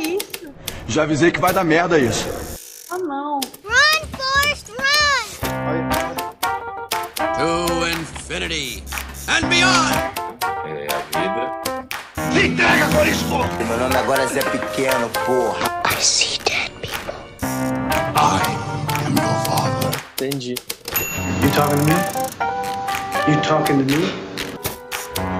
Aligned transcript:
isso? 0.00 0.52
Já 0.88 1.02
avisei 1.02 1.30
que 1.30 1.40
vai 1.40 1.52
dar 1.52 1.64
merda 1.64 1.98
isso. 1.98 2.26
Ah, 2.90 2.98
não. 2.98 3.40
Run, 3.64 4.06
Forrest, 4.16 4.68
run! 4.70 5.24
To 7.38 7.86
infinity 7.88 8.82
and 9.28 9.48
beyond! 9.48 9.94
É 10.66 10.88
a 10.92 10.98
vida. 11.18 11.44
Se 12.32 12.46
entrega, 12.46 12.88
Corisco! 12.96 13.38
Meu 13.66 13.76
nome 13.78 13.96
agora 13.96 14.22
é 14.22 14.26
Zé 14.26 14.40
Pequeno, 14.42 15.08
porra. 15.26 15.80
I 18.16 18.42
am 19.06 19.16
your 19.16 19.34
father. 19.44 19.90
Entendi. 20.14 20.54
You 21.42 21.50
talking 21.54 21.78
to 21.78 21.84
me? 21.84 21.96
You 23.28 23.40
talking 23.42 23.78
to 23.78 23.84
me? 23.84 24.02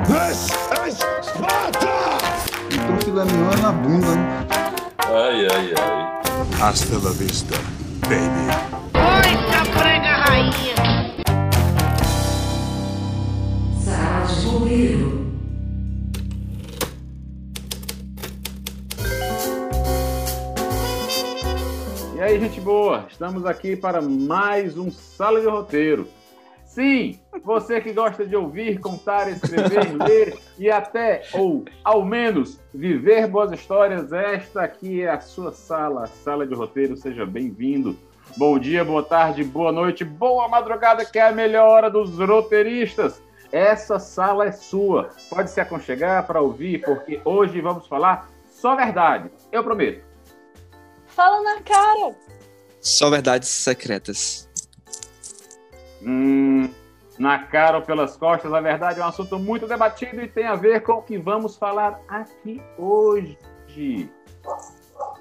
This 0.07 0.49
is 0.87 0.99
Sparta! 1.23 1.95
Então 2.73 2.97
filé 3.05 3.25
mignon 3.25 3.53
é 3.53 3.57
na 3.57 3.73
bunda, 3.73 4.15
né? 4.15 4.50
Ai, 5.31 5.47
ai, 5.47 5.75
ai. 5.79 6.61
Hasta 6.61 6.99
la 6.99 7.11
vista, 7.11 7.55
baby. 8.09 8.51
Sala 13.81 14.27
de 14.27 14.45
bombeiro. 14.45 15.31
E 22.17 22.21
aí, 22.21 22.41
gente 22.41 22.61
boa, 22.61 23.07
estamos 23.09 23.47
aqui 23.47 23.77
para 23.77 24.03
mais 24.03 24.77
um 24.77 24.91
Sala 24.91 25.41
de 25.41 25.47
Roteiro. 25.47 26.09
Sim, 26.71 27.19
você 27.43 27.81
que 27.81 27.93
gosta 27.93 28.25
de 28.25 28.37
ouvir, 28.37 28.79
contar, 28.79 29.29
escrever, 29.29 29.91
ler 30.07 30.39
e 30.57 30.71
até, 30.71 31.25
ou 31.33 31.65
ao 31.83 32.05
menos, 32.05 32.61
viver 32.73 33.27
boas 33.27 33.51
histórias, 33.51 34.13
esta 34.13 34.63
aqui 34.63 35.03
é 35.03 35.11
a 35.11 35.21
sua 35.21 35.51
sala, 35.51 36.07
Sala 36.07 36.47
de 36.47 36.55
Roteiro, 36.55 36.97
seja 36.97 37.27
bem-vindo. 37.27 37.99
Bom 38.37 38.57
dia, 38.57 38.85
boa 38.85 39.03
tarde, 39.03 39.43
boa 39.43 39.73
noite, 39.73 40.05
boa 40.05 40.47
madrugada, 40.47 41.05
que 41.05 41.19
é 41.19 41.23
a 41.23 41.33
melhor 41.33 41.69
hora 41.69 41.91
dos 41.91 42.17
roteiristas. 42.17 43.21
Essa 43.51 43.99
sala 43.99 44.47
é 44.47 44.53
sua, 44.53 45.11
pode 45.29 45.51
se 45.51 45.61
aconchegar 45.61 46.25
para 46.25 46.41
ouvir, 46.41 46.85
porque 46.85 47.21
hoje 47.25 47.61
vamos 47.61 47.89
falar 47.89 48.31
só 48.49 48.77
verdade, 48.77 49.29
eu 49.51 49.65
prometo. 49.65 50.05
Fala 51.09 51.43
na 51.43 51.61
cara. 51.63 52.15
Só 52.81 53.11
verdades 53.11 53.49
secretas. 53.49 54.49
Hum, 56.03 56.71
na 57.19 57.39
cara 57.39 57.79
ou 57.79 57.85
pelas 57.85 58.17
costas, 58.17 58.53
a 58.53 58.61
verdade 58.61 59.01
é 59.01 59.05
um 59.05 59.09
assunto 59.09 59.39
muito 59.39 59.67
debatido 59.67 60.21
e 60.23 60.29
tem 60.29 60.47
a 60.47 60.55
ver 60.55 60.83
com 60.83 60.93
o 60.93 61.03
que 61.03 61.19
vamos 61.19 61.57
falar 61.57 62.01
aqui 62.09 62.63
hoje. 62.79 63.39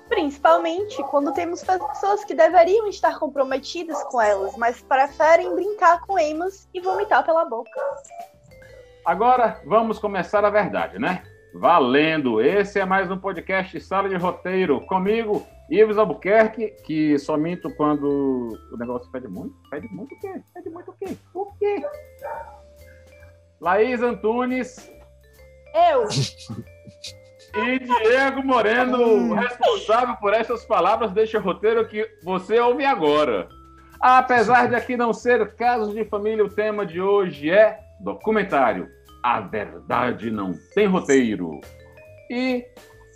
Principalmente 0.08 1.02
quando 1.04 1.34
temos 1.34 1.64
pessoas 1.64 2.24
que 2.26 2.34
deveriam 2.34 2.88
estar 2.88 3.20
comprometidas 3.20 4.02
com 4.06 4.22
elas, 4.22 4.56
mas 4.58 4.82
preferem 4.82 5.54
brincar 5.54 6.02
com 6.02 6.18
emas 6.18 6.68
e 6.74 6.80
vomitar 6.80 7.24
pela 7.26 7.46
boca. 7.46 7.80
Agora 9.06 9.62
vamos 9.66 10.00
começar 10.00 10.44
a 10.44 10.50
verdade, 10.50 11.00
né? 11.00 11.24
Valendo! 11.54 12.42
Esse 12.42 12.80
é 12.80 12.86
mais 12.86 13.10
um 13.10 13.18
podcast 13.18 13.80
Sala 13.82 14.08
de 14.08 14.16
Roteiro. 14.16 14.82
Comigo, 14.82 15.48
Ives 15.70 15.98
Albuquerque, 15.98 16.76
que 16.86 17.18
só 17.18 17.38
minto 17.38 17.74
quando 17.76 18.56
o 18.72 18.78
negócio 18.78 19.12
pede 19.12 19.28
muito. 19.28 19.56
Pede 19.70 19.88
muito 19.88 20.14
o 20.14 20.20
quê? 20.20 20.42
Pede 20.54 20.70
muito 20.70 20.92
o 20.92 20.94
quê? 20.94 21.18
O 21.34 21.46
quê? 21.58 21.82
Laís 23.60 24.02
Antunes 24.02 24.92
Eu, 25.92 26.08
e 27.64 27.80
Diego 27.80 28.44
Moreno, 28.44 29.34
responsável 29.34 30.16
por 30.18 30.34
essas 30.34 30.64
palavras 30.66 31.12
deste 31.12 31.36
roteiro 31.36 31.88
que 31.88 32.08
você 32.24 32.60
ouve 32.60 32.86
agora. 32.86 33.50
Apesar 34.00 34.70
de 34.70 34.76
aqui 34.76 34.96
não 34.96 35.12
ser 35.12 35.56
casos 35.56 35.94
de 35.94 36.06
família, 36.06 36.46
o 36.46 36.50
tema 36.50 36.86
de 36.86 37.02
hoje 37.02 37.50
é 37.50 37.80
documentário. 38.00 38.99
A 39.22 39.42
verdade 39.42 40.32
não 40.32 40.54
tem 40.74 40.88
roteiro. 40.88 41.60
E 42.30 42.66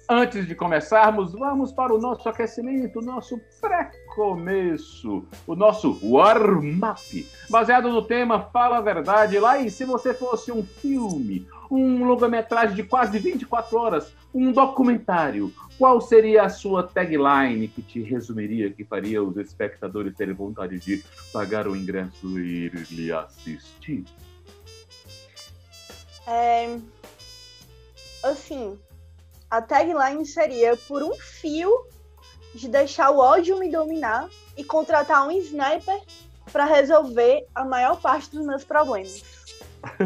antes 0.09 0.45
de 0.45 0.53
começarmos, 0.53 1.31
vamos 1.33 1.71
para 1.71 1.93
o 1.93 1.99
nosso 1.99 2.27
aquecimento, 2.27 2.99
o 2.99 3.01
nosso 3.01 3.39
pré-começo, 3.61 5.25
o 5.47 5.55
nosso 5.55 5.97
warm-up, 6.03 7.27
baseado 7.49 7.89
no 7.89 8.01
tema 8.01 8.41
Fala 8.51 8.77
a 8.77 8.81
Verdade. 8.81 9.39
Lá 9.39 9.57
e 9.59 9.71
se 9.71 9.85
você 9.85 10.13
fosse 10.13 10.51
um 10.51 10.63
filme, 10.63 11.47
um 11.71 12.03
longa-metragem 12.03 12.75
de 12.75 12.83
quase 12.83 13.17
24 13.17 13.77
horas, 13.77 14.13
um 14.33 14.51
documentário, 14.51 15.53
qual 15.77 16.01
seria 16.01 16.43
a 16.43 16.49
sua 16.49 16.83
tagline 16.83 17.67
que 17.67 17.81
te 17.81 18.01
resumiria, 18.01 18.71
que 18.71 18.83
faria 18.83 19.23
os 19.23 19.37
espectadores 19.37 20.13
terem 20.15 20.33
vontade 20.33 20.79
de 20.79 21.03
pagar 21.31 21.67
o 21.67 21.75
ingresso 21.75 22.39
e 22.39 22.65
ir 22.65 22.87
lhe 22.91 23.11
assistir? 23.11 24.03
É, 26.27 26.77
assim, 28.23 28.77
a 29.49 29.61
tagline 29.61 30.25
seria 30.25 30.75
por 30.77 31.03
um 31.03 31.13
fio 31.15 31.71
de 32.55 32.67
deixar 32.67 33.09
o 33.11 33.17
ódio 33.19 33.57
me 33.59 33.69
dominar 33.71 34.29
e 34.55 34.63
contratar 34.63 35.27
um 35.27 35.31
sniper 35.31 35.99
para 36.51 36.65
resolver 36.65 37.45
a 37.55 37.63
maior 37.65 37.99
parte 37.99 38.29
dos 38.31 38.45
meus 38.45 38.63
problemas. 38.63 39.23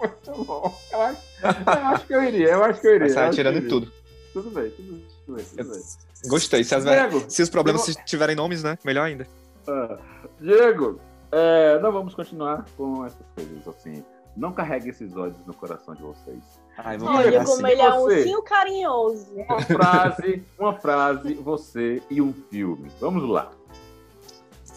Muito 0.00 0.44
bom. 0.44 0.78
Eu 0.90 1.00
acho, 1.02 1.20
eu 1.42 1.86
acho 1.86 2.06
que 2.06 2.14
eu 2.14 2.22
iria, 2.24 2.48
eu 2.50 2.64
acho 2.64 2.80
que 2.80 2.86
eu 2.86 2.94
iria. 2.96 3.08
Você 3.08 3.18
atirando 3.18 3.60
que 3.60 3.66
em 3.66 3.68
tudo. 3.68 3.92
Tudo 4.32 4.50
bem, 4.50 4.70
tudo, 4.70 5.00
tudo 5.26 5.36
bem, 5.36 5.44
tudo 5.44 5.70
bem. 5.70 5.82
Gostei. 6.26 6.64
Se, 6.64 6.74
as- 6.74 6.84
Diego, 6.84 7.24
se 7.28 7.42
os 7.42 7.50
problemas 7.50 7.86
eu 7.88 7.94
tiverem 8.04 8.34
nomes, 8.34 8.62
né? 8.62 8.78
Melhor 8.84 9.04
ainda. 9.04 9.26
Ah, 9.68 9.98
Diego, 10.40 10.98
é, 11.30 11.78
não 11.80 11.92
vamos 11.92 12.14
continuar 12.14 12.64
com 12.76 13.04
essas 13.04 13.24
coisas 13.34 13.68
assim. 13.68 14.04
Não 14.36 14.52
carregue 14.52 14.90
esses 14.90 15.16
ódios 15.16 15.44
no 15.46 15.54
coração 15.54 15.94
de 15.94 16.02
vocês. 16.02 16.42
Ai, 16.76 16.98
vamos 16.98 17.20
Olha 17.20 17.42
assim, 17.42 17.54
como 17.54 17.66
ele 17.68 17.80
é 17.80 17.94
um 17.94 18.00
você. 18.00 18.16
ursinho 18.16 18.42
carinhoso. 18.42 19.34
Uma 19.36 19.60
frase, 19.60 20.42
uma 20.58 20.74
frase, 20.74 21.34
você 21.34 22.02
e 22.10 22.20
um 22.20 22.32
filme. 22.50 22.90
Vamos 23.00 23.28
lá. 23.28 23.52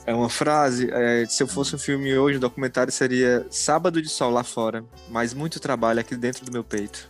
É 0.06 0.14
uma 0.14 0.30
frase. 0.30 0.90
é, 0.92 1.26
se 1.26 1.42
eu 1.44 1.48
fosse 1.48 1.76
um 1.76 1.80
filme 1.80 2.18
hoje, 2.18 2.38
o 2.38 2.40
documentário 2.40 2.94
seria 2.94 3.46
Sábado 3.50 4.02
de 4.02 4.10
Sol 4.10 4.32
lá 4.32 4.44
fora, 4.44 4.86
mas 5.10 5.34
muito 5.34 5.60
trabalho 5.60 6.00
aqui 6.00 6.16
dentro 6.16 6.46
do 6.46 6.52
meu 6.52 6.64
peito. 6.64 7.10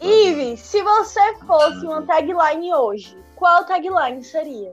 Ive, 0.00 0.56
se 0.56 0.82
você 0.82 1.36
fosse 1.46 1.86
uma 1.86 2.02
tagline 2.02 2.74
hoje, 2.74 3.16
qual 3.36 3.64
tagline 3.64 4.22
seria? 4.22 4.72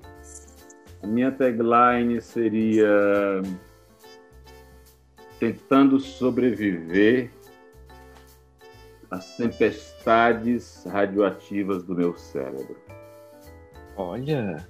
A 1.01 1.07
minha 1.07 1.31
tagline 1.31 2.19
seria 2.21 3.41
tentando 5.39 5.99
sobreviver 5.99 7.31
às 9.09 9.37
tempestades 9.37 10.83
radioativas 10.85 11.83
do 11.83 11.95
meu 11.95 12.15
cérebro. 12.17 12.77
Olha. 13.95 14.67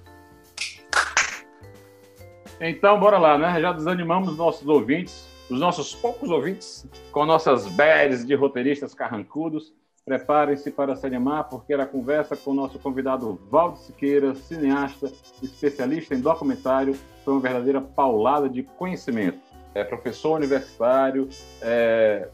Então, 2.60 2.98
bora 2.98 3.18
lá, 3.18 3.38
né? 3.38 3.60
Já 3.60 3.72
desanimamos 3.72 4.36
nossos 4.36 4.66
ouvintes, 4.66 5.28
os 5.50 5.60
nossos 5.60 5.94
poucos 5.94 6.30
ouvintes, 6.30 6.86
com 7.12 7.24
nossas 7.24 7.68
bads 7.68 8.26
de 8.26 8.34
roteiristas 8.34 8.94
carrancudos. 8.94 9.72
Preparem-se 10.04 10.70
para 10.70 10.96
se 10.96 11.06
animar, 11.06 11.44
porque 11.44 11.72
era 11.72 11.84
conversa 11.84 12.34
com 12.34 12.52
o 12.52 12.54
nosso 12.54 12.78
convidado 12.78 13.38
Valdo 13.50 13.78
Siqueira, 13.78 14.34
cineasta, 14.34 15.12
especialista 15.42 16.14
em 16.14 16.20
documentário. 16.20 16.96
Foi 17.24 17.34
uma 17.34 17.42
verdadeira 17.42 17.80
paulada 17.80 18.48
de 18.48 18.62
conhecimento. 18.62 19.47
É 19.74 19.84
professor 19.84 20.36
universitário, 20.36 21.28
é 21.60 22.28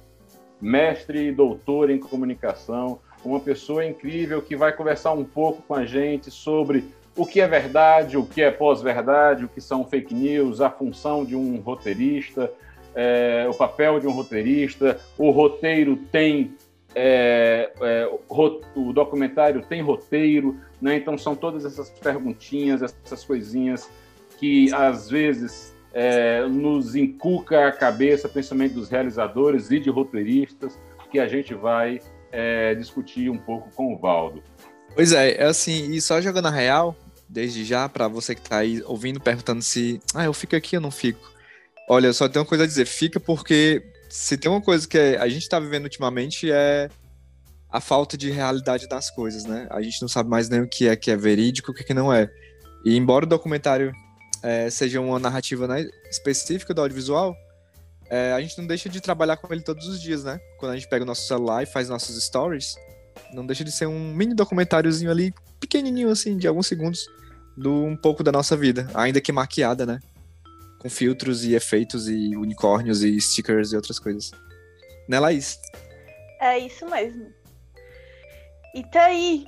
mestre 0.60 1.28
e 1.28 1.32
doutor 1.32 1.90
em 1.90 1.98
comunicação, 1.98 3.00
uma 3.24 3.40
pessoa 3.40 3.84
incrível 3.84 4.40
que 4.40 4.56
vai 4.56 4.72
conversar 4.72 5.12
um 5.12 5.24
pouco 5.24 5.62
com 5.62 5.74
a 5.74 5.84
gente 5.84 6.30
sobre 6.30 6.84
o 7.16 7.26
que 7.26 7.40
é 7.40 7.46
verdade, 7.46 8.16
o 8.16 8.24
que 8.24 8.42
é 8.42 8.50
pós-verdade, 8.50 9.44
o 9.44 9.48
que 9.48 9.60
são 9.60 9.84
fake 9.84 10.14
news, 10.14 10.60
a 10.60 10.70
função 10.70 11.24
de 11.24 11.36
um 11.36 11.60
roteirista, 11.60 12.50
é, 12.94 13.46
o 13.48 13.54
papel 13.54 14.00
de 14.00 14.06
um 14.06 14.12
roteirista, 14.12 15.00
o 15.18 15.30
roteiro 15.30 15.96
tem. 16.10 16.54
é, 16.94 17.72
é, 17.80 18.10
o 18.74 18.92
documentário 18.92 19.62
tem 19.62 19.80
roteiro, 19.80 20.56
né? 20.80 20.96
então 20.96 21.18
são 21.18 21.34
todas 21.34 21.64
essas 21.64 21.90
perguntinhas, 21.90 22.82
essas 22.82 23.24
coisinhas 23.24 23.88
que 24.38 24.72
às 24.72 25.10
vezes 25.10 25.73
é, 25.94 26.44
nos 26.48 26.96
inculca 26.96 27.68
a 27.68 27.72
cabeça, 27.72 28.28
principalmente 28.28 28.74
dos 28.74 28.90
realizadores 28.90 29.70
e 29.70 29.78
de 29.78 29.88
roteiristas, 29.88 30.78
que 31.10 31.20
a 31.20 31.28
gente 31.28 31.54
vai 31.54 32.00
é, 32.32 32.74
discutir 32.74 33.30
um 33.30 33.38
pouco 33.38 33.70
com 33.74 33.94
o 33.94 33.98
Valdo. 33.98 34.42
Pois 34.94 35.12
é, 35.12 35.36
é 35.36 35.44
assim, 35.44 35.92
e 35.92 36.00
só 36.00 36.20
jogando 36.20 36.46
a 36.46 36.50
real, 36.50 36.96
desde 37.28 37.64
já, 37.64 37.88
pra 37.88 38.08
você 38.08 38.34
que 38.34 38.42
tá 38.42 38.58
aí 38.58 38.82
ouvindo, 38.84 39.20
perguntando 39.20 39.62
se, 39.62 40.00
ah, 40.14 40.24
eu 40.24 40.32
fico 40.32 40.56
aqui 40.56 40.76
ou 40.76 40.82
não 40.82 40.90
fico. 40.90 41.32
Olha, 41.88 42.12
só 42.12 42.28
tem 42.28 42.40
uma 42.40 42.48
coisa 42.48 42.64
a 42.64 42.66
dizer, 42.66 42.86
fica 42.86 43.20
porque 43.20 43.82
se 44.08 44.36
tem 44.36 44.50
uma 44.50 44.60
coisa 44.60 44.86
que 44.86 44.98
a 44.98 45.28
gente 45.28 45.48
tá 45.48 45.60
vivendo 45.60 45.84
ultimamente 45.84 46.50
é 46.50 46.88
a 47.70 47.80
falta 47.80 48.16
de 48.16 48.30
realidade 48.30 48.88
das 48.88 49.10
coisas, 49.10 49.44
né? 49.44 49.66
A 49.70 49.82
gente 49.82 50.00
não 50.00 50.08
sabe 50.08 50.30
mais 50.30 50.48
nem 50.48 50.60
o 50.60 50.68
que 50.68 50.86
é 50.86 50.94
que 50.94 51.10
é 51.10 51.16
verídico, 51.16 51.72
o 51.72 51.74
que, 51.74 51.82
é 51.82 51.84
que 51.84 51.94
não 51.94 52.12
é. 52.12 52.30
E 52.84 52.96
embora 52.96 53.24
o 53.24 53.28
documentário 53.28 53.92
é, 54.44 54.68
seja 54.68 55.00
uma 55.00 55.18
narrativa 55.18 55.66
né, 55.66 55.88
específica 56.10 56.74
do 56.74 56.82
audiovisual, 56.82 57.34
é, 58.10 58.32
a 58.34 58.40
gente 58.42 58.58
não 58.58 58.66
deixa 58.66 58.90
de 58.90 59.00
trabalhar 59.00 59.38
com 59.38 59.50
ele 59.50 59.62
todos 59.62 59.88
os 59.88 60.00
dias, 60.00 60.22
né? 60.22 60.38
Quando 60.58 60.72
a 60.72 60.76
gente 60.76 60.86
pega 60.86 61.02
o 61.02 61.06
nosso 61.06 61.26
celular 61.26 61.62
e 61.62 61.66
faz 61.66 61.88
nossos 61.88 62.22
stories, 62.22 62.76
não 63.32 63.46
deixa 63.46 63.64
de 63.64 63.72
ser 63.72 63.86
um 63.86 64.12
mini 64.14 64.34
documentáriozinho 64.34 65.10
ali, 65.10 65.32
pequenininho 65.58 66.10
assim, 66.10 66.36
de 66.36 66.46
alguns 66.46 66.66
segundos, 66.66 67.08
do 67.56 67.72
um 67.72 67.96
pouco 67.96 68.22
da 68.22 68.30
nossa 68.30 68.54
vida, 68.54 68.86
ainda 68.92 69.18
que 69.18 69.32
maquiada, 69.32 69.86
né? 69.86 69.98
Com 70.78 70.90
filtros 70.90 71.42
e 71.44 71.54
efeitos 71.54 72.06
e 72.06 72.36
unicórnios 72.36 73.02
e 73.02 73.18
stickers 73.18 73.72
e 73.72 73.76
outras 73.76 73.98
coisas. 73.98 74.30
Né, 75.08 75.18
Laís? 75.18 75.58
É 76.38 76.58
isso 76.58 76.84
mesmo. 76.90 77.32
E 78.74 78.84
tá 78.84 79.04
aí, 79.04 79.46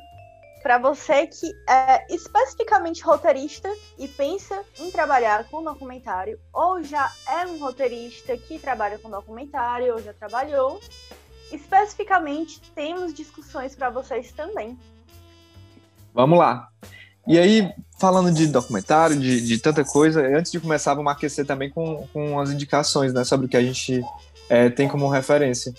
para 0.67 0.79
você 0.79 1.29
que 1.29 1.55
é 1.69 2.13
especificamente 2.13 3.01
roteirista 3.01 3.73
e 3.97 4.09
pensa 4.09 4.65
em 4.81 4.91
trabalhar 4.91 5.45
com 5.45 5.63
documentário, 5.63 6.41
ou 6.53 6.83
já 6.83 7.09
é 7.25 7.47
um 7.47 7.57
roteirista 7.61 8.37
que 8.37 8.59
trabalha 8.59 8.99
com 8.99 9.09
documentário, 9.09 9.95
ou 9.95 10.03
já 10.03 10.13
trabalhou, 10.13 10.81
especificamente 11.53 12.61
temos 12.75 13.15
discussões 13.15 13.77
para 13.77 13.91
vocês 13.91 14.33
também. 14.33 14.77
Vamos 16.13 16.37
lá. 16.37 16.67
E 17.29 17.39
aí, 17.39 17.73
falando 18.01 18.33
de 18.33 18.49
documentário, 18.49 19.15
de, 19.21 19.47
de 19.47 19.59
tanta 19.59 19.85
coisa, 19.85 20.21
antes 20.21 20.51
de 20.51 20.59
começar, 20.59 20.95
vamos 20.95 21.13
aquecer 21.13 21.47
também 21.47 21.71
com, 21.71 22.09
com 22.13 22.41
as 22.41 22.51
indicações 22.51 23.15
né, 23.15 23.23
sobre 23.23 23.47
o 23.47 23.49
que 23.49 23.57
a 23.57 23.63
gente 23.63 24.05
é, 24.49 24.69
tem 24.69 24.89
como 24.89 25.09
referência. 25.09 25.73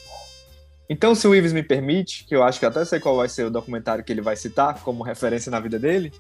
Então, 0.89 1.13
se 1.13 1.27
o 1.27 1.35
Ives 1.35 1.51
me 1.51 1.63
permite, 1.63 2.25
que 2.25 2.35
eu 2.35 2.43
acho 2.43 2.59
que 2.59 2.65
até 2.65 2.83
sei 2.85 2.99
qual 2.99 3.17
vai 3.17 3.27
ser 3.27 3.45
o 3.45 3.51
documentário 3.51 4.03
que 4.03 4.11
ele 4.11 4.21
vai 4.21 4.35
citar 4.35 4.81
como 4.81 5.03
referência 5.03 5.51
na 5.51 5.59
vida 5.59 5.77
dele, 5.77 6.13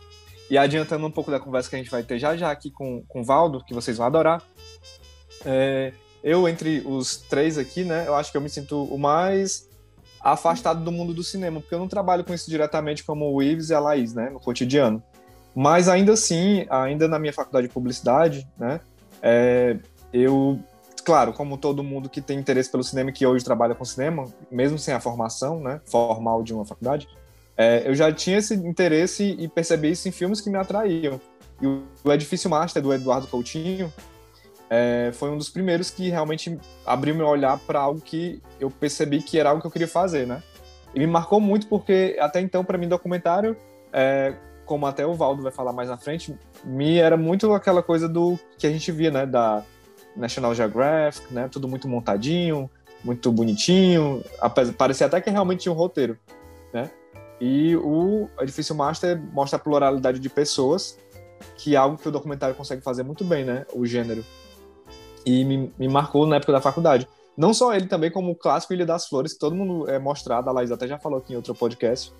e 0.49 0.57
adiantando 0.57 1.05
um 1.05 1.11
pouco 1.11 1.31
da 1.31 1.39
conversa 1.39 1.69
que 1.69 1.75
a 1.75 1.79
gente 1.79 1.91
vai 1.91 2.03
ter 2.03 2.19
já 2.19 2.35
já 2.35 2.51
aqui 2.51 2.71
com, 2.71 3.03
com 3.07 3.21
o 3.21 3.23
Valdo, 3.23 3.63
que 3.63 3.73
vocês 3.73 3.97
vão 3.97 4.07
adorar, 4.07 4.41
é, 5.45 5.93
eu, 6.23 6.47
entre 6.47 6.81
os 6.85 7.17
três 7.17 7.57
aqui, 7.57 7.83
né, 7.83 8.05
eu 8.07 8.15
acho 8.15 8.31
que 8.31 8.37
eu 8.37 8.41
me 8.41 8.49
sinto 8.49 8.83
o 8.83 8.97
mais 8.97 9.69
afastado 10.21 10.83
do 10.83 10.91
mundo 10.91 11.13
do 11.13 11.23
cinema, 11.23 11.61
porque 11.61 11.73
eu 11.73 11.79
não 11.79 11.87
trabalho 11.87 12.23
com 12.23 12.33
isso 12.33 12.49
diretamente 12.49 13.03
como 13.03 13.31
o 13.31 13.41
Ives 13.41 13.69
e 13.69 13.73
a 13.73 13.79
Laís, 13.79 14.13
né, 14.13 14.29
no 14.29 14.39
cotidiano. 14.39 15.01
Mas 15.55 15.87
ainda 15.87 16.13
assim, 16.13 16.65
ainda 16.69 17.07
na 17.07 17.17
minha 17.17 17.33
faculdade 17.33 17.67
de 17.67 17.73
publicidade, 17.73 18.47
né, 18.57 18.81
é, 19.21 19.77
eu 20.11 20.59
claro, 21.07 21.31
como 21.31 21.57
todo 21.57 21.81
mundo 21.81 22.09
que 22.09 22.19
tem 22.19 22.37
interesse 22.37 22.69
pelo 22.69 22.83
cinema 22.83 23.13
que 23.13 23.25
hoje 23.25 23.45
trabalha 23.45 23.73
com 23.73 23.85
cinema, 23.85 24.27
mesmo 24.51 24.77
sem 24.77 24.93
a 24.93 24.99
formação 24.99 25.61
né, 25.61 25.79
formal 25.85 26.43
de 26.43 26.53
uma 26.53 26.65
faculdade, 26.65 27.07
é, 27.55 27.83
eu 27.85 27.95
já 27.95 28.11
tinha 28.11 28.39
esse 28.39 28.53
interesse 28.53 29.23
e 29.39 29.47
percebi 29.47 29.91
isso 29.91 30.09
em 30.09 30.11
filmes 30.11 30.41
que 30.41 30.49
me 30.49 30.57
atraíam. 30.57 31.21
E 31.61 31.65
o 31.65 32.11
Edifício 32.11 32.49
Master, 32.49 32.83
do 32.83 32.93
Eduardo 32.93 33.25
Coutinho, 33.25 33.91
é, 34.69 35.11
foi 35.13 35.29
um 35.29 35.37
dos 35.37 35.47
primeiros 35.47 35.89
que 35.89 36.09
realmente 36.09 36.59
abriu 36.85 37.15
meu 37.15 37.27
olhar 37.27 37.57
para 37.59 37.79
algo 37.79 38.01
que 38.01 38.41
eu 38.59 38.69
percebi 38.69 39.21
que 39.21 39.39
era 39.39 39.51
algo 39.51 39.61
que 39.61 39.67
eu 39.67 39.71
queria 39.71 39.87
fazer, 39.87 40.27
né? 40.27 40.43
E 40.93 40.99
me 40.99 41.07
marcou 41.07 41.39
muito 41.39 41.67
porque 41.67 42.17
até 42.19 42.41
então, 42.41 42.65
para 42.65 42.77
mim, 42.77 42.89
documentário, 42.89 43.55
é, 43.93 44.33
como 44.65 44.85
até 44.85 45.05
o 45.05 45.13
Valdo 45.13 45.41
vai 45.41 45.53
falar 45.53 45.71
mais 45.71 45.87
na 45.87 45.95
frente, 45.95 46.37
me 46.65 46.97
era 46.97 47.15
muito 47.15 47.53
aquela 47.53 47.81
coisa 47.81 48.09
do 48.09 48.37
que 48.57 48.67
a 48.67 48.69
gente 48.69 48.91
via, 48.91 49.09
né? 49.09 49.25
Da, 49.25 49.63
National 50.17 50.53
Geographic, 50.53 51.33
né? 51.33 51.47
Tudo 51.49 51.67
muito 51.67 51.87
montadinho, 51.87 52.69
muito 53.03 53.31
bonitinho. 53.31 54.23
Parecia 54.77 55.07
até 55.07 55.21
que 55.21 55.29
realmente 55.29 55.61
tinha 55.61 55.71
um 55.71 55.75
roteiro, 55.75 56.17
né? 56.73 56.89
E 57.39 57.75
o 57.75 58.27
Edifício 58.39 58.75
Master 58.75 59.21
mostra 59.31 59.57
a 59.57 59.59
pluralidade 59.59 60.19
de 60.19 60.29
pessoas, 60.29 60.97
que 61.55 61.75
é 61.75 61.77
algo 61.77 61.97
que 61.97 62.07
o 62.07 62.11
documentário 62.11 62.55
consegue 62.55 62.81
fazer 62.81 63.03
muito 63.03 63.23
bem, 63.23 63.45
né? 63.45 63.65
O 63.73 63.85
gênero. 63.85 64.25
E 65.25 65.45
me, 65.45 65.71
me 65.77 65.87
marcou 65.87 66.25
na 66.25 66.37
época 66.37 66.51
da 66.51 66.61
faculdade. 66.61 67.07
Não 67.35 67.53
só 67.53 67.75
ele, 67.75 67.85
também 67.85 68.09
como 68.09 68.31
o 68.31 68.35
clássico 68.35 68.73
Ilha 68.73 68.85
das 68.85 69.07
Flores, 69.07 69.33
que 69.33 69.39
todo 69.39 69.55
mundo 69.55 69.87
é 69.87 69.99
mostrado, 69.99 70.49
a 70.49 70.51
Laís 70.51 70.71
até 70.71 70.87
já 70.87 70.97
falou 70.97 71.19
aqui 71.19 71.33
em 71.33 71.35
outro 71.35 71.53
podcast. 71.53 72.11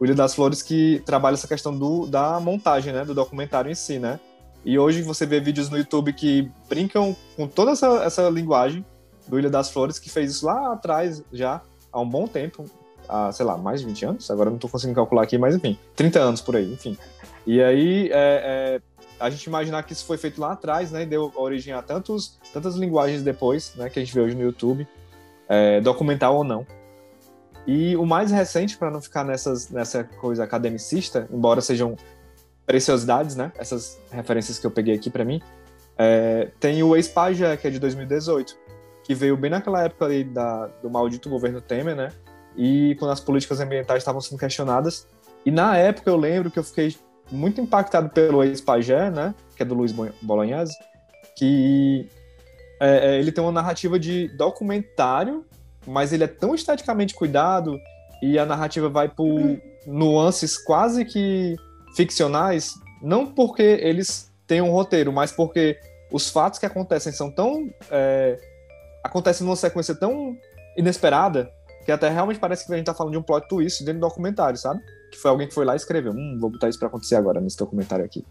O 0.00 0.04
Ilha 0.04 0.14
das 0.14 0.34
Flores 0.34 0.62
que 0.62 1.00
trabalha 1.06 1.34
essa 1.34 1.46
questão 1.46 1.76
do, 1.76 2.06
da 2.06 2.40
montagem, 2.40 2.92
né? 2.92 3.04
Do 3.04 3.14
documentário 3.14 3.70
em 3.70 3.74
si, 3.74 4.00
né? 4.00 4.18
E 4.64 4.78
hoje 4.78 5.02
você 5.02 5.26
vê 5.26 5.40
vídeos 5.40 5.68
no 5.68 5.76
YouTube 5.76 6.12
que 6.12 6.50
brincam 6.68 7.14
com 7.36 7.46
toda 7.46 7.72
essa, 7.72 8.02
essa 8.02 8.28
linguagem 8.30 8.84
do 9.28 9.38
Ilha 9.38 9.50
das 9.50 9.70
Flores, 9.70 9.98
que 9.98 10.10
fez 10.10 10.30
isso 10.30 10.46
lá 10.46 10.72
atrás 10.72 11.22
já, 11.32 11.60
há 11.92 12.00
um 12.00 12.08
bom 12.08 12.26
tempo, 12.26 12.64
há, 13.08 13.30
sei 13.30 13.44
lá, 13.44 13.56
mais 13.56 13.80
de 13.80 13.86
20 13.86 14.04
anos, 14.06 14.30
agora 14.30 14.50
não 14.50 14.56
estou 14.56 14.70
conseguindo 14.70 14.96
calcular 14.96 15.22
aqui, 15.22 15.36
mas 15.36 15.54
enfim, 15.54 15.78
30 15.94 16.20
anos 16.20 16.40
por 16.40 16.56
aí, 16.56 16.72
enfim. 16.72 16.96
E 17.46 17.62
aí, 17.62 18.08
é, 18.10 18.80
é, 18.80 18.80
a 19.20 19.28
gente 19.28 19.44
imaginar 19.44 19.82
que 19.82 19.92
isso 19.92 20.04
foi 20.06 20.16
feito 20.16 20.40
lá 20.40 20.52
atrás, 20.52 20.90
né, 20.90 21.02
e 21.02 21.06
deu 21.06 21.30
origem 21.36 21.74
a 21.74 21.82
tantos, 21.82 22.38
tantas 22.52 22.74
linguagens 22.74 23.22
depois, 23.22 23.74
né, 23.76 23.90
que 23.90 23.98
a 23.98 24.04
gente 24.04 24.14
vê 24.14 24.20
hoje 24.20 24.34
no 24.34 24.42
YouTube, 24.42 24.86
é, 25.48 25.80
documental 25.80 26.36
ou 26.36 26.44
não. 26.44 26.66
E 27.66 27.96
o 27.96 28.04
mais 28.04 28.30
recente, 28.30 28.76
para 28.76 28.90
não 28.90 29.00
ficar 29.00 29.24
nessas, 29.24 29.70
nessa 29.70 30.04
coisa 30.04 30.44
academicista, 30.44 31.26
embora 31.32 31.60
sejam 31.60 31.96
preciosidades, 32.66 33.36
né? 33.36 33.52
Essas 33.58 34.00
referências 34.10 34.58
que 34.58 34.66
eu 34.66 34.70
peguei 34.70 34.94
aqui 34.94 35.10
para 35.10 35.24
mim. 35.24 35.40
É, 35.96 36.50
tem 36.58 36.82
o 36.82 36.96
ex-Pajé, 36.96 37.56
que 37.56 37.66
é 37.66 37.70
de 37.70 37.78
2018, 37.78 38.56
que 39.04 39.14
veio 39.14 39.36
bem 39.36 39.50
naquela 39.50 39.82
época 39.82 40.06
ali 40.06 40.24
da, 40.24 40.66
do 40.82 40.90
maldito 40.90 41.28
governo 41.28 41.60
Temer, 41.60 41.94
né? 41.94 42.10
E 42.56 42.96
quando 42.98 43.12
as 43.12 43.20
políticas 43.20 43.60
ambientais 43.60 43.98
estavam 43.98 44.20
sendo 44.20 44.38
questionadas. 44.38 45.06
E 45.44 45.50
na 45.50 45.76
época 45.76 46.10
eu 46.10 46.16
lembro 46.16 46.50
que 46.50 46.58
eu 46.58 46.64
fiquei 46.64 46.96
muito 47.30 47.60
impactado 47.60 48.08
pelo 48.08 48.42
ex-Pajé, 48.42 49.10
né? 49.10 49.34
Que 49.56 49.62
é 49.62 49.66
do 49.66 49.74
Luiz 49.74 49.92
Bolognese, 50.22 50.74
que 51.36 52.08
é, 52.80 53.14
é, 53.14 53.18
ele 53.18 53.30
tem 53.30 53.42
uma 53.42 53.52
narrativa 53.52 53.98
de 53.98 54.28
documentário, 54.36 55.44
mas 55.86 56.12
ele 56.12 56.24
é 56.24 56.28
tão 56.28 56.54
esteticamente 56.54 57.14
cuidado 57.14 57.78
e 58.22 58.38
a 58.38 58.46
narrativa 58.46 58.88
vai 58.88 59.08
por 59.08 59.60
nuances 59.86 60.56
quase 60.56 61.04
que 61.04 61.56
ficcionais, 61.96 62.74
não 63.02 63.26
porque 63.26 63.62
eles 63.62 64.32
têm 64.46 64.60
um 64.60 64.70
roteiro, 64.70 65.12
mas 65.12 65.32
porque 65.32 65.78
os 66.12 66.28
fatos 66.28 66.58
que 66.58 66.66
acontecem 66.66 67.12
são 67.12 67.30
tão. 67.30 67.68
É, 67.90 68.38
acontecem 69.02 69.46
numa 69.46 69.56
sequência 69.56 69.94
tão 69.94 70.36
inesperada 70.76 71.50
que 71.84 71.92
até 71.92 72.08
realmente 72.08 72.40
parece 72.40 72.66
que 72.66 72.72
a 72.72 72.76
gente 72.76 72.86
tá 72.86 72.94
falando 72.94 73.12
de 73.12 73.18
um 73.18 73.22
plot 73.22 73.46
twist 73.48 73.84
dentro 73.84 74.00
do 74.00 74.08
documentário, 74.08 74.58
sabe? 74.58 74.80
Que 75.12 75.18
foi 75.18 75.30
alguém 75.30 75.46
que 75.46 75.54
foi 75.54 75.64
lá 75.64 75.74
e 75.74 75.76
escreveu: 75.76 76.12
hum, 76.12 76.38
vou 76.40 76.50
botar 76.50 76.68
isso 76.68 76.78
pra 76.78 76.88
acontecer 76.88 77.16
agora 77.16 77.40
nesse 77.40 77.56
documentário 77.56 78.04
aqui. 78.04 78.24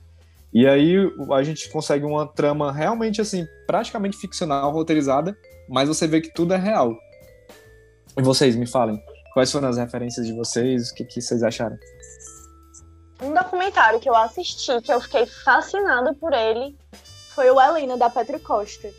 E 0.53 0.67
aí 0.67 0.95
a 1.31 1.43
gente 1.43 1.69
consegue 1.69 2.05
uma 2.05 2.27
trama 2.27 2.71
realmente 2.71 3.19
assim, 3.19 3.45
praticamente 3.65 4.17
ficcional, 4.17 4.71
roteirizada, 4.71 5.35
mas 5.67 5.87
você 5.87 6.07
vê 6.07 6.21
que 6.21 6.31
tudo 6.31 6.53
é 6.53 6.57
real. 6.57 6.95
E 8.15 8.21
vocês, 8.21 8.55
me 8.55 8.67
falem, 8.67 9.01
quais 9.33 9.51
foram 9.51 9.67
as 9.67 9.77
referências 9.77 10.27
de 10.27 10.33
vocês? 10.33 10.91
O 10.91 10.93
que, 10.93 11.05
que 11.05 11.21
vocês 11.21 11.41
acharam? 11.41 11.75
Um 13.23 13.33
documentário 13.33 14.01
que 14.01 14.09
eu 14.09 14.15
assisti, 14.15 14.81
que 14.81 14.91
eu 14.91 14.99
fiquei 14.99 15.25
fascinada 15.25 16.13
por 16.13 16.33
ele, 16.33 16.77
foi 17.33 17.49
o 17.49 17.59
Helena, 17.59 17.95
da 17.95 18.09
Petra 18.09 18.37
Costa. 18.37 18.91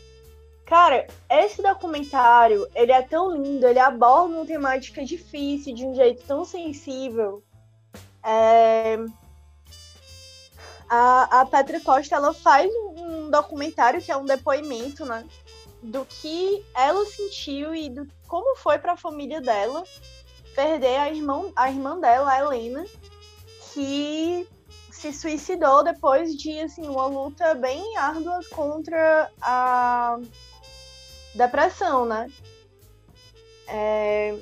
Cara, 0.65 1.05
esse 1.29 1.61
documentário, 1.61 2.67
ele 2.73 2.91
é 2.91 3.03
tão 3.03 3.31
lindo, 3.31 3.67
ele 3.67 3.77
aborda 3.77 4.35
uma 4.35 4.45
temática 4.45 5.05
difícil 5.05 5.75
de 5.75 5.85
um 5.85 5.93
jeito 5.93 6.23
tão 6.23 6.43
sensível. 6.43 7.43
É... 8.23 8.97
A, 10.89 11.41
a 11.41 11.45
Petra 11.45 11.79
Costa, 11.79 12.15
ela 12.15 12.33
faz 12.33 12.67
um 12.97 13.29
documentário 13.29 14.01
que 14.01 14.11
é 14.11 14.17
um 14.17 14.25
depoimento, 14.25 15.05
né? 15.05 15.23
Do 15.83 16.03
que 16.03 16.65
ela 16.73 17.05
sentiu 17.05 17.75
e 17.75 17.91
do 17.91 18.07
como 18.27 18.55
foi 18.55 18.79
para 18.79 18.93
a 18.93 18.97
família 18.97 19.39
dela 19.39 19.83
perder 20.55 20.97
a 20.97 21.11
irmã, 21.11 21.51
a 21.55 21.69
irmã 21.69 21.99
dela, 21.99 22.31
a 22.31 22.39
Helena, 22.39 22.85
que 23.75 24.47
se 24.89 25.11
suicidou 25.11 25.83
depois 25.83 26.33
de 26.33 26.61
assim, 26.61 26.87
uma 26.87 27.07
luta 27.07 27.53
bem 27.53 27.97
árdua 27.97 28.39
contra 28.49 29.29
a 29.41 30.17
depressão, 31.35 32.05
né? 32.05 32.31
É... 33.67 34.39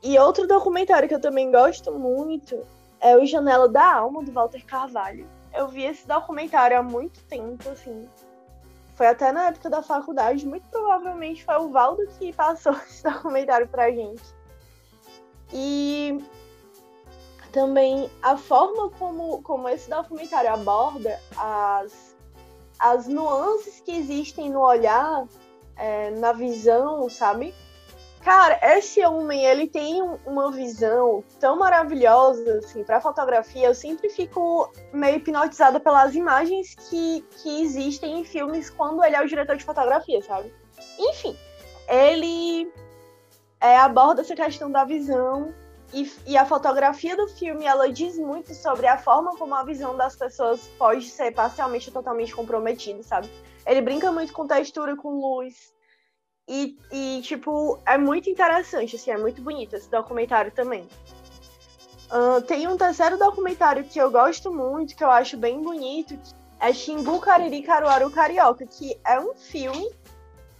E 0.00 0.16
outro 0.16 0.46
documentário 0.46 1.08
que 1.08 1.14
eu 1.14 1.20
também 1.20 1.50
gosto 1.50 1.92
muito 1.92 2.64
é 3.00 3.16
o 3.16 3.26
Janela 3.26 3.68
da 3.68 3.96
Alma, 3.96 4.22
do 4.22 4.30
Walter 4.30 4.64
Carvalho. 4.64 5.28
Eu 5.52 5.66
vi 5.66 5.82
esse 5.82 6.06
documentário 6.06 6.78
há 6.78 6.82
muito 6.82 7.20
tempo, 7.24 7.68
assim. 7.68 8.08
Foi 8.94 9.08
até 9.08 9.32
na 9.32 9.48
época 9.48 9.68
da 9.68 9.82
faculdade. 9.82 10.46
Muito 10.46 10.64
provavelmente 10.70 11.44
foi 11.44 11.56
o 11.56 11.70
Valdo 11.70 12.06
que 12.16 12.32
passou 12.32 12.74
esse 12.88 13.02
documentário 13.02 13.66
pra 13.66 13.90
gente. 13.90 14.22
E 15.52 16.22
também 17.52 18.10
a 18.22 18.36
forma 18.36 18.90
como, 18.90 19.42
como 19.42 19.68
esse 19.68 19.88
documentário 19.88 20.52
aborda 20.52 21.18
as, 21.36 22.14
as 22.78 23.06
nuances 23.08 23.80
que 23.80 23.92
existem 23.92 24.50
no 24.50 24.60
olhar, 24.60 25.26
é, 25.76 26.10
na 26.10 26.32
visão, 26.32 27.08
sabe? 27.08 27.54
Cara, 28.20 28.58
esse 28.76 29.04
homem, 29.06 29.44
ele 29.44 29.68
tem 29.68 30.02
um- 30.02 30.18
uma 30.26 30.50
visão 30.50 31.22
tão 31.40 31.56
maravilhosa, 31.56 32.58
assim, 32.58 32.82
pra 32.84 33.00
fotografia. 33.00 33.68
Eu 33.68 33.74
sempre 33.74 34.10
fico 34.10 34.70
meio 34.92 35.16
hipnotizada 35.16 35.78
pelas 35.80 36.14
imagens 36.14 36.74
que, 36.74 37.24
que 37.42 37.62
existem 37.62 38.20
em 38.20 38.24
filmes 38.24 38.68
quando 38.68 39.02
ele 39.04 39.16
é 39.16 39.22
o 39.22 39.26
diretor 39.28 39.56
de 39.56 39.64
fotografia, 39.64 40.20
sabe? 40.22 40.52
Enfim, 40.98 41.36
ele 41.88 42.70
é, 43.60 43.76
aborda 43.78 44.20
essa 44.20 44.34
questão 44.34 44.70
da 44.70 44.84
visão 44.84 45.54
e, 45.92 46.10
e 46.26 46.36
a 46.36 46.44
fotografia 46.44 47.16
do 47.16 47.28
filme, 47.28 47.64
ela 47.64 47.90
diz 47.90 48.18
muito 48.18 48.54
sobre 48.54 48.86
a 48.86 48.98
forma 48.98 49.36
como 49.36 49.54
a 49.54 49.64
visão 49.64 49.96
das 49.96 50.14
pessoas 50.14 50.68
pode 50.78 51.08
ser 51.08 51.32
parcialmente 51.32 51.88
ou 51.88 51.94
totalmente 51.94 52.34
comprometida, 52.34 53.02
sabe? 53.02 53.28
Ele 53.66 53.80
brinca 53.80 54.12
muito 54.12 54.32
com 54.32 54.46
textura, 54.46 54.96
com 54.96 55.20
luz, 55.20 55.72
e, 56.48 56.78
e, 56.90 57.20
tipo, 57.22 57.78
é 57.84 57.98
muito 57.98 58.30
interessante, 58.30 58.96
assim, 58.96 59.10
é 59.10 59.18
muito 59.18 59.42
bonito 59.42 59.76
esse 59.76 59.90
documentário 59.90 60.50
também. 60.50 60.88
Ahn, 62.10 62.40
tem 62.40 62.66
um 62.66 62.76
terceiro 62.76 63.18
documentário 63.18 63.84
que 63.84 63.98
eu 63.98 64.10
gosto 64.10 64.50
muito, 64.50 64.96
que 64.96 65.04
eu 65.04 65.10
acho 65.10 65.36
bem 65.36 65.60
bonito, 65.60 66.16
que 66.16 66.34
é 66.58 66.72
Xingu 66.72 67.20
Cariri 67.20 67.62
Caruaru 67.62 68.10
Carioca, 68.10 68.66
que 68.66 68.98
é 69.06 69.20
um 69.20 69.34
filme 69.34 69.90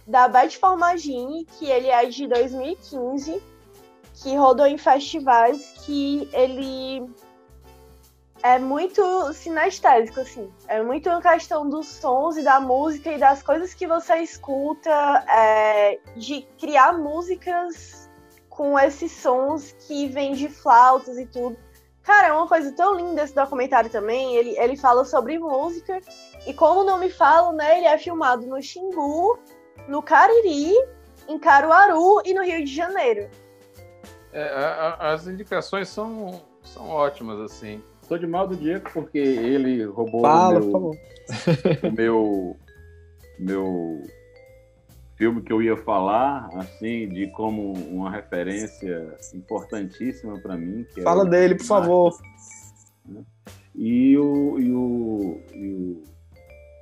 da 0.05 0.27
Beth 0.27 0.51
Formagini, 0.51 1.45
que 1.45 1.65
ele 1.65 1.87
é 1.87 2.05
de 2.05 2.27
2015, 2.27 3.41
que 4.21 4.35
rodou 4.35 4.65
em 4.65 4.77
festivais, 4.77 5.73
que 5.85 6.29
ele 6.33 7.09
é 8.43 8.59
muito 8.59 9.33
sinestésico, 9.33 10.19
assim. 10.21 10.51
É 10.67 10.81
muito 10.81 11.09
uma 11.09 11.21
questão 11.21 11.67
dos 11.69 11.87
sons 11.87 12.37
e 12.37 12.43
da 12.43 12.59
música 12.59 13.11
e 13.11 13.17
das 13.17 13.41
coisas 13.41 13.73
que 13.73 13.87
você 13.87 14.17
escuta, 14.17 14.91
é, 15.27 15.99
de 16.15 16.41
criar 16.59 16.97
músicas 16.97 18.09
com 18.49 18.77
esses 18.77 19.11
sons 19.11 19.73
que 19.87 20.07
vêm 20.07 20.33
de 20.33 20.49
flautas 20.49 21.17
e 21.17 21.25
tudo. 21.25 21.57
Cara, 22.03 22.27
é 22.27 22.33
uma 22.33 22.47
coisa 22.47 22.71
tão 22.73 22.95
linda 22.95 23.23
esse 23.23 23.35
documentário 23.35 23.89
também. 23.89 24.35
Ele, 24.35 24.57
ele 24.57 24.75
fala 24.75 25.05
sobre 25.05 25.37
música 25.37 26.01
e 26.45 26.53
como 26.53 26.81
o 26.81 26.83
nome 26.83 27.09
fala, 27.09 27.53
né? 27.53 27.77
Ele 27.77 27.87
é 27.87 27.97
filmado 27.97 28.45
no 28.47 28.61
Xingu, 28.61 29.37
no 29.87 30.01
Cariri, 30.01 30.73
em 31.27 31.37
Caruaru 31.37 32.21
e 32.25 32.33
no 32.33 32.43
Rio 32.43 32.65
de 32.65 32.73
Janeiro. 32.73 33.29
É, 34.31 34.43
a- 34.43 34.97
a- 34.99 35.13
as 35.13 35.27
indicações 35.27 35.87
são, 35.89 36.41
são 36.63 36.87
ótimas, 36.87 37.39
assim. 37.39 37.81
Estou 38.01 38.17
de 38.17 38.27
mal 38.27 38.47
do 38.47 38.55
Diego 38.55 38.89
porque 38.93 39.17
ele 39.17 39.83
roubou 39.85 40.21
Fala, 40.21 40.59
o 40.59 40.65
meu, 40.65 40.91
o 41.83 41.91
meu, 41.95 42.55
meu 43.39 44.03
filme 45.15 45.41
que 45.41 45.51
eu 45.53 45.61
ia 45.61 45.75
falar, 45.77 46.49
assim, 46.55 47.07
de 47.07 47.27
como 47.31 47.73
uma 47.73 48.09
referência 48.11 49.15
importantíssima 49.33 50.39
para 50.39 50.55
mim. 50.57 50.85
Que 50.93 51.01
é 51.01 51.03
Fala 51.03 51.23
o- 51.23 51.29
dele, 51.29 51.55
por 51.55 51.65
favor. 51.65 52.11
E 53.75 54.17
o, 54.17 54.59
e 54.59 54.71
o, 54.73 55.41
e 55.53 55.73
o, 55.73 56.03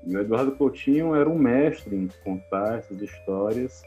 e 0.06 0.16
o 0.18 0.20
Eduardo 0.22 0.54
Coutinho 0.54 1.14
era 1.16 1.30
um 1.30 1.38
mestre 1.38 1.96
em 1.96 2.08
contar 2.24 2.80
essas 2.80 3.02
histórias 3.02 3.82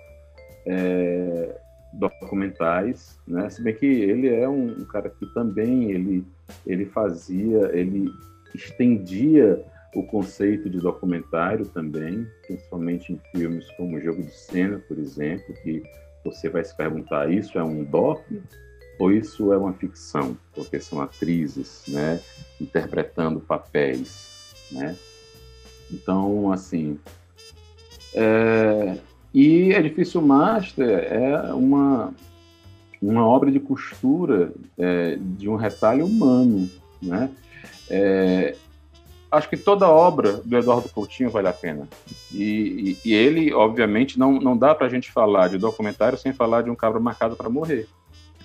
é, 0.66 1.58
documentais, 1.92 3.18
né? 3.26 3.48
Se 3.50 3.62
bem 3.62 3.74
que 3.74 3.86
ele 3.86 4.28
é 4.28 4.48
um, 4.48 4.80
um 4.80 4.84
cara 4.84 5.10
que 5.10 5.26
também 5.34 5.90
ele, 5.90 6.24
ele 6.66 6.86
fazia, 6.86 7.70
ele 7.72 8.12
estendia 8.54 9.64
o 9.94 10.04
conceito 10.04 10.70
de 10.70 10.78
documentário 10.78 11.66
também, 11.66 12.26
principalmente 12.46 13.12
em 13.12 13.20
filmes 13.32 13.68
como 13.72 14.00
Jogo 14.00 14.22
de 14.22 14.32
Cena, 14.32 14.78
por 14.86 14.98
exemplo, 14.98 15.52
que 15.62 15.82
você 16.24 16.48
vai 16.48 16.64
se 16.64 16.76
perguntar, 16.76 17.30
isso 17.30 17.58
é 17.58 17.64
um 17.64 17.82
doc 17.82 18.24
ou 18.98 19.10
isso 19.10 19.52
é 19.52 19.56
uma 19.56 19.72
ficção? 19.72 20.36
Porque 20.54 20.78
são 20.78 21.00
atrizes, 21.00 21.84
né? 21.88 22.20
interpretando 22.60 23.40
papéis, 23.40 24.54
né? 24.70 24.96
Então, 25.90 26.52
assim, 26.52 26.98
é... 28.14 28.98
e 29.34 29.72
Edifício 29.72 30.20
Master 30.20 30.88
é 30.88 31.52
uma 31.52 32.12
uma 33.02 33.26
obra 33.26 33.50
de 33.50 33.58
costura 33.58 34.52
é, 34.76 35.16
de 35.18 35.48
um 35.48 35.56
retalho 35.56 36.04
humano, 36.04 36.68
né? 37.00 37.30
É, 37.88 38.54
acho 39.30 39.48
que 39.48 39.56
toda 39.56 39.88
obra 39.88 40.34
do 40.44 40.56
Eduardo 40.56 40.88
Coutinho 40.90 41.30
vale 41.30 41.48
a 41.48 41.52
pena. 41.52 41.88
E, 42.30 42.98
e- 43.04 43.08
e 43.08 43.14
ele, 43.14 43.54
obviamente, 43.54 44.18
não, 44.18 44.32
não 44.38 44.54
dá 44.56 44.74
para 44.74 44.86
a 44.86 44.90
gente 44.90 45.10
falar 45.10 45.48
de 45.48 45.56
documentário 45.56 46.18
sem 46.18 46.32
falar 46.32 46.62
de 46.62 46.70
um 46.70 46.74
cabra 46.74 47.00
marcado 47.00 47.36
para 47.36 47.48
morrer. 47.48 47.88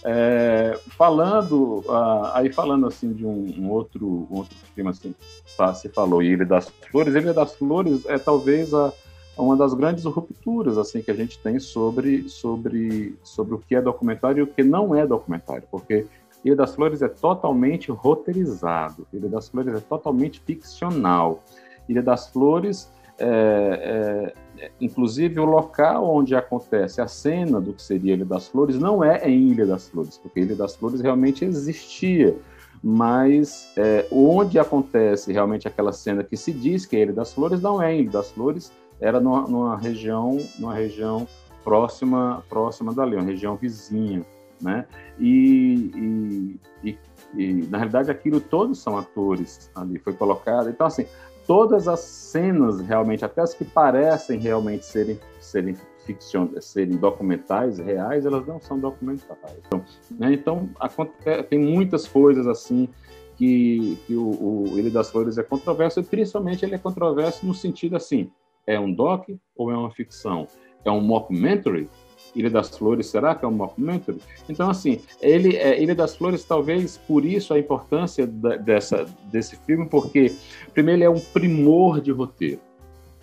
É, 0.05 0.77
falando, 0.97 1.83
ah, 1.89 2.31
aí 2.35 2.53
falando 2.53 2.85
assim 2.87 3.11
de 3.11 3.25
um, 3.25 3.55
um 3.57 3.69
outro, 3.71 4.27
um 4.31 4.37
outro 4.37 4.55
filme 4.73 4.89
assim, 4.91 5.13
você 5.57 5.89
falou 5.89 6.21
Ilha 6.21 6.45
das 6.45 6.69
Flores, 6.91 7.15
Ilha 7.15 7.33
das 7.33 7.55
Flores 7.55 8.05
é 8.05 8.17
talvez 8.17 8.73
a, 8.73 8.93
uma 9.41 9.55
das 9.55 9.73
grandes 9.73 10.05
rupturas 10.05 10.77
assim 10.77 11.01
que 11.01 11.11
a 11.11 11.13
gente 11.13 11.39
tem 11.39 11.59
sobre, 11.59 12.29
sobre, 12.29 13.17
sobre 13.23 13.55
o 13.55 13.57
que 13.57 13.75
é 13.75 13.81
documentário 13.81 14.39
e 14.39 14.43
o 14.43 14.47
que 14.47 14.63
não 14.63 14.95
é 14.95 15.05
documentário, 15.05 15.63
porque 15.69 16.07
Ilha 16.43 16.55
das 16.55 16.75
Flores 16.75 17.01
é 17.01 17.07
totalmente 17.07 17.91
roteirizado, 17.91 19.07
Ilha 19.11 19.27
das 19.27 19.49
Flores 19.49 19.75
é 19.75 19.79
totalmente 19.79 20.39
ficcional, 20.39 21.43
Ilha 21.89 22.03
das 22.03 22.29
Flores 22.29 22.89
é, 23.17 24.33
é, 24.59 24.71
inclusive 24.79 25.39
o 25.39 25.45
local 25.45 26.05
onde 26.05 26.35
acontece 26.35 27.01
a 27.01 27.07
cena 27.07 27.61
do 27.61 27.73
que 27.73 27.81
seria 27.81 28.13
Ilha 28.13 28.25
das 28.25 28.47
Flores 28.47 28.77
não 28.77 29.03
é 29.03 29.27
em 29.27 29.51
Ilha 29.51 29.65
das 29.65 29.87
Flores, 29.87 30.17
porque 30.17 30.41
Ilha 30.41 30.55
das 30.55 30.75
Flores 30.75 31.01
realmente 31.01 31.43
existia, 31.43 32.35
mas 32.83 33.71
é, 33.77 34.05
onde 34.11 34.59
acontece 34.59 35.31
realmente 35.31 35.67
aquela 35.67 35.91
cena 35.91 36.23
que 36.23 36.37
se 36.37 36.51
diz 36.51 36.85
que 36.85 36.95
é 36.95 37.01
Ilha 37.01 37.13
das 37.13 37.33
Flores 37.33 37.61
não 37.61 37.81
é 37.81 37.97
Ilha 37.97 38.11
das 38.11 38.31
Flores, 38.31 38.71
era 38.99 39.19
numa, 39.19 39.47
numa 39.47 39.77
região, 39.77 40.37
numa 40.59 40.73
região 40.73 41.27
próxima, 41.63 42.43
próxima 42.47 42.93
dali, 42.93 43.15
uma 43.15 43.23
região 43.23 43.55
vizinha, 43.55 44.25
né? 44.61 44.85
E, 45.19 46.59
e, 46.83 46.89
e, 46.89 46.97
e, 47.33 47.53
na 47.67 47.77
realidade 47.77 48.11
aquilo 48.11 48.39
todos 48.39 48.79
são 48.79 48.97
atores 48.97 49.69
ali, 49.75 49.99
foi 49.99 50.13
colocado. 50.13 50.69
Então 50.69 50.87
assim, 50.87 51.05
todas 51.47 51.87
as 51.87 51.99
cenas 51.99 52.79
realmente, 52.79 53.25
até 53.25 53.41
as 53.41 53.53
que 53.53 53.65
parecem 53.65 54.39
realmente 54.39 54.85
serem 54.85 55.19
serem 55.39 55.75
ficção, 56.05 56.49
serem 56.61 56.97
documentais 56.97 57.79
reais, 57.79 58.25
elas 58.25 58.45
não 58.45 58.61
são 58.61 58.79
documentais. 58.79 59.37
Então, 59.65 59.83
né? 60.11 60.33
então 60.33 60.69
acontece, 60.79 61.43
tem 61.43 61.59
muitas 61.59 62.07
coisas 62.07 62.47
assim 62.47 62.87
que, 63.35 63.97
que 64.05 64.15
o, 64.15 64.71
o 64.71 64.79
Ilha 64.79 64.91
das 64.91 65.09
Flores 65.09 65.37
é 65.37 65.43
controverso, 65.43 65.99
e 65.99 66.03
principalmente 66.03 66.63
ele 66.63 66.75
é 66.75 66.77
controverso 66.77 67.45
no 67.45 67.53
sentido 67.53 67.95
assim, 67.95 68.31
é 68.67 68.79
um 68.79 68.91
doc 68.91 69.27
ou 69.55 69.71
é 69.71 69.77
uma 69.77 69.91
ficção? 69.91 70.47
É 70.83 70.91
um 70.91 71.01
mockumentary? 71.01 71.89
Ilha 72.35 72.49
das 72.49 72.77
Flores, 72.77 73.07
será 73.07 73.33
que 73.33 73.45
é 73.45 73.47
um 73.47 73.51
mockumentary? 73.51 74.19
Então, 74.49 74.69
assim, 74.69 74.99
ele, 75.21 75.55
é, 75.55 75.81
Ilha 75.81 75.95
das 75.95 76.15
Flores, 76.15 76.43
talvez 76.43 76.97
por 76.97 77.23
isso 77.23 77.53
a 77.53 77.59
importância 77.59 78.27
da, 78.27 78.57
dessa, 78.57 79.05
desse 79.31 79.55
filme, 79.55 79.87
porque, 79.87 80.35
primeiro, 80.73 80.97
ele 80.97 81.05
é 81.05 81.09
um 81.09 81.19
primor 81.19 82.01
de 82.01 82.11
roteiro. 82.11 82.59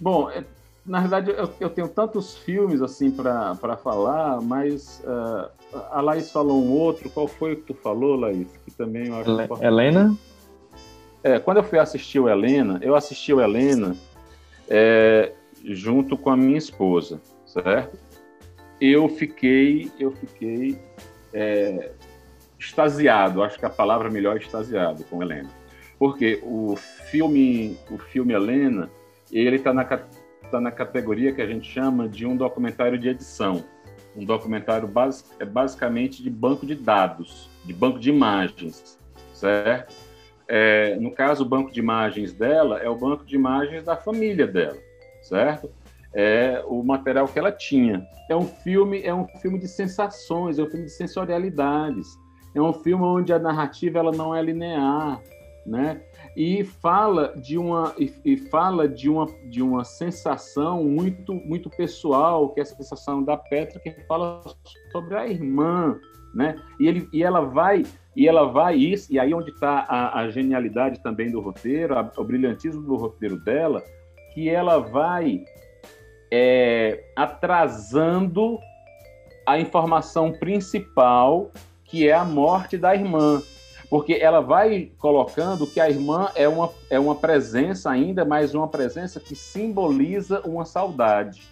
Bom, 0.00 0.30
é, 0.30 0.42
na 0.84 1.00
verdade, 1.00 1.30
eu, 1.30 1.48
eu, 1.60 1.70
tenho 1.70 1.88
tantos 1.88 2.36
filmes 2.38 2.80
assim 2.80 3.10
para 3.10 3.76
falar, 3.76 4.40
mas 4.40 5.02
uh, 5.04 5.48
a 5.92 6.00
Laís 6.00 6.30
falou 6.30 6.60
um 6.60 6.72
outro. 6.72 7.08
Qual 7.10 7.28
foi 7.28 7.52
o 7.52 7.56
que 7.56 7.62
tu 7.62 7.74
falou, 7.74 8.16
Laís? 8.16 8.48
Que 8.64 8.72
também 8.72 9.08
eu 9.08 9.16
acho 9.16 9.30
Ele, 9.30 9.66
Helena? 9.66 10.16
É, 11.22 11.38
quando 11.38 11.58
eu 11.58 11.62
fui 11.62 11.78
assistir 11.78 12.18
o 12.18 12.28
Helena, 12.28 12.80
eu 12.82 12.96
assisti 12.96 13.32
o 13.32 13.40
Helena 13.40 13.94
é, 14.74 15.34
junto 15.62 16.16
com 16.16 16.30
a 16.30 16.36
minha 16.36 16.56
esposa, 16.56 17.20
certo? 17.44 17.98
Eu 18.80 19.06
fiquei, 19.06 19.92
eu 20.00 20.10
fiquei 20.12 20.78
é, 21.32 21.92
extasiado. 22.58 23.42
Acho 23.42 23.58
que 23.58 23.66
a 23.66 23.70
palavra 23.70 24.08
melhor 24.08 24.36
é 24.36 24.38
extasiado 24.40 25.04
com 25.04 25.22
Helena, 25.22 25.50
porque 25.98 26.40
o 26.42 26.74
filme, 27.10 27.76
o 27.90 27.98
filme 27.98 28.32
Helena, 28.32 28.90
ele 29.30 29.56
está 29.56 29.74
na 29.74 29.84
está 30.42 30.60
na 30.60 30.70
categoria 30.70 31.32
que 31.32 31.40
a 31.40 31.46
gente 31.46 31.70
chama 31.70 32.06
de 32.06 32.26
um 32.26 32.36
documentário 32.36 32.98
de 32.98 33.08
edição. 33.08 33.64
Um 34.14 34.24
documentário 34.24 34.86
base, 34.86 35.24
é 35.38 35.44
basicamente 35.46 36.22
de 36.22 36.28
banco 36.28 36.66
de 36.66 36.74
dados, 36.74 37.48
de 37.64 37.72
banco 37.72 37.98
de 37.98 38.10
imagens, 38.10 38.98
certo? 39.32 39.94
É, 40.54 40.96
no 40.96 41.10
caso, 41.10 41.44
o 41.44 41.48
banco 41.48 41.72
de 41.72 41.80
imagens 41.80 42.34
dela 42.34 42.78
é 42.78 42.86
o 42.86 42.94
banco 42.94 43.24
de 43.24 43.34
imagens 43.34 43.84
da 43.84 43.96
família 43.96 44.46
dela, 44.46 44.76
certo? 45.22 45.70
É 46.14 46.62
o 46.66 46.82
material 46.82 47.26
que 47.26 47.38
ela 47.38 47.50
tinha. 47.50 48.06
É 48.28 48.36
um 48.36 48.46
filme, 48.46 49.02
é 49.02 49.14
um 49.14 49.26
filme 49.40 49.58
de 49.58 49.66
sensações, 49.66 50.58
é 50.58 50.62
um 50.62 50.68
filme 50.68 50.84
de 50.84 50.92
sensorialidades. 50.92 52.06
É 52.54 52.60
um 52.60 52.74
filme 52.74 53.02
onde 53.02 53.32
a 53.32 53.38
narrativa 53.38 53.98
ela 53.98 54.12
não 54.12 54.34
é 54.34 54.42
linear, 54.42 55.22
né? 55.64 56.02
E 56.36 56.62
fala 56.64 57.34
de 57.34 57.56
uma 57.56 57.94
e, 57.98 58.12
e 58.22 58.36
fala 58.36 58.86
de 58.86 59.08
uma 59.08 59.26
de 59.48 59.62
uma 59.62 59.84
sensação 59.84 60.84
muito 60.84 61.32
muito 61.32 61.70
pessoal, 61.70 62.50
que 62.50 62.60
é 62.60 62.62
essa 62.62 62.76
sensação 62.76 63.22
da 63.22 63.38
Petra 63.38 63.80
que 63.80 63.90
fala 64.06 64.42
sobre 64.92 65.16
a 65.16 65.26
irmã, 65.26 65.98
né? 66.34 66.56
E 66.78 66.86
ele 66.86 67.08
e 67.10 67.22
ela 67.22 67.40
vai 67.40 67.84
e 68.14 68.28
ela 68.28 68.44
vai 68.44 68.76
isso 68.76 69.12
e 69.12 69.18
aí 69.18 69.32
onde 69.32 69.50
está 69.50 69.86
a, 69.88 70.20
a, 70.20 70.30
genialidade 70.30 71.00
também 71.00 71.30
do 71.30 71.40
roteiro, 71.40 71.98
a, 71.98 72.12
o 72.16 72.24
brilhantismo 72.24 72.82
do 72.82 72.96
roteiro 72.96 73.36
dela, 73.36 73.82
que 74.34 74.48
ela 74.48 74.78
vai 74.78 75.44
é, 76.30 77.04
atrasando 77.16 78.58
a 79.46 79.58
informação 79.58 80.32
principal, 80.32 81.50
que 81.84 82.08
é 82.08 82.12
a 82.12 82.24
morte 82.24 82.76
da 82.76 82.94
irmã. 82.94 83.42
Porque 83.90 84.14
ela 84.14 84.40
vai 84.40 84.90
colocando 84.96 85.66
que 85.66 85.78
a 85.78 85.90
irmã 85.90 86.30
é 86.34 86.48
uma, 86.48 86.70
é 86.88 86.98
uma 86.98 87.14
presença 87.14 87.90
ainda, 87.90 88.24
mas 88.24 88.54
uma 88.54 88.68
presença 88.68 89.20
que 89.20 89.36
simboliza 89.36 90.40
uma 90.46 90.64
saudade, 90.64 91.42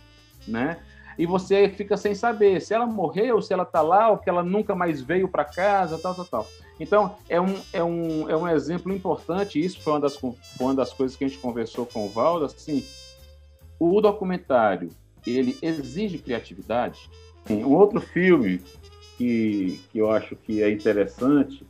né? 0.49 0.79
E 1.19 1.26
você 1.26 1.69
fica 1.69 1.97
sem 1.97 2.14
saber 2.14 2.61
se 2.61 2.73
ela 2.73 2.87
morreu, 2.87 3.43
se 3.43 3.52
ela 3.52 3.62
está 3.62 3.83
lá, 3.83 4.11
ou 4.11 4.19
que 4.19 4.29
ela 4.29 4.43
nunca 4.43 4.75
mais 4.75 5.02
veio 5.02 5.29
para 5.29 5.45
casa, 5.45 5.99
tal, 5.99 6.14
tal, 6.14 6.25
tal. 6.25 6.47
Então, 6.79 7.17
é 7.29 7.40
um, 7.40 7.61
é, 7.73 7.85
um, 7.85 8.31
é 8.31 8.37
um 8.37 8.49
exemplo 8.49 8.93
importante, 8.93 9.62
isso 9.62 9.81
foi 9.81 9.93
uma 9.93 10.00
das, 10.00 10.17
foi 10.17 10.35
uma 10.59 10.75
das 10.75 10.93
coisas 10.93 11.17
que 11.17 11.25
a 11.25 11.29
gente 11.29 11.38
conversou 11.38 11.85
com 11.85 12.07
o 12.07 12.09
Valdo, 12.09 12.47
assim, 12.47 12.85
o 13.79 14.00
documentário, 14.00 14.90
ele 15.26 15.59
exige 15.61 16.19
criatividade, 16.19 17.11
um 17.49 17.67
outro 17.75 18.00
filme 18.00 18.62
que, 19.19 19.81
que 19.90 19.99
eu 19.99 20.11
acho 20.11 20.35
que 20.37 20.62
é 20.62 20.71
interessante 20.71 21.67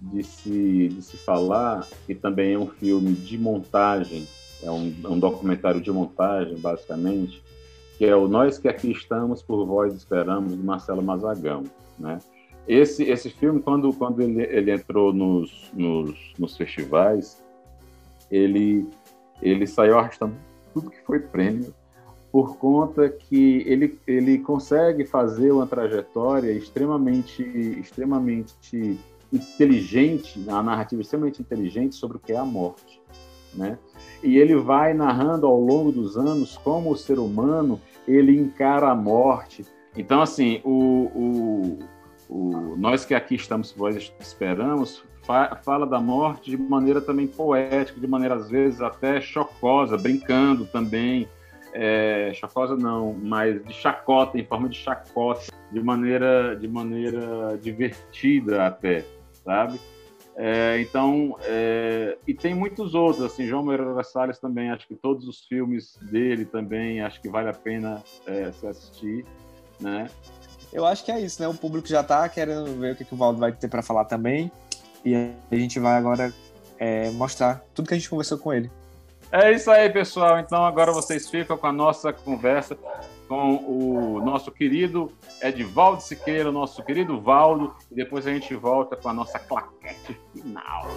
de 0.00 0.22
se, 0.24 0.88
de 0.88 1.02
se 1.02 1.16
falar, 1.18 1.86
que 2.06 2.14
também 2.14 2.54
é 2.54 2.58
um 2.58 2.66
filme 2.66 3.12
de 3.12 3.36
montagem, 3.36 4.26
é 4.62 4.70
um, 4.70 4.94
é 5.04 5.08
um 5.08 5.18
documentário 5.18 5.80
de 5.80 5.92
montagem, 5.92 6.56
basicamente, 6.56 7.42
que 8.00 8.06
é 8.06 8.16
o 8.16 8.26
Nós 8.26 8.56
que 8.56 8.66
Aqui 8.66 8.90
Estamos, 8.90 9.42
Por 9.42 9.66
Vós 9.66 9.94
Esperamos, 9.94 10.56
de 10.56 10.62
Marcelo 10.62 11.02
Mazagão. 11.02 11.64
Né? 11.98 12.18
Esse, 12.66 13.04
esse 13.04 13.28
filme, 13.28 13.60
quando, 13.60 13.92
quando 13.92 14.22
ele, 14.22 14.42
ele 14.42 14.72
entrou 14.72 15.12
nos, 15.12 15.70
nos, 15.74 16.32
nos 16.38 16.56
festivais, 16.56 17.44
ele, 18.30 18.88
ele 19.42 19.66
saiu 19.66 19.98
arrastando 19.98 20.34
tudo 20.72 20.90
que 20.90 21.02
foi 21.02 21.20
prêmio 21.20 21.74
por 22.32 22.56
conta 22.56 23.06
que 23.06 23.64
ele, 23.66 24.00
ele 24.06 24.38
consegue 24.38 25.04
fazer 25.04 25.52
uma 25.52 25.66
trajetória 25.66 26.50
extremamente, 26.52 27.42
extremamente 27.42 28.98
inteligente, 29.30 30.42
a 30.48 30.62
narrativa 30.62 31.02
extremamente 31.02 31.42
inteligente 31.42 31.96
sobre 31.96 32.16
o 32.16 32.20
que 32.20 32.32
é 32.32 32.38
a 32.38 32.46
morte, 32.46 32.98
né? 33.52 33.78
E 34.22 34.38
ele 34.38 34.56
vai 34.56 34.94
narrando 34.94 35.46
ao 35.46 35.60
longo 35.60 35.92
dos 35.92 36.16
anos 36.16 36.56
como 36.56 36.90
o 36.90 36.96
ser 36.96 37.18
humano 37.18 37.78
ele 38.06 38.38
encara 38.38 38.90
a 38.90 38.94
morte. 38.94 39.64
Então, 39.96 40.20
assim, 40.22 40.60
o, 40.64 41.10
o, 41.14 41.78
o 42.28 42.76
nós 42.76 43.04
que 43.04 43.14
aqui 43.14 43.34
estamos, 43.34 43.72
vós 43.72 44.12
esperamos, 44.20 45.02
fa, 45.22 45.58
fala 45.62 45.86
da 45.86 46.00
morte 46.00 46.50
de 46.50 46.56
maneira 46.56 47.00
também 47.00 47.26
poética, 47.26 48.00
de 48.00 48.06
maneira 48.06 48.34
às 48.34 48.48
vezes 48.48 48.80
até 48.80 49.20
chocosa, 49.20 49.96
brincando 49.96 50.66
também, 50.66 51.28
é, 51.72 52.32
chacosa 52.34 52.76
não, 52.76 53.14
mas 53.14 53.62
de 53.64 53.72
chacota, 53.72 54.38
em 54.38 54.44
forma 54.44 54.68
de 54.68 54.76
chacota, 54.76 55.52
de 55.70 55.80
maneira, 55.80 56.56
de 56.56 56.68
maneira 56.68 57.58
divertida 57.60 58.66
até, 58.66 59.04
sabe? 59.44 59.78
É, 60.36 60.80
então, 60.80 61.36
é, 61.42 62.16
e 62.26 62.32
tem 62.32 62.54
muitos 62.54 62.94
outros, 62.94 63.24
assim, 63.24 63.46
João 63.46 63.64
Moreira 63.64 64.02
Salles 64.02 64.38
também, 64.38 64.70
acho 64.70 64.86
que 64.86 64.94
todos 64.94 65.28
os 65.28 65.40
filmes 65.40 65.98
dele 66.00 66.44
também, 66.44 67.02
acho 67.02 67.20
que 67.20 67.28
vale 67.28 67.48
a 67.48 67.52
pena 67.52 68.02
é, 68.26 68.50
se 68.52 68.66
assistir, 68.66 69.26
né? 69.78 70.08
Eu 70.72 70.86
acho 70.86 71.04
que 71.04 71.10
é 71.10 71.20
isso, 71.20 71.42
né? 71.42 71.48
O 71.48 71.54
público 71.54 71.88
já 71.88 72.00
está 72.00 72.28
querendo 72.28 72.78
ver 72.78 72.94
o 72.94 72.96
que, 72.96 73.04
que 73.04 73.12
o 73.12 73.16
Valdo 73.16 73.38
vai 73.38 73.52
ter 73.52 73.68
para 73.68 73.82
falar 73.82 74.04
também, 74.04 74.50
e 75.04 75.14
a 75.14 75.54
gente 75.54 75.78
vai 75.78 75.98
agora 75.98 76.32
é, 76.78 77.10
mostrar 77.10 77.64
tudo 77.74 77.88
que 77.88 77.94
a 77.94 77.98
gente 77.98 78.08
conversou 78.08 78.38
com 78.38 78.52
ele. 78.52 78.70
É 79.32 79.52
isso 79.52 79.70
aí, 79.70 79.88
pessoal. 79.90 80.38
Então 80.38 80.64
agora 80.64 80.92
vocês 80.92 81.28
ficam 81.28 81.56
com 81.56 81.66
a 81.66 81.72
nossa 81.72 82.12
conversa 82.12 82.76
com 83.30 83.64
o 83.64 84.20
nosso 84.24 84.50
querido 84.50 85.08
Edvaldo 85.40 86.02
Siqueira, 86.02 86.50
nosso 86.50 86.82
querido 86.82 87.20
Valdo, 87.20 87.76
e 87.88 87.94
depois 87.94 88.26
a 88.26 88.32
gente 88.32 88.52
volta 88.56 88.96
com 88.96 89.08
a 89.08 89.12
nossa 89.12 89.38
claquete 89.38 90.18
final. 90.32 90.88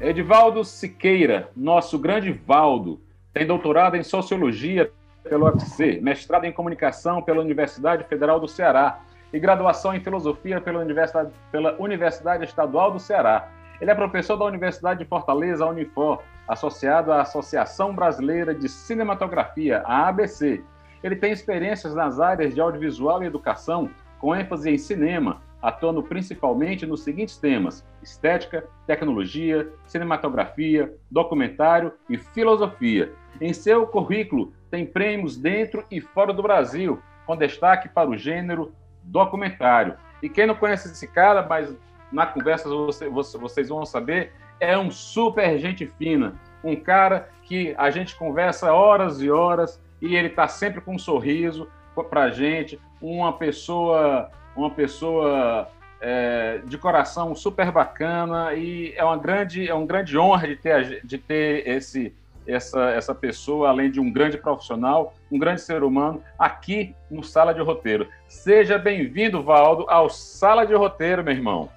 Edvaldo 0.00 0.64
Siqueira, 0.64 1.52
nosso 1.54 1.96
grande 1.96 2.32
Valdo, 2.32 3.00
tem 3.32 3.46
doutorado 3.46 3.94
em 3.94 4.02
Sociologia 4.02 4.90
pelo 5.22 5.46
UFC, 5.46 6.00
mestrado 6.02 6.44
em 6.44 6.50
Comunicação 6.50 7.22
pela 7.22 7.40
Universidade 7.40 8.02
Federal 8.08 8.40
do 8.40 8.48
Ceará, 8.48 9.00
e 9.32 9.38
graduação 9.38 9.94
em 9.94 10.00
Filosofia 10.00 10.60
pela 10.60 10.80
Universidade, 10.80 11.30
pela 11.52 11.80
Universidade 11.80 12.44
Estadual 12.44 12.90
do 12.90 12.98
Ceará. 12.98 13.48
Ele 13.80 13.90
é 13.90 13.94
professor 13.94 14.36
da 14.36 14.44
Universidade 14.44 14.98
de 15.02 15.08
Fortaleza, 15.08 15.66
Unifor, 15.66 16.22
associado 16.46 17.12
à 17.12 17.22
Associação 17.22 17.94
Brasileira 17.94 18.54
de 18.54 18.68
Cinematografia, 18.68 19.82
a 19.86 20.08
ABC. 20.08 20.62
Ele 21.02 21.16
tem 21.16 21.32
experiências 21.32 21.94
nas 21.94 22.20
áreas 22.20 22.54
de 22.54 22.60
audiovisual 22.60 23.22
e 23.22 23.26
educação, 23.26 23.88
com 24.18 24.36
ênfase 24.36 24.70
em 24.70 24.76
cinema, 24.76 25.40
atuando 25.62 26.02
principalmente 26.02 26.84
nos 26.84 27.02
seguintes 27.02 27.38
temas: 27.38 27.86
estética, 28.02 28.64
tecnologia, 28.86 29.70
cinematografia, 29.86 30.94
documentário 31.10 31.92
e 32.08 32.18
filosofia. 32.18 33.12
Em 33.40 33.54
seu 33.54 33.86
currículo 33.86 34.52
tem 34.70 34.84
prêmios 34.84 35.38
dentro 35.38 35.84
e 35.90 36.00
fora 36.00 36.34
do 36.34 36.42
Brasil, 36.42 37.00
com 37.26 37.36
destaque 37.36 37.88
para 37.88 38.10
o 38.10 38.16
gênero 38.16 38.74
documentário. 39.02 39.96
E 40.22 40.28
quem 40.28 40.46
não 40.46 40.54
conhece 40.54 40.88
esse 40.88 41.08
cara, 41.08 41.46
mas 41.48 41.74
na 42.12 42.26
conversa 42.26 42.68
você, 42.68 43.08
você, 43.08 43.38
vocês 43.38 43.68
vão 43.68 43.84
saber, 43.86 44.32
é 44.58 44.76
um 44.76 44.90
super 44.90 45.58
gente 45.58 45.86
fina. 45.86 46.34
Um 46.62 46.76
cara 46.76 47.30
que 47.44 47.74
a 47.78 47.90
gente 47.90 48.14
conversa 48.16 48.72
horas 48.72 49.20
e 49.22 49.30
horas 49.30 49.80
e 50.00 50.14
ele 50.14 50.28
está 50.28 50.46
sempre 50.48 50.80
com 50.80 50.94
um 50.94 50.98
sorriso 50.98 51.68
para 52.08 52.30
gente. 52.30 52.78
Uma 53.00 53.32
pessoa, 53.32 54.30
uma 54.56 54.70
pessoa 54.70 55.68
é, 56.00 56.60
de 56.64 56.78
coração 56.78 57.34
super 57.34 57.70
bacana 57.70 58.54
e 58.54 58.92
é 58.96 59.04
uma 59.04 59.16
grande, 59.16 59.68
é 59.68 59.74
um 59.74 59.86
grande 59.86 60.16
honra 60.18 60.48
de 60.48 60.56
ter, 60.56 61.04
de 61.04 61.18
ter 61.18 61.66
esse, 61.68 62.14
essa, 62.46 62.90
essa 62.90 63.14
pessoa, 63.14 63.68
além 63.68 63.90
de 63.90 64.00
um 64.00 64.10
grande 64.10 64.38
profissional, 64.38 65.14
um 65.30 65.38
grande 65.38 65.60
ser 65.60 65.82
humano, 65.82 66.22
aqui 66.38 66.94
no 67.10 67.22
Sala 67.22 67.52
de 67.52 67.60
Roteiro. 67.60 68.08
Seja 68.26 68.78
bem-vindo, 68.78 69.42
Valdo, 69.42 69.86
ao 69.88 70.08
Sala 70.08 70.66
de 70.66 70.74
Roteiro, 70.74 71.22
meu 71.22 71.34
irmão. 71.34 71.68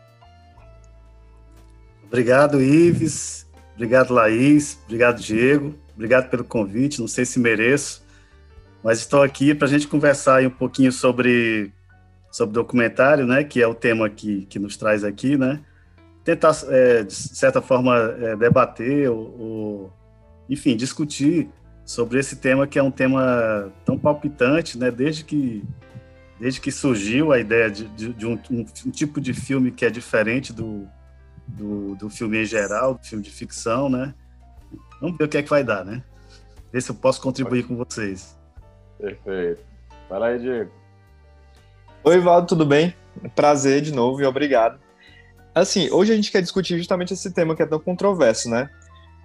Obrigado, 2.13 2.61
Ives. 2.61 3.47
Obrigado, 3.73 4.13
Laís. 4.13 4.77
Obrigado, 4.85 5.19
Diego. 5.19 5.73
Obrigado 5.95 6.29
pelo 6.29 6.43
convite. 6.43 7.01
Não 7.01 7.07
sei 7.07 7.25
se 7.25 7.39
mereço, 7.39 8.05
mas 8.83 8.99
estou 8.99 9.23
aqui 9.23 9.55
para 9.55 9.67
a 9.67 9.69
gente 9.71 9.87
conversar 9.87 10.45
um 10.45 10.49
pouquinho 10.51 10.91
sobre 10.91 11.73
sobre 12.31 12.53
documentário, 12.53 13.25
né? 13.25 13.43
Que 13.43 13.63
é 13.63 13.67
o 13.67 13.73
tema 13.73 14.11
que, 14.11 14.45
que 14.45 14.59
nos 14.59 14.77
traz 14.77 15.03
aqui, 15.03 15.35
né? 15.35 15.61
Tentar, 16.23 16.55
é, 16.69 17.01
de 17.01 17.13
certa 17.13 17.63
forma, 17.63 17.97
é, 17.97 18.35
debater 18.35 19.09
ou, 19.09 19.91
enfim, 20.47 20.77
discutir 20.77 21.49
sobre 21.83 22.19
esse 22.19 22.35
tema 22.35 22.67
que 22.67 22.77
é 22.77 22.83
um 22.83 22.91
tema 22.91 23.73
tão 23.83 23.97
palpitante, 23.97 24.77
né? 24.77 24.91
Desde 24.91 25.23
que 25.23 25.63
desde 26.39 26.61
que 26.61 26.71
surgiu 26.71 27.31
a 27.31 27.39
ideia 27.39 27.71
de, 27.71 27.87
de, 27.87 28.13
de 28.13 28.25
um, 28.27 28.39
um, 28.51 28.65
um, 28.85 28.91
tipo 28.91 29.19
de 29.19 29.33
filme 29.33 29.71
que 29.71 29.83
é 29.83 29.89
diferente 29.89 30.53
do, 30.53 30.87
do, 31.47 31.95
do, 31.95 32.09
filme 32.09 32.41
em 32.41 32.45
geral, 32.45 32.95
do 32.95 33.05
filme 33.05 33.23
de 33.23 33.31
ficção, 33.31 33.89
né? 33.89 34.13
Vamos 35.01 35.17
ver 35.17 35.25
o 35.25 35.27
que 35.27 35.37
é 35.37 35.43
que 35.43 35.49
vai 35.49 35.63
dar, 35.63 35.83
né? 35.83 36.03
Ver 36.71 36.81
se 36.81 36.91
eu 36.91 36.95
posso 36.95 37.21
contribuir 37.21 37.67
com 37.67 37.75
vocês. 37.75 38.37
Perfeito. 38.97 39.61
Fala 40.07 40.27
aí, 40.27 40.39
Diego. 40.39 40.71
Oi, 42.03 42.19
Valdo, 42.19 42.47
tudo 42.47 42.65
bem? 42.65 42.93
Prazer 43.35 43.81
de 43.81 43.93
novo 43.93 44.21
e 44.21 44.25
obrigado. 44.25 44.79
Assim, 45.53 45.89
hoje 45.91 46.11
a 46.11 46.15
gente 46.15 46.31
quer 46.31 46.41
discutir 46.41 46.77
justamente 46.77 47.13
esse 47.13 47.31
tema 47.31 47.55
que 47.55 47.61
é 47.61 47.65
tão 47.65 47.79
controverso, 47.79 48.49
né? 48.49 48.69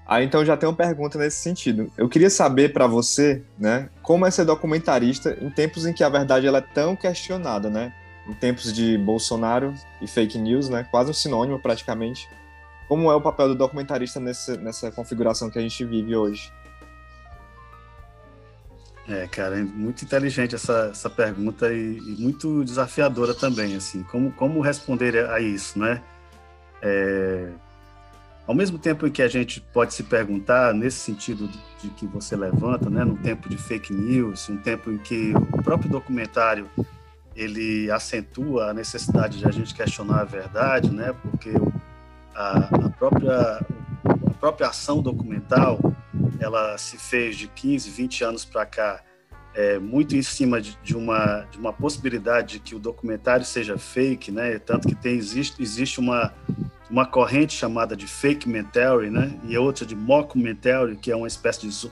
Aí 0.06 0.24
então 0.24 0.44
já 0.44 0.56
tenho 0.56 0.70
uma 0.70 0.76
pergunta 0.76 1.18
nesse 1.18 1.36
sentido. 1.38 1.92
Eu 1.96 2.08
queria 2.08 2.30
saber 2.30 2.72
para 2.72 2.86
você, 2.86 3.42
né, 3.58 3.90
como 4.02 4.24
é 4.24 4.30
ser 4.30 4.46
documentarista 4.46 5.36
em 5.40 5.50
tempos 5.50 5.84
em 5.84 5.92
que 5.92 6.02
a 6.02 6.08
verdade 6.08 6.46
ela 6.46 6.58
é 6.58 6.62
tão 6.62 6.96
questionada, 6.96 7.68
né? 7.68 7.92
Em 8.28 8.34
tempos 8.34 8.72
de 8.72 8.98
Bolsonaro 8.98 9.74
e 10.02 10.06
fake 10.06 10.38
news, 10.38 10.68
né? 10.68 10.86
Quase 10.90 11.10
um 11.10 11.14
sinônimo 11.14 11.58
praticamente. 11.58 12.28
Como 12.86 13.10
é 13.10 13.14
o 13.14 13.20
papel 13.20 13.48
do 13.48 13.54
documentarista 13.54 14.20
nessa, 14.20 14.56
nessa 14.56 14.90
configuração 14.90 15.50
que 15.50 15.58
a 15.58 15.62
gente 15.62 15.84
vive 15.84 16.14
hoje? 16.14 16.52
É, 19.08 19.26
cara, 19.26 19.58
é 19.58 19.62
muito 19.62 20.04
inteligente 20.04 20.54
essa, 20.54 20.90
essa 20.90 21.08
pergunta 21.08 21.72
e, 21.72 21.96
e, 21.96 22.16
muito 22.18 22.62
desafiadora 22.62 23.34
também, 23.34 23.74
assim, 23.74 24.02
como, 24.02 24.30
como 24.32 24.60
responder 24.60 25.30
a 25.30 25.40
isso, 25.40 25.78
né? 25.78 26.02
É, 26.82 27.48
ao 28.46 28.54
mesmo 28.54 28.78
tempo 28.78 29.06
em 29.06 29.10
que 29.10 29.22
a 29.22 29.28
gente 29.28 29.60
pode 29.60 29.94
se 29.94 30.02
perguntar, 30.02 30.74
nesse 30.74 30.98
sentido 30.98 31.48
de, 31.82 31.88
que 31.90 32.06
você 32.06 32.36
levanta, 32.36 32.90
né, 32.90 33.02
no 33.04 33.16
tempo 33.16 33.48
de 33.48 33.56
fake 33.56 33.92
news, 33.92 34.48
um 34.48 34.58
tempo 34.58 34.90
em 34.90 34.98
que 34.98 35.32
o 35.52 35.62
próprio 35.62 35.90
documentário 35.90 36.68
ele 37.38 37.88
acentua 37.90 38.70
a 38.70 38.74
necessidade 38.74 39.38
de 39.38 39.46
a 39.46 39.50
gente 39.52 39.72
questionar 39.72 40.22
a 40.22 40.24
verdade, 40.24 40.90
né, 40.90 41.14
porque 41.22 41.52
a, 42.34 42.86
a 42.86 42.90
própria 42.90 43.64
a 44.04 44.30
própria 44.40 44.68
ação 44.68 45.00
documental 45.00 45.78
ela 46.40 46.76
se 46.78 46.96
fez 46.98 47.36
de 47.36 47.48
15, 47.48 47.90
20 47.90 48.24
anos 48.24 48.44
para 48.44 48.64
cá, 48.66 49.02
é, 49.54 49.78
muito 49.78 50.16
em 50.16 50.22
cima 50.22 50.60
de, 50.60 50.78
de, 50.82 50.96
uma, 50.96 51.46
de 51.50 51.58
uma 51.58 51.72
possibilidade 51.72 52.54
de 52.54 52.60
que 52.60 52.74
o 52.74 52.78
documentário 52.78 53.44
seja 53.44 53.76
fake, 53.76 54.30
né? 54.30 54.58
Tanto 54.58 54.86
que 54.86 54.94
tem, 54.94 55.16
existe, 55.16 55.60
existe 55.60 55.98
uma, 55.98 56.32
uma 56.88 57.04
corrente 57.04 57.54
chamada 57.54 57.96
de 57.96 58.06
fake 58.06 58.48
mentality, 58.48 59.10
né? 59.10 59.38
E 59.44 59.58
outra 59.58 59.84
de 59.84 59.96
mockumentary, 59.96 60.96
que 60.96 61.10
é 61.10 61.16
uma 61.16 61.26
espécie 61.26 61.66
de, 61.66 61.90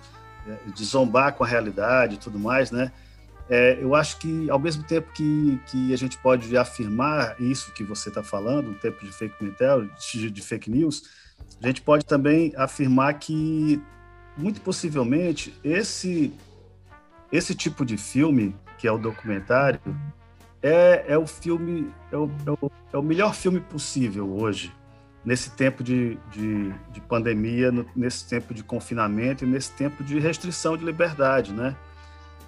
de 0.72 0.84
zombar 0.84 1.32
com 1.34 1.42
a 1.42 1.46
realidade 1.46 2.14
e 2.14 2.18
tudo 2.18 2.38
mais, 2.38 2.70
né? 2.70 2.92
É, 3.48 3.78
eu 3.80 3.94
acho 3.94 4.18
que, 4.18 4.50
ao 4.50 4.58
mesmo 4.58 4.82
tempo 4.82 5.12
que, 5.12 5.60
que 5.66 5.92
a 5.92 5.96
gente 5.96 6.18
pode 6.18 6.56
afirmar 6.56 7.40
isso 7.40 7.72
que 7.72 7.84
você 7.84 8.08
está 8.08 8.22
falando, 8.22 8.72
o 8.72 8.74
tempo 8.74 9.04
de 9.04 9.12
fake 9.12 9.42
mentality, 9.42 10.18
de, 10.18 10.30
de 10.30 10.42
fake 10.42 10.68
news, 10.68 11.04
a 11.62 11.66
gente 11.68 11.80
pode 11.80 12.04
também 12.04 12.52
afirmar 12.56 13.14
que 13.14 13.80
muito 14.36 14.60
possivelmente 14.60 15.54
esse 15.64 16.32
esse 17.32 17.54
tipo 17.54 17.84
de 17.84 17.96
filme 17.96 18.54
que 18.78 18.86
é 18.86 18.92
o 18.92 18.98
documentário 18.98 19.80
é, 20.62 21.04
é 21.08 21.18
o 21.18 21.26
filme 21.26 21.90
é 22.12 22.16
o, 22.16 22.30
é 22.46 22.50
o, 22.50 22.72
é 22.92 22.98
o 22.98 23.02
melhor 23.02 23.34
filme 23.34 23.60
possível 23.60 24.28
hoje 24.28 24.72
nesse 25.24 25.50
tempo 25.50 25.82
de, 25.82 26.18
de, 26.30 26.72
de 26.92 27.00
pandemia 27.00 27.72
nesse 27.94 28.28
tempo 28.28 28.52
de 28.52 28.62
confinamento 28.62 29.44
e 29.44 29.48
nesse 29.48 29.72
tempo 29.72 30.04
de 30.04 30.18
restrição 30.18 30.76
de 30.76 30.84
liberdade 30.84 31.52
né 31.52 31.74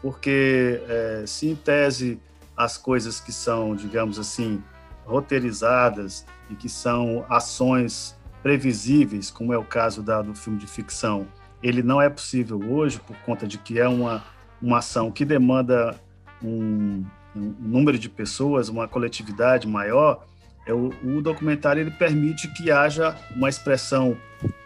porque 0.02 0.80
é, 0.88 1.24
se 1.26 1.48
em 1.48 1.56
tese 1.56 2.20
as 2.56 2.76
coisas 2.76 3.20
que 3.20 3.32
são 3.32 3.74
digamos 3.74 4.18
assim 4.18 4.62
roteirizadas 5.04 6.26
e 6.50 6.54
que 6.54 6.68
são 6.68 7.24
ações 7.28 8.16
previsíveis 8.42 9.30
como 9.30 9.52
é 9.52 9.58
o 9.58 9.64
caso 9.64 10.02
da, 10.02 10.22
do 10.22 10.34
filme 10.34 10.58
de 10.58 10.66
ficção 10.66 11.26
ele 11.62 11.82
não 11.82 12.00
é 12.00 12.08
possível 12.08 12.60
hoje 12.70 13.00
por 13.00 13.16
conta 13.18 13.46
de 13.46 13.58
que 13.58 13.78
é 13.78 13.88
uma, 13.88 14.22
uma 14.62 14.78
ação 14.78 15.10
que 15.10 15.24
demanda 15.24 15.98
um, 16.42 17.04
um 17.34 17.54
número 17.60 17.98
de 17.98 18.08
pessoas, 18.08 18.68
uma 18.68 18.86
coletividade 18.86 19.66
maior, 19.66 20.24
é 20.66 20.72
o, 20.72 20.92
o, 21.02 21.22
documentário 21.22 21.80
ele 21.80 21.90
permite 21.90 22.48
que 22.48 22.70
haja 22.70 23.16
uma 23.34 23.48
expressão 23.48 24.16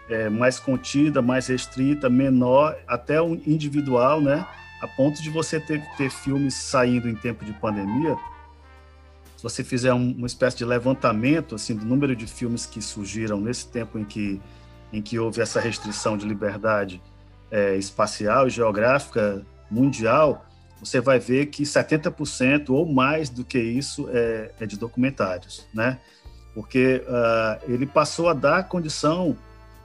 é, 0.08 0.28
mais 0.28 0.58
contida, 0.58 1.22
mais 1.22 1.46
restrita, 1.46 2.10
menor, 2.10 2.76
até 2.86 3.22
individual, 3.46 4.20
né? 4.20 4.46
A 4.82 4.88
ponto 4.88 5.22
de 5.22 5.30
você 5.30 5.58
ter, 5.58 5.82
ter 5.96 6.10
filmes 6.10 6.54
saindo 6.54 7.08
em 7.08 7.14
tempo 7.14 7.44
de 7.44 7.52
pandemia. 7.54 8.16
Se 9.36 9.42
você 9.42 9.64
fizer 9.64 9.94
um, 9.94 10.12
uma 10.12 10.26
espécie 10.26 10.58
de 10.58 10.64
levantamento 10.64 11.54
assim 11.54 11.74
do 11.74 11.84
número 11.86 12.14
de 12.14 12.26
filmes 12.26 12.66
que 12.66 12.82
surgiram 12.82 13.40
nesse 13.40 13.68
tempo 13.68 13.98
em 13.98 14.04
que 14.04 14.40
em 14.92 15.00
que 15.00 15.18
houve 15.18 15.40
essa 15.40 15.58
restrição 15.58 16.18
de 16.18 16.26
liberdade 16.26 17.00
é, 17.50 17.76
espacial 17.76 18.46
e 18.46 18.50
geográfica 18.50 19.42
mundial, 19.70 20.44
você 20.78 21.00
vai 21.00 21.18
ver 21.18 21.46
que 21.46 21.62
70% 21.62 22.70
ou 22.70 22.84
mais 22.84 23.30
do 23.30 23.44
que 23.44 23.58
isso 23.58 24.08
é, 24.10 24.50
é 24.60 24.66
de 24.66 24.76
documentários, 24.76 25.66
né? 25.72 25.98
Porque 26.54 27.02
uh, 27.06 27.72
ele 27.72 27.86
passou 27.86 28.28
a 28.28 28.34
dar 28.34 28.68
condição 28.68 29.36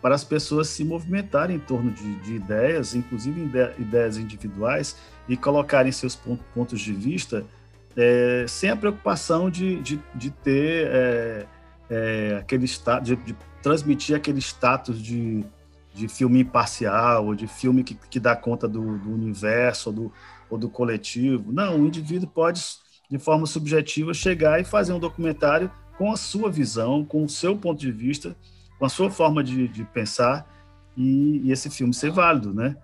para 0.08 0.16
as 0.16 0.24
pessoas 0.24 0.70
se 0.70 0.86
movimentarem 0.86 1.58
em 1.58 1.60
torno 1.60 1.92
de, 1.92 2.16
de 2.22 2.36
ideias, 2.36 2.96
inclusive 2.96 3.42
ideias 3.78 4.16
individuais, 4.16 4.96
e 5.28 5.36
colocarem 5.36 5.92
seus 5.92 6.16
pontos 6.16 6.80
de 6.80 6.94
vista 6.94 7.44
é, 7.94 8.46
sem 8.48 8.70
a 8.70 8.78
preocupação 8.78 9.50
de, 9.50 9.82
de, 9.82 10.00
de 10.16 10.32
ter 10.32 10.88
é, 10.88 11.46
é, 11.90 12.38
aquele 12.40 12.64
estado, 12.64 13.04
de, 13.04 13.18
de 13.18 13.36
transmitir 13.62 14.16
aquele 14.16 14.40
status 14.40 15.02
de, 15.02 15.44
de 15.94 16.08
filme 16.08 16.40
imparcial, 16.40 17.26
ou 17.26 17.36
de 17.36 17.46
filme 17.46 17.84
que, 17.84 17.94
que 18.10 18.18
dá 18.18 18.34
conta 18.34 18.66
do, 18.66 18.98
do 19.00 19.12
universo 19.12 19.90
ou 19.90 19.94
do, 19.94 20.14
ou 20.50 20.58
do 20.58 20.70
coletivo. 20.70 21.52
Não, 21.52 21.82
o 21.82 21.86
indivíduo 21.86 22.30
pode, 22.30 22.64
de 23.12 23.20
forma 23.20 23.46
subjetiva, 23.46 24.14
chegar 24.14 24.58
e 24.62 24.64
fazer 24.64 24.94
um 24.94 25.00
documentário 25.00 25.70
com 25.98 26.14
a 26.14 26.16
sua 26.16 26.50
visão, 26.50 27.04
com 27.04 27.26
o 27.26 27.30
seu 27.30 27.58
ponto 27.58 27.82
de 27.82 27.92
vista, 27.92 28.38
com 28.78 28.86
a 28.86 28.90
sua 28.90 29.10
forma 29.10 29.44
de, 29.44 29.68
de 29.68 29.84
pensar, 29.84 30.48
e, 30.96 31.42
e, 31.44 31.52
esse 31.52 31.70
filme 31.70 31.94
ser 31.94 32.12
válido, 32.12 32.54
né? 32.54 32.76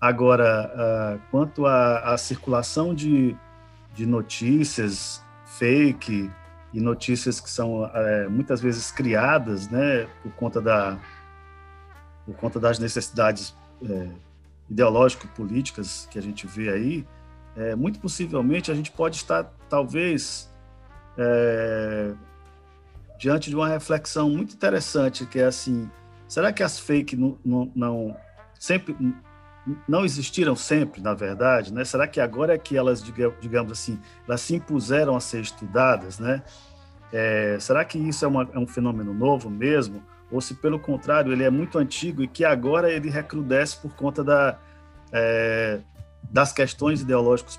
Agora, 0.00 0.70
uh, 0.74 1.20
quanto 1.30 1.66
à, 1.66 2.16
circulação 2.16 2.94
de, 2.94 3.36
de 3.94 4.06
notícias 4.06 5.22
fake, 5.44 6.30
e 6.72 6.80
notícias 6.80 7.40
que 7.40 7.50
são 7.50 7.84
é, 7.94 8.28
muitas 8.28 8.60
vezes 8.60 8.90
criadas, 8.90 9.68
né, 9.68 10.06
por 10.22 10.32
conta 10.32 10.60
da 10.60 10.98
por 12.26 12.36
conta 12.36 12.60
das 12.60 12.78
necessidades 12.78 13.56
é, 13.82 14.08
ideológico-políticas 14.68 16.06
que 16.10 16.18
a 16.18 16.22
gente 16.22 16.46
vê 16.46 16.68
aí, 16.68 17.06
é, 17.56 17.74
muito 17.74 17.98
possivelmente 17.98 18.70
a 18.70 18.74
gente 18.74 18.90
pode 18.90 19.16
estar 19.16 19.44
talvez 19.66 20.52
é, 21.16 22.12
diante 23.18 23.50
de 23.50 23.56
uma 23.56 23.68
reflexão 23.68 24.30
muito 24.30 24.54
interessante 24.54 25.26
que 25.26 25.38
é 25.38 25.44
assim, 25.44 25.90
será 26.26 26.52
que 26.52 26.62
as 26.62 26.78
fake 26.78 27.16
não, 27.16 27.38
não, 27.44 27.72
não 27.74 28.16
sempre 28.58 28.96
não 29.86 30.04
existiram 30.04 30.56
sempre, 30.56 31.02
na 31.02 31.12
verdade, 31.12 31.74
né? 31.74 31.84
Será 31.84 32.06
que 32.06 32.20
agora 32.20 32.54
é 32.54 32.58
que 32.58 32.76
elas, 32.76 33.02
digamos 33.02 33.72
assim, 33.72 34.00
elas 34.26 34.40
se 34.40 34.54
impuseram 34.54 35.14
a 35.14 35.20
ser 35.20 35.40
estudadas, 35.40 36.18
né? 36.18 36.42
É, 37.12 37.58
será 37.60 37.84
que 37.84 37.98
isso 37.98 38.24
é, 38.24 38.28
uma, 38.28 38.48
é, 38.52 38.58
um 38.58 38.66
fenômeno 38.66 39.12
novo 39.12 39.50
mesmo? 39.50 40.02
Ou 40.30 40.40
se, 40.40 40.54
pelo 40.54 40.78
contrário, 40.78 41.32
ele 41.32 41.42
é 41.42 41.50
muito 41.50 41.78
antigo 41.78 42.22
e 42.22 42.28
que 42.28 42.44
agora 42.44 42.90
ele 42.90 43.10
recrudesce 43.10 43.76
por 43.76 43.94
conta 43.94 44.22
da, 44.22 44.58
é, 45.12 45.80
das 46.30 46.52
questões 46.52 47.00
ideológicos, 47.00 47.58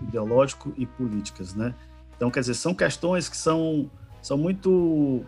ideológico 0.00 0.72
e 0.76 0.86
políticas, 0.86 1.54
né? 1.54 1.74
Então, 2.16 2.30
quer 2.30 2.40
dizer, 2.40 2.54
são 2.54 2.74
questões 2.74 3.28
que 3.28 3.36
são, 3.36 3.90
são 4.22 4.38
muito 4.38 5.24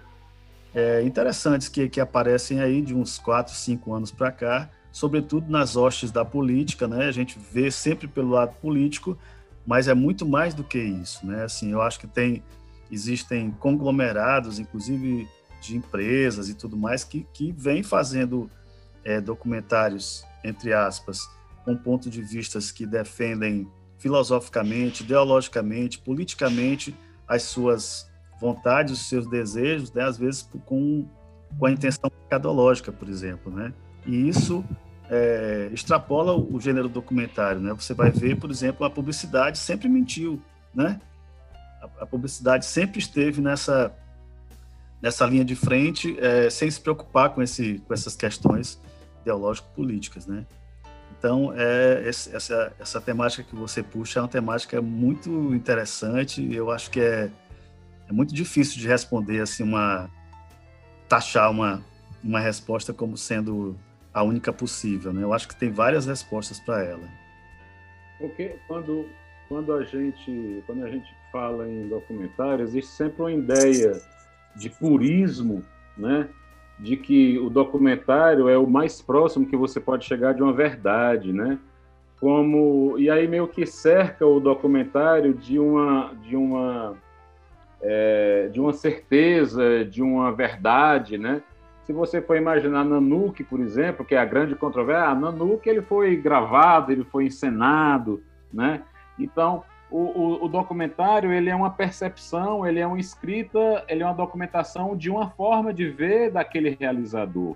é, 0.74 1.02
interessantes 1.02 1.68
que, 1.68 1.88
que 1.88 2.00
aparecem 2.00 2.61
aí 2.61 2.80
de 2.80 2.94
uns 2.94 3.18
quatro, 3.18 3.52
cinco 3.52 3.92
anos 3.92 4.11
para 4.11 4.33
cá, 4.33 4.70
sobretudo 4.92 5.50
nas 5.50 5.76
hostes 5.76 6.11
da 6.11 6.24
política, 6.24 6.87
né? 6.87 7.07
A 7.07 7.12
gente 7.12 7.38
vê 7.38 7.70
sempre 7.70 8.07
pelo 8.07 8.30
lado 8.30 8.54
político, 8.62 9.18
mas 9.66 9.88
é 9.88 9.94
muito 9.94 10.24
mais 10.24 10.54
do 10.54 10.62
que 10.62 10.78
isso, 10.78 11.26
né? 11.26 11.44
Assim, 11.44 11.72
eu 11.72 11.83
acho 11.83 11.98
que 11.98 12.07
tem 12.07 12.42
existem 12.90 13.50
conglomerados, 13.50 14.59
inclusive 14.59 15.28
de 15.61 15.76
empresas 15.76 16.48
e 16.48 16.54
tudo 16.54 16.76
mais, 16.76 17.02
que, 17.02 17.26
que 17.33 17.50
vêm 17.50 17.83
fazendo 17.83 18.48
é, 19.02 19.20
documentários, 19.20 20.24
entre 20.44 20.72
aspas, 20.72 21.28
com 21.64 21.76
ponto 21.76 22.09
de 22.11 22.22
vistas 22.22 22.70
que 22.70 22.87
defendem 22.87 23.66
filosoficamente, 23.98 25.02
ideologicamente, 25.02 25.98
politicamente 25.98 26.94
as 27.26 27.42
suas 27.44 28.07
vontades, 28.44 28.92
os 28.92 29.09
seus 29.09 29.26
desejos, 29.26 29.90
né? 29.92 30.04
às 30.04 30.18
vezes 30.18 30.48
com, 30.66 31.07
com 31.59 31.66
a 31.66 31.70
intenção 31.70 32.11
mercadológica, 32.20 32.92
por 32.92 33.09
exemplo, 33.09 33.50
né? 33.50 33.72
E 34.07 34.28
isso 34.28 34.62
é, 35.09 35.70
extrapola 35.72 36.37
o 36.37 36.61
gênero 36.61 36.88
documentário, 36.88 37.59
né? 37.59 37.72
Você 37.72 37.94
vai 37.94 38.11
ver, 38.11 38.37
por 38.37 38.50
exemplo, 38.50 38.85
a 38.85 38.90
publicidade 38.90 39.57
sempre 39.57 39.88
mentiu, 39.88 40.42
né? 40.74 41.00
A, 41.80 42.02
a 42.02 42.07
publicidade 42.07 42.66
sempre 42.66 42.98
esteve 42.98 43.40
nessa 43.40 43.90
nessa 45.00 45.26
linha 45.26 45.44
de 45.44 45.54
frente, 45.54 46.16
é, 46.18 46.48
sem 46.48 46.70
se 46.70 46.80
preocupar 46.80 47.30
com 47.30 47.42
esse 47.42 47.78
com 47.87 47.94
essas 47.94 48.14
questões 48.14 48.78
ideológico-políticas, 49.22 50.26
né? 50.26 50.44
Então, 51.18 51.54
é, 51.57 52.02
essa, 52.07 52.74
essa 52.78 53.00
temática 53.00 53.42
que 53.42 53.57
você 53.57 53.83
puxa 53.83 54.18
é 54.18 54.22
uma 54.22 54.28
temática 54.28 54.83
muito 54.83 55.54
interessante. 55.54 56.46
Eu 56.52 56.70
acho 56.70 56.90
que 56.90 57.00
é, 57.00 57.30
é 58.08 58.12
muito 58.12 58.34
difícil 58.34 58.80
de 58.80 58.88
responder 58.88 59.40
assim 59.40 59.62
uma 59.62 60.10
taxar 61.08 61.50
uma 61.50 61.82
uma 62.22 62.40
resposta 62.40 62.92
como 62.92 63.16
sendo 63.16 63.76
a 64.12 64.22
única 64.22 64.52
possível, 64.52 65.12
né? 65.12 65.22
Eu 65.22 65.32
acho 65.32 65.46
que 65.46 65.56
tem 65.56 65.70
várias 65.70 66.06
respostas 66.06 66.58
para 66.58 66.82
ela. 66.82 67.06
Porque 68.18 68.56
quando 68.66 69.06
quando 69.48 69.72
a 69.74 69.84
gente 69.84 70.62
quando 70.66 70.84
a 70.84 70.90
gente 70.90 71.14
fala 71.30 71.68
em 71.68 71.88
documentário 71.88 72.62
existe 72.62 72.90
sempre 72.92 73.22
uma 73.22 73.32
ideia 73.32 74.00
de 74.56 74.70
purismo, 74.70 75.62
né? 75.96 76.28
De 76.78 76.96
que 76.96 77.38
o 77.38 77.50
documentário 77.50 78.48
é 78.48 78.56
o 78.56 78.66
mais 78.66 79.00
próximo 79.00 79.46
que 79.46 79.56
você 79.56 79.80
pode 79.80 80.04
chegar 80.04 80.32
de 80.32 80.42
uma 80.42 80.52
verdade, 80.52 81.32
né? 81.32 81.58
como 82.24 82.98
e 82.98 83.10
aí 83.10 83.28
meio 83.28 83.46
que 83.46 83.66
cerca 83.66 84.26
o 84.26 84.40
documentário 84.40 85.34
de 85.34 85.58
uma 85.58 86.14
de 86.22 86.34
uma 86.34 86.96
é, 87.86 88.48
de 88.50 88.58
uma 88.60 88.72
certeza, 88.72 89.84
de 89.84 90.02
uma 90.02 90.32
verdade, 90.32 91.18
né? 91.18 91.42
Se 91.84 91.92
você 91.92 92.22
for 92.22 92.34
imaginar 92.34 92.82
Nanuque, 92.82 93.44
por 93.44 93.60
exemplo, 93.60 94.06
que 94.06 94.14
é 94.14 94.18
a 94.18 94.24
grande 94.24 94.54
controvérsia, 94.54 95.08
ah, 95.10 95.14
Nanuque 95.14 95.68
ele 95.68 95.82
foi 95.82 96.16
gravado, 96.16 96.90
ele 96.90 97.04
foi 97.04 97.26
encenado, 97.26 98.22
né? 98.50 98.82
Então, 99.18 99.62
o, 99.90 99.98
o, 99.98 100.44
o, 100.46 100.48
documentário 100.48 101.30
ele 101.30 101.50
é 101.50 101.54
uma 101.54 101.70
percepção, 101.70 102.66
ele 102.66 102.80
é 102.80 102.86
uma 102.86 102.98
escrita, 102.98 103.84
ele 103.86 104.02
é 104.02 104.06
uma 104.06 104.14
documentação 104.14 104.96
de 104.96 105.10
uma 105.10 105.28
forma 105.30 105.74
de 105.74 105.90
ver 105.90 106.30
daquele 106.30 106.70
realizador, 106.70 107.54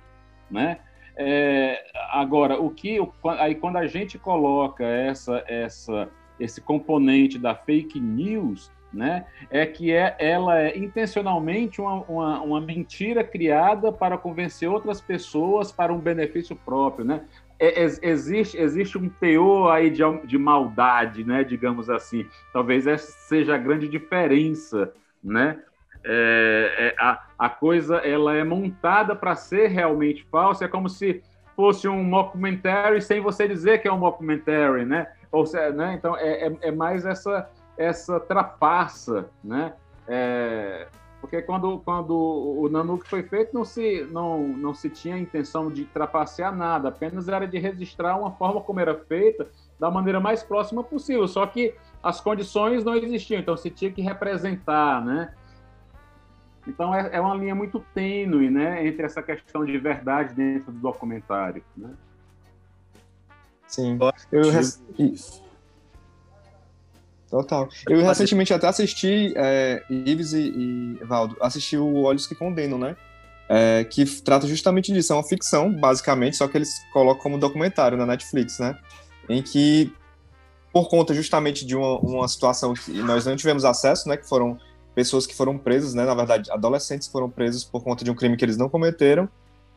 né? 0.51 0.79
É, 1.17 1.83
agora, 2.13 2.61
o 2.61 2.71
que 2.71 2.99
aí 3.39 3.55
quando 3.55 3.77
a 3.77 3.87
gente 3.87 4.19
coloca 4.19 4.85
essa 4.85 5.43
essa 5.49 6.09
esse 6.39 6.61
componente 6.61 7.39
da 7.39 7.55
fake 7.55 7.99
news, 7.99 8.71
né, 8.93 9.27
é 9.51 9.67
que 9.67 9.93
é, 9.93 10.17
ela 10.19 10.59
é 10.61 10.77
intencionalmente 10.77 11.81
uma, 11.81 12.03
uma, 12.03 12.41
uma, 12.41 12.61
mentira 12.61 13.23
criada 13.23 13.93
para 13.93 14.17
convencer 14.17 14.69
outras 14.69 15.01
pessoas 15.01 15.71
para 15.71 15.93
um 15.93 15.99
benefício 15.99 16.57
próprio, 16.57 17.05
né? 17.05 17.23
É, 17.61 17.83
existe, 17.83 18.57
existe 18.57 18.97
um 18.97 19.09
teor 19.09 19.73
aí 19.73 19.91
de, 19.91 20.03
de 20.27 20.39
maldade, 20.39 21.25
né, 21.25 21.43
digamos 21.43 21.91
assim. 21.91 22.25
Talvez 22.53 22.87
essa 22.87 23.11
seja 23.29 23.57
a 23.57 23.59
grande 23.59 23.89
diferença, 23.89 24.93
né? 25.23 25.59
É, 26.05 26.75
é, 26.79 26.95
a, 26.99 27.23
a 27.39 27.49
coisa 27.49 27.97
ela 27.97 28.35
é 28.35 28.45
montada 28.45 29.17
para 29.17 29.35
ser 29.35 29.67
realmente 29.67 30.25
falsa, 30.31 30.65
é 30.65 30.69
como 30.69 30.89
se 30.89 31.23
fosse 31.57 31.89
um 31.89 32.05
mockumentary 32.05 33.03
sem 33.03 33.21
você 33.21 33.49
dizer 33.49 33.83
que 33.83 33.89
é 33.89 33.93
um 33.93 33.99
mockumentary, 33.99 34.85
né? 34.85 35.09
Ou 35.31 35.45
seja, 35.45 35.71
né? 35.71 35.95
Então 35.99 36.17
é, 36.17 36.47
é, 36.47 36.57
é 36.63 36.71
mais 36.71 37.05
essa 37.05 37.51
essa 37.79 38.19
trapaça, 38.19 39.31
né? 39.43 39.73
É, 40.07 40.89
porque 41.21 41.43
quando, 41.43 41.79
quando 41.81 42.15
o 42.15 42.69
Nanuque 42.69 43.09
foi 43.09 43.23
feito, 43.23 43.53
não 43.53 43.65
se, 43.65 44.07
não, 44.11 44.47
não 44.49 44.75
se 44.75 44.89
tinha 44.89 45.15
a 45.15 45.19
intenção 45.19 45.71
de 45.71 45.85
trapacear 45.85 46.55
nada, 46.55 46.89
apenas 46.89 47.29
era 47.29 47.47
de 47.47 47.59
registrar 47.59 48.17
uma 48.17 48.31
forma 48.33 48.61
como 48.61 48.81
era 48.81 48.95
feita 48.95 49.49
da 49.79 49.91
maneira 49.91 50.21
mais 50.21 50.43
próxima 50.43 50.83
possível. 50.83 51.27
Só 51.27 51.47
que 51.47 51.75
as 52.03 52.21
condições 52.21 52.85
não 52.85 52.95
existiam, 52.95 53.41
então 53.41 53.57
se 53.57 53.71
tinha 53.71 53.91
que 53.91 54.01
representar, 54.01 55.05
né? 55.05 55.35
Então 56.67 56.95
é, 56.95 57.11
é 57.13 57.21
uma 57.21 57.35
linha 57.35 57.55
muito 57.55 57.81
tênue, 57.95 58.51
né, 58.51 58.87
entre 58.87 59.05
essa 59.05 59.23
questão 59.23 59.65
de 59.65 59.77
verdade 59.79 60.35
dentro 60.35 60.71
do 60.71 60.79
documentário, 60.79 61.65
né? 61.77 61.91
Sim. 63.67 63.99
Eu, 64.31 64.43
Total. 67.31 67.69
Eu 67.87 68.03
recentemente 68.03 68.55
até 68.55 68.67
assisti, 68.69 69.35
é, 69.37 69.83
Ives 69.91 70.33
e, 70.33 70.99
e 71.01 71.05
Valdo, 71.05 71.37
assisti 71.41 71.77
o 71.77 72.03
Olhos 72.03 72.27
que 72.27 72.35
Condenam, 72.35 72.79
né? 72.79 72.97
É, 73.49 73.85
que 73.85 74.05
trata 74.23 74.47
justamente 74.47 74.93
disso. 74.93 75.13
É 75.13 75.17
uma 75.17 75.23
ficção, 75.23 75.71
basicamente, 75.71 76.37
só 76.37 76.49
que 76.49 76.57
eles 76.57 76.71
colocam 76.93 77.23
como 77.23 77.39
documentário 77.39 77.99
na 77.99 78.07
Netflix, 78.07 78.59
né? 78.59 78.79
Em 79.29 79.43
que, 79.43 79.93
por 80.73 80.89
conta 80.89 81.13
justamente 81.13 81.67
de 81.67 81.77
uma, 81.77 81.99
uma 81.99 82.29
situação 82.29 82.73
que 82.73 82.93
nós 83.03 83.27
não 83.27 83.37
tivemos 83.37 83.65
acesso, 83.65 84.09
né? 84.09 84.17
Que 84.17 84.27
foram 84.27 84.59
pessoas 84.95 85.27
que 85.27 85.35
foram 85.35 85.59
presas, 85.59 85.93
né? 85.93 86.07
Na 86.07 86.15
verdade, 86.15 86.51
adolescentes 86.51 87.09
foram 87.09 87.29
presos 87.29 87.63
por 87.63 87.83
conta 87.85 88.05
de 88.05 88.11
um 88.11 88.15
crime 88.15 88.39
que 88.39 88.45
eles 88.45 88.57
não 88.57 88.71
cometeram. 88.71 89.29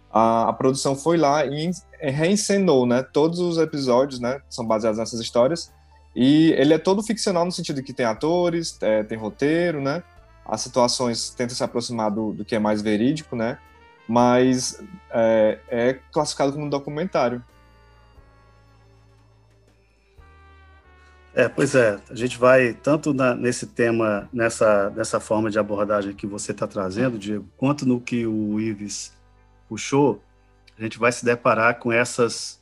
A, 0.10 0.50
a 0.50 0.54
produção 0.54 0.96
foi 0.96 1.18
lá 1.18 1.46
e 1.46 1.70
reencenou, 2.00 2.86
né? 2.86 3.04
Todos 3.04 3.40
os 3.40 3.58
episódios, 3.58 4.22
né? 4.22 4.40
São 4.50 4.66
baseados 4.66 5.00
nessas 5.00 5.20
histórias 5.20 5.72
e 6.16 6.52
ele 6.52 6.74
é 6.74 6.78
todo 6.78 7.02
ficcional 7.02 7.46
no 7.46 7.52
sentido 7.52 7.82
que 7.82 7.94
tem 7.94 8.06
atores, 8.06 8.78
é, 8.82 9.04
tem 9.04 9.18
roteiro, 9.18 9.82
né? 9.82 10.04
As 10.46 10.62
situações 10.62 11.30
tentam 11.30 11.56
se 11.56 11.64
aproximar 11.64 12.12
do, 12.12 12.34
do 12.34 12.44
que 12.44 12.56
é 12.56 12.60
mais 12.60 12.82
verídico, 12.82 13.36
né? 13.36 13.58
Mas 14.08 14.82
é, 15.10 15.60
é 15.70 16.00
classificado 16.12 16.52
como 16.52 16.66
um 16.66 16.70
documentário. 16.70 17.44
É, 21.34 21.48
pois 21.48 21.76
é, 21.76 21.98
a 22.10 22.16
gente 22.16 22.38
vai 22.38 22.74
tanto 22.74 23.14
na, 23.14 23.34
nesse 23.34 23.66
tema, 23.66 24.28
nessa, 24.34 24.90
nessa 24.90 25.18
forma 25.18 25.50
de 25.50 25.58
abordagem 25.58 26.14
que 26.14 26.28
você 26.28 26.52
está 26.52 26.68
trazendo, 26.68 27.18
Diego, 27.18 27.48
quanto 27.56 27.86
no 27.86 28.02
que 28.02 28.28
o 28.28 28.60
Ives 28.60 29.14
puxou, 29.70 30.22
a 30.78 30.84
gente 30.84 31.00
vai 31.00 31.10
se 31.10 31.24
deparar 31.24 31.80
com 31.80 31.90
essas 31.90 32.61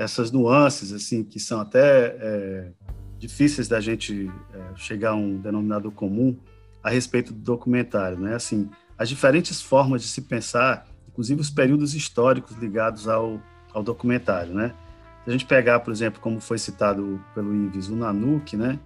essas 0.00 0.32
nuances, 0.32 0.94
assim, 0.94 1.22
que 1.22 1.38
são 1.38 1.60
até 1.60 2.16
é, 2.18 2.72
difíceis 3.18 3.68
da 3.68 3.82
gente 3.82 4.32
é, 4.54 4.74
chegar 4.74 5.10
a 5.10 5.14
um 5.14 5.36
denominador 5.36 5.92
comum 5.92 6.38
a 6.82 6.88
respeito 6.88 7.34
do 7.34 7.38
documentário, 7.38 8.18
né? 8.18 8.34
Assim, 8.34 8.70
as 8.96 9.10
diferentes 9.10 9.60
formas 9.60 10.00
de 10.00 10.08
se 10.08 10.22
pensar, 10.22 10.86
inclusive 11.06 11.38
os 11.42 11.50
períodos 11.50 11.94
históricos 11.94 12.56
ligados 12.56 13.06
ao, 13.06 13.42
ao 13.74 13.82
documentário, 13.82 14.54
né? 14.54 14.74
Se 15.22 15.28
a 15.28 15.32
gente 15.32 15.44
pegar, 15.44 15.80
por 15.80 15.92
exemplo, 15.92 16.18
como 16.18 16.40
foi 16.40 16.56
citado 16.56 17.22
pelo 17.34 17.54
Ives, 17.54 17.88
o 17.90 17.94
Nanuque, 17.94 18.56
né? 18.56 18.80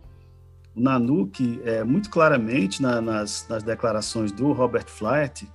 O 0.75 0.81
Nanuque, 0.81 1.61
é, 1.65 1.85
muito 1.85 2.11
claramente 2.11 2.83
na, 2.83 3.01
nas, 3.01 3.47
nas 3.49 3.63
declarações 3.63 4.33
do 4.33 4.51
Robert 4.51 4.89
Flight, 4.89 5.49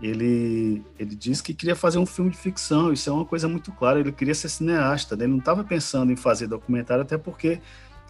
ele, 0.00 0.84
ele 0.98 1.14
disse 1.14 1.42
que 1.42 1.54
queria 1.54 1.76
fazer 1.76 1.98
um 1.98 2.06
filme 2.06 2.30
de 2.30 2.36
ficção, 2.36 2.92
isso 2.92 3.08
é 3.08 3.12
uma 3.12 3.24
coisa 3.24 3.48
muito 3.48 3.72
clara, 3.72 3.98
ele 3.98 4.12
queria 4.12 4.34
ser 4.34 4.48
cineasta, 4.48 5.16
né? 5.16 5.24
ele 5.24 5.32
não 5.32 5.38
estava 5.38 5.64
pensando 5.64 6.12
em 6.12 6.16
fazer 6.16 6.46
documentário, 6.46 7.02
até 7.02 7.16
porque 7.16 7.60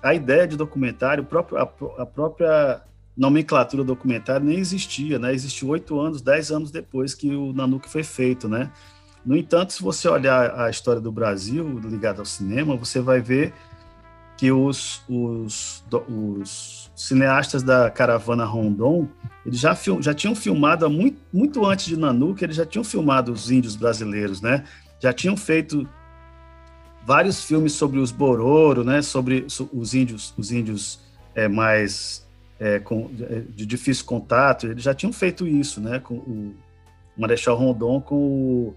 a 0.03 0.15
ideia 0.15 0.47
de 0.47 0.57
documentário, 0.57 1.27
a, 1.99 2.07
própria 2.07 2.83
nomenclatura 3.17 3.85
documentário 3.85 4.45
nem 4.45 4.59
existia, 4.59 5.19
né? 5.19 5.33
existiu 5.33 5.69
oito 5.69 5.99
anos, 6.01 6.21
dez 6.21 6.51
anos 6.51 6.71
depois 6.71 7.15
que 7.15 7.35
o 7.35 7.53
Nanuque 7.53 7.89
foi 7.89 8.03
feito, 8.03 8.49
né? 8.49 8.71
No 9.25 9.37
entanto, 9.37 9.73
se 9.73 9.83
você 9.83 10.09
olhar 10.09 10.61
a 10.61 10.71
história 10.71 11.01
do 11.01 11.11
Brasil 11.11 11.81
ligada 11.81 12.21
ao 12.21 12.25
cinema, 12.25 12.77
você 12.77 13.01
vai 13.01 13.21
ver 13.21 13.53
que 14.37 14.53
os, 14.53 15.03
os, 15.09 15.83
os 16.09 16.93
cineastas 16.95 17.63
da 17.65 17.91
caravana 17.91 18.45
Rondon, 18.45 19.09
eles 19.47 19.61
já, 19.61 19.79
já 20.01 20.13
tinham 20.13 20.35
filmado 20.35 20.91
muito, 20.91 21.19
muito 21.33 21.65
antes 21.65 21.87
de 21.87 21.97
Nanuque, 21.97 22.45
eles 22.45 22.57
já 22.57 22.67
tinham 22.67 22.83
filmado 22.83 23.31
os 23.33 23.49
índios 23.49 23.77
brasileiros, 23.77 24.41
né? 24.41 24.65
Já 24.99 25.13
tinham 25.13 25.37
feito 25.37 25.89
vários 27.07 27.45
filmes 27.45 27.73
sobre 27.73 28.01
os 28.01 28.11
Bororo, 28.11 28.83
né? 28.83 29.01
Sobre 29.03 29.47
os 29.73 29.95
índios, 29.95 30.35
os 30.37 30.51
índios 30.51 30.99
é, 31.33 31.47
mais 31.47 32.27
é, 32.59 32.81
com, 32.81 33.09
de 33.49 33.65
difícil 33.65 34.05
contato. 34.05 34.67
Eles 34.67 34.83
já 34.83 34.93
tinham 34.93 35.13
feito 35.13 35.47
isso, 35.47 35.81
né? 35.81 36.01
Com 36.01 36.15
o 36.15 36.55
Marechal 37.17 37.57
Rondon 37.57 38.01
com 38.01 38.17
o, 38.17 38.77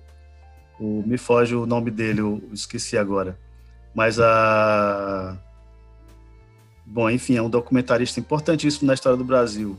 o 0.79 1.03
me 1.03 1.17
foge 1.17 1.55
o 1.55 1.65
nome 1.65 1.89
dele, 1.89 2.21
eu 2.21 2.43
esqueci 2.53 2.95
agora. 2.95 3.39
Mas 3.95 4.19
a 4.19 5.35
Bom, 6.85 7.09
enfim, 7.09 7.35
é 7.35 7.41
um 7.41 7.49
documentarista 7.49 8.19
importantíssimo 8.19 8.87
na 8.87 8.95
história 8.95 9.17
do 9.17 9.23
Brasil. 9.23 9.77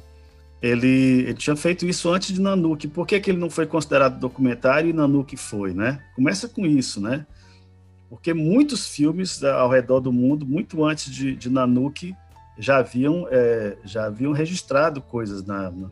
Ele, 0.63 1.23
ele 1.23 1.35
tinha 1.35 1.57
feito 1.57 1.87
isso 1.87 2.11
antes 2.11 2.35
de 2.35 2.41
Nanuque. 2.41 2.87
Por 2.87 3.07
que, 3.07 3.19
que 3.19 3.31
ele 3.31 3.39
não 3.39 3.49
foi 3.49 3.67
considerado 3.67 4.19
documentário 4.19 4.91
e 4.91 4.93
Nanuque 4.93 5.37
foi, 5.37 5.73
né? 5.73 6.03
Começa 6.15 6.49
com 6.49 6.67
isso, 6.67 7.01
né? 7.01 7.27
Porque 8.11 8.35
muitos 8.35 8.89
filmes 8.89 9.43
ao 9.43 9.71
redor 9.71 10.01
do 10.01 10.13
mundo, 10.13 10.45
muito 10.45 10.85
antes 10.85 11.11
de, 11.11 11.35
de 11.35 11.49
já 12.59 12.79
haviam, 12.79 13.27
é, 13.31 13.77
já 13.85 14.05
haviam 14.05 14.33
registrado 14.33 15.01
coisas 15.01 15.45
na, 15.47 15.71
na, 15.71 15.91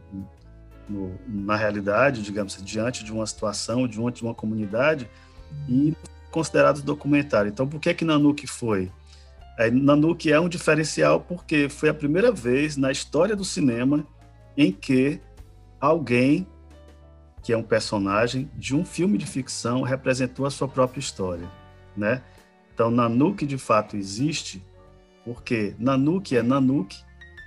no, 0.89 1.19
na 1.27 1.57
realidade, 1.57 2.23
digamos 2.23 2.55
assim, 2.55 2.65
diante 2.65 3.03
de 3.05 3.13
uma 3.13 3.27
situação, 3.27 3.89
diante 3.89 4.17
de 4.17 4.25
uma 4.25 4.35
comunidade, 4.35 5.09
e 5.67 5.95
considerados 6.31 6.83
documentário. 6.83 7.49
Então, 7.49 7.67
por 7.67 7.81
que 7.81 7.95
que 7.95 8.05
Nanuque 8.05 8.47
foi? 8.47 8.91
É, 9.59 9.71
é 10.31 10.41
um 10.41 10.49
diferencial 10.49 11.21
porque 11.21 11.69
foi 11.69 11.89
a 11.89 11.95
primeira 11.95 12.31
vez 12.31 12.77
na 12.77 12.93
história 12.93 13.35
do 13.35 13.45
cinema 13.45 14.07
em 14.59 14.73
que 14.73 15.21
alguém 15.81 16.47
que 17.43 17.53
é 17.53 17.57
um 17.57 17.63
personagem 17.63 18.51
de 18.57 18.75
um 18.75 18.85
filme 18.85 19.17
de 19.17 19.25
ficção 19.25 19.83
representou 19.83 20.45
a 20.45 20.51
sua 20.51 20.67
própria 20.69 20.99
história, 20.99 21.49
né? 21.97 22.21
Então 22.75 22.91
Nanuque 22.91 23.47
de 23.47 23.57
fato 23.57 23.97
existe 23.97 24.63
porque 25.25 25.75
Nanuque 25.79 26.37
é 26.37 26.43
Nanuque, 26.43 26.99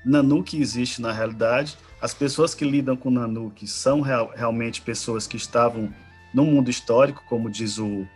Nanuque 0.06 0.60
existe 0.60 1.02
na 1.02 1.12
realidade. 1.12 1.78
As 2.02 2.14
pessoas 2.14 2.56
que 2.56 2.66
lidam 2.66 2.96
com 2.96 3.12
Nanuque 3.12 3.68
são 3.68 4.02
real, 4.02 4.32
realmente 4.34 4.82
pessoas 4.82 5.28
que 5.28 5.38
estavam 5.38 5.94
no 6.34 6.46
mundo 6.46 6.70
histórico, 6.70 7.24
como 7.28 7.50
diz 7.50 7.78
o, 7.78 8.08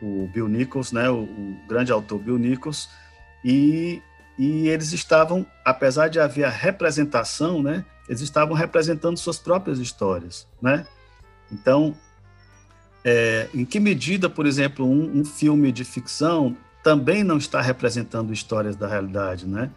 o 0.00 0.28
Bill 0.32 0.48
Nichols, 0.48 0.90
né? 0.90 1.08
O, 1.10 1.24
o 1.24 1.56
grande 1.68 1.92
autor 1.92 2.18
Bill 2.18 2.38
Nichols 2.38 2.88
e, 3.44 4.02
e 4.38 4.68
eles 4.68 4.92
estavam, 4.92 5.46
apesar 5.64 6.08
de 6.08 6.18
haver 6.18 6.44
a 6.44 6.50
representação, 6.50 7.62
né, 7.62 7.84
eles 8.10 8.22
estavam 8.22 8.56
representando 8.56 9.16
suas 9.16 9.38
próprias 9.38 9.78
histórias, 9.78 10.48
né? 10.60 10.84
Então, 11.52 11.94
é, 13.04 13.48
em 13.54 13.64
que 13.64 13.78
medida, 13.78 14.28
por 14.28 14.46
exemplo, 14.46 14.84
um, 14.84 15.20
um 15.20 15.24
filme 15.24 15.70
de 15.70 15.84
ficção 15.84 16.56
também 16.82 17.22
não 17.22 17.38
está 17.38 17.60
representando 17.60 18.32
histórias 18.32 18.74
da 18.74 18.88
realidade, 18.88 19.46
né? 19.46 19.70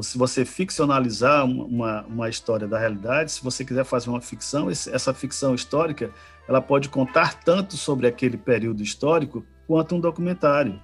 Se 0.00 0.16
você 0.16 0.44
ficcionalizar 0.44 1.44
uma, 1.44 2.02
uma 2.02 2.28
história 2.28 2.68
da 2.68 2.78
realidade, 2.78 3.32
se 3.32 3.42
você 3.42 3.64
quiser 3.64 3.84
fazer 3.84 4.10
uma 4.10 4.20
ficção, 4.20 4.70
essa 4.70 5.12
ficção 5.12 5.52
histórica, 5.52 6.12
ela 6.46 6.62
pode 6.62 6.88
contar 6.88 7.34
tanto 7.34 7.76
sobre 7.76 8.06
aquele 8.06 8.36
período 8.36 8.80
histórico 8.80 9.44
quanto 9.66 9.96
um 9.96 10.00
documentário, 10.00 10.80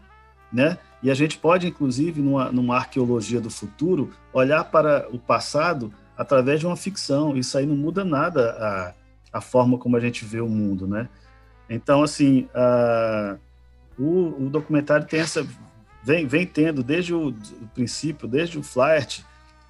né? 0.53 0.79
E 1.01 1.13
a 1.13 1.15
gente 1.15 1.39
pode, 1.39 1.69
inclusive, 1.69 2.21
numa, 2.21 2.51
numa 2.51 2.77
arqueologia 2.77 3.41
do 3.41 3.51
futuro, 3.51 4.11
olhar 4.33 4.65
para 4.65 5.07
o 5.13 5.19
passado 5.19 5.93
através 6.17 6.61
de 6.61 6.67
uma 6.67 6.77
ficção. 6.77 7.37
Isso 7.37 7.57
aí 7.57 7.67
não 7.67 7.77
muda 7.77 8.05
nada 8.05 8.53
a, 9.33 9.39
a 9.39 9.41
forma 9.41 9.79
como 9.79 9.97
a 9.97 10.01
gente 10.01 10.25
vê 10.25 10.41
o 10.41 10.49
mundo, 10.49 10.87
né? 10.87 11.09
Então, 11.69 12.03
assim, 12.03 12.49
a, 12.55 13.37
o, 13.99 14.47
o 14.47 14.51
documentário 14.51 15.07
tem 15.07 15.21
essa 15.21 15.47
vem, 16.03 16.27
vem 16.27 16.47
tendo 16.47 16.83
desde 16.83 17.15
o, 17.15 17.29
o 17.29 17.67
princípio, 17.75 18.27
desde 18.29 18.59
o 18.59 18.63
Flirt, 18.63 19.21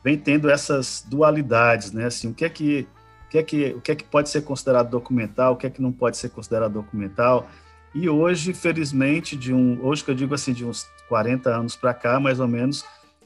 vem 0.03 0.19
tendo 0.19 0.51
essas 0.51 1.05
dualidades, 1.07 1.93
né? 1.93 2.07
Assim, 2.07 2.31
o 2.31 2.35
que 2.35 2.45
é 2.45 2.49
que 2.49 2.89
o 3.27 3.31
que 3.33 3.39
é 3.39 3.43
que 3.43 3.67
o 3.75 3.81
que 3.81 3.93
é 3.93 3.95
que 3.95 4.05
pode 4.05 4.29
ser 4.29 4.43
considerado 4.43 4.91
documental, 4.91 5.55
o 5.55 5.57
que 5.57 5.67
é 5.67 5.71
que 5.71 5.83
não 5.83 5.93
pode 5.93 6.17
ser 6.17 6.31
considerado 6.31 6.73
documental? 6.73 7.49
E 7.95 8.09
hoje, 8.09 8.55
felizmente, 8.55 9.37
de 9.37 9.53
um, 9.53 9.79
hoje 9.85 10.03
que 10.03 10.11
eu 10.11 10.15
digo 10.15 10.35
assim, 10.35 10.53
de 10.53 10.65
uns 10.65 10.87
40 11.09 11.51
anos 11.51 11.77
para 11.77 11.93
cá, 11.93 12.19
mais 12.19 12.41
ou 12.41 12.49
menos, 12.49 12.83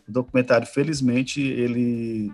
o 0.08 0.12
documentário, 0.12 0.66
felizmente, 0.66 1.40
ele 1.40 2.32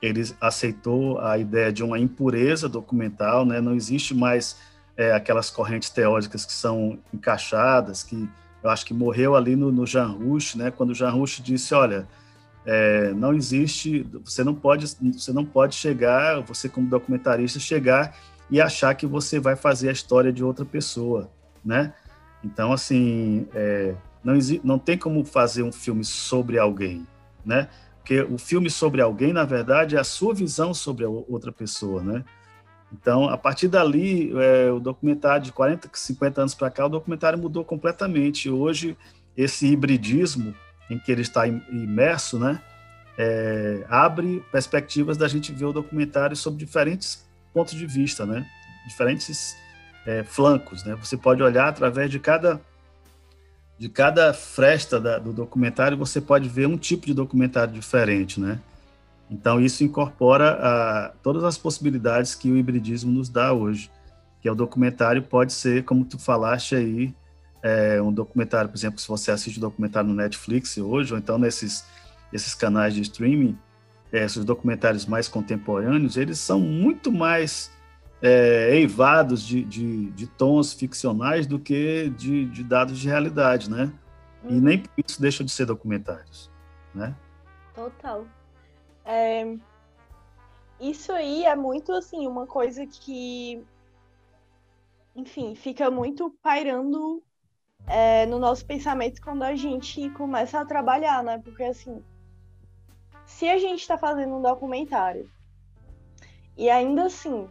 ele 0.00 0.22
aceitou 0.40 1.18
a 1.20 1.38
ideia 1.38 1.72
de 1.72 1.82
uma 1.82 1.98
impureza 1.98 2.68
documental, 2.68 3.44
né? 3.46 3.60
Não 3.60 3.74
existe 3.74 4.14
mais 4.14 4.56
é, 4.96 5.12
aquelas 5.12 5.50
correntes 5.50 5.90
teóricas 5.90 6.44
que 6.44 6.52
são 6.52 6.98
encaixadas, 7.12 8.02
que 8.02 8.28
eu 8.62 8.70
acho 8.70 8.84
que 8.84 8.92
morreu 8.92 9.34
ali 9.36 9.56
no, 9.56 9.72
no 9.72 9.86
Jean 9.86 10.08
Rouch, 10.08 10.58
né? 10.58 10.70
Quando 10.70 10.90
o 10.90 10.94
Jean 10.94 11.10
Rouch 11.10 11.42
disse, 11.42 11.74
olha, 11.74 12.06
é, 12.64 13.12
não 13.12 13.32
existe, 13.32 14.06
você 14.24 14.42
não 14.42 14.54
pode, 14.54 14.86
você 14.86 15.32
não 15.32 15.44
pode 15.44 15.74
chegar, 15.74 16.40
você 16.40 16.68
como 16.68 16.88
documentarista 16.88 17.60
chegar 17.60 18.16
e 18.50 18.60
achar 18.60 18.94
que 18.94 19.06
você 19.06 19.38
vai 19.38 19.56
fazer 19.56 19.88
a 19.88 19.92
história 19.92 20.32
de 20.32 20.42
outra 20.44 20.64
pessoa, 20.64 21.30
né? 21.64 21.94
Então, 22.44 22.72
assim, 22.72 23.46
é, 23.54 23.94
não, 24.22 24.34
não 24.62 24.78
tem 24.78 24.98
como 24.98 25.24
fazer 25.24 25.62
um 25.62 25.72
filme 25.72 26.04
sobre 26.04 26.58
alguém, 26.58 27.06
né? 27.44 27.68
Porque 28.06 28.20
o 28.20 28.38
filme 28.38 28.70
sobre 28.70 29.02
alguém, 29.02 29.32
na 29.32 29.44
verdade, 29.44 29.96
é 29.96 29.98
a 29.98 30.04
sua 30.04 30.32
visão 30.32 30.72
sobre 30.72 31.04
a 31.04 31.08
outra 31.08 31.50
pessoa, 31.50 32.04
né? 32.04 32.24
Então, 32.92 33.28
a 33.28 33.36
partir 33.36 33.66
dali, 33.66 34.32
é, 34.40 34.70
o 34.70 34.78
documentário 34.78 35.42
de 35.42 35.50
40, 35.50 35.90
50 35.92 36.40
anos 36.40 36.54
para 36.54 36.70
cá, 36.70 36.86
o 36.86 36.88
documentário 36.88 37.36
mudou 37.36 37.64
completamente. 37.64 38.48
Hoje, 38.48 38.96
esse 39.36 39.66
hibridismo 39.66 40.54
em 40.88 41.00
que 41.00 41.10
ele 41.10 41.22
está 41.22 41.48
imerso, 41.48 42.38
né, 42.38 42.62
é, 43.18 43.84
abre 43.88 44.40
perspectivas 44.52 45.16
da 45.16 45.26
gente 45.26 45.52
ver 45.52 45.64
o 45.64 45.72
documentário 45.72 46.36
sob 46.36 46.56
diferentes 46.56 47.26
pontos 47.52 47.74
de 47.74 47.86
vista, 47.86 48.24
né, 48.24 48.46
diferentes 48.86 49.56
é, 50.06 50.22
flancos, 50.22 50.84
né. 50.84 50.94
Você 50.94 51.16
pode 51.16 51.42
olhar 51.42 51.66
através 51.66 52.08
de 52.08 52.20
cada 52.20 52.60
de 53.78 53.88
cada 53.88 54.32
fresta 54.32 54.98
da, 54.98 55.18
do 55.18 55.32
documentário, 55.32 55.96
você 55.96 56.20
pode 56.20 56.48
ver 56.48 56.66
um 56.66 56.78
tipo 56.78 57.06
de 57.06 57.14
documentário 57.14 57.72
diferente, 57.72 58.40
né. 58.40 58.58
Então, 59.30 59.60
isso 59.60 59.82
incorpora 59.82 60.58
a, 60.60 61.12
todas 61.22 61.42
as 61.44 61.58
possibilidades 61.58 62.34
que 62.34 62.50
o 62.50 62.56
hibridismo 62.56 63.10
nos 63.10 63.28
dá 63.28 63.52
hoje, 63.52 63.90
que 64.40 64.48
é 64.48 64.52
o 64.52 64.54
documentário 64.54 65.22
pode 65.22 65.52
ser, 65.52 65.84
como 65.84 66.04
tu 66.04 66.18
falaste 66.18 66.76
aí, 66.76 67.14
é, 67.62 68.00
um 68.00 68.12
documentário, 68.12 68.70
por 68.70 68.76
exemplo, 68.76 69.00
se 69.00 69.08
você 69.08 69.32
assiste 69.32 69.58
um 69.58 69.60
documentário 69.60 70.08
no 70.08 70.14
Netflix 70.14 70.78
hoje, 70.78 71.12
ou 71.12 71.18
então 71.18 71.36
nesses, 71.36 71.84
esses 72.32 72.54
canais 72.54 72.94
de 72.94 73.02
streaming, 73.02 73.58
é, 74.12 74.24
esses 74.24 74.44
documentários 74.44 75.04
mais 75.04 75.26
contemporâneos, 75.26 76.16
eles 76.16 76.38
são 76.38 76.60
muito 76.60 77.10
mais 77.10 77.70
é, 78.22 78.74
eivados 78.74 79.42
de, 79.42 79.62
de, 79.64 80.10
de, 80.10 80.26
tons 80.26 80.72
ficcionais 80.72 81.46
do 81.46 81.58
que 81.58 82.10
de, 82.10 82.46
de 82.46 82.64
dados 82.64 82.98
de 82.98 83.08
realidade, 83.08 83.70
né? 83.70 83.92
E 84.44 84.54
uhum. 84.54 84.60
nem 84.60 84.78
por 84.82 84.90
isso 85.06 85.20
deixam 85.20 85.44
de 85.44 85.52
ser 85.52 85.66
documentários, 85.66 86.50
né? 86.94 87.14
Total. 87.74 88.26
É, 89.04 89.56
isso 90.80 91.12
aí 91.12 91.44
é 91.44 91.54
muito 91.54 91.92
assim, 91.92 92.26
uma 92.26 92.46
coisa 92.46 92.86
que, 92.86 93.62
enfim, 95.14 95.54
fica 95.54 95.90
muito 95.90 96.30
pairando 96.42 97.22
é, 97.86 98.26
no 98.26 98.38
nosso 98.38 98.64
pensamento 98.64 99.20
quando 99.20 99.42
a 99.42 99.54
gente 99.54 100.08
começa 100.10 100.58
a 100.58 100.64
trabalhar, 100.64 101.22
né? 101.22 101.38
Porque 101.38 101.62
assim, 101.62 102.02
se 103.26 103.48
a 103.48 103.58
gente 103.58 103.80
está 103.80 103.98
fazendo 103.98 104.34
um 104.36 104.42
documentário 104.42 105.30
e 106.56 106.70
ainda 106.70 107.06
assim 107.06 107.48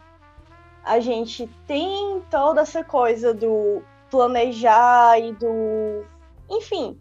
a 0.86 1.00
gente 1.00 1.50
tem 1.68 2.22
toda 2.30 2.62
essa 2.62 2.84
coisa 2.84 3.34
do 3.34 3.82
planejar 4.10 5.20
e 5.20 5.34
do, 5.34 6.06
enfim, 6.50 7.00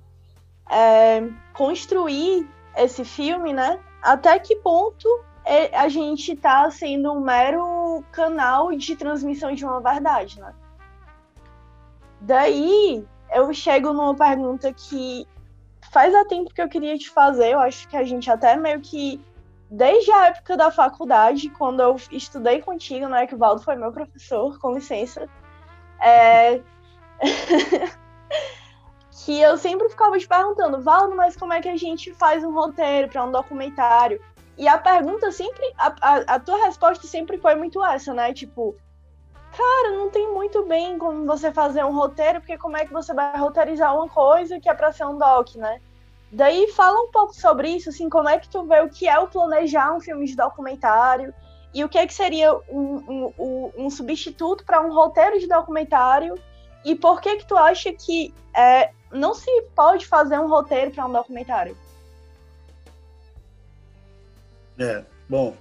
é, 0.70 1.29
construir 1.53 2.49
esse 2.77 3.05
filme, 3.05 3.53
né? 3.53 3.79
até 4.05 4.38
que 4.38 4.55
ponto 4.57 5.09
é, 5.44 5.75
a 5.77 5.88
gente 5.88 6.33
está 6.33 6.70
sendo 6.70 7.11
um 7.11 7.20
mero 7.20 8.05
canal 8.12 8.70
de 8.77 8.94
transmissão 8.94 9.55
de 9.55 9.64
uma 9.64 9.81
verdade, 9.81 10.38
né? 10.38 10.55
Daí 12.20 13.05
eu 13.33 13.53
chego 13.53 13.92
numa 13.92 14.14
pergunta 14.14 14.73
que 14.73 15.27
faz 15.90 16.14
a 16.14 16.25
tempo 16.27 16.53
que 16.53 16.61
eu 16.61 16.68
queria 16.68 16.97
te 16.99 17.11
fazer, 17.11 17.53
eu 17.53 17.61
acho 17.61 17.88
que 17.88 17.97
a 17.97 18.05
gente 18.05 18.31
até 18.31 18.57
meio 18.57 18.81
que 18.81 19.20
desde 19.70 20.11
a 20.12 20.27
época 20.29 20.57
da 20.57 20.70
faculdade, 20.70 21.50
quando 21.50 21.81
eu 21.81 21.96
estudei 22.11 22.61
contigo, 22.61 23.09
né, 23.09 23.27
que 23.27 23.35
o 23.35 23.38
Valdo 23.38 23.62
foi 23.62 23.77
meu 23.77 23.92
professor, 23.92 24.59
com 24.59 24.74
licença, 24.74 25.29
é... 26.00 26.61
que 29.24 29.40
eu 29.40 29.57
sempre 29.57 29.88
ficava 29.88 30.18
te 30.18 30.29
perguntando, 30.29 30.83
Valdo, 30.83 31.16
mas 31.16 31.37
como 31.37 31.53
é 31.53 31.61
que 31.61 31.68
a 31.68 31.77
gente 31.77 32.12
faz 32.14 32.44
um 32.44 32.53
roteiro 32.53 33.09
para 33.09 33.24
um 33.24 33.31
documentário? 33.31 34.20
E 34.57 34.68
a 34.68 34.79
pergunta 34.79 35.33
sempre, 35.33 35.72
a, 35.79 35.94
a, 36.00 36.16
a, 36.35 36.40
tua 36.40 36.64
resposta 36.64 37.07
sempre 37.07 37.38
foi 37.38 37.55
muito 37.55 37.85
essa, 37.85 38.14
né? 38.14 38.33
Tipo, 38.33 38.77
cara, 39.57 39.96
não 39.96 40.11
tem 40.11 40.33
muito 40.33 40.64
bem 40.64 40.98
como 40.98 41.27
você 41.27 41.53
fazer 41.53 41.85
um 41.85 41.94
roteiro, 41.94 42.40
porque 42.40 42.59
como 42.59 42.77
é 42.77 42.85
que 42.85 42.92
você 42.92 43.12
vai 43.12 43.37
roteirizar 43.37 43.94
uma 43.94 44.09
coisa 44.09 44.61
que 44.61 44.68
é 44.68 44.74
para 44.74 44.92
ser 44.92 45.07
um 45.07 45.18
doc, 45.18 45.57
né? 45.57 45.81
Daí 46.35 46.66
fala 46.73 47.01
um 47.01 47.12
pouco 47.12 47.33
sobre 47.33 47.68
isso, 47.68 47.90
assim, 47.90 48.09
como 48.09 48.29
é 48.29 48.40
que 48.40 48.49
tu 48.49 48.64
vê 48.64 48.81
o 48.81 48.88
que 48.88 49.07
é 49.07 49.16
o 49.20 49.29
planejar 49.29 49.94
um 49.94 50.01
filme 50.01 50.27
de 50.27 50.35
documentário 50.35 51.33
e 51.73 51.85
o 51.85 51.88
que, 51.88 51.97
é 51.97 52.05
que 52.05 52.12
seria 52.12 52.53
um, 52.68 53.33
um, 53.38 53.73
um 53.79 53.90
substituto 53.90 54.64
para 54.64 54.81
um 54.81 54.92
roteiro 54.92 55.38
de 55.38 55.47
documentário 55.47 56.35
e 56.85 56.97
por 56.97 57.20
que 57.20 57.37
que 57.37 57.47
tu 57.47 57.57
acha 57.57 57.92
que 57.92 58.35
é, 58.53 58.90
não 59.12 59.33
se 59.33 59.49
pode 59.77 60.07
fazer 60.07 60.40
um 60.40 60.49
roteiro 60.49 60.90
para 60.90 61.07
um 61.07 61.12
documentário. 61.12 61.77
É, 64.77 65.05
bom, 65.29 65.57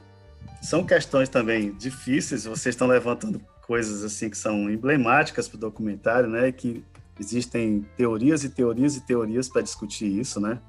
são 0.59 0.83
questões 0.83 1.29
também 1.29 1.71
difíceis. 1.73 2.45
Vocês 2.45 2.73
estão 2.73 2.87
levantando 2.87 3.39
coisas 3.61 4.03
assim 4.03 4.27
que 4.27 4.37
são 4.37 4.71
emblemáticas 4.71 5.47
para 5.47 5.57
o 5.57 5.59
documentário, 5.59 6.27
né? 6.27 6.51
Que 6.51 6.83
existem 7.19 7.85
teorias 7.95 8.43
e 8.43 8.49
teorias 8.49 8.95
e 8.95 9.01
teorias 9.01 9.47
para 9.47 9.61
discutir 9.61 10.07
isso, 10.07 10.39
né? 10.39 10.59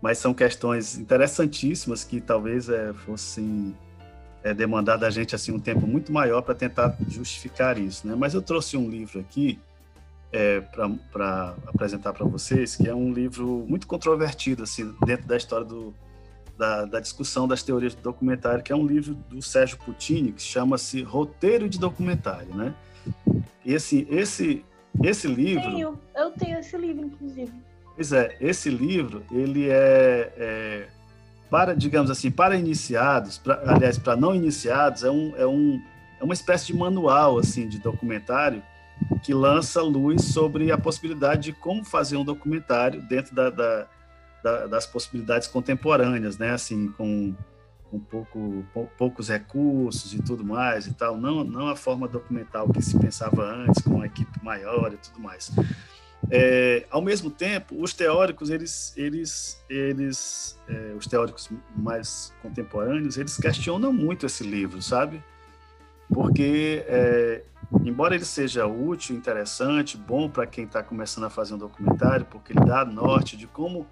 Mas 0.00 0.18
são 0.18 0.34
questões 0.34 0.98
interessantíssimas 0.98 2.04
que 2.04 2.20
talvez 2.20 2.68
é, 2.68 2.92
fossem 2.92 3.74
é, 4.42 4.52
demandar 4.52 4.96
da 4.96 5.10
gente 5.10 5.34
assim 5.34 5.52
um 5.52 5.58
tempo 5.58 5.86
muito 5.86 6.12
maior 6.12 6.42
para 6.42 6.54
tentar 6.54 6.96
justificar 7.08 7.78
isso, 7.78 8.06
né? 8.06 8.14
Mas 8.14 8.34
eu 8.34 8.42
trouxe 8.42 8.76
um 8.76 8.88
livro 8.88 9.20
aqui 9.20 9.58
é, 10.30 10.60
para 10.60 11.54
apresentar 11.66 12.12
para 12.12 12.26
vocês, 12.26 12.76
que 12.76 12.88
é 12.88 12.94
um 12.94 13.12
livro 13.12 13.64
muito 13.68 13.86
controvertido 13.86 14.62
assim 14.64 14.94
dentro 15.06 15.26
da 15.26 15.36
história 15.36 15.64
do, 15.64 15.94
da, 16.58 16.84
da, 16.84 17.00
discussão 17.00 17.46
das 17.46 17.62
teorias 17.62 17.94
do 17.94 18.02
documentário, 18.02 18.62
que 18.62 18.72
é 18.72 18.76
um 18.76 18.86
livro 18.86 19.14
do 19.14 19.40
Sérgio 19.40 19.78
Puccini, 19.78 20.32
que 20.32 20.42
chama-se 20.42 21.02
Roteiro 21.02 21.68
de 21.68 21.78
Documentário, 21.78 22.54
né? 22.54 22.74
Esse, 23.64 24.06
esse, 24.10 24.64
esse 25.02 25.26
livro... 25.26 25.62
Tenho, 25.62 25.98
eu 26.14 26.30
tenho 26.30 26.58
esse 26.58 26.76
livro, 26.76 27.06
inclusive. 27.06 27.52
Pois 27.94 28.12
é, 28.12 28.36
esse 28.40 28.70
livro, 28.70 29.22
ele 29.30 29.68
é, 29.70 30.32
é 30.36 30.88
para, 31.50 31.74
digamos 31.74 32.10
assim, 32.10 32.30
para 32.30 32.56
iniciados, 32.56 33.38
pra, 33.38 33.62
aliás, 33.66 33.96
para 33.96 34.16
não 34.16 34.34
iniciados, 34.34 35.04
é, 35.04 35.10
um, 35.10 35.32
é, 35.36 35.46
um, 35.46 35.80
é 36.20 36.24
uma 36.24 36.34
espécie 36.34 36.66
de 36.66 36.74
manual, 36.74 37.38
assim, 37.38 37.68
de 37.68 37.78
documentário, 37.78 38.62
que 39.22 39.32
lança 39.32 39.80
luz 39.82 40.24
sobre 40.24 40.72
a 40.72 40.78
possibilidade 40.78 41.42
de 41.42 41.52
como 41.52 41.84
fazer 41.84 42.16
um 42.16 42.24
documentário 42.24 43.02
dentro 43.02 43.34
da, 43.34 43.50
da, 43.50 43.86
da, 44.42 44.66
das 44.66 44.86
possibilidades 44.86 45.46
contemporâneas, 45.46 46.38
né? 46.38 46.50
Assim, 46.50 46.88
com, 46.88 47.34
com 47.94 48.00
pouco, 48.00 48.64
poucos 48.98 49.28
recursos 49.28 50.12
e 50.12 50.22
tudo 50.22 50.44
mais 50.44 50.86
e 50.86 50.92
tal. 50.92 51.16
Não, 51.16 51.44
não 51.44 51.68
a 51.68 51.76
forma 51.76 52.08
documental 52.08 52.68
que 52.68 52.82
se 52.82 52.98
pensava 52.98 53.44
antes, 53.44 53.82
com 53.82 53.90
uma 53.90 54.06
equipe 54.06 54.42
maior 54.42 54.92
e 54.92 54.96
tudo 54.96 55.20
mais. 55.20 55.52
é, 56.30 56.86
ao 56.90 57.02
mesmo 57.02 57.30
tempo, 57.30 57.80
os 57.80 57.92
teóricos, 57.92 58.50
eles, 58.50 58.92
eles, 58.96 59.62
eles 59.68 60.58
é, 60.68 60.94
os 60.96 61.06
teóricos 61.06 61.48
mais 61.76 62.32
contemporâneos, 62.42 63.16
eles 63.16 63.36
questionam 63.36 63.92
muito 63.92 64.26
esse 64.26 64.42
livro, 64.42 64.82
sabe? 64.82 65.22
Porque, 66.12 66.84
é, 66.86 67.42
embora 67.84 68.14
ele 68.14 68.24
seja 68.24 68.66
útil, 68.66 69.16
interessante, 69.16 69.96
bom 69.96 70.28
para 70.28 70.46
quem 70.46 70.64
está 70.64 70.82
começando 70.82 71.24
a 71.24 71.30
fazer 71.30 71.54
um 71.54 71.58
documentário, 71.58 72.26
porque 72.26 72.52
ele 72.52 72.64
dá 72.64 72.84
norte 72.84 73.36
de 73.36 73.46
como 73.46 73.86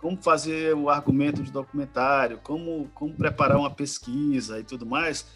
como 0.00 0.16
fazer 0.20 0.74
o 0.74 0.88
argumento 0.88 1.42
de 1.42 1.52
documentário, 1.52 2.38
como, 2.42 2.90
como 2.94 3.14
preparar 3.14 3.58
uma 3.58 3.70
pesquisa 3.70 4.58
e 4.58 4.64
tudo 4.64 4.86
mais, 4.86 5.26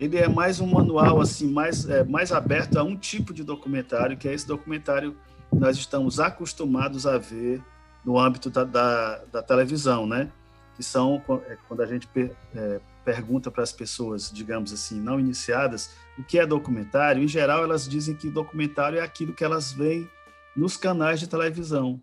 ele 0.00 0.16
é 0.16 0.26
mais 0.26 0.60
um 0.60 0.66
manual 0.66 1.20
assim, 1.20 1.52
mais, 1.52 1.88
é, 1.88 2.02
mais 2.02 2.32
aberto 2.32 2.78
a 2.78 2.82
um 2.82 2.96
tipo 2.96 3.34
de 3.34 3.44
documentário, 3.44 4.16
que 4.16 4.26
é 4.26 4.32
esse 4.32 4.46
documentário 4.46 5.14
que 5.50 5.56
nós 5.56 5.76
estamos 5.76 6.18
acostumados 6.18 7.06
a 7.06 7.18
ver 7.18 7.62
no 8.04 8.18
âmbito 8.18 8.48
da, 8.48 8.64
da, 8.64 9.24
da 9.30 9.42
televisão, 9.42 10.06
né? 10.06 10.30
Que 10.74 10.82
são, 10.82 11.22
é, 11.46 11.56
quando 11.68 11.82
a 11.82 11.86
gente 11.86 12.08
per, 12.08 12.34
é, 12.54 12.80
pergunta 13.04 13.50
para 13.50 13.62
as 13.62 13.72
pessoas, 13.72 14.32
digamos 14.32 14.72
assim, 14.72 14.98
não 14.98 15.20
iniciadas, 15.20 15.90
o 16.18 16.24
que 16.24 16.38
é 16.38 16.46
documentário, 16.46 17.22
em 17.22 17.28
geral 17.28 17.62
elas 17.62 17.86
dizem 17.86 18.16
que 18.16 18.30
documentário 18.30 18.98
é 18.98 19.02
aquilo 19.02 19.34
que 19.34 19.44
elas 19.44 19.72
veem 19.72 20.08
nos 20.56 20.76
canais 20.76 21.20
de 21.20 21.28
televisão, 21.28 22.02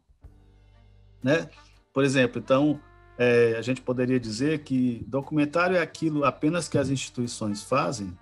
né? 1.24 1.50
Por 1.94 2.04
exemplo, 2.04 2.40
então, 2.40 2.80
é, 3.18 3.56
a 3.58 3.62
gente 3.62 3.82
poderia 3.82 4.20
dizer 4.20 4.60
que 4.60 5.04
documentário 5.08 5.76
é 5.76 5.82
aquilo 5.82 6.26
apenas 6.26 6.68
que 6.68 6.78
as 6.78 6.90
instituições 6.90 7.64
fazem? 7.64 8.18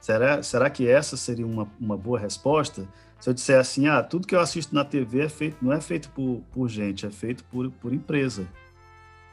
Será, 0.00 0.42
será 0.42 0.70
que 0.70 0.88
essa 0.88 1.16
seria 1.16 1.46
uma, 1.46 1.68
uma 1.78 1.96
boa 1.96 2.18
resposta? 2.18 2.88
Se 3.18 3.28
eu 3.28 3.34
disser 3.34 3.58
assim, 3.58 3.86
ah, 3.86 4.02
tudo 4.02 4.26
que 4.26 4.34
eu 4.34 4.40
assisto 4.40 4.74
na 4.74 4.84
TV 4.84 5.20
é 5.24 5.28
feito, 5.28 5.58
não 5.60 5.72
é 5.72 5.80
feito 5.80 6.08
por, 6.10 6.42
por 6.50 6.68
gente, 6.68 7.04
é 7.04 7.10
feito 7.10 7.44
por, 7.44 7.70
por 7.72 7.92
empresa, 7.92 8.48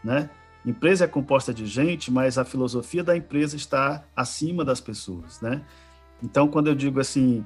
né? 0.04 0.30
Empresa 0.66 1.06
é 1.06 1.08
composta 1.08 1.54
de 1.54 1.66
gente, 1.66 2.12
mas 2.12 2.38
a 2.38 2.44
filosofia 2.44 3.02
da 3.02 3.16
empresa 3.16 3.56
está 3.56 4.04
acima 4.14 4.66
das 4.66 4.82
pessoas, 4.82 5.40
né? 5.40 5.64
Então, 6.22 6.50
quando 6.50 6.68
eu 6.68 6.76
digo 6.76 7.00
assim, 7.00 7.46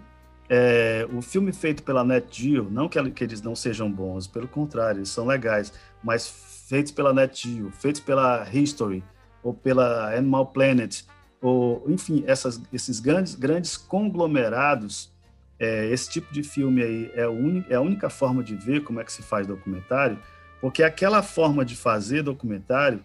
é, 0.54 1.08
o 1.14 1.22
filme 1.22 1.54
feito 1.54 1.82
pela 1.82 2.04
NetGeo, 2.04 2.70
não 2.70 2.90
que, 2.90 3.02
que, 3.12 3.24
eles 3.24 3.42
não 3.42 3.56
sejam 3.56 3.90
bons, 3.90 4.28
pelo 4.28 4.50
contrário, 4.50 5.00
eles 5.00 5.08
são 5.08 5.26
legais, 5.26 5.72
mas 6.04 6.28
feitos 6.68 6.92
pela 6.92 7.14
NetGeo, 7.14 7.72
feitos 7.72 8.02
pela 8.02 8.46
History, 8.52 9.02
ou 9.42 9.54
pela 9.54 10.14
Animal 10.14 10.48
Planet, 10.48 11.04
ou, 11.42 11.86
enfim, 11.88 12.26
essas, 12.28 12.62
esses 12.74 13.00
grandes, 13.00 13.34
grandes 13.34 13.78
conglomerados, 13.78 15.14
é, 15.58 15.86
esse 15.86 16.10
tipo 16.10 16.34
de 16.34 16.44
filme 16.44 16.84
aí 16.84 17.12
é, 17.16 17.26
un, 17.30 17.64
é 17.70 17.76
a 17.76 17.82
única 17.82 18.10
forma 18.10 18.44
de 18.44 18.54
ver 18.54 18.84
como 18.84 19.00
é 19.00 19.06
que 19.06 19.14
se 19.14 19.24
faz 19.24 19.48
documentário, 19.48 20.20
porque 20.60 20.84
aquela 20.84 21.24
forma 21.24 21.64
de 21.64 21.78
fazer 21.78 22.24
documentário, 22.24 23.02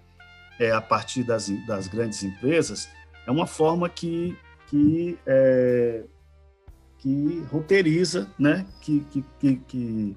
é, 0.59 0.73
a 0.73 0.81
partir 0.81 1.23
das, 1.23 1.49
das 1.65 1.87
grandes 1.87 2.25
empresas, 2.25 2.89
é 3.25 3.31
uma 3.31 3.47
forma 3.47 3.89
que, 3.89 4.37
que 4.67 5.17
é, 5.25 6.03
que 6.99 7.45
roteiriza, 7.51 8.29
né? 8.39 8.67
que, 8.81 9.01
que, 9.11 9.25
que, 9.39 9.57
que, 9.57 10.17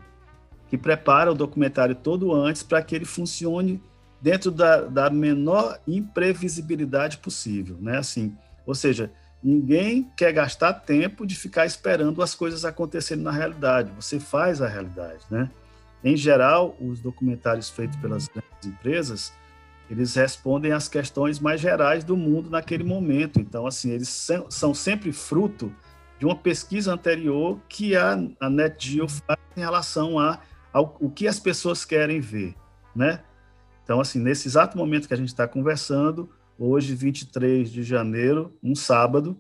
que 0.70 0.78
prepara 0.78 1.32
o 1.32 1.36
documentário 1.36 1.96
todo 1.96 2.34
antes 2.34 2.64
para 2.64 2.82
que 2.82 2.96
ele 2.96 3.06
funcione 3.06 3.82
dentro 4.22 4.52
da, 4.52 4.82
da 4.82 5.10
menor 5.10 5.80
imprevisibilidade 5.88 7.18
possível, 7.18 7.78
né? 7.80 7.98
Assim, 7.98 8.36
ou 8.66 8.76
seja, 8.76 9.12
ninguém 9.42 10.10
quer 10.18 10.32
gastar 10.34 10.74
tempo 10.74 11.26
de 11.26 11.36
ficar 11.36 11.66
esperando 11.66 12.22
as 12.22 12.36
coisas 12.36 12.66
acontecerem 12.66 13.24
na 13.24 13.32
realidade. 13.32 13.92
Você 13.96 14.20
faz 14.20 14.62
a 14.62 14.68
realidade, 14.68 15.24
né? 15.30 15.50
Em 16.04 16.16
geral, 16.16 16.76
os 16.80 17.00
documentários 17.00 17.70
feitos 17.70 17.98
pelas 17.98 18.28
grandes 18.28 18.66
empresas, 18.66 19.34
eles 19.90 20.16
respondem 20.16 20.72
às 20.72 20.88
questões 20.88 21.40
mais 21.40 21.60
gerais 21.60 22.04
do 22.04 22.16
mundo 22.16 22.50
naquele 22.50 22.84
momento. 22.84 23.40
Então, 23.40 23.66
assim, 23.66 23.92
eles 23.92 24.30
são 24.50 24.74
sempre 24.74 25.12
fruto 25.12 25.74
de 26.20 26.26
uma 26.26 26.36
pesquisa 26.36 26.94
anterior 26.94 27.60
que 27.70 27.96
a, 27.96 28.20
a 28.40 28.50
NetGeo 28.50 29.08
faz 29.08 29.40
em 29.56 29.62
relação 29.62 30.20
a, 30.20 30.40
ao 30.72 30.98
o 31.00 31.10
que 31.10 31.28
as 31.28 31.40
pessoas 31.40 31.86
querem 31.86 32.20
ver, 32.20 32.54
né? 32.96 33.24
Então, 33.84 34.00
assim, 34.00 34.20
nesse 34.20 34.48
exato 34.48 34.78
momento 34.78 35.08
que 35.08 35.14
a 35.14 35.18
gente 35.18 35.30
está 35.30 35.48
conversando, 35.48 36.30
hoje, 36.58 36.94
23 36.94 37.72
de 37.72 37.82
janeiro, 37.82 38.54
um 38.62 38.76
sábado, 38.76 39.36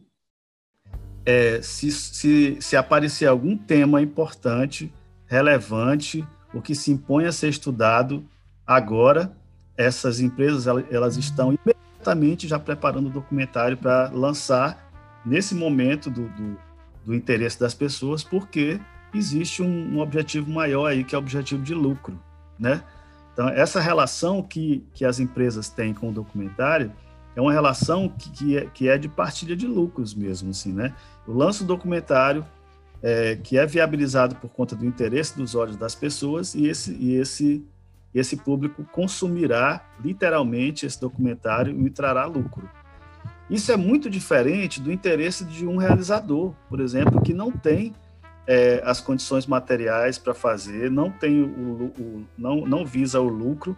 é, 1.26 1.62
se, 1.62 1.92
se, 1.92 2.58
se 2.60 2.76
aparecer 2.76 3.28
algum 3.28 3.56
tema 3.56 4.02
importante, 4.02 4.92
relevante, 5.28 6.26
o 6.54 6.62
que 6.62 6.74
se 6.74 6.92
impõe 6.92 7.26
a 7.26 7.32
ser 7.32 7.50
estudado 7.50 8.26
agora, 8.66 9.36
essas 9.78 10.20
empresas 10.20 10.66
elas 10.90 11.18
estão 11.18 11.54
imediatamente 11.54 12.48
já 12.48 12.58
preparando 12.58 13.08
o 13.08 13.12
documentário 13.12 13.78
para 13.78 14.10
lançar 14.10 14.90
nesse 15.26 15.54
momento 15.54 16.10
do, 16.10 16.28
do, 16.30 16.58
do 17.10 17.16
interesse 17.16 17.60
das 17.60 17.74
pessoas, 17.74 18.24
porque 18.24 18.80
existe 19.16 19.64
um, 19.64 19.96
um, 19.96 20.00
objetivo 20.00 20.48
maior 20.48 20.86
aí, 20.86 21.04
que 21.04 21.16
é 21.16 21.18
o 21.18 21.22
objetivo 21.22 21.64
de 21.64 21.74
lucro, 21.74 22.22
né? 22.60 22.84
Então, 23.34 23.50
essa 23.50 23.80
relação 23.80 24.44
que, 24.44 24.86
que 24.94 25.04
as 25.04 25.20
empresas 25.20 25.70
têm 25.70 25.92
com 25.92 26.10
o 26.10 26.12
documentário 26.12 26.92
é 27.36 27.42
uma 27.42 27.52
relação 27.52 28.08
que, 28.10 28.30
que, 28.30 28.58
é, 28.58 28.66
que 28.68 28.88
é 28.88 28.96
de 28.96 29.10
partilha 29.10 29.56
de 29.56 29.66
lucros 29.66 30.14
mesmo, 30.14 30.52
assim, 30.52 30.72
né? 30.72 30.94
Eu 31.28 31.34
lanço 31.34 31.64
o 31.64 31.68
documentário, 31.68 32.46
é, 33.02 33.38
que 33.38 33.58
é 33.58 33.66
viabilizado 33.66 34.36
por 34.36 34.52
conta 34.52 34.76
do 34.76 34.86
interesse 34.86 35.36
dos 35.36 35.56
olhos 35.56 35.78
das 35.78 35.96
pessoas 35.96 36.54
e 36.54 36.68
esse, 36.68 36.94
e 36.94 37.16
esse, 37.16 37.66
esse 38.14 38.38
público 38.38 38.84
consumirá 38.92 39.84
literalmente 40.00 40.86
esse 40.86 41.02
documentário 41.02 41.76
e 41.88 41.90
trará 41.90 42.28
lucro. 42.28 42.70
Isso 43.50 43.72
é 43.72 43.78
muito 43.78 44.10
diferente 44.10 44.80
do 44.80 44.92
interesse 44.92 45.44
de 45.44 45.66
um 45.66 45.78
realizador, 45.78 46.54
por 46.70 46.80
exemplo, 46.80 47.22
que 47.22 47.34
não 47.34 47.52
tem 47.52 47.94
é, 48.46 48.82
as 48.86 49.02
condições 49.02 49.48
materiais 49.48 50.18
para 50.18 50.34
fazer, 50.34 50.90
não 50.92 51.10
tem 51.10 51.42
o, 51.42 51.94
o, 51.98 52.26
não, 52.38 52.62
não 52.66 52.86
visa 52.86 53.20
o 53.20 53.28
lucro 53.28 53.76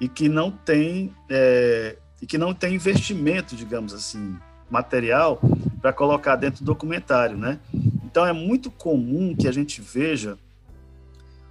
e 0.00 0.08
que 0.08 0.28
não 0.28 0.50
tem 0.50 1.14
é, 1.30 1.96
e 2.20 2.26
que 2.26 2.38
não 2.38 2.54
tem 2.54 2.74
investimento, 2.74 3.56
digamos 3.56 3.92
assim, 3.92 4.36
material 4.70 5.40
para 5.80 5.92
colocar 5.92 6.36
dentro 6.36 6.64
do 6.64 6.66
documentário, 6.66 7.36
né? 7.36 7.58
Então 8.04 8.24
é 8.24 8.32
muito 8.32 8.70
comum 8.70 9.34
que 9.34 9.48
a 9.48 9.52
gente 9.52 9.80
veja 9.80 10.38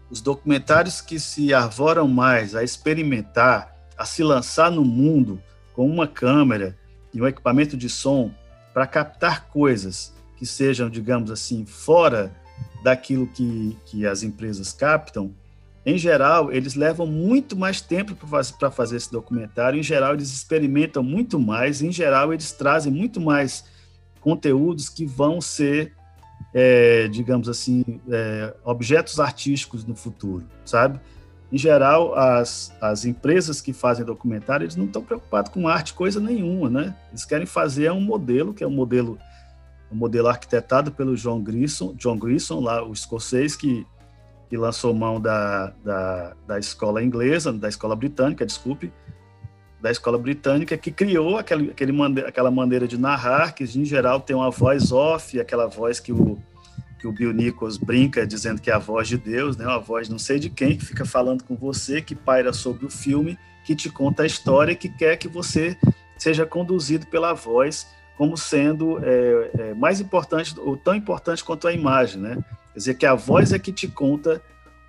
os 0.09 0.21
documentários 0.21 0.99
que 0.99 1.19
se 1.19 1.53
arvoram 1.53 2.07
mais 2.07 2.55
a 2.55 2.63
experimentar, 2.63 3.73
a 3.97 4.05
se 4.05 4.23
lançar 4.23 4.69
no 4.69 4.83
mundo 4.83 5.41
com 5.73 5.85
uma 5.85 6.07
câmera 6.07 6.77
e 7.13 7.21
um 7.21 7.27
equipamento 7.27 7.75
de 7.75 7.89
som 7.89 8.31
para 8.73 8.87
captar 8.87 9.47
coisas 9.47 10.13
que 10.37 10.45
sejam, 10.45 10.89
digamos 10.89 11.29
assim, 11.29 11.65
fora 11.65 12.33
daquilo 12.83 13.27
que, 13.27 13.77
que 13.85 14.05
as 14.05 14.23
empresas 14.23 14.73
captam, 14.73 15.33
em 15.85 15.97
geral, 15.97 16.51
eles 16.51 16.75
levam 16.75 17.07
muito 17.07 17.55
mais 17.55 17.81
tempo 17.81 18.15
para 18.59 18.69
fazer 18.69 18.97
esse 18.97 19.11
documentário. 19.11 19.79
Em 19.79 19.83
geral, 19.83 20.13
eles 20.13 20.31
experimentam 20.31 21.01
muito 21.01 21.39
mais. 21.39 21.81
Em 21.81 21.91
geral, 21.91 22.31
eles 22.31 22.51
trazem 22.51 22.93
muito 22.93 23.19
mais 23.19 23.65
conteúdos 24.19 24.89
que 24.89 25.05
vão 25.05 25.41
ser, 25.41 25.93
é, 26.53 27.07
digamos 27.07 27.49
assim, 27.49 27.83
é, 28.11 28.53
objetos 28.63 29.19
artísticos 29.19 29.83
no 29.83 29.95
futuro, 29.95 30.45
sabe? 30.63 30.99
Em 31.51 31.57
geral, 31.57 32.15
as, 32.15 32.73
as 32.79 33.03
empresas 33.03 33.59
que 33.59 33.73
fazem 33.73 34.05
documentário, 34.05 34.63
eles 34.63 34.77
não 34.77 34.85
estão 34.85 35.03
preocupados 35.03 35.51
com 35.51 35.67
arte, 35.67 35.93
coisa 35.93 36.19
nenhuma, 36.19 36.69
né? 36.69 36.95
Eles 37.09 37.25
querem 37.25 37.45
fazer 37.45 37.91
um 37.91 37.99
modelo, 37.99 38.53
que 38.53 38.63
é 38.63 38.67
um 38.67 38.71
modelo, 38.71 39.19
um 39.91 39.95
modelo 39.95 40.29
arquitetado 40.29 40.93
pelo 40.93 41.15
John 41.15 41.41
Grissom, 41.41 41.93
John 41.95 42.17
Grissom, 42.17 42.61
lá, 42.61 42.81
o 42.81 42.93
escocês, 42.93 43.53
que, 43.53 43.85
que 44.49 44.55
lançou 44.55 44.93
mão 44.93 45.19
da, 45.19 45.73
da, 45.83 46.33
da 46.47 46.57
escola 46.57 47.03
inglesa, 47.03 47.51
da 47.51 47.67
escola 47.67 47.97
britânica, 47.97 48.45
desculpe, 48.45 48.89
da 49.81 49.91
escola 49.91 50.17
britânica, 50.17 50.77
que 50.77 50.89
criou 50.91 51.37
aquele, 51.37 51.71
aquele, 51.71 52.21
aquela 52.21 52.51
maneira 52.51 52.87
de 52.87 52.97
narrar, 52.97 53.53
que 53.53 53.65
em 53.65 53.83
geral 53.83 54.21
tem 54.21 54.35
uma 54.35 54.51
voz 54.51 54.93
off, 54.93 55.37
aquela 55.37 55.67
voz 55.67 55.99
que 55.99 56.13
o 56.13 56.41
que 57.01 57.07
o 57.07 57.11
Bill 57.11 57.33
Nichols 57.33 57.77
brinca 57.77 58.27
dizendo 58.27 58.61
que 58.61 58.69
é 58.69 58.73
a 58.73 58.77
voz 58.77 59.07
de 59.07 59.17
Deus, 59.17 59.57
né? 59.57 59.65
Uma 59.65 59.79
voz 59.79 60.07
não 60.07 60.19
sei 60.19 60.37
de 60.37 60.51
quem 60.51 60.77
que 60.77 60.85
fica 60.85 61.03
falando 61.03 61.43
com 61.43 61.55
você, 61.55 61.99
que 61.99 62.13
paira 62.13 62.53
sobre 62.53 62.85
o 62.85 62.91
filme, 62.91 63.39
que 63.65 63.75
te 63.75 63.89
conta 63.89 64.21
a 64.21 64.25
história, 64.27 64.75
que 64.75 64.87
quer 64.87 65.17
que 65.17 65.27
você 65.27 65.75
seja 66.15 66.45
conduzido 66.45 67.07
pela 67.07 67.33
voz 67.33 67.87
como 68.15 68.37
sendo 68.37 68.99
é, 69.03 69.51
é, 69.57 69.73
mais 69.73 69.99
importante 69.99 70.53
ou 70.59 70.77
tão 70.77 70.93
importante 70.93 71.43
quanto 71.43 71.67
a 71.67 71.73
imagem, 71.73 72.21
né? 72.21 72.35
Quer 72.71 72.77
dizer 72.77 72.93
que 72.93 73.05
a 73.07 73.15
voz 73.15 73.51
é 73.51 73.57
que 73.57 73.71
te 73.71 73.87
conta 73.87 74.39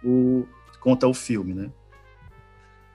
o 0.04 0.46
conta 0.78 1.08
o 1.08 1.14
filme, 1.14 1.54
né? 1.54 1.70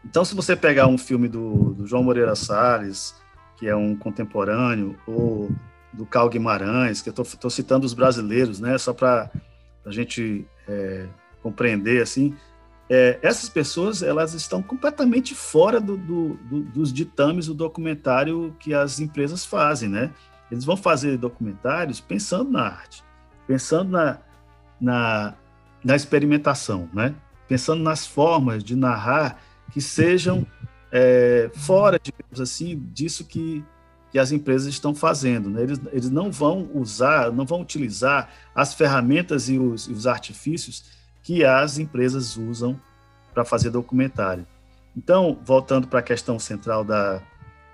Então, 0.05 0.23
se 0.23 0.35
você 0.35 0.55
pegar 0.55 0.85
um 0.85 0.97
filme 0.97 1.27
do, 1.27 1.73
do 1.73 1.87
João 1.87 2.03
Moreira 2.03 2.35
Salles, 2.35 3.15
que 3.55 3.67
é 3.67 3.75
um 3.75 3.95
contemporâneo, 3.95 4.95
ou 5.07 5.49
do 5.93 6.05
Cal 6.05 6.29
Guimarães, 6.29 7.01
que 7.01 7.09
eu 7.09 7.13
estou 7.23 7.49
citando 7.49 7.85
os 7.85 7.93
brasileiros, 7.93 8.59
né, 8.59 8.77
só 8.77 8.93
para 8.93 9.31
a 9.85 9.91
gente 9.91 10.45
é, 10.67 11.07
compreender 11.41 12.01
assim, 12.01 12.35
é, 12.89 13.19
essas 13.21 13.49
pessoas 13.49 14.01
elas 14.01 14.33
estão 14.33 14.61
completamente 14.61 15.35
fora 15.35 15.79
do, 15.79 15.97
do, 15.97 16.33
do, 16.35 16.61
dos 16.61 16.93
ditames 16.93 17.47
do 17.47 17.53
documentário 17.53 18.55
que 18.59 18.73
as 18.73 18.99
empresas 18.99 19.45
fazem, 19.45 19.89
né? 19.89 20.11
Eles 20.49 20.63
vão 20.63 20.77
fazer 20.77 21.17
documentários 21.17 21.99
pensando 21.99 22.49
na 22.49 22.61
arte, 22.61 23.03
pensando 23.45 23.91
na, 23.91 24.19
na, 24.79 25.33
na 25.83 25.95
experimentação, 25.95 26.89
né? 26.93 27.13
Pensando 27.47 27.83
nas 27.83 28.07
formas 28.07 28.63
de 28.63 28.75
narrar 28.75 29.37
que 29.71 29.81
sejam 29.81 30.47
é, 30.89 31.51
fora, 31.53 31.99
digamos 32.01 32.39
assim, 32.39 32.81
disso 32.93 33.25
que, 33.25 33.65
que 34.11 34.19
as 34.19 34.31
empresas 34.31 34.67
estão 34.67 34.95
fazendo. 34.95 35.49
Né? 35.49 35.63
Eles, 35.63 35.81
eles 35.91 36.09
não 36.09 36.31
vão 36.31 36.69
usar, 36.73 37.31
não 37.31 37.45
vão 37.45 37.61
utilizar 37.61 38.29
as 38.55 38.73
ferramentas 38.73 39.49
e 39.49 39.57
os, 39.57 39.87
e 39.87 39.91
os 39.91 40.07
artifícios 40.07 40.85
que 41.23 41.43
as 41.43 41.77
empresas 41.77 42.37
usam 42.37 42.79
para 43.33 43.43
fazer 43.43 43.69
documentário. 43.69 44.47
Então, 44.95 45.37
voltando 45.45 45.87
para 45.87 45.99
a 45.99 46.03
questão 46.03 46.39
central 46.39 46.83
da, 46.83 47.21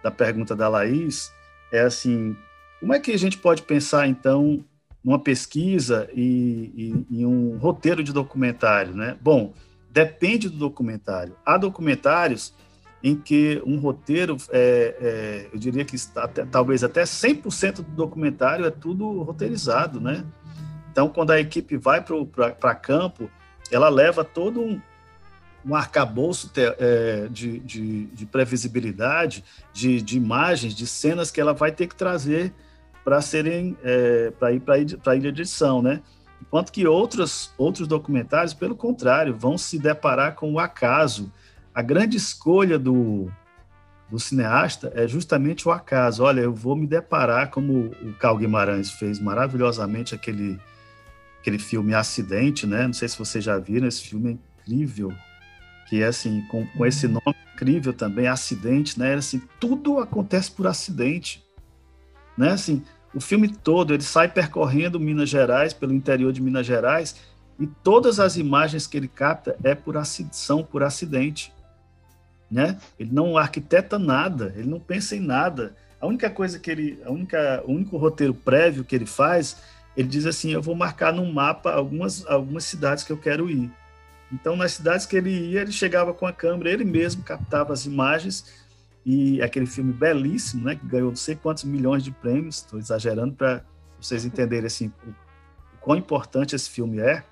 da 0.03 0.11
pergunta 0.11 0.55
da 0.55 0.67
Laís, 0.67 1.31
é 1.71 1.81
assim, 1.81 2.35
como 2.79 2.93
é 2.93 2.99
que 2.99 3.11
a 3.11 3.17
gente 3.17 3.37
pode 3.37 3.61
pensar, 3.61 4.07
então, 4.07 4.63
numa 5.03 5.19
pesquisa 5.19 6.09
e, 6.13 7.05
e, 7.09 7.25
um 7.25 7.57
roteiro 7.57 8.03
de 8.03 8.11
documentário, 8.11 8.93
né? 8.93 9.17
Bom, 9.21 9.53
depende 9.89 10.49
do 10.49 10.57
documentário. 10.57 11.35
Há 11.45 11.57
documentários 11.57 12.53
em 13.03 13.17
que 13.17 13.61
um 13.65 13.77
roteiro, 13.77 14.37
é, 14.49 14.95
é, 15.01 15.49
eu 15.51 15.59
diria 15.59 15.83
que 15.83 15.97
até, 16.15 16.45
talvez 16.45 16.85
até 16.85 17.03
100% 17.03 17.77
do 17.77 17.83
documentário 17.83 18.65
é 18.65 18.71
tudo 18.71 19.21
roteirizado, 19.23 19.99
né? 19.99 20.23
Então, 20.89 21.09
quando 21.09 21.31
a 21.31 21.39
equipe 21.39 21.75
vai 21.75 22.01
para 22.01 22.75
campo, 22.75 23.29
ela 23.69 23.89
leva 23.89 24.23
todo 24.23 24.61
um, 24.61 24.79
um 25.65 25.75
arcabouço 25.75 26.49
é, 26.55 27.27
de, 27.29 27.59
de, 27.59 28.05
de, 28.05 28.25
previsibilidade, 28.25 29.43
de, 29.73 30.01
de, 30.01 30.15
imagens, 30.15 30.73
de 30.73 30.87
cenas 30.87 31.29
que 31.29 31.41
ela 31.41 31.53
vai 31.53 31.73
ter 31.73 31.87
que 31.87 31.95
trazer 31.95 32.53
para 33.03 33.21
serem 33.21 33.77
é, 33.83 34.31
para 34.39 34.51
ir 34.53 34.61
para 34.61 34.75
a 35.11 35.15
ilha 35.15 35.31
de 35.31 35.41
edição, 35.41 35.81
né? 35.81 36.01
Enquanto 36.41 36.71
que 36.71 36.87
outros 36.87 37.51
outros 37.57 37.85
documentários, 37.85 38.53
pelo 38.53 38.75
contrário, 38.75 39.35
vão 39.35 39.57
se 39.57 39.77
deparar 39.77 40.35
com 40.35 40.53
o 40.53 40.59
acaso, 40.59 41.31
a 41.73 41.81
grande 41.81 42.17
escolha 42.17 42.77
do, 42.77 43.31
do 44.09 44.19
cineasta 44.19 44.91
é 44.95 45.07
justamente 45.07 45.67
o 45.67 45.71
acaso. 45.71 46.23
Olha, 46.23 46.41
eu 46.41 46.53
vou 46.53 46.75
me 46.75 46.85
deparar, 46.85 47.49
como 47.49 47.91
o 48.01 48.13
Carl 48.19 48.37
Guimarães 48.37 48.91
fez 48.91 49.19
maravilhosamente 49.19 50.13
aquele, 50.13 50.59
aquele 51.39 51.57
filme 51.57 51.95
Acidente, 51.95 52.67
né? 52.67 52.85
Não 52.85 52.93
sei 52.93 53.07
se 53.07 53.17
vocês 53.17 53.43
já 53.43 53.57
viram, 53.57 53.87
esse 53.87 54.03
filme 54.03 54.29
é 54.29 54.61
incrível, 54.61 55.11
que 55.89 56.03
é 56.03 56.05
assim, 56.05 56.45
com, 56.49 56.65
com 56.67 56.85
esse 56.85 57.07
nome 57.07 57.35
incrível 57.55 57.91
também, 57.91 58.27
Acidente, 58.27 58.99
né? 58.99 59.15
Assim, 59.15 59.41
tudo 59.59 59.97
acontece 59.97 60.51
por 60.51 60.67
acidente, 60.67 61.43
né? 62.37 62.51
Assim, 62.51 62.83
o 63.15 63.19
filme 63.19 63.47
todo, 63.47 63.95
ele 63.95 64.03
sai 64.03 64.27
percorrendo 64.27 64.99
Minas 64.99 65.29
Gerais, 65.29 65.73
pelo 65.73 65.93
interior 65.93 66.31
de 66.31 66.41
Minas 66.41 66.67
Gerais, 66.67 67.15
e 67.59 67.65
todas 67.65 68.19
as 68.19 68.37
imagens 68.37 68.85
que 68.85 68.97
ele 68.97 69.07
capta 69.07 69.55
é 69.63 69.73
por 69.73 69.95
são 70.05 70.63
por 70.63 70.83
acidente 70.83 71.53
né? 72.53 72.77
Ele 72.99 73.11
não 73.11 73.35
arquiteta 73.35 73.97
nada, 73.97 74.53
ele 74.55 74.69
não 74.69 74.79
pensa 74.79 75.15
em 75.15 75.19
nada. 75.19 75.75
A 75.99 76.05
única 76.05 76.29
coisa 76.29 76.59
que 76.59 76.69
ele, 76.69 76.99
a 77.03 77.11
única, 77.11 77.63
o 77.65 77.71
único 77.71 77.97
roteiro 77.97 78.33
prévio 78.33 78.83
que 78.83 78.95
ele 78.95 79.07
faz, 79.07 79.57
ele 79.97 80.07
diz 80.07 80.25
assim: 80.27 80.51
eu 80.51 80.61
vou 80.61 80.75
marcar 80.75 81.11
num 81.11 81.31
mapa 81.31 81.73
algumas 81.73 82.25
algumas 82.27 82.63
cidades 82.63 83.03
que 83.03 83.11
eu 83.11 83.17
quero 83.17 83.49
ir. 83.49 83.71
Então, 84.31 84.55
nas 84.55 84.73
cidades 84.73 85.05
que 85.05 85.15
ele 85.15 85.31
ia, 85.31 85.61
ele 85.61 85.71
chegava 85.71 86.13
com 86.13 86.25
a 86.25 86.33
câmera, 86.33 86.71
ele 86.71 86.85
mesmo 86.85 87.23
captava 87.23 87.73
as 87.73 87.85
imagens 87.85 88.63
e 89.05 89.41
aquele 89.41 89.65
filme 89.65 89.91
belíssimo, 89.91 90.65
né, 90.65 90.75
que 90.75 90.85
ganhou 90.85 91.09
não 91.09 91.15
sei 91.15 91.35
quantos 91.35 91.63
milhões 91.63 92.03
de 92.03 92.11
prêmios. 92.11 92.57
Estou 92.57 92.79
exagerando 92.79 93.33
para 93.33 93.63
vocês 93.99 94.25
entenderem 94.25 94.65
assim 94.65 94.91
o 95.07 95.77
quão 95.81 95.97
importante 95.97 96.55
esse 96.55 96.69
filme 96.69 96.99
é 96.99 97.23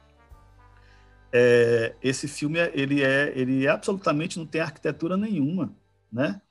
é, 1.32 1.96
esse 2.04 2.28
filme 2.28 2.60
ele 2.74 3.02
é 3.02 3.32
ele 3.36 3.68
absolutamente 3.68 4.38
não 4.38 4.46
tem 4.46 4.62
arquitetura 4.62 5.16
nenhuma, 5.16 5.74
né? 6.12 6.42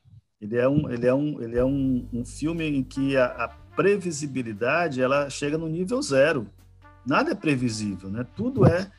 Ele 0.40 0.56
é 0.56 0.68
um 0.68 0.90
ele 0.90 1.06
é 1.06 1.14
um 1.14 1.42
ele 1.42 1.58
é 1.58 1.64
um, 1.64 2.08
um 2.12 2.24
filme 2.24 2.66
em 2.66 2.82
que 2.82 3.16
a, 3.16 3.26
a, 3.26 3.48
previsibilidade 3.76 5.00
ela 5.00 5.30
chega 5.30 5.56
no 5.56 5.68
nível 5.68 6.02
zero. 6.02 6.46
Nada 7.06 7.32
é 7.32 7.34
previsível, 7.34 8.10
né? 8.10 8.26
Tudo 8.34 8.66
é 8.66 8.90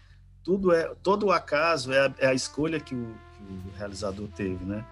tudo 0.44 0.72
é 0.72 0.94
todo 1.02 1.28
o 1.28 1.32
acaso 1.32 1.92
é 1.92 2.08
a, 2.08 2.14
é 2.20 2.28
a 2.28 2.34
escolha 2.34 2.80
que 2.80 2.96
o, 2.96 3.16
que 3.36 3.44
o, 3.44 3.78
realizador 3.78 4.28
teve, 4.30 4.64
né? 4.64 4.86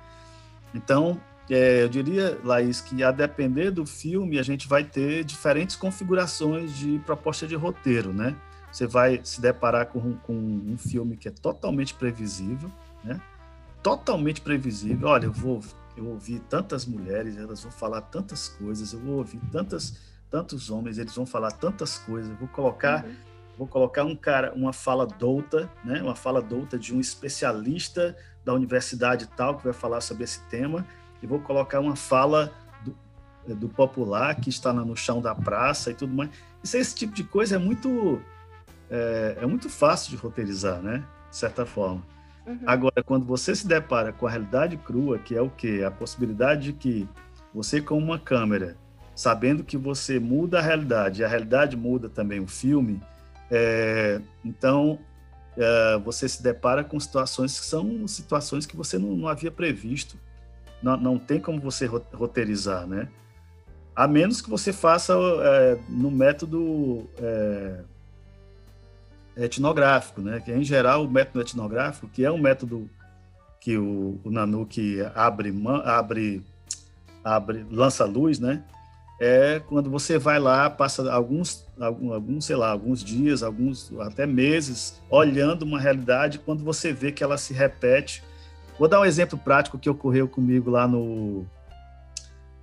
Então 0.74 1.20
é, 1.50 1.84
eu 1.84 1.90
diria, 1.90 2.40
Laís, 2.44 2.82
que 2.82 3.04
a 3.04 3.12
depender 3.12 3.72
do 3.72 3.86
filme 3.86 4.40
a 4.40 4.44
gente 4.44 4.68
vai 4.68 4.84
ter 4.84 5.24
diferentes 5.24 5.76
configurações 5.76 6.76
de 6.78 7.00
proposta 7.00 7.48
de 7.48 7.56
roteiro, 7.56 8.12
né? 8.12 8.36
Você 8.72 8.86
vai 8.88 9.20
se 9.24 9.41
deparar 9.41 9.88
com, 9.88 10.15
com 10.17 10.34
um 10.34 10.78
filme 10.78 11.17
que 11.17 11.28
é 11.28 11.32
totalmente 11.32 11.93
previsível, 11.93 12.70
né? 13.03 13.20
Totalmente 13.82 14.41
previsível. 14.41 15.07
Olha, 15.07 15.26
eu 15.26 15.32
vou 15.32 15.61
eu 15.97 16.07
ouvi 16.07 16.39
tantas 16.39 16.86
mulheres, 16.86 17.38
elas 17.38 17.61
vão 17.61 17.72
falar 17.72 18.01
tantas 18.01 18.47
coisas, 18.47 18.93
eu 18.93 18.99
vou 18.99 19.17
ouvir 19.17 19.39
tantas 19.51 19.97
tantos 20.30 20.70
homens, 20.70 20.97
eles 20.97 21.15
vão 21.15 21.26
falar 21.26 21.51
tantas 21.51 21.97
coisas. 21.97 22.30
Eu 22.32 22.38
vou 22.38 22.47
colocar 22.47 23.03
uhum. 23.03 23.15
vou 23.57 23.67
colocar 23.67 24.03
um 24.05 24.15
cara, 24.15 24.53
uma 24.53 24.72
fala 24.72 25.05
douta, 25.05 25.70
né? 25.84 26.01
Uma 26.01 26.15
fala 26.15 26.41
douta 26.41 26.78
de 26.78 26.93
um 26.93 26.99
especialista 26.99 28.15
da 28.45 28.53
universidade 28.53 29.28
tal 29.36 29.57
que 29.57 29.63
vai 29.63 29.74
falar 29.74 30.01
sobre 30.01 30.24
esse 30.24 30.41
tema 30.43 30.86
e 31.22 31.28
vou 31.28 31.39
colocar 31.39 31.80
uma 31.80 31.95
fala 31.95 32.53
do, 32.84 33.55
do 33.55 33.70
popular 33.70 34.36
que 34.36 34.49
está 34.49 34.72
no 34.72 34.95
chão 34.95 35.22
da 35.22 35.36
praça 35.36 35.91
e 35.91 35.93
tudo 35.93 36.13
mais. 36.13 36.30
Isso, 36.63 36.78
esse 36.78 36.95
tipo 36.95 37.13
de 37.13 37.24
coisa 37.24 37.55
é 37.55 37.59
muito 37.59 38.22
é, 38.90 39.38
é 39.42 39.46
muito 39.46 39.70
fácil 39.70 40.12
de 40.12 40.18
roteirizar, 40.18 40.82
né? 40.82 41.04
De 41.30 41.36
certa 41.36 41.66
forma. 41.66 42.04
Uhum. 42.46 42.60
Agora, 42.66 43.04
quando 43.04 43.26
você 43.26 43.56
se 43.56 43.68
depara 43.68 44.12
com 44.12 44.26
a 44.26 44.30
realidade 44.30 44.76
crua, 44.78 45.20
que 45.20 45.36
é 45.36 45.42
o 45.42 45.50
quê? 45.50 45.84
A 45.86 45.92
possibilidade 45.92 46.72
de 46.72 46.74
que 46.74 47.08
você, 47.54 47.82
com 47.82 47.98
uma 47.98 48.18
câmera, 48.18 48.76
sabendo 49.16 49.64
que 49.64 49.78
você 49.78 50.20
muda 50.20 50.60
a 50.60 50.62
realidade 50.62 51.22
e 51.22 51.26
a 51.26 51.28
realidade 51.28 51.76
muda 51.76 52.10
também 52.10 52.40
o 52.40 52.48
filme, 52.48 53.02
é, 53.52 54.22
então 54.44 55.00
é, 55.58 55.98
você 56.00 56.28
se 56.30 56.42
depara 56.42 56.84
com 56.84 57.00
situações 57.00 57.60
que 57.60 57.66
são 57.66 58.08
situações 58.08 58.66
que 58.66 58.78
você 58.78 58.98
não, 58.98 59.10
não 59.10 59.28
havia 59.28 59.52
previsto. 59.52 60.18
Não, 60.82 60.96
não, 60.96 61.20
tem 61.20 61.40
como 61.40 61.60
você 61.60 61.86
roteirizar, 61.86 62.88
né? 62.88 63.10
A 63.94 64.08
menos 64.08 64.42
que 64.42 64.50
você 64.50 64.72
faça 64.72 65.14
é, 65.14 65.78
no 65.90 66.10
método 66.10 67.10
é, 67.18 67.82
etnográfico, 69.46 70.22
né? 70.22 70.40
Que 70.40 70.52
em 70.52 70.64
geral 70.64 71.06
o 71.06 71.10
método 71.10 71.42
etnográfico, 71.42 72.08
que 72.08 72.26
é 72.26 72.32
um 72.32 72.38
método 72.38 72.90
que 73.60 73.78
o, 73.78 74.20
o 74.24 74.32
Nanuque 74.32 75.00
abre, 75.16 75.54
abre, 75.86 76.44
abre, 77.24 77.66
lança 77.70 78.06
luz, 78.06 78.40
né? 78.40 78.64
É 79.22 79.60
quando 79.68 79.90
você 79.90 80.18
vai 80.18 80.40
lá, 80.40 80.70
passa 80.70 81.12
alguns, 81.12 81.66
alguns, 81.80 82.46
sei 82.46 82.56
lá, 82.56 82.72
alguns 82.72 83.04
dias, 83.04 83.44
alguns 83.44 83.92
até 84.00 84.26
meses, 84.26 85.02
olhando 85.10 85.64
uma 85.64 85.80
realidade, 85.80 86.40
quando 86.40 86.64
você 86.64 86.94
vê 86.94 87.12
que 87.12 87.24
ela 87.24 87.38
se 87.38 87.54
repete. 87.54 88.24
Vou 88.78 88.88
dar 88.88 89.02
um 89.02 89.06
exemplo 89.06 89.38
prático 89.38 89.78
que 89.78 89.90
ocorreu 89.90 90.28
comigo 90.28 90.70
lá 90.70 90.88
no 90.88 91.46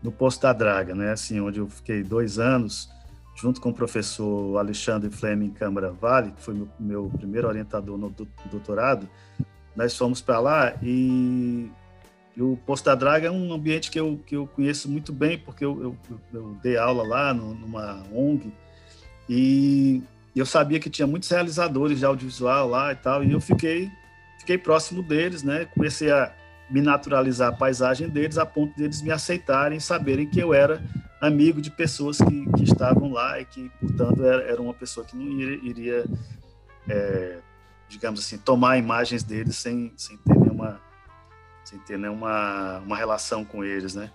no 0.03 0.12
Posto 0.12 0.43
da 0.43 0.53
Draga, 0.53 0.95
né? 0.95 1.11
Assim, 1.11 1.41
onde 1.41 1.59
eu 1.59 1.68
fiquei 1.68 2.03
dois 2.03 2.39
anos 2.39 2.89
junto 3.37 3.61
com 3.61 3.68
o 3.68 3.74
professor 3.74 4.59
Alexandre 4.59 5.11
Fleming 5.11 5.51
Câmara 5.51 5.93
Vale, 5.93 6.32
que 6.32 6.43
foi 6.43 6.55
meu, 6.55 6.68
meu 6.80 7.11
primeiro 7.16 7.47
orientador 7.47 7.99
no 7.99 8.11
doutorado, 8.51 9.09
nós 9.76 9.97
fomos 9.97 10.22
para 10.22 10.41
lá 10.41 10.74
e, 10.82 11.70
e, 12.34 12.43
o 12.43 12.59
Posto 12.64 12.87
da 12.87 12.95
Draga 12.95 13.28
é 13.28 13.30
um 13.30 13.53
ambiente 13.53 13.91
que 13.91 14.01
eu, 14.01 14.18
que 14.26 14.34
eu 14.34 14.47
conheço 14.47 14.91
muito 14.91 15.12
bem, 15.12 15.39
porque 15.39 15.64
eu, 15.64 15.82
eu, 15.82 15.97
eu 16.32 16.57
dei 16.62 16.78
aula 16.78 17.07
lá 17.07 17.34
no, 17.34 17.55
numa 17.55 18.03
ONG 18.11 18.51
e 19.28 20.03
eu 20.34 20.47
sabia 20.47 20.80
que 20.80 20.89
tinha 20.89 21.07
muitos 21.07 21.28
realizadores 21.28 21.99
de 21.99 22.07
audiovisual 22.07 22.68
lá 22.68 22.93
e 22.93 22.97
tal, 22.97 23.22
e 23.22 23.32
eu 23.32 23.41
fiquei, 23.41 23.91
fiquei 24.39 24.57
próximo 24.57 25.03
deles, 25.03 25.43
né? 25.43 25.66
Comecei 25.74 26.11
a 26.11 26.32
me 26.70 26.80
naturalizar 26.80 27.51
a 27.51 27.57
paisagem 27.57 28.09
deles 28.09 28.39
a 28.39 28.47
ponto 28.47 28.74
deles 28.76 29.03
me 29.03 29.11
aceitarem, 29.11 29.78
saberem 29.78 30.26
que 30.26 30.41
eu 30.41 30.55
era 30.55 30.82
amigo 31.20 31.60
de 31.60 31.70
pessoas 31.70 32.18
que, 32.18 32.46
que 32.52 32.64
estavam 32.64 33.12
lá 33.12 33.40
e 33.40 33.44
que, 33.44 33.70
portanto, 33.80 34.24
era, 34.24 34.42
era 34.42 34.62
uma 34.62 34.74
pessoa 34.74 35.04
que 35.04 35.16
não 35.16 35.26
iria, 35.26 35.60
iria 35.62 36.04
é, 36.88 37.38
digamos 37.88 38.20
assim, 38.20 38.38
tomar 38.38 38.78
imagens 38.78 39.22
deles 39.22 39.56
sem, 39.56 39.92
sem 39.96 40.16
ter 40.18 40.36
nenhuma 40.36 40.80
sem 41.64 41.80
ter 41.80 41.98
nenhuma 41.98 42.78
uma 42.86 42.96
relação 42.96 43.44
com 43.44 43.64
eles, 43.64 43.96
né? 43.96 44.12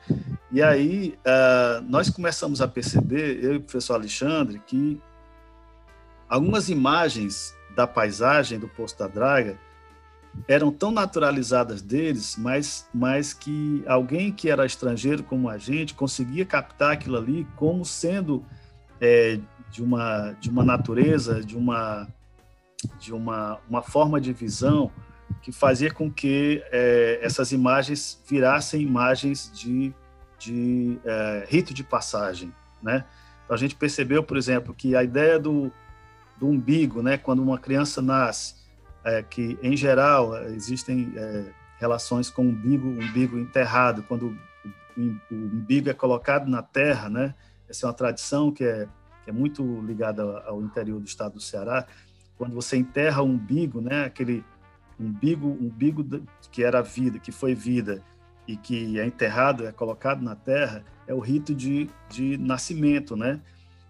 E 0.49 0.61
aí 0.61 1.17
uh, 1.19 1.81
nós 1.81 2.09
começamos 2.09 2.61
a 2.61 2.67
perceber, 2.67 3.43
eu 3.43 3.53
e 3.53 3.57
o 3.57 3.61
professor 3.61 3.95
Alexandre, 3.95 4.61
que 4.65 5.01
algumas 6.29 6.69
imagens 6.69 7.53
da 7.75 7.85
paisagem 7.85 8.57
do 8.57 8.69
Poço 8.69 8.97
da 8.97 9.07
Draga 9.07 9.57
eram 10.47 10.71
tão 10.71 10.91
naturalizadas 10.91 11.81
deles, 11.81 12.35
mas, 12.37 12.87
mas 12.93 13.33
que 13.33 13.83
alguém 13.85 14.31
que 14.31 14.49
era 14.49 14.65
estrangeiro 14.65 15.23
como 15.23 15.49
a 15.49 15.57
gente 15.57 15.93
conseguia 15.93 16.45
captar 16.45 16.93
aquilo 16.93 17.17
ali 17.17 17.47
como 17.55 17.83
sendo 17.85 18.45
é, 18.99 19.39
de, 19.69 19.83
uma, 19.83 20.31
de 20.39 20.49
uma 20.49 20.63
natureza, 20.63 21.43
de 21.43 21.57
uma, 21.57 22.07
de 22.99 23.13
uma, 23.13 23.59
uma 23.69 23.81
forma 23.81 24.19
de 24.19 24.33
visão 24.33 24.91
que 25.41 25.51
fazia 25.51 25.91
com 25.91 26.11
que 26.11 26.63
é, 26.71 27.19
essas 27.21 27.51
imagens 27.51 28.21
virassem 28.27 28.81
imagens 28.81 29.51
de, 29.53 29.93
de 30.37 30.99
é, 31.05 31.45
rito 31.47 31.73
de 31.73 31.83
passagem, 31.83 32.53
né? 32.81 33.05
Então 33.45 33.55
a 33.55 33.57
gente 33.57 33.75
percebeu, 33.75 34.23
por 34.23 34.37
exemplo, 34.37 34.73
que 34.73 34.95
a 34.95 35.03
ideia 35.03 35.39
do, 35.39 35.71
do 36.37 36.47
umbigo, 36.47 37.01
né, 37.01 37.17
quando 37.17 37.41
uma 37.41 37.57
criança 37.57 38.01
nasce, 38.01 38.60
é, 39.03 39.23
que 39.23 39.57
em 39.61 39.75
geral 39.75 40.35
existem 40.47 41.13
é, 41.15 41.45
relações 41.79 42.29
com 42.29 42.45
o 42.45 42.49
umbigo, 42.49 42.87
umbigo 42.87 43.37
enterrado, 43.37 44.03
quando 44.03 44.37
o, 44.97 45.15
umbigo 45.31 45.89
é 45.89 45.93
colocado 45.93 46.47
na 46.47 46.61
terra, 46.61 47.09
né? 47.09 47.33
Essa 47.67 47.85
é 47.85 47.87
uma 47.87 47.93
tradição 47.93 48.51
que 48.51 48.63
é, 48.63 48.87
que 49.23 49.29
é 49.29 49.33
muito 49.33 49.63
ligada 49.81 50.21
ao, 50.21 50.55
ao 50.55 50.61
interior 50.61 50.99
do 50.99 51.07
estado 51.07 51.33
do 51.33 51.41
Ceará. 51.41 51.87
Quando 52.37 52.53
você 52.53 52.77
enterra 52.77 53.21
o 53.21 53.25
umbigo, 53.25 53.81
né, 53.81 54.05
aquele 54.05 54.43
umbigo, 54.99 55.47
umbigo 55.47 56.05
que 56.51 56.63
era 56.63 56.81
vida, 56.81 57.19
que 57.19 57.31
foi 57.31 57.55
vida 57.55 58.03
e 58.47 58.55
que 58.57 58.99
é 58.99 59.05
enterrado, 59.05 59.65
é 59.65 59.71
colocado 59.71 60.21
na 60.21 60.35
terra, 60.35 60.83
é 61.07 61.13
o 61.13 61.19
rito 61.19 61.53
de, 61.55 61.89
de 62.09 62.37
nascimento, 62.37 63.15
né? 63.15 63.41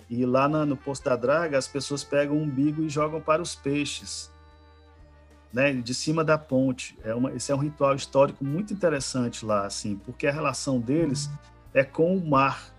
E 0.09 0.26
lá 0.26 0.47
na, 0.47 0.66
no 0.66 0.76
Poço 0.76 1.03
da 1.03 1.16
Draga, 1.16 1.57
as 1.57 1.68
pessoas 1.68 2.03
pegam 2.03 2.38
o 2.38 2.41
umbigo 2.41 2.84
e 2.84 2.89
jogam 2.89 3.22
para 3.22 3.41
os 3.41 3.55
peixes, 3.55 4.31
né? 5.54 5.74
De 5.74 5.93
cima 5.93 6.24
da 6.24 6.38
ponte. 6.38 6.97
É 7.04 7.14
uma, 7.14 7.32
esse 7.34 7.52
é 7.52 7.56
um 7.56 7.60
ritual 7.60 7.95
histórico 7.95 8.43
muito 8.43 8.74
interessante 8.74 9.45
lá, 9.45 9.66
assim, 9.66 9.95
porque 9.97 10.28
a 10.28 10.32
relação 10.32 10.80
deles 10.80 11.30
é 11.74 11.84
com 11.84 12.16
o 12.16 12.30
mar. 12.30 12.74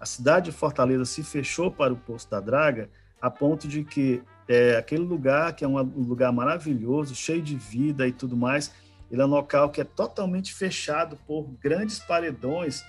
A 0.00 0.06
cidade 0.06 0.50
de 0.50 0.56
Fortaleza 0.56 1.04
se 1.04 1.22
fechou 1.22 1.70
para 1.70 1.92
o 1.92 1.96
Poço 1.96 2.30
da 2.30 2.40
Draga 2.40 2.88
a 3.20 3.30
ponto 3.30 3.66
de 3.66 3.82
que 3.82 4.22
é, 4.48 4.76
aquele 4.76 5.02
lugar, 5.02 5.52
que 5.54 5.64
é 5.64 5.68
um 5.68 5.76
lugar 5.76 6.32
maravilhoso, 6.32 7.14
cheio 7.14 7.42
de 7.42 7.56
vida 7.56 8.06
e 8.06 8.12
tudo 8.12 8.36
mais, 8.36 8.72
ele 9.10 9.20
é 9.20 9.24
um 9.24 9.28
local 9.28 9.70
que 9.70 9.80
é 9.80 9.84
totalmente 9.84 10.54
fechado 10.54 11.18
por 11.26 11.48
grandes 11.60 11.98
paredões 11.98 12.84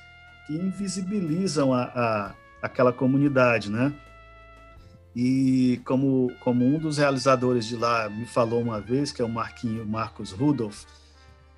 que 0.45 0.53
invisibilizam 0.53 1.73
a, 1.73 1.83
a 1.83 2.35
aquela 2.61 2.91
comunidade, 2.91 3.71
né? 3.71 3.93
E 5.15 5.81
como, 5.85 6.31
como 6.41 6.65
um 6.65 6.77
dos 6.77 6.97
realizadores 6.97 7.65
de 7.65 7.75
lá 7.75 8.09
me 8.09 8.25
falou 8.25 8.61
uma 8.61 8.79
vez, 8.79 9.11
que 9.11 9.21
é 9.21 9.25
o 9.25 9.29
Marquinho 9.29 9.85
Marcos 9.85 10.31
Rudolph, 10.31 10.83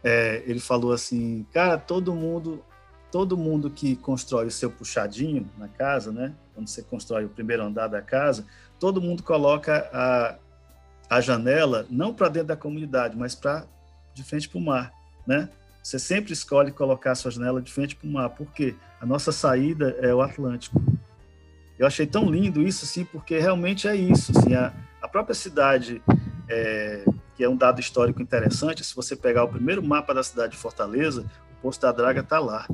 é, 0.03 0.43
ele 0.47 0.59
falou 0.59 0.93
assim, 0.93 1.45
cara, 1.51 1.77
todo 1.77 2.13
mundo 2.13 2.63
todo 3.11 3.37
mundo 3.37 3.69
que 3.69 3.95
constrói 3.97 4.47
o 4.47 4.51
seu 4.51 4.71
puxadinho 4.71 5.49
na 5.57 5.67
casa, 5.67 6.11
né? 6.13 6.33
Quando 6.55 6.67
você 6.69 6.81
constrói 6.81 7.25
o 7.25 7.29
primeiro 7.29 7.61
andar 7.61 7.87
da 7.87 8.01
casa, 8.01 8.45
todo 8.79 9.01
mundo 9.01 9.21
coloca 9.21 9.89
a, 9.93 10.37
a 11.09 11.19
janela 11.19 11.85
não 11.89 12.13
para 12.13 12.29
dentro 12.29 12.47
da 12.47 12.55
comunidade, 12.55 13.17
mas 13.17 13.35
para 13.35 13.67
de 14.13 14.23
frente 14.23 14.47
para 14.47 14.57
o 14.57 14.61
mar, 14.61 14.93
né? 15.27 15.49
Você 15.83 15.99
sempre 15.99 16.31
escolhe 16.31 16.71
colocar 16.71 17.11
a 17.11 17.15
sua 17.15 17.31
janela 17.31 17.61
de 17.61 17.71
frente 17.71 17.95
para 17.95 18.07
o 18.07 18.11
mar, 18.11 18.29
porque 18.29 18.75
a 18.99 19.05
nossa 19.05 19.31
saída 19.31 19.95
é 19.99 20.13
o 20.13 20.21
Atlântico. 20.21 20.81
Eu 21.81 21.87
achei 21.87 22.05
tão 22.05 22.29
lindo 22.29 22.61
isso, 22.61 22.85
assim, 22.85 23.03
porque 23.03 23.37
realmente 23.39 23.87
é 23.87 23.95
isso. 23.95 24.31
Assim, 24.37 24.53
a, 24.53 24.71
a 25.01 25.07
própria 25.07 25.35
cidade, 25.35 26.01
é, 26.47 27.03
que 27.35 27.43
é 27.43 27.49
um 27.49 27.57
dado 27.57 27.79
histórico 27.79 28.21
interessante, 28.21 28.83
se 28.83 28.95
você 28.95 29.15
pegar 29.15 29.43
o 29.43 29.49
primeiro 29.49 29.83
mapa 29.83 30.13
da 30.13 30.23
cidade 30.23 30.51
de 30.51 30.57
Fortaleza, 30.57 31.25
o 31.57 31.61
Poço 31.61 31.81
da 31.81 31.91
Draga 31.91 32.21
está 32.21 32.39
lá 32.39 32.67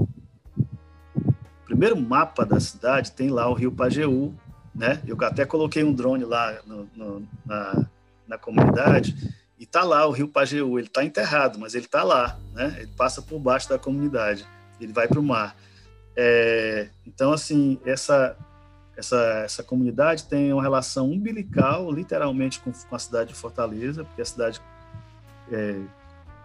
primeiro 1.68 2.00
mapa 2.00 2.46
da 2.46 2.60
cidade 2.62 3.12
tem 3.12 3.30
lá 3.30 3.48
o 3.50 3.54
Rio 3.54 3.72
Pajeú, 3.72 4.34
né? 4.74 5.02
Eu 5.06 5.18
até 5.22 5.46
coloquei 5.46 5.84
um 5.84 5.94
drone 5.94 6.24
lá 6.24 6.58
no, 6.66 6.90
no, 6.96 7.28
na, 7.46 7.86
na 8.26 8.38
comunidade 8.38 9.14
e 9.60 9.66
tá 9.66 9.84
lá 9.84 10.08
o 10.08 10.12
Rio 10.12 10.30
Pajeú. 10.30 10.80
Ele 10.80 10.88
está 10.88 11.04
enterrado, 11.04 11.60
mas 11.60 11.76
ele 11.76 11.86
está 11.86 12.04
lá, 12.04 12.40
né? 12.54 12.78
Ele 12.80 12.92
passa 12.96 13.22
por 13.22 13.38
baixo 13.38 13.68
da 13.68 13.78
comunidade, 13.78 14.48
ele 14.80 14.94
vai 14.94 15.10
para 15.10 15.20
o 15.20 15.24
mar. 15.24 15.58
É, 16.16 16.88
então, 17.06 17.34
assim, 17.34 17.80
essa, 17.86 18.36
essa, 18.98 19.18
essa 19.46 19.64
comunidade 19.64 20.26
tem 20.26 20.52
uma 20.52 20.62
relação 20.62 21.12
umbilical, 21.12 21.92
literalmente, 21.92 22.60
com, 22.60 22.72
com 22.72 22.96
a 22.96 23.00
cidade 23.00 23.30
de 23.30 23.36
Fortaleza, 23.36 24.04
porque 24.04 24.22
a 24.22 24.26
cidade 24.26 24.60
é, 25.52 25.80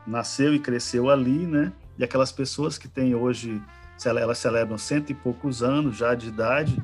nasceu 0.07 0.55
e 0.55 0.59
cresceu 0.59 1.09
ali, 1.09 1.47
né? 1.47 1.73
E 1.99 2.05
aquelas 2.05 2.31
pessoas 2.31 2.77
que 2.77 2.87
têm 2.89 3.15
hoje 3.15 3.61
elas 4.05 4.39
celebram 4.39 4.77
cento 4.77 5.11
e 5.11 5.15
poucos 5.15 5.63
anos 5.63 5.97
já 5.97 6.15
de 6.15 6.29
idade, 6.29 6.83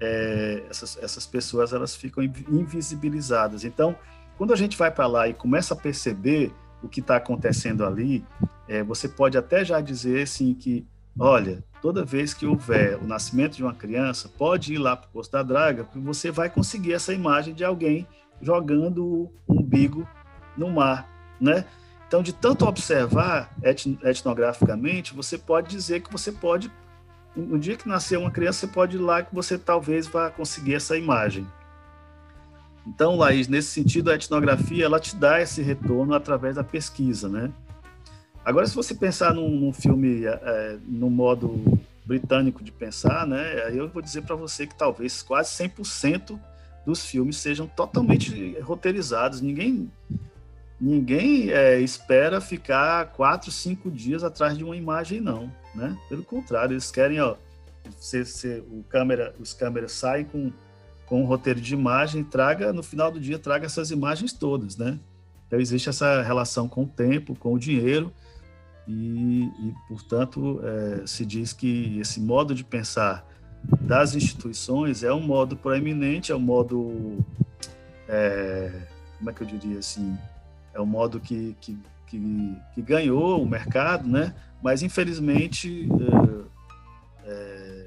é, 0.00 0.62
essas, 0.70 0.96
essas 1.02 1.26
pessoas 1.26 1.72
elas 1.72 1.96
ficam 1.96 2.22
invisibilizadas. 2.22 3.64
Então, 3.64 3.96
quando 4.38 4.52
a 4.52 4.56
gente 4.56 4.76
vai 4.76 4.90
para 4.90 5.06
lá 5.06 5.28
e 5.28 5.34
começa 5.34 5.74
a 5.74 5.76
perceber 5.76 6.52
o 6.80 6.88
que 6.88 7.00
está 7.00 7.16
acontecendo 7.16 7.84
ali, 7.84 8.24
é, 8.68 8.84
você 8.84 9.08
pode 9.08 9.36
até 9.36 9.64
já 9.64 9.80
dizer 9.80 10.22
assim 10.22 10.54
que, 10.54 10.86
olha, 11.18 11.64
toda 11.80 12.04
vez 12.04 12.32
que 12.34 12.46
houver 12.46 12.96
o 12.96 13.06
nascimento 13.06 13.56
de 13.56 13.62
uma 13.62 13.74
criança, 13.74 14.28
pode 14.38 14.74
ir 14.74 14.78
lá 14.78 14.96
para 14.96 15.08
o 15.08 15.12
posto 15.12 15.32
da 15.32 15.42
draga, 15.42 15.84
porque 15.84 15.98
você 15.98 16.30
vai 16.30 16.48
conseguir 16.48 16.92
essa 16.92 17.12
imagem 17.12 17.54
de 17.54 17.64
alguém 17.64 18.06
jogando 18.40 19.04
o 19.04 19.32
umbigo 19.48 20.08
no 20.56 20.70
mar, 20.70 21.08
né? 21.40 21.64
Então, 22.06 22.22
de 22.22 22.32
tanto 22.32 22.66
observar 22.66 23.52
etnograficamente, 24.02 25.14
você 25.14 25.36
pode 25.36 25.68
dizer 25.68 26.00
que 26.00 26.12
você 26.12 26.30
pode, 26.30 26.70
no 27.34 27.58
dia 27.58 27.76
que 27.76 27.88
nascer 27.88 28.18
uma 28.18 28.30
criança, 28.30 28.60
você 28.60 28.66
pode 28.68 28.96
ir 28.96 29.00
lá 29.00 29.22
que 29.22 29.34
você 29.34 29.58
talvez 29.58 30.06
vá 30.06 30.30
conseguir 30.30 30.74
essa 30.74 30.96
imagem. 30.96 31.46
Então, 32.86 33.16
Laís, 33.16 33.48
nesse 33.48 33.68
sentido, 33.68 34.10
a 34.10 34.14
etnografia 34.14 34.84
ela 34.84 35.00
te 35.00 35.16
dá 35.16 35.40
esse 35.40 35.62
retorno 35.62 36.14
através 36.14 36.56
da 36.56 36.62
pesquisa, 36.62 37.28
né? 37.28 37.50
Agora, 38.44 38.66
se 38.66 38.74
você 38.74 38.94
pensar 38.94 39.32
num, 39.32 39.48
num 39.48 39.72
filme 39.72 40.24
é, 40.26 40.76
no 40.86 41.08
modo 41.08 41.78
britânico 42.04 42.62
de 42.62 42.70
pensar, 42.70 43.26
né? 43.26 43.64
Aí 43.66 43.78
eu 43.78 43.88
vou 43.88 44.02
dizer 44.02 44.22
para 44.22 44.36
você 44.36 44.66
que 44.66 44.74
talvez 44.74 45.22
quase 45.22 45.50
100% 45.50 46.38
dos 46.84 47.04
filmes 47.06 47.38
sejam 47.38 47.66
totalmente 47.66 48.58
roteirizados. 48.60 49.40
Ninguém 49.40 49.90
ninguém 50.78 51.50
é, 51.50 51.80
espera 51.80 52.40
ficar 52.40 53.06
quatro, 53.12 53.50
cinco 53.50 53.90
dias 53.90 54.22
atrás 54.22 54.58
de 54.58 54.64
uma 54.64 54.76
imagem, 54.76 55.20
não, 55.20 55.50
né? 55.74 55.96
Pelo 56.10 56.22
contrário, 56.22 56.74
eles 56.74 56.90
querem, 56.90 57.20
ó, 57.20 57.36
se, 57.98 58.24
se 58.26 58.62
o 58.70 58.84
câmera, 58.88 59.34
os 59.38 59.54
câmeras 59.54 59.92
saem 59.92 60.26
com, 60.26 60.52
com 61.06 61.22
um 61.22 61.24
roteiro 61.24 61.60
de 61.60 61.72
imagem, 61.72 62.22
traga 62.22 62.70
no 62.72 62.82
final 62.82 63.10
do 63.10 63.18
dia 63.18 63.38
traga 63.38 63.64
essas 63.64 63.90
imagens 63.90 64.34
todas, 64.34 64.76
né? 64.76 64.98
Então 65.46 65.58
existe 65.58 65.88
essa 65.88 66.20
relação 66.20 66.68
com 66.68 66.82
o 66.82 66.86
tempo, 66.86 67.34
com 67.34 67.54
o 67.54 67.58
dinheiro 67.58 68.12
e, 68.86 69.44
e 69.44 69.74
portanto, 69.88 70.60
é, 70.62 71.06
se 71.06 71.24
diz 71.24 71.52
que 71.52 71.98
esse 71.98 72.20
modo 72.20 72.54
de 72.54 72.64
pensar 72.64 73.26
das 73.80 74.14
instituições 74.14 75.02
é 75.02 75.12
um 75.12 75.20
modo 75.20 75.56
proeminente, 75.56 76.32
é 76.32 76.36
um 76.36 76.40
modo, 76.40 77.18
é, 78.08 78.70
como 79.18 79.30
é 79.30 79.32
que 79.32 79.42
eu 79.42 79.46
diria 79.46 79.78
assim, 79.78 80.16
é 80.74 80.80
o 80.80 80.86
modo 80.86 81.18
que, 81.18 81.56
que, 81.60 81.78
que, 82.06 82.56
que 82.74 82.82
ganhou 82.82 83.42
o 83.42 83.48
mercado, 83.48 84.06
né? 84.06 84.34
Mas 84.62 84.82
infelizmente 84.82 85.88
é, 87.26 87.30
é, 87.30 87.86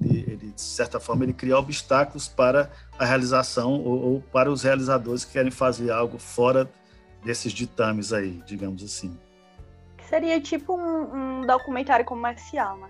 ele, 0.00 0.20
ele, 0.20 0.52
de 0.52 0.60
certa 0.60 0.98
forma, 0.98 1.24
ele 1.24 1.32
cria 1.32 1.58
obstáculos 1.58 2.28
para 2.28 2.70
a 2.98 3.04
realização 3.04 3.72
ou, 3.72 4.00
ou, 4.00 4.20
para 4.32 4.50
os 4.50 4.62
realizadores 4.62 5.24
que 5.24 5.32
querem 5.32 5.50
fazer 5.50 5.90
algo 5.90 6.18
fora 6.18 6.70
desses 7.24 7.52
ditames 7.52 8.12
aí, 8.12 8.42
digamos 8.46 8.82
assim. 8.82 9.16
Seria 10.08 10.40
tipo 10.40 10.74
um, 10.74 11.40
um 11.40 11.40
documentário 11.42 12.04
comercial, 12.04 12.78
né? 12.78 12.88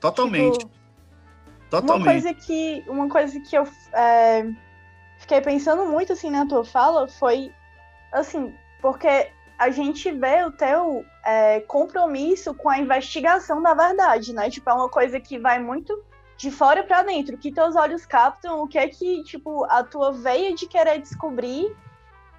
Totalmente. 0.00 0.58
Tipo, 0.58 0.76
Totalmente. 1.68 2.02
Uma 2.02 2.12
coisa 2.12 2.34
que, 2.34 2.84
uma 2.88 3.08
coisa 3.08 3.40
que 3.40 3.56
eu 3.56 3.68
é, 3.92 4.46
fiquei 5.18 5.40
pensando 5.40 5.84
muito 5.84 6.12
assim 6.12 6.30
na 6.30 6.46
tua 6.46 6.64
fala 6.64 7.08
foi 7.08 7.52
assim, 8.12 8.54
porque 8.80 9.30
a 9.58 9.68
gente 9.70 10.10
vê 10.12 10.44
o 10.44 10.52
teu 10.52 11.04
é, 11.24 11.60
compromisso 11.60 12.54
com 12.54 12.70
a 12.70 12.78
investigação 12.78 13.60
da 13.60 13.74
verdade, 13.74 14.32
né? 14.32 14.48
Tipo, 14.48 14.70
é 14.70 14.74
uma 14.74 14.88
coisa 14.88 15.20
que 15.20 15.38
vai 15.38 15.58
muito 15.58 16.02
de 16.38 16.50
fora 16.50 16.82
para 16.84 17.02
dentro, 17.02 17.36
que 17.36 17.52
teus 17.52 17.76
olhos 17.76 18.06
captam, 18.06 18.62
o 18.62 18.68
que 18.68 18.78
é 18.78 18.88
que, 18.88 19.22
tipo, 19.24 19.64
a 19.64 19.82
tua 19.82 20.12
veia 20.12 20.54
de 20.54 20.66
querer 20.66 21.00
descobrir 21.00 21.74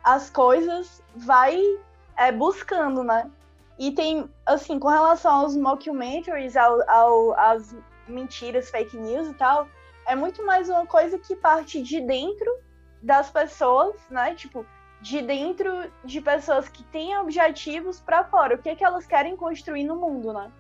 as 0.04 0.30
coisas 0.30 1.04
vai 1.16 1.60
é, 2.18 2.32
buscando, 2.32 3.04
né? 3.04 3.30
E 3.78 3.92
tem, 3.92 4.30
assim, 4.46 4.80
com 4.80 4.88
relação 4.88 5.32
aos 5.32 5.56
mockumentaries, 5.56 6.58
ao, 6.58 6.90
ao, 6.90 7.40
às 7.40 7.76
mentiras, 8.08 8.70
fake 8.70 8.98
news 8.98 9.28
e 9.28 9.34
tal, 9.36 9.68
é 10.08 10.16
muito 10.16 10.44
mais 10.46 10.70
uma 10.70 10.86
coisa 10.86 11.20
que 11.20 11.36
parte 11.36 11.82
de 11.82 12.02
dentro 12.02 12.52
das 13.02 13.30
pessoas, 13.30 13.96
né? 14.10 14.34
Tipo, 14.34 14.66
de 15.00 15.22
dentro 15.22 15.92
de 16.04 16.20
pessoas 16.22 16.68
que 16.68 16.84
têm 16.86 17.18
objetivos 17.18 18.00
para 18.00 18.24
fora. 18.24 18.56
O 18.56 18.58
que, 18.58 18.70
é 18.70 18.76
que 18.76 18.84
elas 18.84 19.06
querem 19.06 19.36
construir 19.36 19.84
no 19.84 19.96
mundo, 19.96 20.34
né? 20.34 20.52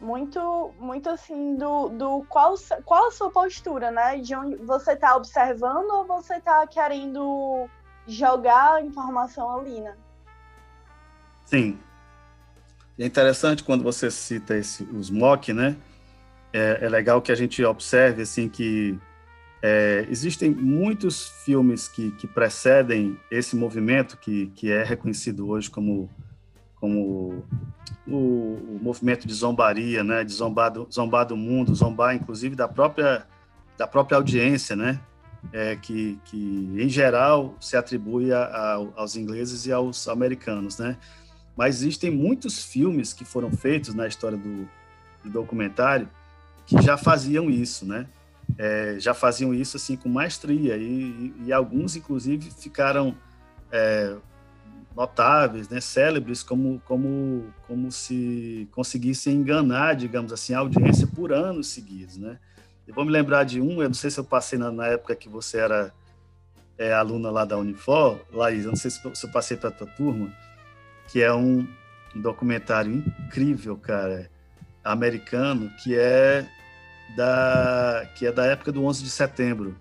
Muito, 0.00 0.72
muito 0.78 1.08
assim, 1.08 1.56
do, 1.56 1.88
do 1.88 2.24
qual, 2.28 2.54
qual 2.84 3.08
a 3.08 3.10
sua 3.10 3.30
postura, 3.30 3.90
né? 3.90 4.18
De 4.18 4.34
onde 4.34 4.56
você 4.56 4.92
está 4.92 5.16
observando 5.16 5.90
ou 5.90 6.06
você 6.06 6.36
está 6.36 6.66
querendo 6.66 7.68
jogar 8.06 8.74
a 8.74 8.82
informação 8.82 9.58
ali, 9.58 9.80
né? 9.80 9.94
Sim. 11.44 11.78
É 12.98 13.04
interessante 13.04 13.62
quando 13.62 13.84
você 13.84 14.10
cita 14.10 14.56
esse, 14.56 14.84
os 14.84 15.10
MOC, 15.10 15.52
né? 15.52 15.76
É, 16.52 16.78
é 16.82 16.88
legal 16.88 17.20
que 17.20 17.30
a 17.30 17.34
gente 17.34 17.62
observe, 17.64 18.22
assim, 18.22 18.48
que 18.48 18.98
é, 19.62 20.06
existem 20.08 20.50
muitos 20.50 21.28
filmes 21.44 21.88
que, 21.88 22.10
que 22.12 22.26
precedem 22.26 23.18
esse 23.30 23.54
movimento 23.56 24.16
que, 24.16 24.46
que 24.54 24.70
é 24.70 24.82
reconhecido 24.82 25.48
hoje 25.48 25.70
como, 25.70 26.08
como 26.76 27.44
o, 28.06 28.12
o 28.14 28.78
movimento 28.80 29.26
de 29.26 29.34
zombaria, 29.34 30.02
né? 30.02 30.24
De 30.24 30.32
zombar 30.32 30.70
do, 30.70 30.88
zombar 30.90 31.26
do 31.26 31.36
mundo, 31.36 31.74
zombar 31.74 32.14
inclusive 32.14 32.56
da 32.56 32.68
própria, 32.68 33.26
da 33.76 33.86
própria 33.86 34.16
audiência, 34.16 34.74
né? 34.74 35.00
É, 35.52 35.76
que, 35.76 36.18
que 36.24 36.36
em 36.76 36.88
geral 36.88 37.56
se 37.60 37.76
atribui 37.76 38.32
a, 38.32 38.44
a, 38.44 38.72
aos 38.96 39.16
ingleses 39.16 39.64
e 39.66 39.72
aos 39.72 40.08
americanos, 40.08 40.78
né? 40.78 40.96
Mas 41.56 41.76
existem 41.76 42.10
muitos 42.10 42.64
filmes 42.64 43.12
que 43.12 43.24
foram 43.24 43.50
feitos 43.52 43.94
na 43.94 44.06
história 44.06 44.36
do, 44.36 44.68
do 45.22 45.30
documentário 45.30 46.08
que 46.66 46.82
já 46.82 46.96
faziam 46.96 47.48
isso, 47.48 47.86
né? 47.86 48.06
é, 48.58 48.96
já 48.98 49.14
faziam 49.14 49.52
isso 49.52 49.76
assim 49.76 49.96
com 49.96 50.08
maestria 50.08 50.76
e, 50.76 50.82
e, 50.82 51.34
e 51.46 51.52
alguns 51.52 51.96
inclusive 51.96 52.50
ficaram 52.50 53.14
é, 53.72 54.16
notáveis, 54.94 55.68
né, 55.68 55.80
célebres 55.80 56.42
como 56.42 56.80
como 56.84 57.46
como 57.66 57.90
se 57.90 58.68
conseguissem 58.72 59.36
enganar, 59.36 59.94
digamos 59.94 60.32
assim, 60.32 60.54
a 60.54 60.60
audiência 60.60 61.06
por 61.06 61.32
anos 61.32 61.68
seguidos, 61.68 62.16
né? 62.16 62.38
Eu 62.86 62.94
vou 62.94 63.04
me 63.04 63.10
lembrar 63.10 63.44
de 63.44 63.60
um, 63.60 63.82
eu 63.82 63.88
não 63.88 63.94
sei 63.94 64.10
se 64.10 64.18
eu 64.18 64.24
passei 64.24 64.58
na, 64.58 64.70
na 64.70 64.86
época 64.86 65.16
que 65.16 65.28
você 65.28 65.58
era 65.58 65.92
é, 66.78 66.92
aluna 66.92 67.30
lá 67.30 67.44
da 67.44 67.56
Unifor, 67.56 68.20
Laís, 68.32 68.64
eu 68.64 68.70
não 68.70 68.76
sei 68.76 68.90
se 68.90 69.00
eu 69.04 69.32
passei 69.32 69.56
para 69.56 69.70
a 69.70 69.72
tua 69.72 69.86
turma, 69.86 70.32
que 71.08 71.22
é 71.22 71.32
um, 71.32 71.66
um 72.14 72.20
documentário 72.20 72.92
incrível, 73.26 73.76
cara, 73.76 74.30
americano, 74.84 75.70
que 75.82 75.96
é 75.96 76.46
da 77.16 78.08
que 78.14 78.26
é 78.26 78.32
da 78.32 78.46
época 78.46 78.72
do 78.72 78.84
11 78.84 79.02
de 79.02 79.10
setembro. 79.10 79.76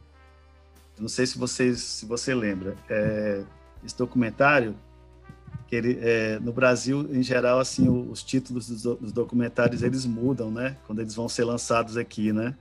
Não 0.99 1.07
sei 1.07 1.25
se 1.25 1.37
vocês 1.37 1.79
se 1.81 2.05
você 2.05 2.33
lembra. 2.33 2.75
É, 2.89 3.43
esse 3.83 3.97
documentário 3.97 4.75
que 5.67 5.75
ele 5.75 5.99
é, 6.01 6.39
no 6.39 6.53
Brasil 6.53 7.07
em 7.11 7.23
geral 7.23 7.59
assim 7.59 7.89
os 7.89 8.23
títulos 8.23 8.67
dos, 8.67 8.83
dos, 8.83 9.11
documentários 9.11 9.81
eles 9.83 10.05
mudam, 10.05 10.51
né? 10.51 10.77
Quando 10.85 11.01
eles 11.01 11.15
vão 11.15 11.27
ser 11.27 11.43
lançados 11.43 11.97
aqui, 11.97 12.31
né? 12.31 12.55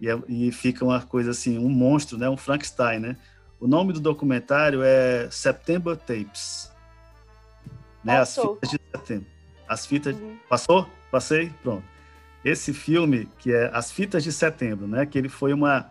E, 0.00 0.08
é, 0.08 0.18
e 0.28 0.52
fica 0.52 0.84
uma 0.84 1.00
coisa 1.00 1.30
assim, 1.30 1.58
um 1.58 1.68
monstro, 1.68 2.18
né? 2.18 2.28
Um 2.28 2.36
Frankenstein, 2.36 3.00
né? 3.00 3.16
O 3.60 3.66
nome 3.66 3.92
do 3.92 4.00
documentário 4.00 4.82
é 4.82 5.28
September 5.30 5.96
Tapes. 5.96 6.70
Né? 8.02 8.18
As 8.18 8.34
fitas 8.34 8.70
de 8.70 8.80
setembro. 8.90 9.26
As 9.66 9.86
fitas. 9.86 10.16
Uhum. 10.16 10.36
Passou? 10.48 10.88
Passei? 11.10 11.50
Pronto 11.62 11.94
esse 12.44 12.74
filme 12.74 13.26
que 13.38 13.52
é 13.52 13.70
As 13.72 13.90
Fitas 13.90 14.22
de 14.22 14.30
Setembro, 14.30 14.86
né? 14.86 15.06
Que 15.06 15.16
ele 15.16 15.28
foi 15.28 15.52
uma 15.52 15.90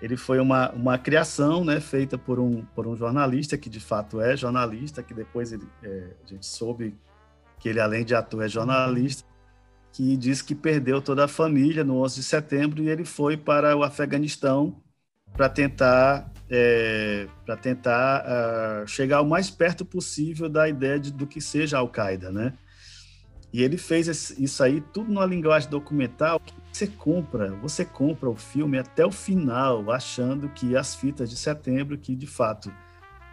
ele 0.00 0.16
foi 0.16 0.40
uma, 0.40 0.70
uma 0.72 0.98
criação, 0.98 1.64
né? 1.64 1.80
Feita 1.80 2.18
por 2.18 2.38
um 2.38 2.64
por 2.74 2.86
um 2.86 2.94
jornalista 2.94 3.56
que 3.56 3.70
de 3.70 3.80
fato 3.80 4.20
é 4.20 4.36
jornalista, 4.36 5.02
que 5.02 5.14
depois 5.14 5.52
ele, 5.52 5.66
é, 5.82 6.10
a 6.22 6.28
gente 6.28 6.44
soube 6.44 6.94
que 7.58 7.68
ele 7.68 7.80
além 7.80 8.04
de 8.04 8.14
ator 8.14 8.44
é 8.44 8.48
jornalista, 8.48 9.24
que 9.92 10.16
diz 10.16 10.40
que 10.40 10.54
perdeu 10.54 11.02
toda 11.02 11.24
a 11.24 11.28
família 11.28 11.84
no 11.84 12.02
11 12.02 12.16
de 12.16 12.22
setembro 12.22 12.82
e 12.82 12.88
ele 12.88 13.04
foi 13.04 13.36
para 13.36 13.76
o 13.76 13.82
Afeganistão 13.82 14.82
para 15.32 15.48
tentar 15.48 16.30
é, 16.50 17.26
para 17.46 17.56
tentar 17.56 18.24
uh, 18.24 18.86
chegar 18.86 19.22
o 19.22 19.26
mais 19.26 19.50
perto 19.50 19.84
possível 19.84 20.48
da 20.48 20.68
ideia 20.68 20.98
de, 20.98 21.10
do 21.10 21.26
que 21.26 21.40
seja 21.40 21.78
Al-Qaeda, 21.78 22.30
né? 22.30 22.52
E 23.52 23.62
ele 23.62 23.76
fez 23.76 24.30
isso 24.38 24.62
aí 24.62 24.80
tudo 24.92 25.12
numa 25.12 25.26
linguagem 25.26 25.68
documental 25.68 26.40
você 26.72 26.86
compra, 26.86 27.50
você 27.56 27.84
compra 27.84 28.30
o 28.30 28.34
filme 28.34 28.78
até 28.78 29.04
o 29.04 29.10
final, 29.10 29.90
achando 29.90 30.48
que 30.48 30.74
as 30.74 30.94
fitas 30.94 31.28
de 31.28 31.36
setembro, 31.36 31.98
que 31.98 32.16
de 32.16 32.26
fato 32.26 32.72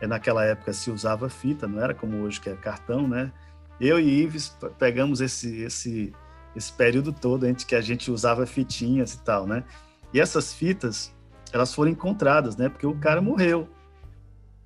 é 0.02 0.08
naquela 0.08 0.44
época 0.46 0.74
se 0.74 0.92
usava 0.92 1.30
fita, 1.30 1.68
não 1.68 1.82
era 1.82 1.94
como 1.94 2.18
hoje 2.18 2.40
que 2.42 2.50
é 2.50 2.56
cartão, 2.56 3.08
né? 3.08 3.32
Eu 3.80 3.98
e 3.98 4.24
Ives 4.24 4.58
pegamos 4.78 5.22
esse 5.22 5.62
esse 5.62 6.14
esse 6.56 6.72
período 6.72 7.14
todo 7.14 7.48
entre 7.48 7.66
que 7.66 7.76
a 7.76 7.82
gente 7.82 8.12
usava 8.12 8.46
fitinhas 8.46 9.14
e 9.14 9.20
tal, 9.22 9.46
né? 9.46 9.64
E 10.14 10.20
essas 10.20 10.54
fitas, 10.54 11.14
elas 11.52 11.74
foram 11.74 11.92
encontradas, 11.92 12.58
né? 12.58 12.70
Porque 12.70 12.88
o 12.88 12.96
cara 12.96 13.22
morreu, 13.22 13.70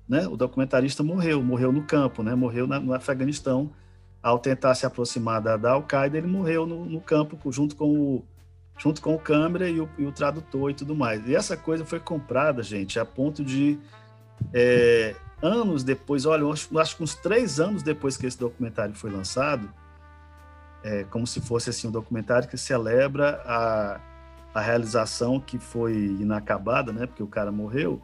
né? 0.08 0.26
O 0.26 0.36
documentarista 0.36 1.02
morreu, 1.02 1.42
morreu 1.42 1.72
no 1.72 1.82
campo, 1.82 2.22
né? 2.22 2.34
Morreu 2.34 2.66
na, 2.66 2.80
no 2.80 2.94
Afeganistão 2.94 3.70
ao 4.22 4.38
tentar 4.38 4.74
se 4.74 4.86
aproximar 4.86 5.42
da, 5.42 5.54
da 5.58 5.72
Al-Qaeda, 5.72 6.16
ele 6.16 6.26
morreu 6.26 6.64
no, 6.64 6.86
no, 6.86 6.98
campo 6.98 7.38
junto 7.52 7.76
com 7.76 7.90
o 7.90 8.24
junto 8.78 9.02
com 9.02 9.14
o 9.14 9.18
câmera 9.18 9.68
e 9.68 9.78
o, 9.80 9.88
e 9.98 10.06
o, 10.06 10.10
tradutor 10.10 10.70
e 10.70 10.74
tudo 10.74 10.96
mais. 10.96 11.28
E 11.28 11.36
essa 11.36 11.56
coisa 11.56 11.84
foi 11.84 12.00
comprada, 12.00 12.62
gente, 12.62 12.98
a 12.98 13.04
ponto 13.04 13.44
de 13.44 13.78
é, 14.52 15.14
anos 15.42 15.84
depois, 15.84 16.24
olha, 16.24 16.50
acho, 16.50 16.76
acho 16.78 16.96
que 16.96 17.02
uns 17.02 17.14
três 17.14 17.60
anos 17.60 17.82
depois 17.82 18.16
que 18.16 18.26
esse 18.26 18.38
documentário 18.38 18.94
foi 18.94 19.10
lançado, 19.10 19.70
é, 20.84 21.04
como 21.04 21.26
se 21.26 21.40
fosse 21.40 21.70
assim 21.70 21.88
um 21.88 21.90
documentário 21.90 22.48
que 22.48 22.56
celebra 22.56 23.42
a, 23.44 24.00
a 24.54 24.60
realização 24.60 25.40
que 25.40 25.58
foi 25.58 25.94
inacabada, 25.94 26.92
né? 26.92 27.06
Porque 27.06 27.22
o 27.22 27.26
cara 27.26 27.50
morreu 27.50 28.00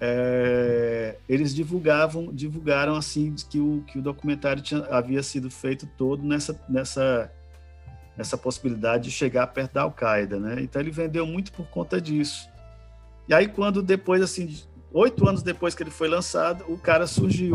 é, 0.00 1.16
eles 1.28 1.54
divulgavam, 1.54 2.32
divulgaram 2.32 2.96
assim 2.96 3.34
que 3.50 3.60
o, 3.60 3.84
que 3.86 3.98
o 3.98 4.02
documentário 4.02 4.62
tinha, 4.62 4.82
havia 4.86 5.22
sido 5.22 5.50
feito 5.50 5.86
todo 5.86 6.22
nessa, 6.22 6.58
nessa, 6.68 7.30
nessa 8.16 8.38
possibilidade 8.38 9.04
de 9.04 9.10
chegar 9.10 9.46
perto 9.48 9.74
da 9.74 9.82
Al-Qaeda, 9.82 10.40
né? 10.40 10.56
Então 10.62 10.80
ele 10.80 10.90
vendeu 10.90 11.26
muito 11.26 11.52
por 11.52 11.66
conta 11.66 12.00
disso. 12.00 12.48
E 13.28 13.34
aí 13.34 13.46
quando 13.46 13.82
depois, 13.82 14.22
assim, 14.22 14.56
oito 14.90 15.28
anos 15.28 15.42
depois 15.42 15.74
que 15.74 15.82
ele 15.82 15.90
foi 15.90 16.08
lançado, 16.08 16.64
o 16.66 16.78
cara 16.78 17.06
surgiu, 17.06 17.52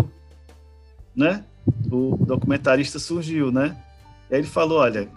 né? 1.15 1.43
O 1.91 2.15
documentarista 2.15 2.99
surgiu, 2.99 3.51
né? 3.51 3.75
E 4.30 4.36
aí 4.36 4.41
ele 4.41 4.47
falou, 4.47 4.80
olha, 4.80 5.09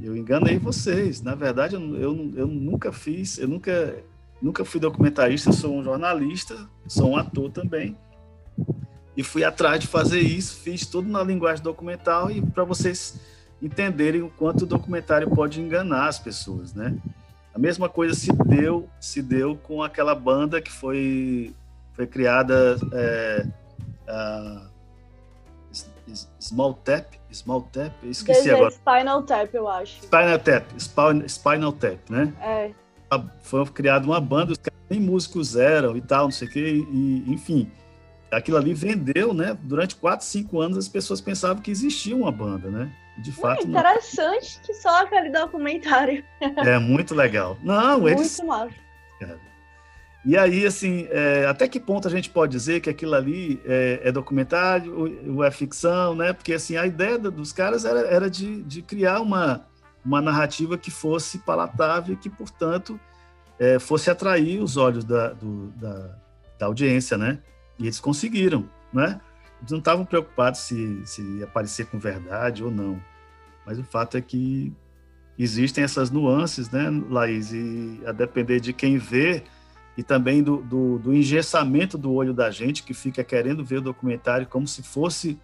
eu 0.00 0.16
enganei 0.16 0.58
vocês. 0.58 1.22
Na 1.22 1.34
verdade, 1.34 1.74
eu, 1.74 1.96
eu, 1.96 2.32
eu 2.34 2.46
nunca 2.46 2.92
fiz, 2.92 3.38
eu 3.38 3.48
nunca 3.48 4.02
Nunca 4.42 4.64
fui 4.64 4.80
documentarista, 4.80 5.52
sou 5.52 5.78
um 5.78 5.84
jornalista, 5.84 6.68
sou 6.88 7.10
um 7.10 7.16
ator 7.16 7.48
também. 7.52 7.96
E 9.16 9.22
fui 9.22 9.44
atrás 9.44 9.78
de 9.78 9.86
fazer 9.86 10.18
isso, 10.18 10.56
fiz 10.56 10.84
tudo 10.84 11.08
na 11.08 11.22
linguagem 11.22 11.62
documental 11.62 12.28
e 12.28 12.42
para 12.42 12.64
vocês 12.64 13.20
entenderem 13.62 14.20
o 14.20 14.28
quanto 14.28 14.62
o 14.62 14.66
documentário 14.66 15.30
pode 15.30 15.60
enganar 15.60 16.08
as 16.08 16.18
pessoas, 16.18 16.74
né? 16.74 16.98
A 17.54 17.58
mesma 17.58 17.88
coisa 17.88 18.14
se 18.14 18.32
deu, 18.32 18.88
se 18.98 19.22
deu 19.22 19.54
com 19.54 19.80
aquela 19.80 20.14
banda 20.14 20.60
que 20.60 20.72
foi, 20.72 21.54
foi 21.92 22.06
criada 22.08 22.76
é, 22.92 23.46
Small 26.40 26.74
Tap, 26.74 27.14
Small 27.32 27.62
Tap, 27.72 27.92
esqueci 28.04 28.44
Desde 28.44 28.50
agora. 28.50 28.70
Spinal 28.70 29.22
Tap, 29.22 29.54
eu 29.54 29.68
acho. 29.68 30.02
Spinal 30.02 30.38
Tap, 30.38 30.64
Spinal, 30.78 31.28
Spinal 31.28 31.72
Tap, 31.72 32.10
né? 32.10 32.32
É 32.40 32.70
foi 33.42 33.64
criada 33.66 34.06
uma 34.06 34.20
banda, 34.20 34.52
os 34.52 34.58
caras 34.58 34.80
nem 34.88 35.00
músicos 35.00 35.56
eram 35.56 35.96
e 35.96 36.00
tal, 36.00 36.24
não 36.24 36.30
sei 36.30 36.48
o 36.48 36.50
quê, 36.50 36.86
e, 36.90 37.24
enfim. 37.28 37.70
Aquilo 38.30 38.56
ali 38.56 38.72
vendeu, 38.72 39.34
né? 39.34 39.56
Durante 39.62 39.94
4, 39.96 40.24
5 40.24 40.60
anos 40.60 40.78
as 40.78 40.88
pessoas 40.88 41.20
pensavam 41.20 41.62
que 41.62 41.70
existia 41.70 42.16
uma 42.16 42.32
banda, 42.32 42.70
né? 42.70 42.90
De 43.18 43.30
fato. 43.30 43.66
É 43.66 43.68
interessante 43.68 44.56
não. 44.56 44.62
que 44.64 44.74
só 44.74 45.02
aquele 45.02 45.28
documentário. 45.28 46.24
É 46.40 46.78
muito 46.78 47.14
legal. 47.14 47.58
Não, 47.62 48.00
muito 48.00 48.20
eles. 48.20 48.38
Muito 48.38 48.48
massa. 48.48 48.74
E 50.24 50.36
aí, 50.36 50.64
assim, 50.64 51.08
é, 51.10 51.46
até 51.46 51.66
que 51.66 51.80
ponto 51.80 52.06
a 52.06 52.10
gente 52.10 52.30
pode 52.30 52.52
dizer 52.52 52.80
que 52.80 52.88
aquilo 52.88 53.14
ali 53.14 53.60
é, 53.64 54.02
é 54.04 54.12
documentário 54.12 55.34
ou 55.34 55.42
é 55.42 55.50
ficção, 55.50 56.14
né? 56.14 56.32
Porque, 56.32 56.52
assim, 56.52 56.76
a 56.76 56.86
ideia 56.86 57.18
dos 57.18 57.52
caras 57.52 57.84
era, 57.84 58.00
era 58.00 58.30
de, 58.30 58.62
de 58.62 58.82
criar 58.82 59.20
uma, 59.20 59.66
uma 60.04 60.20
narrativa 60.20 60.78
que 60.78 60.92
fosse 60.92 61.38
palatável 61.38 62.14
e 62.14 62.16
que, 62.16 62.30
portanto, 62.30 63.00
é, 63.58 63.80
fosse 63.80 64.10
atrair 64.10 64.62
os 64.62 64.76
olhos 64.76 65.04
da, 65.04 65.32
do, 65.32 65.68
da, 65.76 66.16
da, 66.56 66.66
audiência, 66.66 67.18
né? 67.18 67.40
E 67.76 67.84
eles 67.84 67.98
conseguiram, 67.98 68.68
né? 68.92 69.20
Eles 69.58 69.72
não 69.72 69.78
estavam 69.78 70.04
preocupados 70.04 70.60
se, 70.60 71.02
se 71.04 71.42
aparecer 71.42 71.86
com 71.86 71.98
verdade 71.98 72.62
ou 72.62 72.70
não. 72.70 73.00
Mas 73.66 73.76
o 73.76 73.84
fato 73.84 74.16
é 74.16 74.20
que 74.20 74.72
existem 75.36 75.82
essas 75.82 76.10
nuances, 76.12 76.70
né, 76.70 76.88
Laís? 77.10 77.52
E 77.52 78.00
a 78.06 78.12
depender 78.12 78.60
de 78.60 78.72
quem 78.72 78.98
vê 78.98 79.42
e 79.96 80.02
também 80.02 80.42
do, 80.42 80.58
do, 80.58 80.98
do 80.98 81.14
engessamento 81.14 81.98
do 81.98 82.12
olho 82.12 82.32
da 82.32 82.50
gente 82.50 82.82
que 82.82 82.94
fica 82.94 83.22
querendo 83.22 83.64
ver 83.64 83.78
o 83.78 83.82
documentário 83.82 84.46
como 84.46 84.66
se 84.66 84.82
fosse 84.82 85.38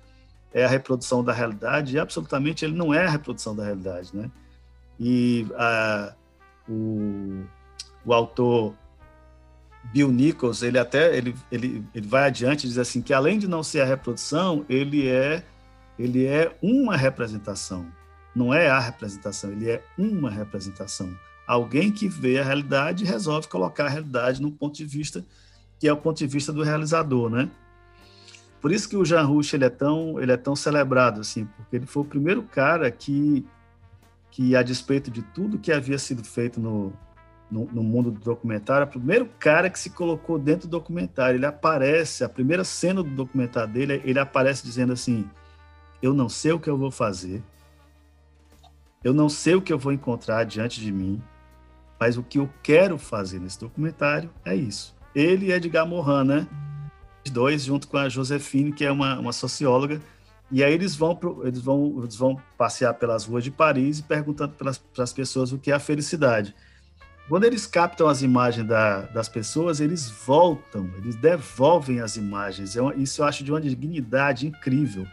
é, 0.53 0.65
a 0.65 0.69
reprodução 0.69 1.23
da 1.23 1.33
realidade, 1.33 1.97
e 1.97 1.99
absolutamente 1.99 2.65
ele 2.65 2.75
não 2.75 2.93
é 2.93 3.05
a 3.05 3.11
reprodução 3.11 3.55
da 3.55 3.65
realidade, 3.65 4.11
né? 4.17 4.31
E 4.99 5.47
a, 5.57 6.15
o, 6.69 7.45
o 8.05 8.13
autor 8.15 8.75
Bill 9.93 10.11
Nichols, 10.11 10.63
ele 10.63 10.79
até 10.79 11.17
ele, 11.17 11.35
ele, 11.53 11.85
ele 11.95 12.07
vai 12.07 12.25
adiante 12.25 12.65
e 12.65 12.69
diz 12.69 12.79
assim 12.79 13.01
que 13.01 13.13
além 13.13 13.39
de 13.39 13.47
não 13.47 13.63
ser 13.63 13.83
a 13.83 13.85
reprodução, 13.85 14.65
ele 14.69 15.09
é 15.09 15.45
ele 15.99 16.27
é 16.27 16.57
uma 16.63 16.97
representação. 16.97 17.87
Não 18.35 18.55
é 18.55 18.69
a 18.69 18.79
representação, 18.79 19.51
ele 19.51 19.69
é 19.69 19.83
uma 19.99 20.31
representação. 20.31 21.13
Alguém 21.49 21.91
que 21.91 22.07
vê 22.07 22.39
a 22.39 22.45
realidade 22.45 23.07
resolve 23.07 23.49
colocar 23.49 23.87
a 23.87 23.89
realidade 23.89 24.43
num 24.43 24.51
ponto 24.51 24.77
de 24.77 24.85
vista 24.85 25.25
que 25.79 25.89
é 25.89 25.93
o 25.93 25.97
ponto 25.97 26.19
de 26.19 26.27
vista 26.27 26.53
do 26.53 26.63
realizador, 26.63 27.31
né? 27.31 27.49
Por 28.61 28.71
isso 28.71 28.87
que 28.87 28.97
o 28.97 29.05
Jean 29.05 29.23
Rouch 29.23 29.57
ele 29.57 29.65
é 29.65 29.71
tão 29.71 30.21
ele 30.21 30.31
é 30.31 30.37
tão 30.37 30.55
celebrado 30.55 31.23
assim, 31.23 31.47
porque 31.57 31.77
ele 31.77 31.87
foi 31.87 32.03
o 32.03 32.07
primeiro 32.07 32.43
cara 32.43 32.91
que 32.91 33.47
que 34.31 34.55
a 34.55 34.63
despeito 34.63 35.11
de 35.11 35.23
tudo 35.23 35.59
que 35.59 35.73
havia 35.73 35.99
sido 35.99 36.23
feito 36.23 36.61
no, 36.61 36.93
no, 37.51 37.65
no, 37.73 37.83
mundo 37.83 38.11
do 38.11 38.21
documentário, 38.21 38.87
o 38.87 38.91
primeiro 38.91 39.27
cara 39.39 39.71
que 39.71 39.79
se 39.79 39.89
colocou 39.89 40.39
dentro 40.39 40.69
do 40.69 40.73
documentário. 40.73 41.39
Ele 41.39 41.47
aparece, 41.47 42.23
a 42.23 42.29
primeira 42.29 42.63
cena 42.63 43.03
do 43.03 43.09
documentário 43.09 43.73
dele, 43.73 44.03
ele 44.05 44.19
aparece 44.19 44.63
dizendo 44.63 44.93
assim: 44.93 45.29
Eu 46.03 46.13
não 46.13 46.29
sei 46.29 46.53
o 46.53 46.61
que 46.61 46.69
eu 46.69 46.77
vou 46.77 46.91
fazer, 46.91 47.43
eu 49.03 49.15
não 49.15 49.29
sei 49.31 49.55
o 49.55 49.63
que 49.63 49.73
eu 49.73 49.79
vou 49.79 49.93
encontrar 49.93 50.45
diante 50.45 50.81
de 50.81 50.93
mim, 50.93 51.23
mas 51.99 52.17
o 52.17 52.23
que 52.23 52.39
eu 52.39 52.49
quero 52.63 52.99
fazer 52.99 53.41
nesse 53.41 53.59
documentário 53.61 54.31
é 54.45 54.55
isso. 54.55 54.95
Ele 55.15 55.47
e 55.47 55.53
Edgar 55.53 55.87
Morin, 55.87 56.27
né? 56.27 56.47
Os 57.25 57.31
dois, 57.31 57.65
junto 57.65 57.89
com 57.89 57.97
a 57.97 58.09
Josephine, 58.09 58.73
que 58.73 58.85
é 58.85 58.93
uma, 58.93 59.19
uma 59.19 59.33
socióloga, 59.33 60.01
e 60.51 60.65
aí 60.65 60.73
eles 60.73 60.97
vão, 60.97 61.15
pro, 61.15 61.47
eles, 61.47 61.61
vão, 61.61 62.01
eles 62.03 62.17
vão 62.17 62.41
passear 62.57 62.95
pelas 62.95 63.25
ruas 63.25 63.45
de 63.45 63.51
Paris 63.51 63.99
e 63.99 64.03
perguntando 64.03 64.55
para 64.55 65.03
as 65.03 65.13
pessoas 65.13 65.53
o 65.53 65.59
que 65.59 65.71
é 65.71 65.75
a 65.75 65.81
felicidade. 65.81 66.55
Quando 67.29 67.45
eles 67.45 67.67
captam 67.67 68.09
as 68.09 68.23
imagens 68.23 68.67
da, 68.67 69.03
das 69.03 69.29
pessoas, 69.29 69.81
eles 69.81 70.09
voltam, 70.09 70.91
eles 70.97 71.15
devolvem 71.17 72.01
as 72.01 72.17
imagens. 72.17 72.75
É 72.75 72.81
isso 72.97 73.21
eu 73.21 73.27
acho 73.27 73.45
de 73.45 73.53
uma 73.53 73.61
dignidade 73.61 74.47
incrível. 74.47 75.07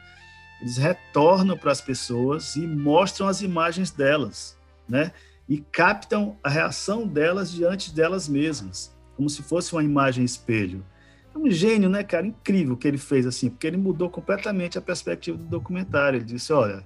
Eles 0.62 0.78
retornam 0.78 1.58
para 1.58 1.74
as 1.74 1.82
pessoas 1.82 2.56
e 2.56 2.66
mostram 2.66 3.28
as 3.28 3.42
imagens 3.42 3.92
delas, 3.92 4.58
né? 4.88 5.12
E 5.48 5.60
captam 5.60 6.38
a 6.44 6.50
reação 6.50 7.08
delas 7.08 7.52
diante 7.52 7.94
delas 7.94 8.28
mesmas, 8.28 8.96
como 9.16 9.30
se 9.30 9.44
fosse 9.44 9.74
uma 9.74 9.84
imagem 9.84 10.26
espelho. 10.26 10.84
É 11.34 11.38
um 11.38 11.50
gênio, 11.52 11.90
né, 11.90 12.04
cara? 12.04 12.26
Incrível 12.26 12.76
que 12.76 12.88
ele 12.88 12.98
fez 12.98 13.26
assim, 13.26 13.50
porque 13.50 13.68
ele 13.68 13.78
mudou 13.78 14.10
completamente 14.10 14.78
a 14.78 14.82
perspectiva 14.82 15.38
do 15.38 15.44
documentário. 15.44 16.18
Ele 16.18 16.26
disse: 16.26 16.52
olha, 16.52 16.84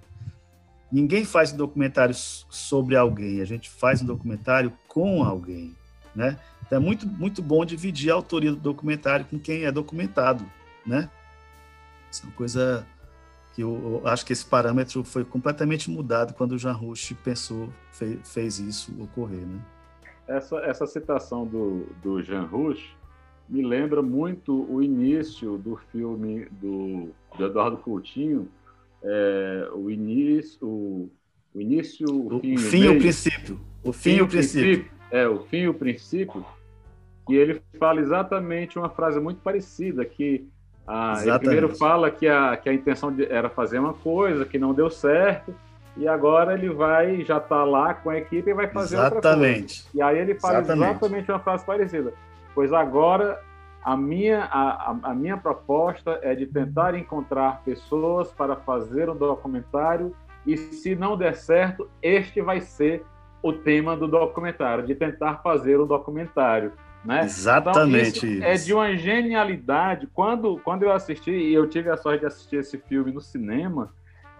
Ninguém 0.91 1.23
faz 1.23 1.53
um 1.53 1.57
documentário 1.57 2.15
sobre 2.15 2.95
alguém, 2.95 3.41
a 3.41 3.45
gente 3.45 3.69
faz 3.69 4.01
um 4.01 4.05
documentário 4.05 4.73
com 4.87 5.23
alguém, 5.23 5.75
né? 6.15 6.39
Então 6.65 6.77
é 6.77 6.81
muito, 6.81 7.07
muito 7.07 7.43
bom 7.43 7.63
dividir 7.63 8.11
a 8.11 8.15
autoria 8.15 8.51
do 8.51 8.57
documentário 8.57 9.25
com 9.25 9.37
quem 9.37 9.65
é 9.65 9.71
documentado, 9.71 10.43
né? 10.85 11.09
Isso 12.11 12.23
é 12.23 12.25
uma 12.25 12.35
coisa 12.35 12.87
que 13.59 13.63
eu, 13.63 14.01
eu 14.01 14.07
acho 14.07 14.25
que 14.25 14.31
esse 14.31 14.45
parâmetro 14.45 15.03
foi 15.03 15.25
completamente 15.25 15.91
mudado 15.91 16.33
quando 16.33 16.53
o 16.53 16.57
Jean 16.57 16.71
Rouch 16.71 17.13
pensou, 17.15 17.67
fez, 17.91 18.17
fez 18.23 18.57
isso 18.57 18.95
ocorrer, 19.01 19.45
né? 19.45 19.59
Essa, 20.25 20.57
essa 20.59 20.87
citação 20.87 21.45
do, 21.45 21.87
do 22.01 22.21
Jean 22.23 22.43
Rouch 22.43 22.95
me 23.49 23.61
lembra 23.61 24.01
muito 24.01 24.65
o 24.71 24.81
início 24.81 25.57
do 25.57 25.75
filme 25.91 26.45
do, 26.51 27.09
do 27.37 27.45
Eduardo 27.45 27.75
Coutinho, 27.77 28.47
é, 29.03 29.69
o 29.73 29.89
início, 29.89 30.65
o, 30.65 31.11
o 31.53 31.59
início, 31.59 32.07
o, 32.07 32.37
o 32.37 32.39
fim, 32.39 32.57
fim 32.57 32.87
o, 32.87 32.93
o 32.93 32.99
princípio. 32.99 33.59
O 33.83 33.91
fim, 33.91 34.11
e 34.11 34.21
o 34.21 34.27
princípio. 34.27 34.63
princípio. 34.63 34.91
É, 35.11 35.27
o 35.27 35.39
fim 35.39 35.57
e 35.57 35.67
o 35.67 35.73
princípio. 35.73 36.45
E 37.27 37.35
ele 37.35 37.61
fala 37.77 37.99
exatamente 37.99 38.79
uma 38.79 38.89
frase 38.89 39.19
muito 39.19 39.41
parecida, 39.41 40.05
que 40.05 40.47
a, 40.89 41.21
ele 41.21 41.39
primeiro 41.39 41.75
fala 41.75 42.09
que 42.09 42.27
a, 42.27 42.57
que 42.57 42.67
a 42.67 42.73
intenção 42.73 43.11
de, 43.11 43.31
era 43.31 43.47
fazer 43.47 43.77
uma 43.77 43.93
coisa, 43.93 44.43
que 44.43 44.57
não 44.57 44.73
deu 44.73 44.89
certo, 44.89 45.53
e 45.95 46.07
agora 46.07 46.55
ele 46.55 46.69
vai, 46.69 47.23
já 47.23 47.37
está 47.37 47.63
lá 47.63 47.93
com 47.93 48.09
a 48.09 48.17
equipe 48.17 48.49
e 48.49 48.53
vai 48.53 48.67
fazer 48.67 48.95
exatamente. 48.95 49.17
outra 49.17 49.37
coisa. 49.37 49.83
E 49.93 50.01
aí 50.01 50.17
ele 50.17 50.35
fala 50.39 50.59
exatamente. 50.59 50.89
exatamente 50.89 51.31
uma 51.31 51.39
frase 51.39 51.65
parecida. 51.65 52.13
Pois 52.55 52.73
agora 52.73 53.39
a 53.83 53.95
minha, 53.95 54.45
a, 54.45 54.95
a, 55.03 55.13
minha 55.13 55.37
proposta 55.37 56.19
é 56.23 56.33
de 56.33 56.45
tentar 56.47 56.95
encontrar 56.95 57.61
pessoas 57.63 58.31
para 58.31 58.55
fazer 58.55 59.09
um 59.09 59.15
documentário 59.15 60.15
e, 60.45 60.57
se 60.57 60.95
não 60.95 61.15
der 61.15 61.35
certo, 61.35 61.87
este 62.01 62.41
vai 62.41 62.61
ser 62.61 63.05
o 63.43 63.53
tema 63.53 63.95
do 63.95 64.07
documentário, 64.07 64.85
de 64.85 64.95
tentar 64.95 65.37
fazer 65.43 65.79
um 65.79 65.85
documentário. 65.85 66.73
Né? 67.03 67.21
Exatamente 67.23 68.25
então, 68.25 68.29
isso, 68.29 68.43
É 68.43 68.53
de 68.55 68.73
uma 68.73 68.95
genialidade. 68.95 70.07
Quando, 70.07 70.59
quando 70.63 70.83
eu 70.83 70.91
assisti, 70.91 71.31
e 71.31 71.53
eu 71.53 71.67
tive 71.67 71.89
a 71.89 71.97
sorte 71.97 72.21
de 72.21 72.25
assistir 72.25 72.57
esse 72.57 72.77
filme 72.77 73.11
no 73.11 73.21
cinema, 73.21 73.93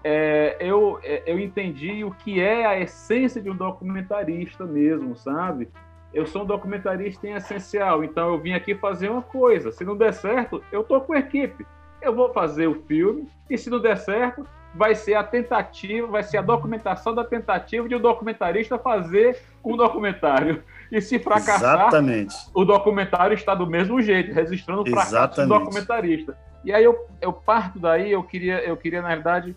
é, 0.04 0.58
eu, 0.60 1.00
é, 1.04 1.24
eu 1.26 1.40
entendi 1.40 2.04
o 2.04 2.12
que 2.12 2.40
é 2.40 2.66
a 2.66 2.80
essência 2.80 3.42
de 3.42 3.50
um 3.50 3.56
documentarista 3.56 4.66
mesmo, 4.66 5.16
sabe? 5.16 5.70
eu 6.14 6.26
sou 6.26 6.44
um 6.44 6.46
documentarista 6.46 7.28
em 7.28 7.34
essencial, 7.34 8.04
então 8.04 8.34
eu 8.34 8.40
vim 8.40 8.54
aqui 8.54 8.74
fazer 8.76 9.10
uma 9.10 9.22
coisa. 9.22 9.72
Se 9.72 9.84
não 9.84 9.96
der 9.96 10.14
certo, 10.14 10.64
eu 10.72 10.84
tô 10.84 11.00
com 11.02 11.14
a 11.14 11.20
equipe. 11.20 11.66
Eu 12.02 12.16
vou 12.16 12.34
fazer 12.34 12.68
o 12.68 12.82
filme 12.84 13.30
e 13.50 13.58
se 13.58 13.70
não 13.70 13.80
der 13.80 13.98
certo, 13.98 14.48
vai 14.74 14.96
ser 14.96 15.16
a 15.16 15.24
tentativa, 15.24 16.08
vai 16.08 16.24
ser 16.24 16.38
a 16.38 16.42
documentação 16.42 17.14
da 17.14 17.24
tentativa 17.24 17.88
de 17.88 17.96
um 17.96 18.00
documentarista 18.00 18.78
fazer 18.78 19.42
um 19.64 19.76
documentário. 19.76 20.64
E 20.92 21.02
se 21.02 21.20
fracassar, 21.20 21.82
Exatamente. 21.82 22.36
o 22.54 22.66
documentário 22.66 23.34
está 23.34 23.54
do 23.54 23.68
mesmo 23.68 24.02
jeito, 24.02 24.34
registrando 24.34 24.82
o 24.82 24.86
fracasso 24.86 25.16
Exatamente. 25.16 25.54
do 25.54 25.60
documentarista. 25.60 26.38
E 26.64 26.74
aí 26.74 26.84
eu, 26.84 27.08
eu 27.22 27.32
parto 27.32 27.80
daí, 27.80 28.12
eu 28.12 28.24
queria, 28.24 28.60
eu 28.64 28.76
queria, 28.76 29.02
na 29.02 29.10
verdade, 29.10 29.56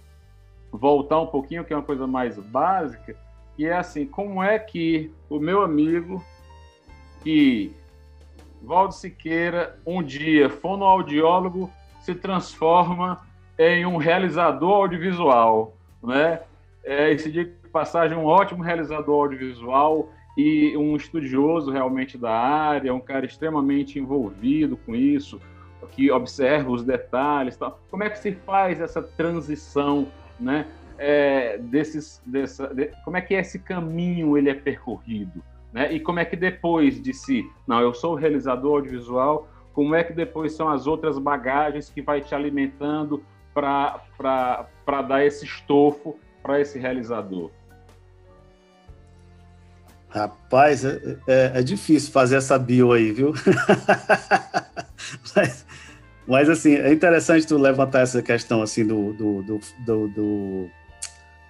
voltar 0.70 1.20
um 1.20 1.26
pouquinho, 1.26 1.64
que 1.64 1.72
é 1.72 1.76
uma 1.76 1.82
coisa 1.82 2.06
mais 2.06 2.38
básica, 2.38 3.16
que 3.56 3.66
é 3.66 3.76
assim, 3.76 4.06
como 4.06 4.42
é 4.42 4.58
que 4.58 5.12
o 5.28 5.38
meu 5.38 5.62
amigo 5.62 6.22
que 7.22 7.74
Valdo 8.62 8.94
Siqueira, 8.94 9.78
um 9.86 10.02
dia 10.02 10.48
fonoaudiólogo, 10.48 11.70
se 12.00 12.14
transforma 12.14 13.20
em 13.58 13.86
um 13.86 13.96
realizador 13.96 14.82
audiovisual, 14.82 15.76
né? 16.02 16.40
É, 16.84 17.12
esse 17.12 17.30
dia 17.30 17.44
de 17.44 17.50
passagem, 17.68 18.16
um 18.16 18.24
ótimo 18.24 18.62
realizador 18.62 19.24
audiovisual 19.24 20.10
e 20.36 20.76
um 20.76 20.96
estudioso 20.96 21.70
realmente 21.70 22.18
da 22.18 22.32
área, 22.32 22.92
um 22.92 23.00
cara 23.00 23.24
extremamente 23.24 23.98
envolvido 23.98 24.76
com 24.76 24.94
isso, 24.94 25.40
que 25.92 26.10
observa 26.10 26.70
os 26.70 26.82
detalhes. 26.82 27.56
Tal. 27.56 27.80
Como 27.90 28.02
é 28.02 28.10
que 28.10 28.18
se 28.18 28.32
faz 28.32 28.80
essa 28.80 29.02
transição, 29.02 30.08
né? 30.40 30.66
É, 30.98 31.58
desses, 31.58 32.22
dessa, 32.24 32.68
de, 32.68 32.90
como 33.04 33.16
é 33.16 33.20
que 33.20 33.34
esse 33.34 33.58
caminho 33.58 34.36
ele 34.38 34.50
é 34.50 34.54
percorrido? 34.54 35.42
Né? 35.72 35.92
E 35.92 35.98
como 35.98 36.18
é 36.18 36.24
que 36.24 36.36
depois 36.36 37.00
de 37.00 37.12
si, 37.12 37.44
não, 37.66 37.80
eu 37.80 37.92
sou 37.94 38.14
realizador 38.14 38.76
audiovisual, 38.76 39.48
como 39.72 39.94
é 39.94 40.04
que 40.04 40.12
depois 40.12 40.52
são 40.52 40.68
as 40.68 40.86
outras 40.86 41.18
bagagens 41.18 41.88
que 41.88 42.02
vai 42.02 42.20
te 42.20 42.34
alimentando 42.34 43.22
para 43.54 45.02
dar 45.08 45.24
esse 45.24 45.44
estofo 45.44 46.18
para 46.42 46.60
esse 46.60 46.78
realizador? 46.78 47.50
Rapaz, 50.08 50.84
é, 50.84 51.16
é, 51.26 51.52
é, 51.54 51.62
difícil 51.62 52.12
fazer 52.12 52.36
essa 52.36 52.58
bio 52.58 52.92
aí, 52.92 53.12
viu? 53.12 53.32
mas, 55.34 55.66
mas, 56.26 56.50
assim, 56.50 56.74
é 56.74 56.92
interessante 56.92 57.46
tu 57.46 57.56
levantar 57.56 58.00
essa 58.00 58.20
questão, 58.20 58.60
assim, 58.60 58.86
do, 58.86 59.14
do, 59.14 59.42
do, 59.42 59.60
do, 59.86 60.70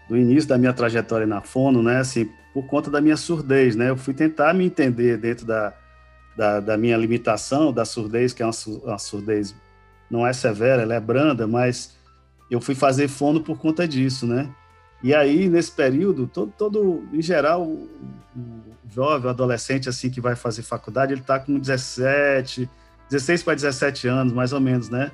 do, 0.08 0.16
início 0.16 0.48
da 0.48 0.56
minha 0.56 0.72
trajetória 0.72 1.26
na 1.26 1.40
Fono, 1.40 1.82
né? 1.82 1.98
Assim, 1.98 2.30
por 2.54 2.64
conta 2.66 2.88
da 2.88 3.00
minha 3.00 3.16
surdez, 3.16 3.74
né? 3.74 3.90
Eu 3.90 3.96
fui 3.96 4.14
tentar 4.14 4.54
me 4.54 4.64
entender 4.64 5.16
dentro 5.16 5.44
da, 5.44 5.74
da, 6.36 6.60
da 6.60 6.76
minha 6.76 6.96
limitação, 6.96 7.72
da 7.72 7.84
surdez, 7.84 8.32
que 8.32 8.44
é 8.44 8.46
uma, 8.46 8.52
uma, 8.84 8.98
surdez 8.98 9.56
não 10.12 10.26
é 10.26 10.32
severa, 10.34 10.82
ela 10.82 10.94
é 10.94 11.00
branda, 11.00 11.46
mas 11.46 11.96
eu 12.50 12.60
fui 12.60 12.74
fazer 12.74 13.08
fono 13.08 13.40
por 13.40 13.58
conta 13.58 13.88
disso, 13.88 14.26
né? 14.26 14.54
E 15.02 15.14
aí, 15.14 15.48
nesse 15.48 15.72
período, 15.72 16.26
todo, 16.26 16.52
todo 16.56 17.08
em 17.12 17.22
geral, 17.22 17.62
o, 17.62 17.88
jovem, 18.90 19.26
o 19.26 19.30
adolescente, 19.30 19.88
assim, 19.88 20.10
que 20.10 20.20
vai 20.20 20.36
fazer 20.36 20.62
faculdade, 20.62 21.14
ele 21.14 21.22
está 21.22 21.40
com 21.40 21.58
17, 21.58 22.68
16 23.08 23.42
para 23.42 23.54
17 23.54 24.06
anos, 24.06 24.32
mais 24.34 24.52
ou 24.52 24.60
menos, 24.60 24.90
né? 24.90 25.10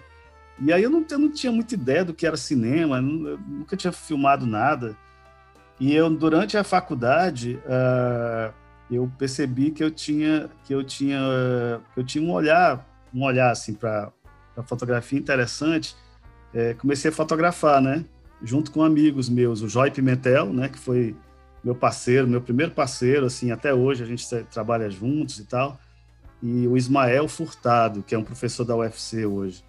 E 0.61 0.73
aí 0.73 0.83
eu 0.83 0.91
não, 0.91 1.07
eu 1.09 1.19
não 1.19 1.31
tinha 1.31 1.53
muita 1.53 1.75
ideia 1.75 2.05
do 2.05 2.13
que 2.13 2.27
era 2.27 2.37
cinema, 2.37 3.01
nunca 3.01 3.77
tinha 3.77 3.93
filmado 3.93 4.45
nada. 4.45 4.97
E 5.79 5.95
eu, 5.95 6.11
durante 6.11 6.57
a 6.57 6.65
faculdade, 6.65 7.61
uh, 7.65 8.53
eu 8.91 9.11
percebi 9.17 9.71
que 9.71 9.85
eu 9.85 9.93
tinha 9.93 10.51
que 10.65 10.75
eu 10.75 10.83
tinha 10.83 11.81
que 11.95 12.01
eu 12.01 12.05
tinha 12.05 12.25
um 12.25 12.33
olhar 12.33 12.85
um 13.15 13.23
olhar 13.23 13.51
assim 13.51 13.75
para 13.75 14.11
a 14.59 14.63
fotografia 14.63 15.19
interessante 15.19 15.97
é, 16.53 16.75
comecei 16.75 17.11
a 17.11 17.15
fotografar 17.15 17.81
né? 17.81 18.05
Junto 18.43 18.71
com 18.71 18.83
amigos 18.83 19.29
meus 19.29 19.63
o 19.63 19.69
Joy 19.69 19.91
Pimentel 19.91 20.53
né? 20.53 20.69
Que 20.69 20.79
foi 20.79 21.15
meu 21.63 21.75
parceiro 21.75 22.27
meu 22.27 22.41
primeiro 22.41 22.73
parceiro 22.73 23.27
assim 23.27 23.51
até 23.51 23.73
hoje 23.73 24.03
a 24.03 24.07
gente 24.07 24.27
trabalha 24.51 24.91
juntos 24.91 25.39
e 25.39 25.45
tal. 25.45 25.79
E 26.43 26.67
o 26.67 26.77
Ismael 26.77 27.29
Furtado 27.29 28.03
que 28.03 28.15
é 28.15 28.19
um 28.19 28.25
professor 28.25 28.65
da 28.65 28.77
UFC 28.77 29.25
hoje 29.25 29.63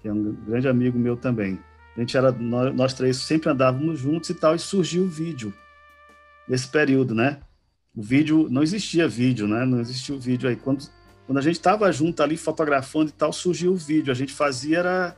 que 0.00 0.08
é 0.08 0.12
um 0.12 0.32
grande 0.46 0.68
amigo 0.68 0.98
meu 0.98 1.16
também. 1.16 1.58
A 1.96 2.00
gente 2.00 2.16
era 2.16 2.32
nós, 2.32 2.74
nós 2.74 2.94
três 2.94 3.18
sempre 3.18 3.50
andávamos 3.50 4.00
juntos 4.00 4.30
e 4.30 4.34
tal 4.34 4.54
e 4.54 4.58
surgiu 4.58 5.04
o 5.04 5.08
vídeo. 5.08 5.52
Nesse 6.48 6.66
período 6.68 7.14
né? 7.14 7.38
O 7.94 8.02
vídeo, 8.02 8.48
não 8.50 8.62
existia 8.62 9.06
vídeo, 9.06 9.46
né? 9.46 9.66
Não 9.66 9.80
existia 9.80 10.14
o 10.14 10.18
vídeo. 10.18 10.48
Aí. 10.48 10.56
Quando, 10.56 10.88
quando 11.26 11.38
a 11.38 11.42
gente 11.42 11.56
estava 11.56 11.90
junto 11.92 12.22
ali 12.22 12.36
fotografando 12.36 13.10
e 13.10 13.12
tal, 13.12 13.32
surgiu 13.32 13.72
o 13.72 13.76
vídeo. 13.76 14.10
A 14.10 14.14
gente 14.14 14.32
fazia 14.32 14.78
era, 14.78 15.16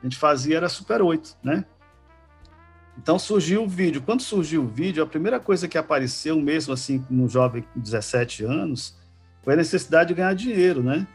a 0.00 0.04
gente 0.04 0.16
fazia 0.16 0.56
era 0.56 0.68
Super 0.68 1.02
8, 1.02 1.36
né? 1.42 1.64
Então 2.98 3.18
surgiu 3.18 3.64
o 3.64 3.68
vídeo. 3.68 4.02
Quando 4.02 4.22
surgiu 4.22 4.62
o 4.62 4.68
vídeo, 4.68 5.02
a 5.02 5.06
primeira 5.06 5.38
coisa 5.38 5.68
que 5.68 5.76
apareceu 5.76 6.40
mesmo 6.40 6.72
assim 6.72 7.04
no 7.10 7.28
jovem 7.28 7.62
com 7.62 7.80
17 7.80 8.44
anos 8.44 8.96
foi 9.42 9.54
a 9.54 9.56
necessidade 9.56 10.08
de 10.08 10.14
ganhar 10.14 10.34
dinheiro, 10.34 10.82
né? 10.82 11.06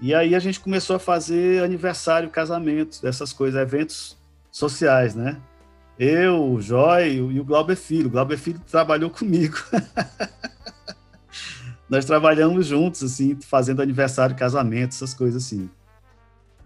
E 0.00 0.14
aí 0.14 0.34
a 0.34 0.38
gente 0.38 0.60
começou 0.60 0.96
a 0.96 0.98
fazer 0.98 1.62
aniversário, 1.62 2.28
casamento, 2.28 3.06
essas 3.06 3.32
coisas, 3.32 3.60
eventos 3.60 4.18
sociais, 4.50 5.14
né? 5.14 5.40
Eu, 5.98 6.52
o 6.52 6.60
Joy 6.60 7.14
e 7.14 7.40
o 7.40 7.44
Glauber 7.44 7.76
Filho. 7.76 8.08
O 8.08 8.10
Glauber 8.10 8.36
Filho 8.36 8.60
trabalhou 8.68 9.08
comigo. 9.08 9.56
Nós 11.94 12.04
trabalhamos 12.04 12.66
juntos, 12.66 13.04
assim, 13.04 13.38
fazendo 13.40 13.80
aniversário, 13.80 14.34
casamento, 14.34 14.90
essas 14.90 15.14
coisas 15.14 15.44
assim. 15.44 15.70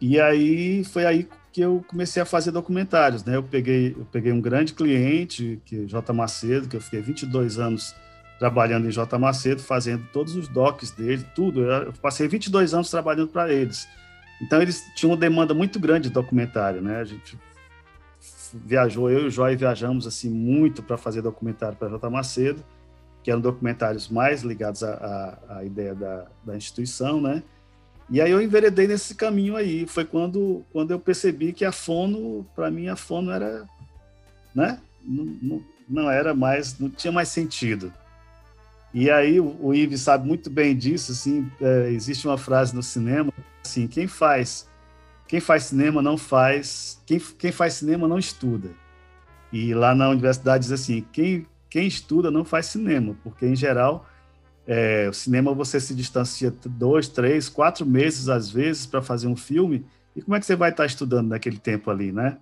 E 0.01 0.19
aí 0.19 0.83
foi 0.85 1.05
aí 1.05 1.29
que 1.53 1.61
eu 1.61 1.85
comecei 1.87 2.23
a 2.23 2.25
fazer 2.25 2.51
documentários, 2.51 3.23
né? 3.25 3.37
Eu 3.37 3.43
peguei, 3.43 3.95
eu 3.99 4.07
peguei 4.11 4.33
um 4.33 4.41
grande 4.41 4.73
cliente, 4.73 5.61
que 5.67 5.83
é 5.83 5.87
J 5.87 6.13
Macedo, 6.15 6.67
que 6.67 6.77
eu 6.77 6.81
fiquei 6.81 7.03
22 7.03 7.59
anos 7.59 7.95
trabalhando 8.39 8.89
em 8.89 8.91
J 8.91 9.19
Macedo, 9.19 9.61
fazendo 9.61 10.07
todos 10.15 10.35
os 10.35 10.49
docs 10.49 10.93
dele, 10.93 11.23
tudo. 11.35 11.63
Eu 11.63 11.93
passei 12.01 12.27
22 12.27 12.73
anos 12.73 12.89
trabalhando 12.89 13.29
para 13.29 13.53
eles. 13.53 13.87
Então 14.41 14.63
eles 14.63 14.83
tinham 14.95 15.11
uma 15.11 15.17
demanda 15.19 15.53
muito 15.53 15.79
grande 15.79 16.09
de 16.09 16.15
documentário, 16.15 16.81
né? 16.81 17.01
A 17.01 17.05
gente 17.05 17.39
viajou, 18.55 19.11
eu 19.11 19.25
e 19.25 19.27
o 19.27 19.31
Joy 19.31 19.57
viajamos 19.57 20.07
assim 20.07 20.31
muito 20.31 20.83
para 20.83 20.97
fazer 20.97 21.21
documentário 21.21 21.77
para 21.77 21.89
J. 21.91 22.09
Macedo, 22.09 22.65
que 23.29 23.31
eram 23.31 23.43
documentários 23.43 24.09
mais 24.09 24.41
ligados 24.41 24.83
à, 24.83 25.61
ideia 25.63 25.95
da, 25.95 26.25
da, 26.43 26.57
instituição, 26.57 27.21
né? 27.21 27.43
E 28.09 28.23
aí 28.23 28.31
eu 28.31 28.41
enveredei 28.41 28.89
nesse 28.89 29.15
caminho 29.15 29.55
aí. 29.55 29.87
Foi 29.87 30.03
quando, 30.03 30.65
quando 30.73 30.93
eu 30.93 30.99
percebi 30.99 31.53
que 31.53 31.63
a 31.63 31.71
fono, 31.71 32.47
para 32.57 32.71
mim, 32.71 32.89
a 32.89 32.97
fono 32.97 33.31
era, 33.31 33.69
né? 34.55 34.81
Não, 35.05 35.25
não, 35.43 35.65
não, 35.87 36.11
era 36.11 36.35
mais, 36.35 36.79
não 36.79 36.89
tinha 36.89 37.13
mais 37.13 37.29
sentido. 37.29 37.93
E 38.95 39.11
aí 39.11 39.39
o, 39.39 39.59
o 39.61 39.75
Ives 39.75 40.01
sabe 40.01 40.27
muito 40.27 40.49
bem 40.49 40.75
disso, 40.75 41.13
assim, 41.13 41.53
é, 41.61 41.91
existe 41.91 42.27
uma 42.27 42.39
frase 42.39 42.75
no 42.75 42.83
cinema, 42.83 43.31
assim, 43.63 43.87
quem 43.87 44.07
faz 44.07 44.67
quem 45.27 45.41
faz 45.41 45.65
cinema 45.65 46.01
não 46.01 46.17
faz. 46.17 46.99
Quem, 47.05 47.21
quem 47.21 47.53
faz 47.53 47.75
cinema 47.75 48.09
não 48.09 48.19
estuda. 48.19 48.71
E 49.53 49.75
lá 49.75 49.95
na 49.95 50.09
universidade 50.09 50.65
diz 50.65 50.73
assim: 50.73 51.05
quem, 51.13 51.47
quem 51.71 51.87
estuda 51.87 52.31
não 52.31 52.45
faz 52.45 52.67
cinema, 52.67 53.17
porque 53.23 53.47
em 53.47 53.57
geral 53.57 54.07
é, 54.67 55.09
o 55.09 55.13
cinema 55.13 55.55
você 55.55 55.81
se 55.81 55.95
distancia 55.95 56.53
dois, 56.67 57.09
três, 57.09 57.49
quatro 57.49 57.87
meses 57.87 58.29
às 58.29 58.51
vezes 58.51 58.87
para 58.87 59.01
fazer 59.01 59.27
um 59.27 59.37
filme. 59.37 59.87
E 60.15 60.21
como 60.21 60.37
é 60.37 60.41
que 60.41 60.47
você 60.47 60.57
vai 60.57 60.71
estar 60.71 60.85
estudando 60.85 61.29
naquele 61.29 61.59
tempo 61.59 61.91
ali, 61.91 62.13
né? 62.13 62.39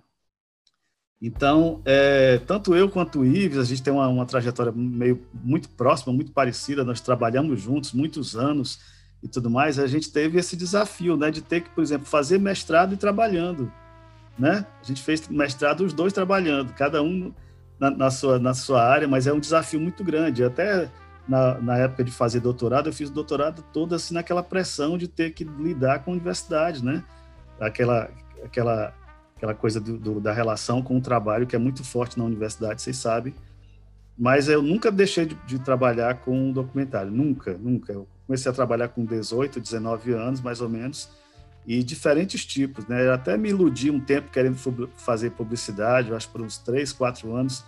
Então, 1.21 1.81
é, 1.85 2.37
tanto 2.39 2.75
eu 2.75 2.89
quanto 2.89 3.19
o 3.19 3.25
Ives, 3.25 3.57
a 3.57 3.63
gente 3.63 3.81
tem 3.81 3.91
uma, 3.91 4.07
uma 4.07 4.25
trajetória 4.25 4.71
meio 4.71 5.25
muito 5.33 5.69
próxima, 5.69 6.13
muito 6.13 6.31
parecida. 6.31 6.83
Nós 6.83 7.01
trabalhamos 7.01 7.61
juntos 7.61 7.91
muitos 7.93 8.35
anos 8.35 8.79
e 9.21 9.27
tudo 9.27 9.49
mais, 9.49 9.79
a 9.79 9.87
gente 9.87 10.11
teve 10.11 10.37
esse 10.37 10.55
desafio, 10.55 11.17
né, 11.17 11.31
de 11.31 11.41
ter 11.41 11.61
que, 11.61 11.69
por 11.71 11.81
exemplo, 11.81 12.05
fazer 12.05 12.39
mestrado 12.39 12.93
e 12.93 12.97
trabalhando, 12.97 13.71
né? 14.37 14.65
A 14.81 14.85
gente 14.85 15.01
fez 15.01 15.27
mestrado 15.27 15.81
os 15.81 15.91
dois 15.91 16.13
trabalhando, 16.13 16.71
cada 16.73 17.01
um 17.01 17.33
na, 17.79 17.89
na 17.89 18.11
sua 18.11 18.39
na 18.39 18.53
sua 18.53 18.83
área, 18.83 19.07
mas 19.07 19.27
é 19.27 19.33
um 19.33 19.39
desafio 19.39 19.79
muito 19.79 20.03
grande. 20.03 20.43
Até 20.43 20.89
na, 21.27 21.59
na 21.59 21.77
época 21.77 22.03
de 22.03 22.11
fazer 22.11 22.39
doutorado, 22.39 22.87
eu 22.87 22.93
fiz 22.93 23.09
doutorado 23.09 23.63
todo 23.73 23.93
assim 23.95 24.13
naquela 24.13 24.41
pressão 24.41 24.97
de 24.97 25.07
ter 25.07 25.31
que 25.31 25.43
lidar 25.43 25.99
com 25.99 26.11
a 26.11 26.13
universidade, 26.13 26.83
né? 26.83 27.03
Aquela 27.59 28.09
aquela 28.43 28.93
aquela 29.35 29.53
coisa 29.53 29.79
do, 29.79 29.97
do, 29.97 30.19
da 30.19 30.33
relação 30.33 30.81
com 30.81 30.97
o 30.97 31.01
trabalho 31.01 31.45
que 31.45 31.55
é 31.55 31.59
muito 31.59 31.83
forte 31.83 32.17
na 32.17 32.25
universidade, 32.25 32.81
vocês 32.81 32.97
sabem. 32.97 33.35
Mas 34.17 34.49
eu 34.49 34.63
nunca 34.63 34.91
deixei 34.91 35.27
de, 35.27 35.35
de 35.45 35.59
trabalhar 35.59 36.21
com 36.21 36.35
um 36.35 36.51
documentário, 36.51 37.11
nunca, 37.11 37.53
nunca. 37.55 37.93
Eu 37.93 38.07
comecei 38.25 38.51
a 38.51 38.55
trabalhar 38.55 38.87
com 38.87 39.05
18, 39.05 39.59
19 39.59 40.11
anos, 40.13 40.41
mais 40.41 40.59
ou 40.59 40.67
menos, 40.67 41.07
e 41.67 41.83
diferentes 41.83 42.45
tipos, 42.45 42.87
né? 42.87 43.05
Eu 43.05 43.13
até 43.13 43.35
me 43.35 43.49
iludi 43.49 43.91
um 43.91 43.99
tempo 43.99 44.31
querendo 44.31 44.57
fazer 44.95 45.31
publicidade, 45.31 46.09
eu 46.09 46.15
acho 46.15 46.27
que 46.27 46.33
por 46.33 46.41
uns 46.41 46.57
3, 46.57 46.93
4 46.93 47.35
anos 47.35 47.65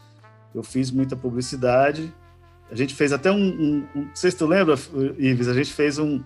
eu 0.55 0.63
fiz 0.63 0.89
muita 0.89 1.17
publicidade. 1.17 2.13
A 2.71 2.75
gente 2.75 2.95
fez 2.95 3.11
até 3.11 3.29
um, 3.29 3.35
um, 3.35 3.87
um 3.95 4.01
não 4.03 4.15
sei 4.15 4.31
se 4.31 4.37
tu 4.37 4.47
lembra, 4.47 4.75
Ives, 5.17 5.49
a 5.49 5.53
gente 5.53 5.73
fez 5.73 5.99
um, 5.99 6.23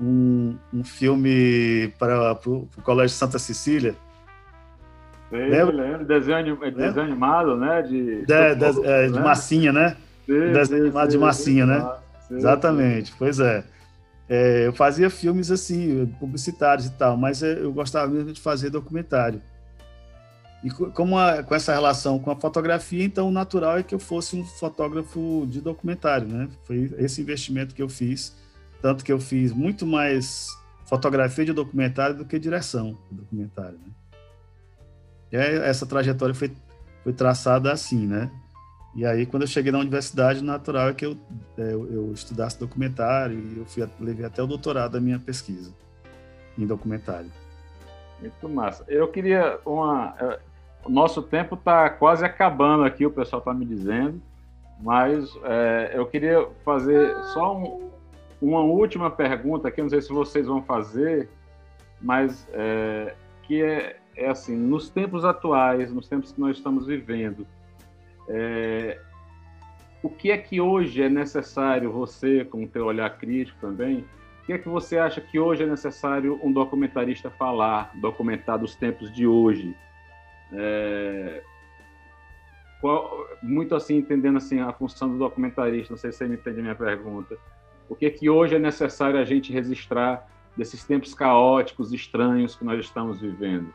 um, 0.00 0.56
um 0.72 0.84
filme 0.84 1.92
para, 1.98 2.34
para 2.36 2.50
o 2.50 2.68
Colégio 2.82 3.16
Santa 3.16 3.38
Cecília, 3.38 3.96
Sei, 5.30 5.48
lembra? 5.48 5.74
lembro. 5.74 6.04
Desenho, 6.04 6.56
desenho 6.56 7.06
animado, 7.06 7.56
né? 7.56 7.82
De, 7.82 8.24
de, 8.24 8.54
de, 8.54 8.86
é, 8.86 9.06
de 9.06 9.20
massinha, 9.20 9.72
né? 9.72 9.96
Sim, 10.26 10.52
desenho 10.52 10.66
sim, 10.66 10.86
animado 10.86 11.10
sim, 11.10 11.18
de 11.18 11.24
massinha, 11.24 11.66
né? 11.66 11.92
Exatamente, 12.30 13.14
pois 13.18 13.38
é. 13.38 13.64
É. 14.30 14.66
Eu 14.68 14.72
fazia 14.72 15.10
filmes 15.10 15.50
assim, 15.50 16.06
publicitários 16.20 16.86
e 16.86 16.90
tal, 16.92 17.16
mas 17.16 17.42
é, 17.42 17.58
eu 17.58 17.72
gostava 17.72 18.10
mesmo 18.10 18.32
de 18.32 18.40
fazer 18.40 18.70
documentário. 18.70 19.42
E 20.62 20.70
como 20.70 21.18
a, 21.18 21.42
com 21.42 21.54
essa 21.54 21.72
relação 21.72 22.18
com 22.18 22.30
a 22.30 22.36
fotografia, 22.36 23.02
então 23.02 23.28
o 23.28 23.32
natural 23.32 23.78
é 23.78 23.82
que 23.82 23.94
eu 23.94 23.98
fosse 23.98 24.36
um 24.36 24.44
fotógrafo 24.44 25.46
de 25.48 25.60
documentário, 25.60 26.28
né? 26.28 26.48
Foi 26.64 26.94
esse 26.98 27.20
investimento 27.22 27.74
que 27.74 27.82
eu 27.82 27.88
fiz, 27.88 28.36
tanto 28.80 29.02
que 29.02 29.10
eu 29.10 29.18
fiz 29.18 29.52
muito 29.52 29.86
mais 29.86 30.48
fotografia 30.86 31.46
de 31.46 31.52
documentário 31.52 32.16
do 32.16 32.24
que 32.24 32.38
direção 32.38 32.98
de 33.10 33.18
documentário, 33.18 33.78
né? 33.78 33.92
E 35.32 35.36
essa 35.36 35.86
trajetória 35.86 36.34
foi, 36.34 36.52
foi 37.02 37.12
traçada 37.12 37.72
assim, 37.72 38.06
né? 38.06 38.30
E 38.94 39.06
aí, 39.06 39.24
quando 39.24 39.44
eu 39.44 39.46
cheguei 39.46 39.70
na 39.70 39.78
universidade, 39.78 40.42
natural 40.42 40.88
é 40.88 40.94
que 40.94 41.06
eu, 41.06 41.16
é, 41.56 41.72
eu, 41.72 41.92
eu 41.92 42.12
estudasse 42.12 42.58
documentário 42.58 43.38
e 43.38 43.58
eu 43.58 43.64
fui, 43.64 43.88
levei 44.00 44.26
até 44.26 44.42
o 44.42 44.46
doutorado 44.46 44.92
da 44.92 45.00
minha 45.00 45.18
pesquisa 45.18 45.72
em 46.58 46.66
documentário. 46.66 47.30
Muito 48.20 48.48
massa. 48.48 48.84
Eu 48.88 49.08
queria 49.08 49.58
uma. 49.64 50.14
É, 50.20 50.38
o 50.84 50.90
nosso 50.90 51.22
tempo 51.22 51.54
está 51.54 51.88
quase 51.88 52.24
acabando 52.24 52.84
aqui, 52.84 53.06
o 53.06 53.10
pessoal 53.10 53.40
está 53.40 53.54
me 53.54 53.64
dizendo, 53.64 54.20
mas 54.80 55.30
é, 55.44 55.92
eu 55.94 56.06
queria 56.06 56.46
fazer 56.64 57.14
só 57.32 57.56
um, 57.56 57.90
uma 58.40 58.60
última 58.60 59.10
pergunta 59.10 59.68
aqui, 59.68 59.82
não 59.82 59.90
sei 59.90 60.00
se 60.00 60.12
vocês 60.12 60.46
vão 60.46 60.62
fazer, 60.62 61.28
mas 62.00 62.48
é, 62.52 63.14
que 63.42 63.62
é, 63.62 63.98
é 64.16 64.28
assim: 64.28 64.56
nos 64.56 64.90
tempos 64.90 65.24
atuais, 65.24 65.92
nos 65.92 66.08
tempos 66.08 66.32
que 66.32 66.40
nós 66.40 66.56
estamos 66.56 66.86
vivendo, 66.86 67.46
é, 68.28 69.00
o 70.02 70.08
que 70.08 70.30
é 70.30 70.38
que 70.38 70.60
hoje 70.60 71.02
é 71.02 71.08
necessário 71.08 71.92
você, 71.92 72.44
com 72.44 72.64
o 72.64 72.68
teu 72.68 72.86
olhar 72.86 73.10
crítico 73.18 73.58
também, 73.60 74.04
o 74.42 74.46
que 74.46 74.52
é 74.54 74.58
que 74.58 74.68
você 74.68 74.98
acha 74.98 75.20
que 75.20 75.38
hoje 75.38 75.62
é 75.62 75.66
necessário 75.66 76.40
um 76.42 76.52
documentarista 76.52 77.30
falar, 77.30 77.92
documentar 78.00 78.58
dos 78.58 78.74
tempos 78.74 79.12
de 79.12 79.26
hoje? 79.26 79.76
É, 80.52 81.42
qual, 82.80 83.26
muito 83.42 83.74
assim, 83.74 83.96
entendendo 83.98 84.38
assim 84.38 84.60
a 84.60 84.72
função 84.72 85.10
do 85.10 85.18
documentarista, 85.18 85.92
não 85.92 85.98
sei 85.98 86.10
se 86.10 86.18
você 86.18 86.26
me 86.26 86.34
entende 86.34 86.60
a 86.60 86.62
minha 86.62 86.74
pergunta. 86.74 87.36
O 87.88 87.94
que 87.94 88.06
é 88.06 88.10
que 88.10 88.30
hoje 88.30 88.54
é 88.54 88.58
necessário 88.58 89.20
a 89.20 89.24
gente 89.24 89.52
registrar 89.52 90.26
desses 90.56 90.82
tempos 90.84 91.12
caóticos, 91.12 91.92
estranhos 91.92 92.56
que 92.56 92.64
nós 92.64 92.80
estamos 92.80 93.20
vivendo? 93.20 93.72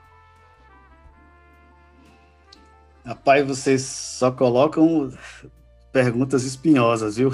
Rapaz, 3.05 3.45
vocês 3.45 3.83
só 3.83 4.31
colocam 4.31 5.11
perguntas 5.93 6.43
espinhosas, 6.43 7.17
viu? 7.17 7.31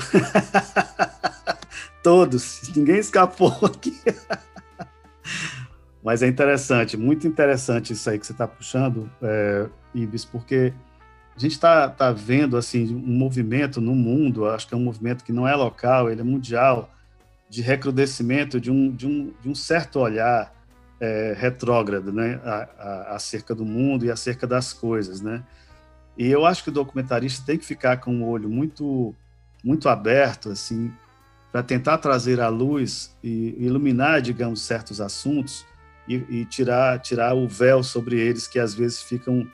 Todos, 2.03 2.69
ninguém 2.75 2.97
escapou 2.97 3.53
aqui. 3.63 3.97
Mas 6.03 6.21
é 6.21 6.27
interessante, 6.27 6.97
muito 6.97 7.25
interessante 7.25 7.93
isso 7.93 8.09
aí 8.09 8.19
que 8.19 8.25
você 8.25 8.33
está 8.33 8.47
puxando, 8.47 9.09
é, 9.21 9.67
Ibis, 9.93 10.25
porque 10.25 10.73
a 11.35 11.39
gente 11.39 11.53
está 11.53 11.87
tá 11.87 12.11
vendo 12.11 12.57
assim 12.57 12.93
um 12.93 13.17
movimento 13.17 13.79
no 13.79 13.95
mundo, 13.95 14.47
acho 14.47 14.67
que 14.67 14.73
é 14.73 14.77
um 14.77 14.83
movimento 14.83 15.23
que 15.23 15.31
não 15.31 15.47
é 15.47 15.55
local, 15.55 16.11
ele 16.11 16.19
é 16.19 16.23
mundial, 16.23 16.91
de 17.49 17.61
recrudescimento 17.61 18.59
de 18.59 18.71
um, 18.71 18.91
de 18.91 19.07
um, 19.07 19.33
de 19.41 19.47
um 19.49 19.55
certo 19.55 19.99
olhar 19.99 20.53
é, 20.99 21.35
retrógrado, 21.37 22.11
né, 22.11 22.41
a, 22.43 23.15
acerca 23.15 23.55
do 23.55 23.63
mundo 23.63 24.05
e 24.05 24.11
acerca 24.11 24.45
das 24.45 24.73
coisas, 24.73 25.21
né. 25.21 25.43
E 26.21 26.27
eu 26.27 26.45
acho 26.45 26.63
que 26.63 26.69
o 26.69 26.71
documentarista 26.71 27.43
tem 27.43 27.57
que 27.57 27.65
ficar 27.65 27.97
com 27.97 28.21
o 28.21 28.29
olho 28.29 28.47
muito, 28.47 29.15
muito 29.63 29.89
aberto, 29.89 30.49
assim, 30.49 30.93
para 31.51 31.63
tentar 31.63 31.97
trazer 31.97 32.39
à 32.39 32.47
luz 32.47 33.17
e 33.23 33.55
iluminar, 33.57 34.21
digamos, 34.21 34.61
certos 34.61 35.01
assuntos 35.01 35.65
e, 36.07 36.17
e, 36.29 36.45
tirar, 36.45 36.99
tirar 36.99 37.33
o 37.33 37.47
véu 37.47 37.81
sobre 37.81 38.19
eles 38.19 38.47
que 38.47 38.59
às 38.59 38.71
vezes 38.71 39.01
ficam 39.01 39.49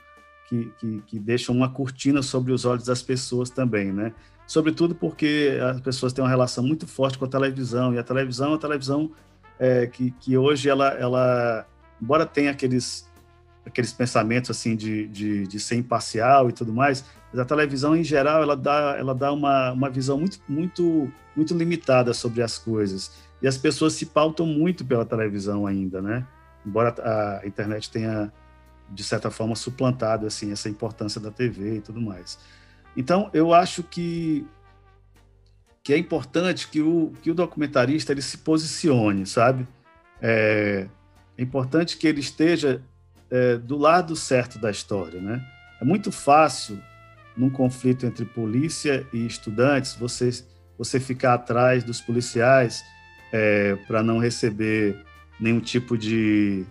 que, 0.49 0.70
que, 0.78 1.03
que, 1.07 1.18
deixam 1.18 1.55
uma 1.55 1.70
cortina 1.70 2.22
sobre 2.22 2.51
os 2.51 2.65
olhos 2.65 2.84
das 2.84 3.01
pessoas 3.01 3.49
também, 3.49 3.93
né? 3.93 4.11
Sobretudo 4.45 4.93
porque 4.93 5.57
as 5.72 5.80
pessoas 5.80 6.11
têm 6.11 6.22
uma 6.22 6.30
relação 6.30 6.65
muito 6.65 6.86
forte 6.86 7.18
com 7.18 7.24
a 7.24 7.30
televisão 7.30 7.93
e 7.93 7.97
a 7.97 8.03
televisão, 8.03 8.53
a 8.53 8.57
televisão 8.57 9.09
é, 9.57 9.88
que, 9.88 10.11
que 10.20 10.38
hoje 10.38 10.68
ela, 10.68 10.89
ela, 10.89 11.65
embora 12.01 12.26
tenha 12.26 12.51
aqueles 12.51 13.07
aqueles 13.68 13.91
pensamentos 13.91 14.49
assim 14.49 14.76
de, 14.76 15.07
de, 15.07 15.45
de, 15.45 15.59
ser 15.59 15.76
imparcial 15.76 16.49
e 16.49 16.53
tudo 16.53 16.74
mais, 16.74 17.03
mas 17.32 17.39
a 17.39 17.45
televisão 17.45 17.95
em 17.95 18.03
geral 18.03 18.41
ela 18.41 18.55
dá 18.55 18.95
ela 18.97 19.13
dá 19.13 19.32
uma, 19.32 19.72
uma 19.74 19.89
visão 19.89 20.18
muito 20.18 20.39
muito 20.47 21.11
muito 21.36 21.53
limitada 21.53 22.13
sobre 22.13 22.41
as 22.41 22.57
coisas 22.57 23.11
e 23.41 23.47
as 23.47 23.57
pessoas 23.57 23.93
se 23.93 24.07
pautam 24.07 24.45
muito 24.45 24.84
pela 24.84 25.05
televisão 25.05 25.68
ainda, 25.68 26.01
né? 26.01 26.26
Embora 26.65 26.95
a 26.99 27.45
internet 27.45 27.91
tenha 27.91 28.32
de 28.89 29.03
certa 29.03 29.30
forma 29.30 29.55
suplantado 29.55 30.26
assim 30.26 30.51
essa 30.51 30.70
importância 30.70 31.20
da 31.20 31.30
TV 31.30 31.76
e 31.76 31.82
tudo 31.82 32.01
mais. 32.01 32.39
Então 32.95 33.30
eu 33.34 33.53
acho 33.53 33.84
que 33.84 34.45
que 35.84 35.93
é 35.93 35.97
importante 35.97 36.68
que 36.68 36.82
o 36.82 37.13
que 37.22 37.32
o 37.32 37.36
documentarista 37.36 38.11
ele 38.11 38.22
se 38.22 38.39
posicione, 38.39 39.26
sabe? 39.26 39.68
É, 40.22 40.88
é 41.38 41.41
importante 41.41 41.97
que 41.97 42.07
ele 42.07 42.20
esteja 42.20 42.82
é, 43.30 43.57
do 43.57 43.78
lado 43.78 44.15
certo 44.15 44.59
da 44.59 44.71
história, 44.71 45.21
né? 45.21 45.43
É 45.82 45.86
muito 45.86 46.11
fácil 46.11 46.80
num 47.36 47.49
conflito 47.49 48.05
entre 48.05 48.25
polícia 48.25 49.05
e 49.13 49.25
estudantes 49.25 49.95
você 49.95 50.30
você 50.78 50.99
ficar 50.99 51.34
atrás 51.34 51.84
dos 51.84 51.99
policiais 51.99 52.84
é, 53.34 53.75
para 53.88 54.03
não 54.03 54.19
receber 54.19 55.03
nenhum 55.39 55.59
tipo 55.59 55.97
de 55.97 56.65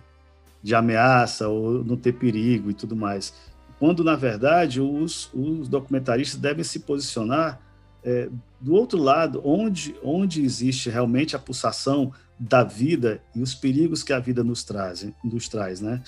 de 0.61 0.75
ameaça 0.75 1.47
ou 1.47 1.83
não 1.83 1.95
ter 1.95 2.13
perigo 2.13 2.69
e 2.69 2.73
tudo 2.73 2.95
mais. 2.95 3.33
Quando, 3.79 4.03
na 4.03 4.15
verdade, 4.15 4.81
os, 4.81 5.29
os 5.33 5.69
documentaristas 5.69 6.39
devem 6.39 6.63
se 6.63 6.79
posicionar 6.79 7.61
é, 8.03 8.29
do 8.59 8.73
outro 8.73 9.01
lado, 9.01 9.41
onde, 9.45 9.95
onde 10.03 10.41
existe 10.41 10.89
realmente 10.89 11.35
a 11.35 11.39
pulsação 11.39 12.11
da 12.39 12.63
vida 12.63 13.21
e 13.35 13.41
os 13.41 13.53
perigos 13.53 14.03
que 14.03 14.13
a 14.13 14.19
vida 14.19 14.43
nos 14.43 14.63
traz, 14.63 15.07
nos 15.23 15.47
traz 15.47 15.79
né? 15.79 16.01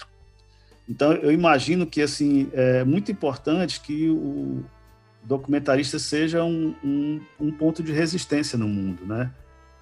Então, 0.90 1.14
eu 1.14 1.32
imagino 1.32 1.86
que 1.86 2.02
assim 2.02 2.50
é 2.52 2.84
muito 2.84 3.12
importante 3.12 3.80
que 3.80 4.10
o 4.10 4.66
documentarista 5.24 6.00
seja 6.00 6.44
um, 6.44 6.74
um, 6.84 7.22
um 7.40 7.52
ponto 7.52 7.84
de 7.84 7.92
resistência 7.92 8.58
no 8.58 8.68
mundo, 8.68 9.06
né? 9.06 9.32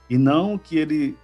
E 0.09 0.17
não 0.17 0.57
que 0.57 0.77
ele 0.77 1.15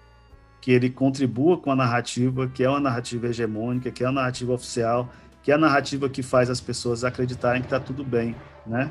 que 0.62 0.72
ele 0.72 0.90
contribua 0.90 1.58
com 1.58 1.70
a 1.72 1.76
narrativa, 1.76 2.48
que 2.48 2.64
é 2.64 2.70
uma 2.70 2.80
narrativa 2.80 3.28
hegemônica, 3.28 3.92
que 3.92 4.02
é 4.02 4.08
uma 4.08 4.22
narrativa 4.22 4.54
oficial, 4.54 5.12
que 5.44 5.52
é 5.52 5.56
a 5.56 5.58
narrativa 5.58 6.08
que 6.08 6.24
faz 6.24 6.50
as 6.50 6.62
pessoas 6.62 7.04
acreditarem 7.04 7.62
que 7.62 7.66
está 7.66 7.82
tudo 7.82 8.02
bem, 8.02 8.34
né? 8.66 8.90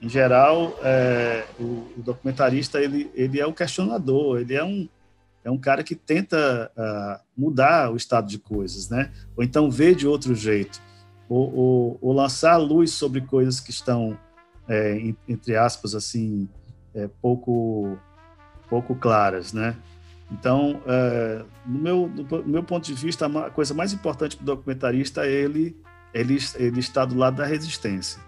Em 0.00 0.08
geral, 0.08 0.78
é, 0.80 1.44
o, 1.58 1.64
o, 1.96 2.02
documentarista 2.04 2.80
ele, 2.80 3.10
ele 3.14 3.40
é 3.40 3.46
um 3.46 3.52
questionador, 3.52 4.38
ele 4.38 4.54
é 4.54 4.62
um 4.62 4.88
é 5.44 5.50
um 5.50 5.58
cara 5.58 5.82
que 5.82 5.94
tenta 5.94 6.70
uh, 6.76 7.20
mudar 7.36 7.90
o 7.92 7.96
estado 7.96 8.28
de 8.28 8.38
coisas, 8.38 8.88
né? 8.88 9.12
Ou 9.36 9.42
então 9.42 9.70
ver 9.70 9.94
de 9.94 10.06
outro 10.06 10.34
jeito, 10.34 10.80
ou, 11.28 11.54
ou, 11.54 11.98
ou 12.00 12.12
lançar 12.12 12.56
luz 12.56 12.92
sobre 12.92 13.20
coisas 13.22 13.60
que 13.60 13.70
estão 13.70 14.18
é, 14.68 15.14
entre 15.28 15.56
aspas 15.56 15.94
assim 15.94 16.48
é, 16.94 17.08
pouco 17.20 17.98
pouco 18.68 18.94
claras, 18.94 19.52
né? 19.52 19.76
Então, 20.30 20.80
é, 20.86 21.44
no, 21.66 21.78
meu, 21.78 22.08
do 22.08 22.48
meu 22.48 22.62
ponto 22.62 22.86
de 22.86 22.94
vista, 22.94 23.26
a 23.26 23.50
coisa 23.50 23.74
mais 23.74 23.92
importante 23.92 24.34
para 24.34 24.42
o 24.42 24.46
documentarista 24.46 25.26
é 25.26 25.30
ele, 25.30 25.76
ele, 26.14 26.38
ele 26.56 26.80
do 27.06 27.16
lado 27.16 27.36
da 27.36 27.44
resistência. 27.44 28.18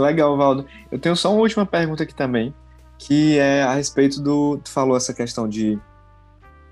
Legal, 0.00 0.36
Valdo. 0.36 0.66
Eu 0.90 0.98
tenho 0.98 1.16
só 1.16 1.32
uma 1.32 1.40
última 1.40 1.66
pergunta 1.66 2.02
aqui 2.02 2.14
também, 2.14 2.54
que 2.98 3.38
é 3.38 3.62
a 3.62 3.74
respeito 3.74 4.20
do. 4.20 4.58
Tu 4.58 4.70
falou 4.70 4.96
essa 4.96 5.12
questão 5.14 5.48
de 5.48 5.78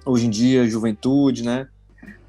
hoje 0.05 0.27
em 0.27 0.31
dia, 0.31 0.68
juventude, 0.68 1.45
né? 1.45 1.68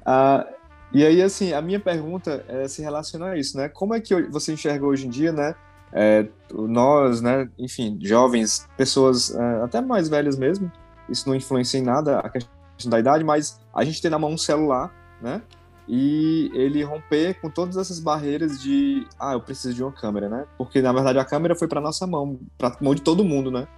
Ah, 0.04 0.46
e 0.92 1.04
aí, 1.04 1.20
assim, 1.20 1.52
a 1.52 1.60
minha 1.60 1.80
pergunta 1.80 2.44
é, 2.48 2.68
se 2.68 2.80
relaciona 2.80 3.26
a 3.26 3.36
isso, 3.36 3.56
né? 3.56 3.68
Como 3.68 3.94
é 3.94 4.00
que 4.00 4.14
você 4.24 4.52
enxerga 4.52 4.86
hoje 4.86 5.06
em 5.06 5.10
dia, 5.10 5.32
né? 5.32 5.54
é, 5.92 6.26
nós, 6.52 7.20
né, 7.20 7.48
enfim, 7.58 7.98
jovens, 8.02 8.68
pessoas 8.76 9.34
é, 9.34 9.62
até 9.62 9.80
mais 9.80 10.08
velhas 10.08 10.36
mesmo, 10.36 10.70
isso 11.08 11.28
não 11.28 11.34
influencia 11.34 11.80
em 11.80 11.82
nada 11.82 12.18
a 12.18 12.28
questão 12.28 12.50
da 12.90 12.98
idade, 12.98 13.24
mas 13.24 13.60
a 13.74 13.84
gente 13.84 14.02
tem 14.02 14.10
na 14.10 14.18
mão 14.18 14.30
um 14.30 14.38
celular, 14.38 14.92
né, 15.22 15.40
e 15.88 16.50
ele 16.54 16.82
romper 16.82 17.40
com 17.40 17.48
todas 17.48 17.76
essas 17.76 18.00
barreiras 18.00 18.60
de, 18.60 19.06
ah, 19.18 19.32
eu 19.34 19.40
preciso 19.40 19.74
de 19.74 19.82
uma 19.82 19.92
câmera, 19.92 20.28
né, 20.28 20.46
porque 20.58 20.82
na 20.82 20.92
verdade 20.92 21.18
a 21.18 21.24
câmera 21.24 21.54
foi 21.54 21.68
para 21.68 21.80
nossa 21.80 22.06
mão, 22.06 22.38
para 22.58 22.76
mão 22.80 22.94
de 22.94 23.02
todo 23.02 23.24
mundo, 23.24 23.50
né, 23.50 23.68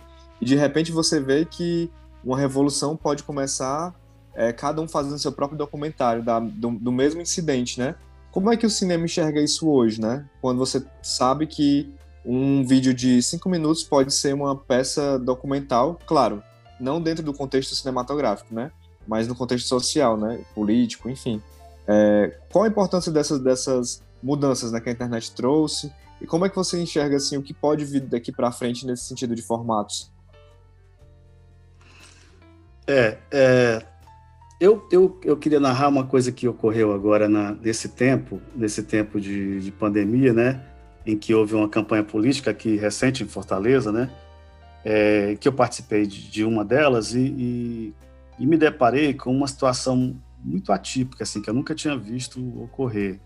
e 0.40 0.44
de 0.44 0.56
repente 0.56 0.90
você 0.90 1.20
vê 1.20 1.44
que 1.44 1.90
uma 2.24 2.38
revolução 2.38 2.96
pode 2.96 3.22
começar 3.22 3.94
é, 4.34 4.52
cada 4.52 4.80
um 4.80 4.88
fazendo 4.88 5.18
seu 5.18 5.32
próprio 5.32 5.58
documentário 5.58 6.22
da, 6.22 6.40
do, 6.40 6.70
do 6.70 6.92
mesmo 6.92 7.20
incidente, 7.20 7.78
né, 7.78 7.94
como 8.30 8.52
é 8.52 8.56
que 8.56 8.66
o 8.66 8.70
cinema 8.70 9.04
enxerga 9.04 9.40
isso 9.40 9.68
hoje, 9.68 10.00
né? 10.00 10.24
Quando 10.40 10.58
você 10.58 10.84
sabe 11.02 11.46
que 11.46 11.92
um 12.24 12.64
vídeo 12.64 12.92
de 12.92 13.22
cinco 13.22 13.48
minutos 13.48 13.82
pode 13.82 14.12
ser 14.12 14.34
uma 14.34 14.54
peça 14.54 15.18
documental, 15.18 15.98
claro, 16.06 16.42
não 16.78 17.00
dentro 17.00 17.24
do 17.24 17.32
contexto 17.32 17.74
cinematográfico, 17.74 18.54
né? 18.54 18.70
Mas 19.06 19.26
no 19.26 19.34
contexto 19.34 19.66
social, 19.66 20.16
né? 20.16 20.40
Político, 20.54 21.08
enfim. 21.08 21.42
É, 21.88 22.38
qual 22.52 22.64
a 22.64 22.68
importância 22.68 23.10
dessas, 23.10 23.40
dessas 23.40 24.02
mudanças 24.22 24.70
né, 24.70 24.80
que 24.80 24.88
a 24.88 24.92
internet 24.92 25.32
trouxe? 25.34 25.92
E 26.20 26.26
como 26.26 26.44
é 26.44 26.48
que 26.48 26.56
você 26.56 26.80
enxerga 26.80 27.16
assim 27.16 27.36
o 27.36 27.42
que 27.42 27.54
pode 27.54 27.84
vir 27.84 28.00
daqui 28.00 28.30
para 28.30 28.52
frente 28.52 28.86
nesse 28.86 29.04
sentido 29.04 29.34
de 29.34 29.42
formatos? 29.42 30.12
É, 32.86 33.18
é 33.30 33.86
eu, 34.60 34.86
eu, 34.90 35.20
eu 35.22 35.36
queria 35.36 35.60
narrar 35.60 35.88
uma 35.88 36.04
coisa 36.04 36.32
que 36.32 36.48
ocorreu 36.48 36.92
agora 36.92 37.28
na, 37.28 37.52
nesse 37.52 37.90
tempo, 37.90 38.40
nesse 38.56 38.82
tempo 38.82 39.20
de, 39.20 39.60
de 39.60 39.70
pandemia, 39.70 40.32
né? 40.32 40.64
em 41.08 41.16
que 41.16 41.34
houve 41.34 41.54
uma 41.54 41.68
campanha 41.68 42.04
política 42.04 42.50
aqui 42.50 42.76
recente 42.76 43.22
em 43.24 43.26
Fortaleza, 43.26 43.90
né? 43.90 44.10
É, 44.84 45.36
que 45.40 45.48
eu 45.48 45.52
participei 45.52 46.06
de, 46.06 46.30
de 46.30 46.44
uma 46.44 46.64
delas 46.64 47.14
e, 47.14 47.20
e, 47.20 47.94
e, 48.38 48.46
me 48.46 48.56
deparei 48.56 49.14
com 49.14 49.34
uma 49.34 49.46
situação 49.46 50.14
muito 50.42 50.72
atípica, 50.72 51.24
assim, 51.24 51.42
que 51.42 51.50
eu 51.50 51.54
nunca 51.54 51.74
tinha 51.74 51.96
visto 51.96 52.40
ocorrer. 52.62 53.20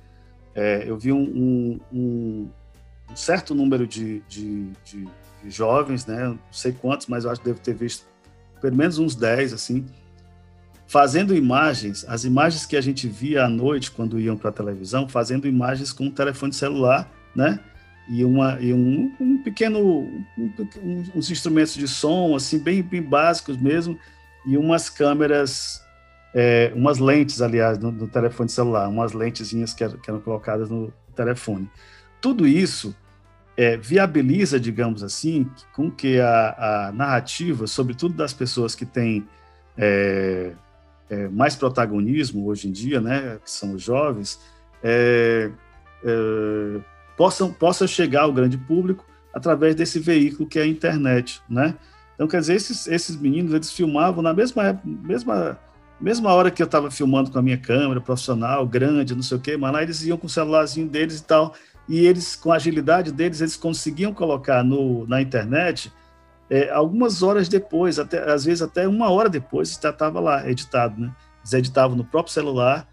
É, 0.54 0.84
eu 0.86 0.98
vi 0.98 1.12
um, 1.12 1.22
um, 1.22 1.80
um, 1.92 2.50
certo 3.14 3.54
número 3.54 3.86
de, 3.86 4.20
de, 4.28 4.70
de, 4.84 5.08
jovens, 5.48 6.06
né? 6.06 6.28
Não 6.28 6.38
sei 6.50 6.72
quantos, 6.72 7.06
mas 7.06 7.24
eu 7.24 7.30
acho 7.30 7.40
que 7.40 7.46
devo 7.46 7.60
ter 7.60 7.74
visto 7.74 8.06
pelo 8.60 8.76
menos 8.76 8.98
uns 8.98 9.16
10, 9.16 9.54
assim, 9.54 9.84
fazendo 10.86 11.34
imagens, 11.34 12.04
as 12.06 12.24
imagens 12.24 12.64
que 12.64 12.76
a 12.76 12.80
gente 12.80 13.08
via 13.08 13.44
à 13.44 13.48
noite 13.48 13.90
quando 13.90 14.20
iam 14.20 14.36
para 14.36 14.50
a 14.50 14.52
televisão, 14.52 15.08
fazendo 15.08 15.48
imagens 15.48 15.92
com 15.92 16.04
um 16.04 16.10
telefone 16.10 16.52
celular, 16.52 17.10
né? 17.34 17.58
e, 18.08 18.24
uma, 18.24 18.58
e 18.60 18.72
um, 18.72 19.12
um 19.20 19.42
pequeno, 19.42 19.80
um, 20.38 21.04
uns 21.14 21.30
instrumentos 21.30 21.74
de 21.74 21.86
som, 21.86 22.34
assim, 22.34 22.58
bem, 22.58 22.82
bem 22.82 23.02
básicos 23.02 23.56
mesmo, 23.56 23.98
e 24.44 24.56
umas 24.56 24.90
câmeras, 24.90 25.81
é, 26.34 26.72
umas 26.74 26.98
lentes, 26.98 27.42
aliás, 27.42 27.78
no, 27.78 27.90
no, 27.92 28.08
telefone 28.08 28.48
celular, 28.48 28.88
umas 28.88 29.12
lentezinhas 29.12 29.74
que 29.74 29.86
que 29.88 30.10
eram 30.10 30.20
colocadas 30.20 30.70
no 30.70 30.92
telefone. 31.14 31.70
Tudo 32.20 32.46
isso 32.46 32.94
é, 33.56 33.76
viabiliza, 33.76 34.58
digamos 34.58 35.02
assim, 35.02 35.48
com 35.72 35.90
que 35.90 36.18
a, 36.18 36.88
a, 36.88 36.92
narrativa, 36.92 37.66
sobretudo 37.66 38.14
das 38.14 38.32
pessoas 38.32 38.74
que 38.74 38.86
têm 38.86 39.26
é, 39.76 40.52
é, 41.10 41.28
mais 41.28 41.54
protagonismo 41.54 42.46
hoje 42.46 42.68
em 42.68 42.72
dia, 42.72 43.00
né, 43.00 43.38
que 43.44 43.50
são 43.50 43.74
os 43.74 43.82
jovens, 43.82 44.40
é, 44.82 45.50
é 46.04 46.80
possam, 47.16 47.52
possa 47.52 47.86
chegar 47.86 48.22
ao 48.22 48.32
grande 48.32 48.56
público 48.56 49.04
através 49.32 49.74
desse 49.74 49.98
veículo 49.98 50.48
que 50.48 50.58
é 50.58 50.62
a 50.62 50.66
internet, 50.66 51.40
né? 51.48 51.74
Então, 52.14 52.28
quer 52.28 52.40
dizer, 52.40 52.54
esses, 52.54 52.86
esses 52.86 53.16
meninos, 53.16 53.54
eles 53.54 53.72
filmavam 53.72 54.22
na 54.22 54.34
mesma, 54.34 54.80
mesma, 54.84 55.58
mesmo 56.02 56.28
a 56.28 56.34
hora 56.34 56.50
que 56.50 56.60
eu 56.60 56.66
estava 56.66 56.90
filmando 56.90 57.30
com 57.30 57.38
a 57.38 57.42
minha 57.42 57.56
câmera 57.56 58.00
profissional, 58.00 58.66
grande, 58.66 59.14
não 59.14 59.22
sei 59.22 59.36
o 59.36 59.40
quê, 59.40 59.56
lá 59.56 59.82
eles 59.82 60.02
iam 60.02 60.18
com 60.18 60.26
o 60.26 60.30
celularzinho 60.30 60.88
deles 60.88 61.20
e 61.20 61.24
tal, 61.24 61.54
e 61.88 62.06
eles, 62.06 62.34
com 62.34 62.52
a 62.52 62.56
agilidade 62.56 63.12
deles, 63.12 63.40
eles 63.40 63.56
conseguiam 63.56 64.12
colocar 64.12 64.64
no, 64.64 65.06
na 65.06 65.22
internet 65.22 65.92
é, 66.50 66.70
algumas 66.70 67.22
horas 67.22 67.48
depois, 67.48 67.98
até, 67.98 68.30
às 68.30 68.44
vezes 68.44 68.60
até 68.60 68.86
uma 68.86 69.10
hora 69.10 69.28
depois, 69.28 69.78
já 69.80 69.90
estava 69.90 70.20
lá 70.20 70.48
editado, 70.48 71.00
né? 71.00 71.10
Eles 71.40 71.52
editavam 71.54 71.96
no 71.96 72.04
próprio 72.04 72.32
celular, 72.32 72.86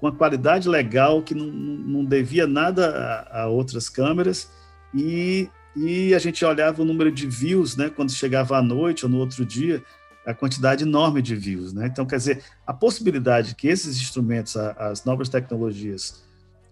com 0.00 0.06
a 0.06 0.12
qualidade 0.12 0.68
legal, 0.68 1.22
que 1.22 1.34
não, 1.34 1.46
não 1.46 2.04
devia 2.04 2.46
nada 2.46 3.26
a, 3.30 3.42
a 3.42 3.46
outras 3.48 3.88
câmeras, 3.88 4.50
e, 4.94 5.50
e 5.76 6.14
a 6.14 6.18
gente 6.18 6.42
olhava 6.44 6.80
o 6.80 6.84
número 6.84 7.12
de 7.12 7.26
views, 7.26 7.76
né? 7.76 7.90
Quando 7.90 8.10
chegava 8.10 8.56
à 8.56 8.62
noite 8.62 9.04
ou 9.04 9.10
no 9.10 9.18
outro 9.18 9.44
dia, 9.44 9.82
a 10.28 10.34
quantidade 10.34 10.84
enorme 10.84 11.22
de 11.22 11.34
views, 11.34 11.72
né? 11.72 11.86
Então, 11.86 12.04
quer 12.04 12.16
dizer, 12.16 12.44
a 12.66 12.72
possibilidade 12.74 13.54
que 13.54 13.66
esses 13.66 13.96
instrumentos, 13.96 14.56
as 14.56 15.04
novas 15.04 15.28
tecnologias, 15.28 16.22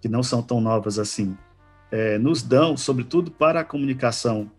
que 0.01 0.09
não 0.09 0.23
são 0.23 0.43
tão 0.43 0.61
novas 0.61 0.99
assim, 0.99 1.37
é, 1.91 2.19
nos 2.19 2.43
dão, 2.43 2.77
sobretudo 2.77 3.31
para 3.31 3.61
a 3.61 3.65
comunicação 3.65 4.51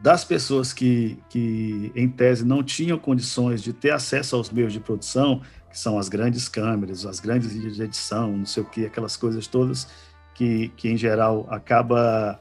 das 0.00 0.24
pessoas 0.24 0.72
que, 0.72 1.18
que, 1.28 1.90
em 1.96 2.08
tese, 2.08 2.44
não 2.44 2.62
tinham 2.62 2.98
condições 2.98 3.62
de 3.62 3.72
ter 3.72 3.90
acesso 3.90 4.36
aos 4.36 4.50
meios 4.50 4.72
de 4.72 4.78
produção, 4.78 5.40
que 5.70 5.78
são 5.78 5.98
as 5.98 6.08
grandes 6.08 6.48
câmeras, 6.48 7.04
as 7.04 7.18
grandes 7.18 7.50
de 7.50 7.82
edição, 7.82 8.36
não 8.36 8.46
sei 8.46 8.62
o 8.62 8.66
que, 8.66 8.86
aquelas 8.86 9.16
coisas 9.16 9.46
todas 9.46 9.88
que, 10.34 10.68
que 10.76 10.88
em 10.88 10.96
geral, 10.96 11.46
acaba, 11.50 12.38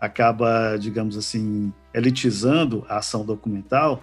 acaba, 0.00 0.76
digamos 0.76 1.16
assim, 1.16 1.72
elitizando 1.92 2.84
a 2.88 2.98
ação 2.98 3.24
documental, 3.24 4.02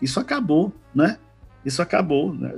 isso 0.00 0.20
acabou, 0.20 0.72
né? 0.94 1.18
Isso 1.64 1.82
acabou, 1.82 2.34
né? 2.34 2.54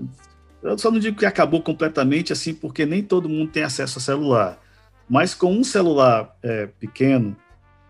Eu 0.62 0.76
só 0.76 0.90
não 0.90 0.98
digo 0.98 1.18
que 1.18 1.26
acabou 1.26 1.62
completamente, 1.62 2.32
assim, 2.32 2.52
porque 2.52 2.84
nem 2.84 3.02
todo 3.02 3.28
mundo 3.28 3.50
tem 3.50 3.62
acesso 3.62 3.98
a 3.98 4.02
celular. 4.02 4.58
Mas 5.08 5.34
com 5.34 5.52
um 5.52 5.64
celular 5.64 6.36
é, 6.42 6.66
pequeno, 6.66 7.36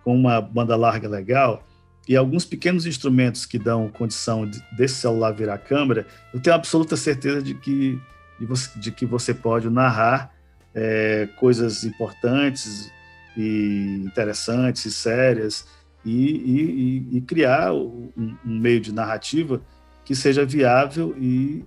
com 0.04 0.14
uma 0.14 0.40
banda 0.40 0.76
larga 0.76 1.08
legal, 1.08 1.66
e 2.06 2.16
alguns 2.16 2.44
pequenos 2.44 2.86
instrumentos 2.86 3.44
que 3.44 3.58
dão 3.58 3.88
condição 3.88 4.48
de, 4.48 4.62
desse 4.76 4.94
celular 4.94 5.32
virar 5.32 5.58
câmera, 5.58 6.06
eu 6.32 6.40
tenho 6.40 6.56
absoluta 6.56 6.96
certeza 6.96 7.42
de 7.42 7.54
que, 7.54 8.00
de, 8.38 8.46
você, 8.46 8.78
de 8.78 8.90
que 8.90 9.04
você 9.04 9.34
pode 9.34 9.68
narrar 9.68 10.32
é, 10.74 11.28
coisas 11.36 11.84
importantes 11.84 12.90
e 13.36 14.02
interessantes 14.06 14.84
e 14.84 14.92
sérias 14.92 15.66
e, 16.04 17.10
e, 17.12 17.16
e 17.18 17.20
criar 17.20 17.72
um, 17.72 18.10
um, 18.16 18.36
meio 18.44 18.80
de 18.80 18.92
narrativa 18.92 19.60
que 20.04 20.14
seja 20.14 20.44
viável 20.44 21.14
e 21.18 21.64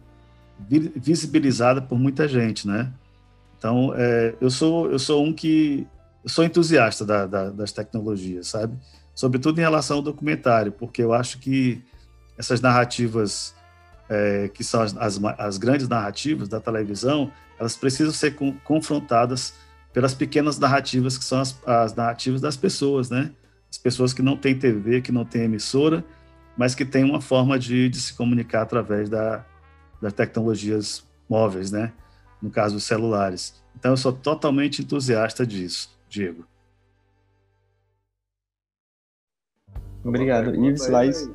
visibilizada 0.96 1.82
por 1.82 1.98
muita 1.98 2.28
gente, 2.28 2.68
né? 2.68 2.92
Então, 3.58 3.94
é, 3.96 4.36
eu 4.40 4.50
sou 4.50 4.92
eu 4.92 5.00
sou 5.00 5.24
um 5.24 5.34
que 5.34 5.88
sou 6.26 6.44
entusiasta 6.44 7.06
da, 7.06 7.26
da, 7.26 7.50
das 7.50 7.72
tecnologias, 7.72 8.48
sabe? 8.48 8.78
Sobretudo 9.14 9.60
em 9.60 9.62
relação 9.62 9.98
ao 9.98 10.04
documentário, 10.04 10.72
porque 10.72 11.02
eu 11.04 11.14
acho 11.14 11.40
que 11.40 11.84
essas 12.38 12.62
narrativas 12.62 13.54
é, 14.10 14.50
que 14.50 14.64
são 14.64 14.82
as, 14.82 14.96
as, 14.98 15.20
as, 15.38 15.58
grandes 15.58 15.88
narrativas 15.88 16.50
da 16.50 16.60
televisão, 16.60 17.32
elas 17.60 17.76
precisam 17.76 18.12
ser 18.12 18.36
com, 18.36 18.52
confrontadas 18.60 19.54
pelas 19.94 20.14
pequenas 20.14 20.60
narrativas 20.60 21.18
que 21.18 21.24
são 21.24 21.40
as, 21.40 21.58
as 21.66 21.96
narrativas 21.96 22.42
das 22.42 22.58
pessoas, 22.58 23.10
né? 23.10 23.32
As 23.72 23.78
pessoas 23.78 24.14
que 24.14 24.22
não 24.22 24.36
têm 24.36 24.58
TV, 24.58 25.02
que 25.02 25.12
não 25.12 25.24
têm 25.24 25.44
emissora, 25.44 26.04
mas 26.58 26.76
que 26.76 26.84
têm 26.84 27.06
uma 27.06 27.22
forma 27.22 27.58
de, 27.58 27.88
de 27.88 28.00
se 28.00 28.14
comunicar 28.14 28.64
através 28.64 29.10
da, 29.10 29.46
das 30.02 30.12
tecnologias 30.12 31.08
móveis, 31.30 31.72
né? 31.72 31.94
No 32.42 32.50
caso, 32.50 32.76
dos 32.76 32.84
celulares. 32.84 33.64
Então, 33.76 33.92
eu 33.92 33.98
sou 33.98 34.12
totalmente 34.12 34.82
entusiasta 34.82 35.48
disso, 35.48 35.98
Diego. 36.10 36.46
Obrigado. 40.04 40.54
Ives 40.56 40.88
Lais. 40.88 41.30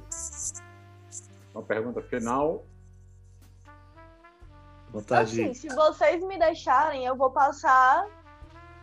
Uma 1.54 1.62
pergunta 1.62 2.02
final. 2.02 2.66
Assim, 5.10 5.54
se 5.54 5.68
vocês 5.68 6.22
me 6.22 6.38
deixarem, 6.38 7.04
eu 7.04 7.16
vou 7.16 7.30
passar 7.30 8.06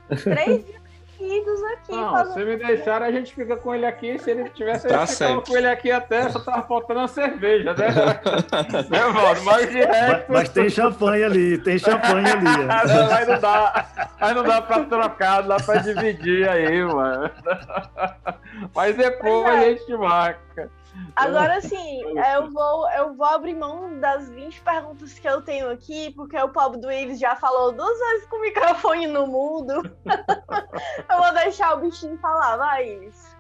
três 0.08 0.66
dias 0.66 0.83
aqui. 1.22 1.92
Não, 1.92 2.34
se 2.34 2.44
me 2.44 2.58
deixarem, 2.58 3.08
a 3.08 3.12
gente 3.12 3.34
fica 3.34 3.56
com 3.56 3.74
ele 3.74 3.86
aqui. 3.86 4.18
Se 4.20 4.32
ele 4.32 4.50
tivesse, 4.50 4.88
tá 4.88 5.02
a 5.02 5.06
gente 5.06 5.18
ficava 5.18 5.42
com 5.42 5.58
ele 5.58 5.68
aqui 5.68 5.92
até, 5.92 6.30
só 6.30 6.40
tava 6.40 6.64
faltando 6.64 7.02
a 7.02 7.08
cerveja, 7.08 7.74
né? 7.74 7.88
né, 8.90 9.00
Valdo? 9.12 9.44
Mas, 9.44 9.74
mas, 9.74 10.24
mas, 10.30 10.50
tem 10.50 10.70
champanhe 10.70 11.24
ali, 11.24 11.58
tem 11.58 11.78
champanhe 11.78 12.28
ali. 12.28 12.44
não, 12.66 13.10
mas 13.10 13.28
não 13.28 13.40
dá, 13.40 13.86
mas 14.20 14.36
não 14.36 14.44
dá 14.44 14.62
pra 14.62 14.80
trocar, 14.86 15.42
não 15.42 15.50
dá 15.50 15.58
pra 15.58 15.76
dividir 15.78 16.48
aí, 16.48 16.84
mano. 16.84 17.30
Mas 18.74 18.96
depois 18.96 19.46
é. 19.46 19.50
a 19.50 19.70
gente 19.70 19.98
marca. 19.98 20.70
Agora 21.16 21.62
sim, 21.62 22.02
eu 22.34 22.50
vou, 22.52 22.90
eu 22.92 23.14
vou 23.14 23.28
abrir 23.28 23.56
mão 23.56 24.00
das 24.00 24.30
20 24.30 24.62
perguntas 24.62 25.18
que 25.18 25.28
eu 25.28 25.42
tenho 25.42 25.70
aqui, 25.70 26.12
porque 26.16 26.38
o 26.38 26.50
pobre 26.50 26.80
do 26.80 26.92
Ives 26.92 27.20
já 27.20 27.36
falou 27.36 27.72
duas 27.72 28.00
vezes 28.00 28.28
com 28.28 28.38
o 28.38 28.42
microfone 28.42 29.08
no 29.08 29.28
mudo. 29.28 29.74
eu 30.06 31.18
vou 31.18 31.34
deixar 31.34 31.76
o 31.76 31.82
bichinho 31.82 32.18
falar, 32.18 32.58
vai, 32.58 32.94
Ives. 32.94 33.36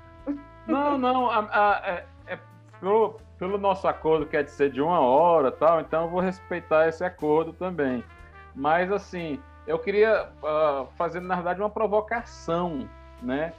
Não, 0.67 0.97
não, 0.97 1.29
a, 1.29 1.39
a, 1.39 1.81
é, 1.85 2.05
é, 2.27 2.39
pelo, 2.79 3.19
pelo 3.37 3.57
nosso 3.57 3.87
acordo 3.87 4.25
que 4.25 4.37
é 4.37 4.43
de 4.43 4.51
ser 4.51 4.71
de 4.71 4.81
uma 4.81 4.99
hora 4.99 5.51
tal, 5.51 5.81
então 5.81 6.03
eu 6.03 6.09
vou 6.09 6.21
respeitar 6.21 6.87
esse 6.87 7.03
acordo 7.03 7.53
também. 7.53 8.03
Mas, 8.55 8.91
assim, 8.91 9.41
eu 9.65 9.79
queria 9.79 10.29
uh, 10.41 10.87
fazer, 10.95 11.19
na 11.21 11.35
verdade, 11.35 11.59
uma 11.59 11.69
provocação, 11.69 12.87
né? 13.21 13.53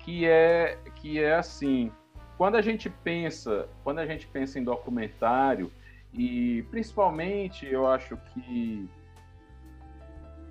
Que 0.00 0.26
é, 0.26 0.78
que 0.96 1.22
é 1.22 1.36
assim, 1.36 1.92
quando 2.40 2.54
a 2.54 2.62
gente 2.62 2.88
pensa, 2.88 3.68
quando 3.84 3.98
a 3.98 4.06
gente 4.06 4.26
pensa 4.26 4.58
em 4.58 4.64
documentário 4.64 5.70
e 6.10 6.64
principalmente 6.70 7.66
eu 7.66 7.86
acho 7.86 8.16
que 8.16 8.88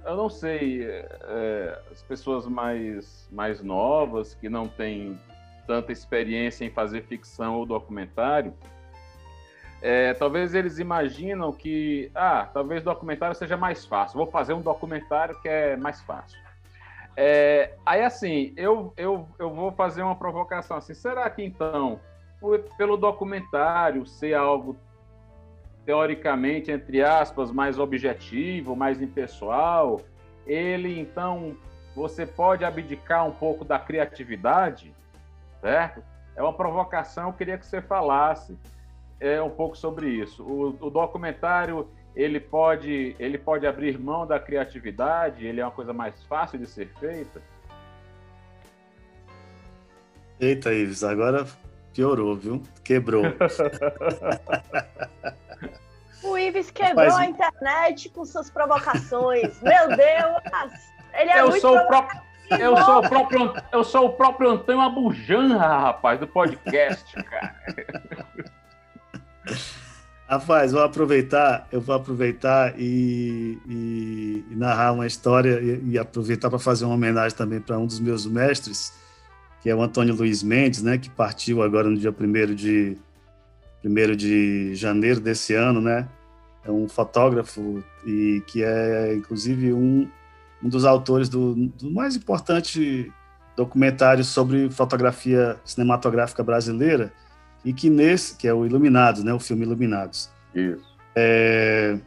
eu 0.06 0.16
não 0.16 0.30
sei 0.30 0.86
é, 0.86 1.82
as 1.92 2.04
pessoas 2.04 2.46
mais 2.46 3.28
mais 3.32 3.64
novas 3.64 4.36
que 4.36 4.48
não 4.48 4.68
têm 4.68 5.20
tanta 5.66 5.92
experiência 5.92 6.64
em 6.64 6.70
fazer 6.70 7.02
ficção 7.06 7.56
ou 7.56 7.66
documentário 7.66 8.54
é, 9.82 10.14
talvez 10.14 10.54
eles 10.54 10.78
imaginam 10.78 11.52
que 11.52 12.12
ah 12.14 12.48
talvez 12.54 12.84
documentário 12.84 13.34
seja 13.36 13.58
mais 13.58 13.84
fácil 13.84 14.18
vou 14.18 14.28
fazer 14.28 14.54
um 14.54 14.62
documentário 14.62 15.42
que 15.42 15.50
é 15.50 15.76
mais 15.76 16.00
fácil 16.02 16.40
é, 17.22 17.74
aí, 17.86 18.02
assim, 18.02 18.54
eu, 18.56 18.94
eu, 18.96 19.28
eu 19.38 19.54
vou 19.54 19.74
fazer 19.74 20.02
uma 20.02 20.16
provocação 20.16 20.78
assim. 20.78 20.94
Será 20.94 21.30
que, 21.30 21.44
então, 21.44 22.00
pelo 22.78 22.96
documentário 22.96 24.06
ser 24.06 24.36
algo 24.36 24.78
teoricamente, 25.86 26.72
entre 26.72 27.04
aspas, 27.04 27.52
mais 27.52 27.78
objetivo, 27.78 28.74
mais 28.74 29.02
impessoal, 29.02 30.00
ele, 30.48 30.98
então, 30.98 31.58
você 31.94 32.26
pode 32.26 32.64
abdicar 32.64 33.28
um 33.28 33.34
pouco 33.34 33.66
da 33.66 33.78
criatividade, 33.78 34.96
certo? 35.60 36.02
É 36.38 36.42
uma 36.42 36.54
provocação, 36.54 37.28
eu 37.28 37.34
queria 37.34 37.58
que 37.58 37.66
você 37.66 37.82
falasse 37.82 38.58
é, 39.20 39.42
um 39.42 39.50
pouco 39.50 39.78
sobre 39.78 40.08
isso. 40.08 40.42
O, 40.42 40.70
o 40.88 40.90
documentário 40.90 41.86
ele 42.20 42.40
pode, 42.40 43.16
ele 43.18 43.38
pode 43.38 43.66
abrir 43.66 43.98
mão 43.98 44.28
da 44.28 44.38
criatividade, 44.38 45.46
ele 45.46 45.62
é 45.62 45.66
uma 45.66 45.72
coisa 45.72 45.94
mais 45.94 46.22
fácil 46.26 46.60
de 46.60 46.68
ser 46.68 46.90
feita? 47.00 47.42
Eita, 50.38 50.74
Ives, 50.74 51.02
agora 51.02 51.48
piorou, 51.94 52.36
viu? 52.36 52.62
Quebrou. 52.84 53.24
o 56.22 56.38
Ives 56.38 56.70
quebrou 56.72 57.06
Mas... 57.06 57.16
a 57.16 57.26
internet 57.26 58.10
com 58.10 58.26
suas 58.26 58.50
provocações. 58.50 59.62
Meu 59.62 59.88
Deus! 59.88 60.74
Ele 61.14 61.32
é 61.32 61.40
eu 61.40 61.48
muito 61.48 61.62
sou 61.62 61.78
o 61.78 61.88
próprio 61.88 62.30
eu 62.60 62.76
sou 62.78 62.98
o 62.98 63.10
próprio, 63.10 63.54
eu 63.72 63.84
sou 63.84 64.06
o 64.08 64.14
próprio 64.14 64.50
Antônio 64.50 64.82
Abujanra, 64.82 65.68
rapaz, 65.68 66.20
do 66.20 66.28
podcast, 66.28 67.14
cara. 67.24 67.56
Rapaz, 70.30 70.72
vou 70.74 70.84
aproveitar, 70.84 71.68
eu 71.72 71.82
vou 71.82 71.96
aproveitar 71.96 72.80
e, 72.80 73.58
e, 73.68 74.46
e 74.52 74.56
narrar 74.56 74.92
uma 74.92 75.08
história 75.08 75.60
e, 75.60 75.94
e 75.94 75.98
aproveitar 75.98 76.52
para 76.52 76.60
fazer 76.60 76.86
uma 76.86 76.94
homenagem 76.94 77.36
também 77.36 77.60
para 77.60 77.80
um 77.80 77.88
dos 77.88 78.00
meus 78.00 78.28
mestres, 78.28 78.94
que 79.60 79.72
é 79.72 79.74
o 79.74 79.82
Antônio 79.82 80.14
Luiz 80.14 80.44
Mendes, 80.44 80.84
né, 80.84 81.00
que 81.00 81.10
partiu 81.10 81.64
agora 81.64 81.90
no 81.90 81.98
dia 81.98 82.12
1 82.12 82.54
de, 82.54 82.96
1 83.84 84.16
de 84.16 84.76
janeiro 84.76 85.20
desse 85.20 85.56
ano, 85.56 85.82
né? 85.82 86.08
É 86.64 86.70
um 86.70 86.88
fotógrafo 86.88 87.84
e 88.06 88.44
que 88.46 88.64
é, 88.64 89.16
inclusive, 89.16 89.74
um, 89.74 90.08
um 90.62 90.70
dos 90.70 90.86
autores 90.86 91.28
do, 91.28 91.56
do 91.56 91.90
mais 91.90 92.16
importante 92.16 93.12
documentário 93.58 94.24
sobre 94.24 94.70
fotografia 94.70 95.58
cinematográfica 95.66 96.44
brasileira, 96.44 97.12
e 97.64 97.74
que 97.74 97.90
nesse, 97.90 98.36
que 98.36 98.48
é 98.48 98.54
o 98.54 98.66
Iluminados, 98.66 99.24
né, 99.24 99.34
o 99.34 99.40
filme 99.40 99.64
Iluminados. 99.64 100.30
Isso. 100.56 100.84
é, 101.16 102.00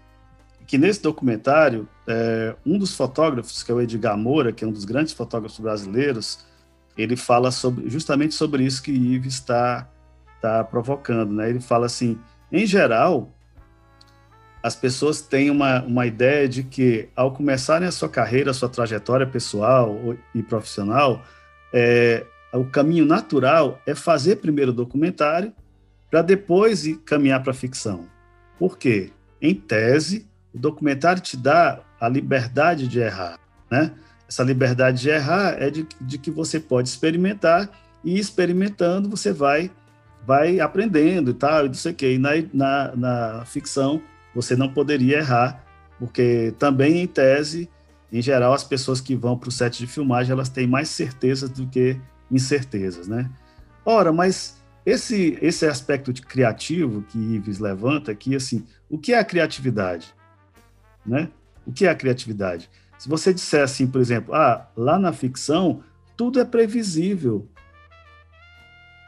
que 0.67 0.79
nesse 0.79 1.03
documentário, 1.03 1.87
é, 2.07 2.55
um 2.65 2.79
dos 2.79 2.95
fotógrafos, 2.97 3.63
que 3.63 3.71
é 3.71 3.75
o 3.75 3.81
Edgar 3.81 4.17
Moura, 4.17 4.53
que 4.53 4.65
é 4.65 4.67
um 4.67 4.73
dos 4.73 4.85
grandes 4.85 5.13
fotógrafos 5.13 5.59
brasileiros, 5.59 6.47
ele 6.97 7.17
fala 7.17 7.51
sobre, 7.51 7.89
justamente 7.89 8.35
sobre 8.35 8.65
isso 8.65 8.83
que 8.83 8.91
Yves 8.91 9.35
está 9.35 9.89
tá 10.41 10.65
provocando. 10.65 11.33
Né? 11.33 11.51
Ele 11.51 11.61
fala 11.61 11.87
assim, 11.87 12.19
em 12.51 12.67
geral, 12.67 13.31
as 14.63 14.77
pessoas 14.77 15.21
têm 15.21 15.51
uma, 15.51 15.83
uma 15.83 16.07
ideia 16.07 16.49
de 16.49 16.63
que, 16.63 17.09
ao 17.17 17.33
começarem 17.33 17.89
a 17.89 17.93
sua 17.93 18.09
carreira, 18.09 18.51
a 18.51 18.55
sua 18.55 18.69
trajetória 18.69 19.27
pessoal 19.27 19.95
e 20.35 20.43
profissional, 20.43 21.23
é, 21.73 22.25
o 22.59 22.65
caminho 22.65 23.05
natural 23.05 23.81
é 23.87 23.95
fazer 23.95 24.37
primeiro 24.37 24.71
o 24.71 24.75
documentário 24.75 25.53
para 26.11 26.23
depois 26.23 26.87
caminhar 27.07 27.43
para 27.43 27.53
a 27.53 27.55
ficção. 27.55 28.07
Por 28.59 28.77
quê? 28.77 29.11
Em 29.41 29.55
tese, 29.55 30.27
o 30.53 30.59
documentário 30.59 31.23
te 31.23 31.37
dá 31.37 31.81
a 31.99 32.09
liberdade 32.09 32.87
de 32.87 33.01
errar, 33.01 33.39
né? 33.71 33.93
Essa 34.29 34.43
liberdade 34.43 35.01
de 35.01 35.09
errar 35.09 35.57
é 35.59 35.71
de, 35.71 35.87
de 36.01 36.19
que 36.19 36.31
você 36.31 36.61
pode 36.61 36.89
experimentar 36.89 37.71
e 38.05 38.19
experimentando 38.19 39.09
você 39.09 39.33
vai 39.33 39.71
vai 40.27 40.61
aprendendo 40.61 41.33
e 41.33 41.35
tal, 41.35 41.65
e 41.65 41.69
não 41.69 41.75
sei 41.75 41.93
o 41.93 41.95
quê. 41.95 42.15
E 42.15 42.19
na, 42.19 42.31
na, 42.53 42.97
na 42.97 43.45
ficção 43.45 44.01
você 44.35 44.55
não 44.55 44.73
poderia 44.73 45.19
errar, 45.19 45.65
porque 45.99 46.55
também 46.59 47.01
em 47.01 47.07
tese, 47.07 47.69
em 48.13 48.23
geral, 48.23 48.53
as 48.53 48.65
pessoas 48.65 49.01
que 49.01 49.17
vão 49.17 49.37
para 49.37 49.49
o 49.49 49.53
set 49.53 49.79
de 49.79 49.87
filmagem 49.87 50.33
elas 50.33 50.49
têm 50.49 50.67
mais 50.67 50.89
certezas 50.89 51.51
do 51.51 51.67
que 51.67 51.99
incertezas, 52.33 53.07
né? 53.07 53.31
Ora, 53.85 54.13
mas 54.13 54.61
esse 54.85 55.39
esse 55.41 55.67
aspecto 55.67 56.13
de 56.13 56.23
criativo 56.23 57.03
que 57.03 57.19
Ives 57.19 57.59
levanta 57.59 58.11
aqui, 58.11 58.35
assim, 58.35 58.67
o 58.89 58.99
que 58.99 59.13
é 59.13 59.19
a 59.19 59.25
criatividade, 59.25 60.15
né? 61.07 61.29
O 61.67 61.73
que 61.73 61.87
é 61.87 61.91
a 61.91 61.95
criatividade? 61.95 62.69
Se 62.99 63.09
você 63.09 63.33
disser 63.33 63.63
assim, 63.63 63.87
por 63.87 64.01
exemplo, 64.01 64.35
ah, 64.35 64.69
lá 64.77 64.99
na 64.99 65.13
ficção 65.13 65.83
tudo 66.17 66.41
é 66.41 66.45
previsível, 66.45 67.49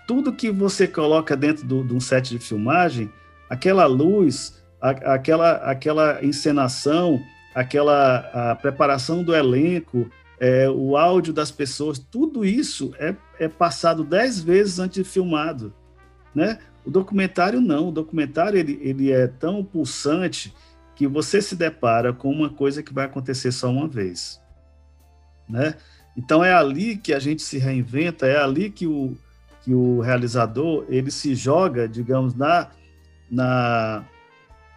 tudo 0.07 0.33
que 0.33 0.51
você 0.51 0.87
coloca 0.87 1.37
dentro 1.37 1.67
de 1.67 1.95
um 1.95 2.01
set 2.01 2.31
de 2.31 2.39
filmagem, 2.39 3.11
aquela 3.49 3.87
luz, 3.87 4.63
a, 4.81 4.91
aquela, 5.15 5.53
aquela 5.57 6.25
encenação, 6.25 7.23
aquela 7.55 8.57
preparação 8.61 9.23
do 9.23 9.35
elenco, 9.35 10.11
é, 10.39 10.69
o 10.69 10.97
áudio 10.97 11.33
das 11.33 11.51
pessoas, 11.51 11.99
tudo 11.99 12.45
isso 12.45 12.93
é, 12.99 13.15
é 13.39 13.49
passado 13.49 14.05
dez 14.05 14.41
vezes 14.41 14.79
antes 14.79 15.03
de 15.03 15.09
filmado, 15.09 15.73
né? 16.35 16.59
O 16.85 16.91
documentário 16.91 17.61
não, 17.61 17.89
o 17.89 17.93
documentário 17.93 18.59
ele, 18.59 18.79
ele 18.83 19.11
é 19.11 19.27
tão 19.27 19.65
pulsante 19.65 20.55
que 20.95 21.07
você 21.07 21.41
se 21.41 21.57
depara 21.57 22.13
com 22.13 22.31
uma 22.31 22.51
coisa 22.51 22.83
que 22.83 22.93
vai 22.93 23.07
acontecer 23.07 23.53
só 23.53 23.71
uma 23.71 23.89
vez, 23.89 24.41
né? 25.49 25.75
Então 26.17 26.45
é 26.45 26.53
ali 26.53 26.97
que 26.97 27.13
a 27.13 27.19
gente 27.19 27.43
se 27.43 27.59
reinventa, 27.59 28.27
é 28.27 28.37
ali 28.37 28.71
que 28.71 28.87
o, 28.87 29.17
que 29.63 29.75
o 29.75 30.01
realizador 30.01 30.85
ele 30.89 31.11
se 31.11 31.35
joga, 31.35 31.89
digamos, 31.89 32.35
na, 32.35 32.71
na, 33.31 34.05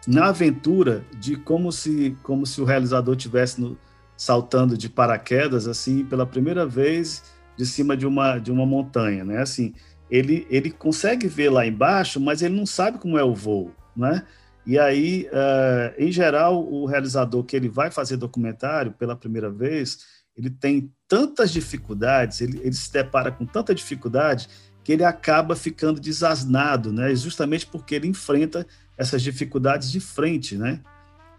na 0.06 0.26
aventura 0.28 1.04
de 1.20 1.36
como 1.36 1.70
se 1.70 2.16
como 2.22 2.44
se 2.44 2.60
o 2.60 2.64
realizador 2.64 3.14
tivesse 3.14 3.60
no, 3.60 3.78
saltando 4.18 4.76
de 4.76 4.88
paraquedas 4.88 5.68
assim 5.68 6.04
pela 6.04 6.26
primeira 6.26 6.66
vez 6.66 7.22
de 7.56 7.64
cima 7.64 7.96
de 7.96 8.04
uma 8.04 8.38
de 8.38 8.50
uma 8.50 8.66
montanha, 8.66 9.24
né? 9.24 9.40
Assim, 9.40 9.72
ele 10.10 10.46
ele 10.50 10.70
consegue 10.70 11.28
ver 11.28 11.50
lá 11.50 11.64
embaixo, 11.64 12.20
mas 12.20 12.42
ele 12.42 12.56
não 12.56 12.66
sabe 12.66 12.98
como 12.98 13.16
é 13.16 13.22
o 13.22 13.34
voo, 13.34 13.72
né? 13.96 14.24
E 14.66 14.78
aí, 14.78 15.26
uh, 15.28 15.94
em 15.96 16.12
geral, 16.12 16.62
o 16.62 16.84
realizador 16.84 17.42
que 17.44 17.56
ele 17.56 17.70
vai 17.70 17.90
fazer 17.90 18.18
documentário 18.18 18.92
pela 18.92 19.16
primeira 19.16 19.48
vez, 19.48 20.00
ele 20.36 20.50
tem 20.50 20.92
tantas 21.06 21.50
dificuldades, 21.50 22.42
ele, 22.42 22.58
ele 22.58 22.74
se 22.74 22.92
depara 22.92 23.32
com 23.32 23.46
tanta 23.46 23.74
dificuldade 23.74 24.48
que 24.84 24.92
ele 24.92 25.04
acaba 25.04 25.56
ficando 25.56 26.00
desasnado, 26.00 26.92
né? 26.92 27.14
Justamente 27.14 27.66
porque 27.66 27.94
ele 27.94 28.08
enfrenta 28.08 28.66
essas 28.96 29.22
dificuldades 29.22 29.90
de 29.90 30.00
frente, 30.00 30.56
né? 30.56 30.80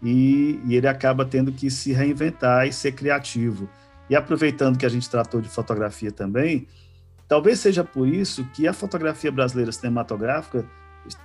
E, 0.02 0.60
e 0.64 0.74
ele 0.74 0.86
acaba 0.86 1.24
tendo 1.24 1.52
que 1.52 1.70
se 1.70 1.92
reinventar 1.92 2.66
e 2.66 2.72
ser 2.72 2.92
criativo. 2.92 3.68
E 4.08 4.16
aproveitando 4.16 4.78
que 4.78 4.86
a 4.86 4.88
gente 4.88 5.08
tratou 5.08 5.40
de 5.40 5.48
fotografia 5.48 6.10
também, 6.10 6.66
talvez 7.28 7.60
seja 7.60 7.84
por 7.84 8.08
isso 8.08 8.44
que 8.54 8.66
a 8.66 8.72
fotografia 8.72 9.30
brasileira 9.30 9.70
cinematográfica 9.70 10.66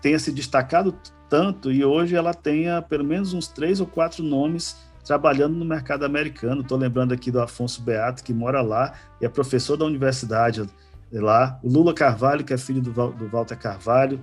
tenha 0.01 0.19
se 0.19 0.31
destacado 0.31 0.95
tanto 1.29 1.71
e 1.71 1.83
hoje 1.83 2.15
ela 2.15 2.33
tenha 2.33 2.81
pelo 2.81 3.03
menos 3.03 3.33
uns 3.33 3.47
três 3.47 3.79
ou 3.79 3.87
quatro 3.87 4.23
nomes 4.23 4.77
trabalhando 5.05 5.55
no 5.55 5.65
mercado 5.65 6.05
americano. 6.05 6.61
Estou 6.61 6.77
lembrando 6.77 7.13
aqui 7.13 7.31
do 7.31 7.41
Afonso 7.41 7.81
Beato, 7.81 8.23
que 8.23 8.33
mora 8.33 8.61
lá 8.61 8.93
e 9.21 9.25
é 9.25 9.29
professor 9.29 9.77
da 9.77 9.85
universidade 9.85 10.63
lá. 11.11 11.59
O 11.63 11.69
Lula 11.69 11.93
Carvalho, 11.93 12.43
que 12.43 12.53
é 12.53 12.57
filho 12.57 12.81
do, 12.81 12.91
do 12.91 13.27
Walter 13.29 13.57
Carvalho, 13.57 14.19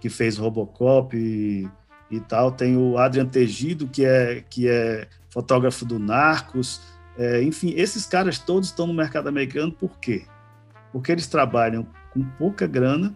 que 0.00 0.08
fez 0.08 0.36
Robocop 0.36 1.16
e 1.16 1.68
e 2.12 2.20
tal. 2.20 2.52
Tem 2.52 2.76
o 2.76 2.98
Adrian 2.98 3.26
Tegido, 3.26 3.88
que 3.88 4.04
é, 4.04 4.44
que 4.48 4.68
é 4.68 5.08
fotógrafo 5.30 5.84
do 5.84 5.98
Narcos. 5.98 6.80
É, 7.16 7.42
enfim, 7.42 7.72
esses 7.76 8.06
caras 8.06 8.38
todos 8.38 8.68
estão 8.68 8.86
no 8.86 8.94
mercado 8.94 9.28
americano 9.28 9.72
por 9.72 9.98
quê? 9.98 10.26
Porque 10.92 11.10
eles 11.10 11.26
trabalham 11.26 11.86
com 12.12 12.22
pouca 12.22 12.66
grana, 12.66 13.14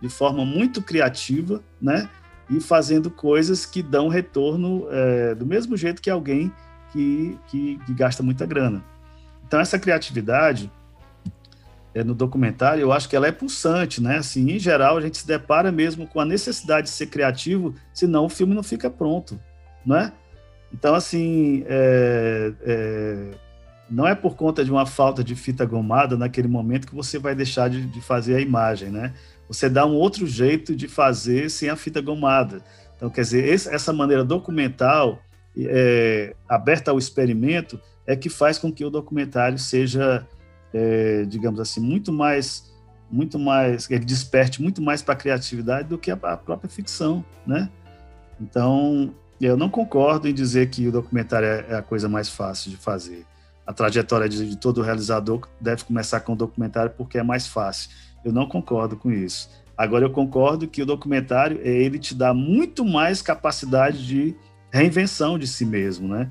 de 0.00 0.08
forma 0.08 0.44
muito 0.44 0.82
criativa, 0.82 1.62
né? 1.80 2.08
E 2.50 2.60
fazendo 2.60 3.10
coisas 3.10 3.64
que 3.64 3.82
dão 3.82 4.08
retorno 4.08 4.86
é, 4.90 5.34
do 5.34 5.46
mesmo 5.46 5.76
jeito 5.76 6.02
que 6.02 6.10
alguém 6.10 6.52
que, 6.92 7.38
que, 7.48 7.78
que 7.84 7.94
gasta 7.94 8.22
muita 8.22 8.46
grana. 8.46 8.82
Então, 9.46 9.60
essa 9.60 9.78
criatividade 9.78 10.70
é, 11.94 12.02
no 12.02 12.14
documentário, 12.14 12.82
eu 12.82 12.92
acho 12.92 13.08
que 13.08 13.14
ela 13.14 13.28
é 13.28 13.32
pulsante, 13.32 14.02
né? 14.02 14.18
Assim, 14.18 14.50
em 14.50 14.58
geral, 14.58 14.96
a 14.96 15.00
gente 15.00 15.18
se 15.18 15.26
depara 15.26 15.70
mesmo 15.70 16.06
com 16.06 16.18
a 16.18 16.24
necessidade 16.24 16.88
de 16.88 16.92
ser 16.92 17.06
criativo, 17.06 17.74
senão 17.92 18.24
o 18.24 18.28
filme 18.28 18.54
não 18.54 18.62
fica 18.62 18.90
pronto, 18.90 19.38
né? 19.86 20.12
Então, 20.72 20.94
assim, 20.94 21.64
é, 21.68 22.52
é, 22.62 23.30
não 23.88 24.08
é 24.08 24.14
por 24.14 24.34
conta 24.34 24.64
de 24.64 24.72
uma 24.72 24.84
falta 24.84 25.22
de 25.22 25.36
fita 25.36 25.64
gomada 25.64 26.16
naquele 26.16 26.48
momento 26.48 26.88
que 26.88 26.94
você 26.94 27.16
vai 27.16 27.32
deixar 27.32 27.70
de, 27.70 27.86
de 27.86 28.00
fazer 28.00 28.34
a 28.34 28.40
imagem, 28.40 28.90
né? 28.90 29.14
Você 29.46 29.68
dá 29.68 29.86
um 29.86 29.94
outro 29.94 30.26
jeito 30.26 30.74
de 30.74 30.88
fazer 30.88 31.48
sem 31.48 31.68
a 31.68 31.76
fita 31.76 32.00
gomada. 32.00 32.60
Então, 32.96 33.08
quer 33.08 33.20
dizer, 33.20 33.46
esse, 33.46 33.72
essa 33.72 33.92
maneira 33.92 34.24
documental, 34.24 35.20
é, 35.56 36.34
aberta 36.48 36.90
ao 36.90 36.98
experimento, 36.98 37.80
é 38.04 38.16
que 38.16 38.28
faz 38.28 38.58
com 38.58 38.72
que 38.72 38.84
o 38.84 38.90
documentário 38.90 39.58
seja 39.58 40.26
é, 40.74 41.24
digamos 41.24 41.60
assim, 41.60 41.80
muito 41.80 42.12
mais, 42.12 42.74
muito 43.08 43.38
mais, 43.38 43.88
ele 43.88 44.04
desperte 44.04 44.60
muito 44.60 44.82
mais 44.82 45.00
para 45.00 45.14
a 45.14 45.16
criatividade 45.16 45.88
do 45.88 45.96
que 45.96 46.10
a, 46.10 46.14
a 46.14 46.36
própria 46.36 46.68
ficção, 46.68 47.24
né? 47.46 47.70
Então, 48.40 49.14
eu 49.40 49.56
não 49.56 49.68
concordo 49.68 50.28
em 50.28 50.34
dizer 50.34 50.68
que 50.68 50.88
o 50.88 50.92
documentário 50.92 51.46
é, 51.46 51.66
é 51.70 51.74
a 51.76 51.82
coisa 51.82 52.08
mais 52.08 52.28
fácil 52.28 52.70
de 52.70 52.76
fazer. 52.76 53.24
A 53.64 53.72
trajetória 53.72 54.28
de, 54.28 54.48
de 54.50 54.56
todo 54.56 54.82
realizador 54.82 55.48
deve 55.60 55.84
começar 55.84 56.20
com 56.20 56.32
o 56.32 56.36
documentário 56.36 56.92
porque 56.96 57.18
é 57.18 57.22
mais 57.22 57.46
fácil. 57.46 57.90
Eu 58.24 58.32
não 58.32 58.46
concordo 58.48 58.96
com 58.96 59.12
isso. 59.12 59.48
Agora, 59.76 60.04
eu 60.04 60.10
concordo 60.10 60.66
que 60.68 60.82
o 60.82 60.86
documentário, 60.86 61.60
ele 61.62 61.98
te 61.98 62.14
dá 62.14 62.34
muito 62.34 62.84
mais 62.84 63.22
capacidade 63.22 64.04
de 64.04 64.34
reinvenção 64.72 65.38
de 65.38 65.46
si 65.46 65.64
mesmo, 65.64 66.08
né? 66.08 66.30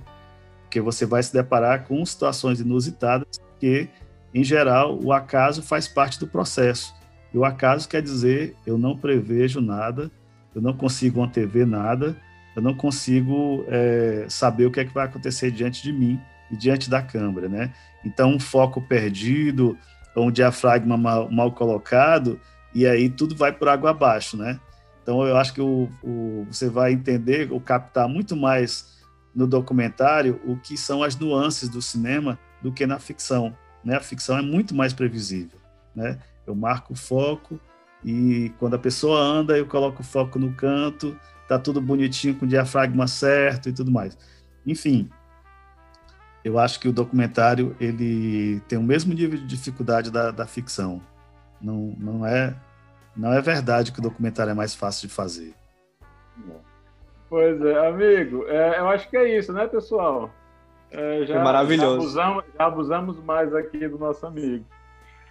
Porque 0.63 0.81
você 0.81 1.05
vai 1.05 1.23
se 1.23 1.31
deparar 1.31 1.85
com 1.85 2.05
situações 2.05 2.59
inusitadas 2.59 3.27
que 3.59 3.89
em 4.33 4.43
geral, 4.43 4.99
o 5.01 5.13
acaso 5.13 5.61
faz 5.61 5.87
parte 5.87 6.19
do 6.19 6.27
processo. 6.27 6.93
E 7.33 7.37
o 7.37 7.45
acaso 7.45 7.87
quer 7.87 8.01
dizer 8.01 8.55
eu 8.65 8.77
não 8.77 8.97
prevejo 8.97 9.61
nada, 9.61 10.11
eu 10.55 10.61
não 10.61 10.73
consigo 10.73 11.21
antever 11.21 11.65
nada, 11.65 12.15
eu 12.55 12.61
não 12.61 12.73
consigo 12.73 13.65
é, 13.67 14.25
saber 14.29 14.65
o 14.65 14.71
que 14.71 14.79
é 14.79 14.85
que 14.85 14.93
vai 14.93 15.05
acontecer 15.05 15.51
diante 15.51 15.81
de 15.81 15.91
mim 15.91 16.19
e 16.51 16.55
diante 16.55 16.89
da 16.89 17.01
câmera, 17.01 17.49
né? 17.49 17.73
Então, 18.05 18.31
um 18.31 18.39
foco 18.39 18.81
perdido, 18.81 19.77
um 20.15 20.31
diafragma 20.31 20.95
mal, 20.97 21.31
mal 21.31 21.51
colocado, 21.51 22.39
e 22.73 22.85
aí 22.85 23.09
tudo 23.09 23.35
vai 23.35 23.51
por 23.51 23.67
água 23.67 23.91
abaixo, 23.91 24.37
né? 24.37 24.59
Então, 25.01 25.25
eu 25.25 25.35
acho 25.35 25.53
que 25.53 25.61
o, 25.61 25.89
o, 26.03 26.45
você 26.49 26.69
vai 26.69 26.93
entender 26.93 27.51
ou 27.51 27.59
captar 27.59 28.07
muito 28.07 28.35
mais 28.35 28.93
no 29.33 29.47
documentário 29.47 30.39
o 30.45 30.55
que 30.57 30.77
são 30.77 31.01
as 31.01 31.15
nuances 31.15 31.67
do 31.67 31.81
cinema 31.81 32.37
do 32.61 32.71
que 32.71 32.85
na 32.85 32.99
ficção. 32.99 33.55
Né? 33.83 33.95
A 33.95 33.99
ficção 33.99 34.37
é 34.37 34.41
muito 34.41 34.73
mais 34.73 34.93
previsível. 34.93 35.59
Né? 35.95 36.19
Eu 36.45 36.55
marco 36.55 36.93
o 36.93 36.95
foco 36.95 37.59
e 38.03 38.51
quando 38.59 38.75
a 38.75 38.79
pessoa 38.79 39.19
anda, 39.19 39.57
eu 39.57 39.65
coloco 39.65 40.01
o 40.01 40.05
foco 40.05 40.37
no 40.37 40.53
canto, 40.53 41.17
tá 41.47 41.57
tudo 41.57 41.81
bonitinho 41.81 42.35
com 42.35 42.45
o 42.45 42.47
diafragma 42.47 43.07
certo 43.07 43.69
e 43.69 43.73
tudo 43.73 43.91
mais. 43.91 44.17
Enfim, 44.65 45.09
eu 46.43 46.59
acho 46.59 46.79
que 46.79 46.87
o 46.87 46.93
documentário 46.93 47.75
ele 47.79 48.59
tem 48.67 48.77
o 48.77 48.83
mesmo 48.83 49.13
nível 49.13 49.37
de 49.37 49.45
dificuldade 49.45 50.11
da, 50.11 50.31
da 50.31 50.45
ficção. 50.45 51.01
Não, 51.61 51.95
não 51.97 52.25
é 52.25 52.55
não 53.15 53.31
é 53.31 53.39
verdade 53.41 53.91
que 53.91 53.99
o 53.99 54.01
documentário 54.01 54.51
é 54.51 54.53
mais 54.53 54.73
fácil 54.73 55.07
de 55.07 55.13
fazer. 55.13 55.53
Pois 57.29 57.61
é, 57.61 57.87
amigo, 57.87 58.45
é, 58.47 58.79
eu 58.79 58.87
acho 58.89 59.09
que 59.09 59.15
é 59.15 59.37
isso, 59.37 59.53
né, 59.53 59.67
pessoal? 59.67 60.31
É, 60.93 61.25
já, 61.25 61.33
Foi 61.35 61.43
maravilhoso. 61.43 62.13
Já 62.13 62.25
abusamos, 62.27 62.43
já 62.57 62.65
abusamos 62.65 63.17
mais 63.23 63.53
aqui 63.55 63.87
do 63.87 63.97
nosso 63.97 64.25
amigo. 64.25 64.63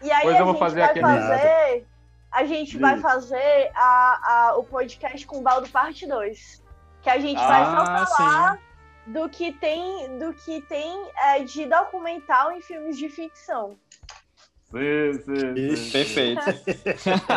E 0.02 0.10
aí 0.10 0.22
Pois 0.22 0.34
a 0.36 0.38
eu 0.40 0.44
vou 0.44 0.54
gente 0.54 0.60
fazer 0.60 0.80
vai 0.80 0.90
aquele- 0.90 1.06
fazer. 1.06 1.86
A 2.32 2.44
gente 2.44 2.78
vai 2.78 2.98
fazer 2.98 3.70
a, 3.74 4.48
a- 4.48 4.56
o 4.56 4.64
podcast 4.64 5.26
com 5.26 5.38
o 5.38 5.42
Baldo 5.42 5.68
Parte 5.68 6.06
2. 6.06 6.62
Que 7.02 7.10
a 7.10 7.18
gente 7.18 7.36
vai 7.38 7.62
Ah, 7.62 8.06
só 8.06 8.16
falar 8.16 8.58
do 9.06 9.28
que 9.28 9.52
tem, 9.52 10.18
do 10.18 10.32
que 10.32 10.60
tem 10.62 11.10
é, 11.16 11.40
de 11.44 11.66
documental 11.66 12.52
em 12.52 12.60
filmes 12.60 12.96
de 12.96 13.08
ficção. 13.08 13.76
Sim, 14.72 15.12
sim, 15.24 15.36
sim. 15.36 15.54
Ixi. 15.72 15.92
Perfeito. 15.92 16.40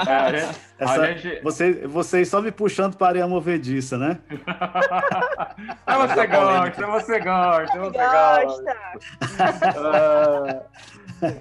É, 0.07 0.15
a 0.15 0.31
gente, 0.31 0.55
a 0.79 0.83
Essa- 0.85 1.05
gente- 1.13 1.41
Você, 1.43 1.73
vocês 1.87 2.29
só 2.29 2.41
me 2.41 2.51
puxando 2.51 2.95
para 2.95 3.07
areia 3.07 3.27
movediça, 3.27 3.97
né? 3.97 4.17
Ah, 5.87 6.07
você 6.07 6.27
gosta, 6.27 6.87
você 6.87 7.19
gosta, 7.19 7.79
você 7.79 7.97
gosta. 7.97 8.75
Gosta! 9.73 10.65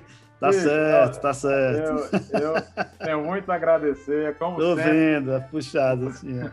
Tá 0.41 0.53
Sim, 0.53 0.61
certo, 0.61 1.21
tá 1.23 1.33
certo. 1.33 2.17
eu, 2.35 2.41
eu 2.41 2.55
tenho 3.03 3.25
muito 3.25 3.51
a 3.51 3.55
agradecer, 3.55 4.35
como 4.37 4.59
Tô 4.59 4.75
sempre. 4.77 4.91
vendo, 4.93 5.33
é 5.33 5.41
puxado 5.41 6.09
assim. 6.09 6.39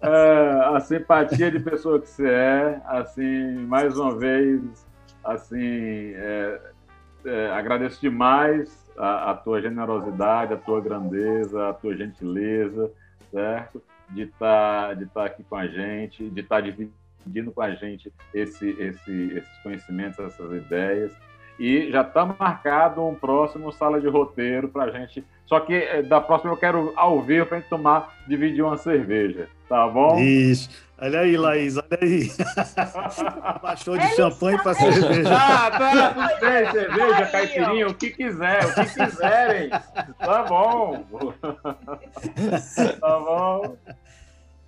É, 0.00 0.74
a 0.74 0.80
simpatia 0.80 1.50
de 1.50 1.60
pessoa 1.60 2.00
que 2.00 2.08
você 2.08 2.28
é, 2.28 2.80
assim, 2.86 3.54
mais 3.66 3.96
uma 3.96 4.16
vez, 4.18 4.60
assim, 5.24 6.12
é, 6.14 6.60
é, 7.24 7.50
agradeço 7.50 8.00
demais 8.00 8.90
a, 8.96 9.30
a 9.30 9.34
tua 9.34 9.60
generosidade, 9.60 10.52
a 10.52 10.56
tua 10.56 10.80
grandeza, 10.80 11.68
a 11.68 11.72
tua 11.72 11.96
gentileza, 11.96 12.90
certo? 13.30 13.82
De 14.10 14.22
estar 14.22 14.94
de 14.94 15.06
tá 15.06 15.24
aqui 15.24 15.42
com 15.44 15.56
a 15.56 15.66
gente, 15.66 16.28
de 16.28 16.40
estar 16.40 16.60
dividindo 16.60 17.52
com 17.52 17.62
a 17.62 17.70
gente 17.74 18.12
esse, 18.34 18.70
esse, 18.70 19.32
esses 19.36 19.58
conhecimentos, 19.62 20.18
essas 20.18 20.52
ideias. 20.52 21.12
E 21.58 21.90
já 21.90 22.02
está 22.02 22.24
marcado 22.24 23.06
um 23.06 23.14
próximo 23.14 23.70
sala 23.72 24.00
de 24.00 24.08
roteiro 24.08 24.68
para 24.68 24.84
a 24.84 24.90
gente. 24.90 25.24
Só 25.46 25.60
que 25.60 25.74
eh, 25.74 26.02
da 26.02 26.20
próxima 26.20 26.52
eu 26.52 26.56
quero 26.56 26.92
ao 26.96 27.20
vivo 27.22 27.46
para 27.46 27.58
gente 27.58 27.68
tomar, 27.68 28.14
dividir 28.26 28.62
uma 28.62 28.76
cerveja, 28.76 29.48
tá 29.72 29.88
bom? 29.88 30.20
Ixi, 30.20 30.68
olha 31.00 31.20
aí, 31.20 31.34
Laís, 31.38 31.76
olha 31.78 31.98
aí. 32.02 32.30
Baixou 33.62 33.96
de 33.96 34.06
champanhe 34.14 34.58
para 34.62 34.74
cerveja. 34.74 35.30
Tá, 35.30 35.70
tá, 35.70 36.10
tudo 36.10 36.40
bem, 36.40 36.70
cerveja, 36.70 37.26
caipirinha, 37.26 37.88
o 37.88 37.94
que 37.94 38.10
quiser, 38.10 38.66
o 38.66 38.74
que 38.74 38.84
quiserem. 38.84 39.70
Tá 39.70 40.42
bom. 40.46 41.04
Tá 43.00 43.18
bom. 43.18 43.76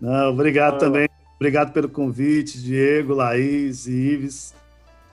Não, 0.01 0.31
obrigado 0.31 0.77
Ah. 0.77 0.79
também. 0.79 1.09
Obrigado 1.37 1.73
pelo 1.73 1.89
convite, 1.91 2.63
Diego, 2.63 3.13
Laís 3.13 3.87
e 3.87 3.93
Ives. 3.93 4.55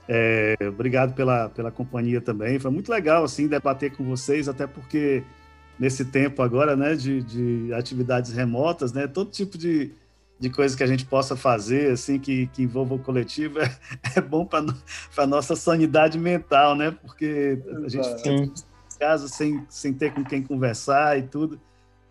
É, 0.08 0.56
obrigado 0.66 1.12
pela, 1.14 1.50
pela 1.50 1.70
companhia 1.70 2.20
também. 2.20 2.58
Foi 2.58 2.70
muito 2.70 2.90
legal 2.90 3.24
assim 3.24 3.46
debater 3.46 3.94
com 3.94 4.04
vocês, 4.04 4.48
até 4.48 4.66
porque 4.66 5.22
nesse 5.82 6.04
tempo 6.04 6.42
agora, 6.42 6.76
né, 6.76 6.94
de, 6.94 7.20
de 7.24 7.74
atividades 7.74 8.32
remotas, 8.32 8.92
né, 8.92 9.08
todo 9.08 9.32
tipo 9.32 9.58
de, 9.58 9.90
de 10.38 10.48
coisa 10.48 10.76
que 10.76 10.82
a 10.84 10.86
gente 10.86 11.04
possa 11.04 11.34
fazer, 11.34 11.90
assim, 11.90 12.20
que, 12.20 12.46
que 12.52 12.62
envolva 12.62 12.94
o 12.94 13.00
coletivo, 13.00 13.58
é, 13.58 13.76
é 14.14 14.20
bom 14.20 14.46
para 14.46 14.64
a 15.16 15.26
nossa 15.26 15.56
sanidade 15.56 16.20
mental, 16.20 16.76
né, 16.76 16.92
porque 16.92 17.60
a 17.84 17.88
gente 17.88 18.08
fica 18.16 18.28
em 18.30 18.52
casa 19.00 19.26
sem, 19.26 19.66
sem 19.68 19.92
ter 19.92 20.14
com 20.14 20.22
quem 20.22 20.40
conversar 20.40 21.18
e 21.18 21.22
tudo. 21.24 21.60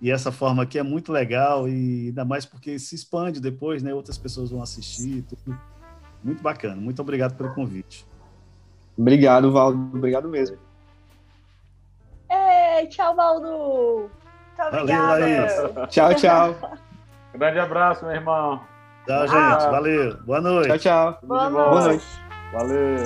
E 0.01 0.11
essa 0.11 0.33
forma 0.33 0.63
aqui 0.63 0.77
é 0.77 0.83
muito 0.83 1.09
legal 1.09 1.69
e 1.69 2.07
ainda 2.07 2.25
mais 2.25 2.45
porque 2.45 2.77
se 2.77 2.95
expande 2.95 3.39
depois, 3.39 3.83
né? 3.83 3.93
Outras 3.93 4.17
pessoas 4.17 4.49
vão 4.49 4.59
assistir, 4.63 5.17
e 5.17 5.21
tudo. 5.21 5.55
Muito 6.23 6.41
bacana. 6.41 6.75
Muito 6.75 6.99
obrigado 7.03 7.37
pelo 7.37 7.53
convite. 7.53 8.03
Obrigado, 8.97 9.51
Valdo. 9.51 9.95
Obrigado 9.95 10.27
mesmo. 10.27 10.57
Tchau! 12.87 13.15
Muito 13.15 14.87
Valeu! 14.87 15.03
Laís. 15.07 15.53
Tchau, 15.89 16.13
tchau. 16.15 16.55
Grande 17.33 17.59
abraço, 17.59 18.05
meu 18.05 18.13
irmão. 18.15 18.61
Tchau, 19.05 19.21
Ah. 19.23 19.27
gente. 19.27 19.71
Valeu. 19.71 20.17
Boa 20.23 20.41
noite. 20.41 20.67
Tchau, 20.67 20.77
tchau. 20.79 21.19
Boa. 21.23 21.49
Boa 21.49 21.81
noite. 21.87 22.05
Valeu. 22.53 22.97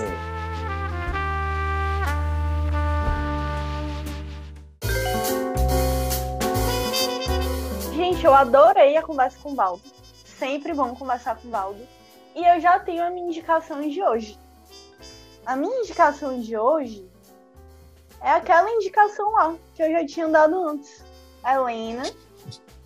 Gente, 7.93 8.25
eu 8.25 8.33
adorei 8.33 8.97
a 8.97 9.01
conversa 9.01 9.37
com 9.41 9.51
o 9.51 9.55
Baldo. 9.55 9.81
Sempre 10.23 10.73
bom 10.73 10.93
conversar 10.95 11.35
com 11.37 11.47
o 11.47 11.51
Baldo. 11.51 11.81
E 12.35 12.45
eu 12.45 12.59
já 12.59 12.77
tenho 12.79 13.03
a 13.05 13.09
minha 13.09 13.27
indicação 13.27 13.87
de 13.87 14.01
hoje. 14.03 14.37
A 15.45 15.55
minha 15.55 15.79
indicação 15.81 16.39
de 16.39 16.57
hoje 16.57 17.07
é 18.25 18.31
aquela 18.31 18.71
indicação 18.71 19.31
lá 19.33 19.55
que 19.75 19.83
eu 19.83 19.91
já 19.91 20.03
tinha 20.03 20.27
dado 20.27 20.67
antes. 20.67 21.05
Helena, 21.45 22.01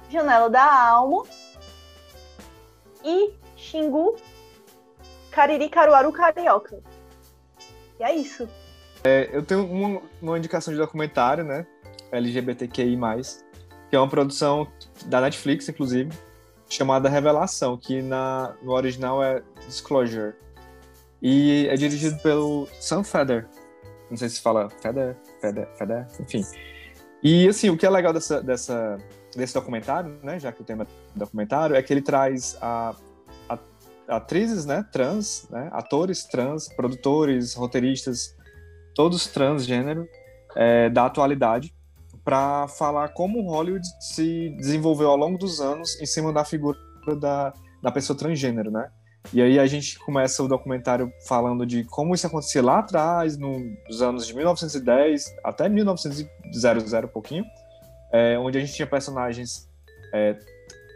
Janela 0.10 0.50
da 0.50 0.90
Alma 0.90 1.24
e 3.06 3.34
Xingu, 3.56 4.18
Cariri, 5.32 5.70
Caruaru, 5.70 6.12
Carioca. 6.12 6.84
E 7.98 8.04
é 8.04 8.14
isso. 8.14 8.50
É, 9.02 9.30
eu 9.32 9.42
tenho 9.42 9.66
uma, 9.66 10.02
uma 10.22 10.38
indicação 10.38 10.74
de 10.74 10.80
documentário, 10.80 11.46
né? 11.46 11.66
LGBTQI, 12.12 12.98
que 13.90 13.96
é 13.96 14.00
uma 14.00 14.10
produção 14.10 14.68
da 15.06 15.22
Netflix, 15.22 15.70
inclusive, 15.70 16.12
chamada 16.70 17.08
Revelação, 17.08 17.78
que 17.78 18.02
na, 18.02 18.58
no 18.62 18.74
original 18.74 19.24
é 19.24 19.42
Disclosure. 19.66 20.34
E 21.22 21.66
é 21.70 21.76
dirigido 21.76 22.22
pelo 22.22 22.68
Sam 22.82 23.06
Feder. 23.06 23.48
Não 24.10 24.18
sei 24.18 24.28
se 24.28 24.42
fala 24.42 24.70
Feder, 24.70 25.16
Feder, 25.42 26.08
enfim. 26.20 26.44
E 27.24 27.48
assim, 27.48 27.70
o 27.70 27.78
que 27.78 27.86
é 27.86 27.90
legal 27.90 28.14
dessa, 28.14 28.42
dessa, 28.42 28.98
desse 29.36 29.54
documentário, 29.54 30.18
né? 30.24 30.40
Já 30.40 30.52
que 30.52 30.62
o 30.62 30.64
tema 30.66 30.84
é 30.84 31.20
documentário, 31.20 31.76
é 31.76 31.82
que 31.84 31.92
ele 31.92 32.02
traz 32.02 32.58
a, 32.62 32.96
a- 33.50 33.60
atrizes, 34.08 34.66
né? 34.66 34.86
Trans, 34.92 35.48
né? 35.50 35.70
Atores 35.74 36.24
trans, 36.26 36.70
produtores, 36.74 37.54
roteiristas, 37.56 38.36
todos 38.96 39.28
transgênero 39.28 40.08
é, 40.56 40.90
da 40.90 41.06
atualidade 41.06 41.74
para 42.24 42.68
falar 42.68 43.10
como 43.10 43.42
Hollywood 43.42 43.86
se 44.00 44.50
desenvolveu 44.58 45.10
ao 45.10 45.18
longo 45.18 45.38
dos 45.38 45.60
anos 45.60 46.00
em 46.02 46.06
cima 46.06 46.32
da 46.32 46.46
figura 46.46 46.78
da, 47.20 47.54
da 47.82 47.92
pessoa 47.92 48.18
transgênero, 48.18 48.70
né? 48.72 48.90
E 49.34 49.42
aí 49.42 49.60
a 49.60 49.66
gente 49.68 50.00
começa 50.00 50.42
o 50.42 50.48
documentário 50.48 51.12
falando 51.28 51.66
de 51.66 51.84
como 51.84 52.16
isso 52.16 52.26
acontecia 52.26 52.64
lá 52.64 52.80
atrás, 52.80 53.38
nos 53.38 54.02
anos 54.02 54.26
de 54.26 54.36
1910 54.36 55.36
até 55.44 55.70
1900 55.70 56.26
um 57.04 57.08
pouquinho, 57.08 57.46
é, 58.12 58.40
onde 58.40 58.58
a 58.58 58.62
gente 58.62 58.74
tinha 58.74 58.88
personagens 58.88 59.70
é, 60.14 60.36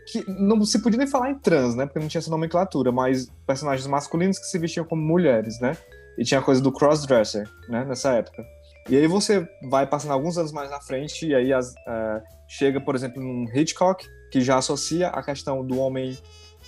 que 0.07 0.23
não 0.27 0.63
se 0.65 0.81
podia 0.81 0.97
nem 0.97 1.07
falar 1.07 1.29
em 1.29 1.39
trans, 1.39 1.75
né? 1.75 1.85
Porque 1.85 1.99
não 1.99 2.07
tinha 2.07 2.19
essa 2.19 2.31
nomenclatura, 2.31 2.91
mas 2.91 3.29
personagens 3.45 3.87
masculinos 3.87 4.39
que 4.39 4.45
se 4.45 4.57
vestiam 4.57 4.85
como 4.85 5.01
mulheres, 5.01 5.59
né? 5.59 5.77
E 6.17 6.23
tinha 6.23 6.39
a 6.39 6.43
coisa 6.43 6.61
do 6.61 6.71
crossdresser, 6.71 7.47
né? 7.69 7.85
Nessa 7.85 8.13
época. 8.13 8.43
E 8.89 8.97
aí 8.97 9.07
você 9.07 9.47
vai 9.69 9.87
passando 9.87 10.11
alguns 10.11 10.37
anos 10.37 10.51
mais 10.51 10.69
na 10.69 10.81
frente 10.81 11.27
e 11.27 11.33
aí 11.33 11.53
as, 11.53 11.73
é, 11.87 12.21
chega, 12.47 12.81
por 12.81 12.95
exemplo, 12.95 13.21
num 13.21 13.45
Hitchcock 13.53 14.05
que 14.29 14.41
já 14.41 14.57
associa 14.57 15.07
a 15.07 15.23
questão 15.23 15.65
do 15.65 15.77
homem 15.79 16.17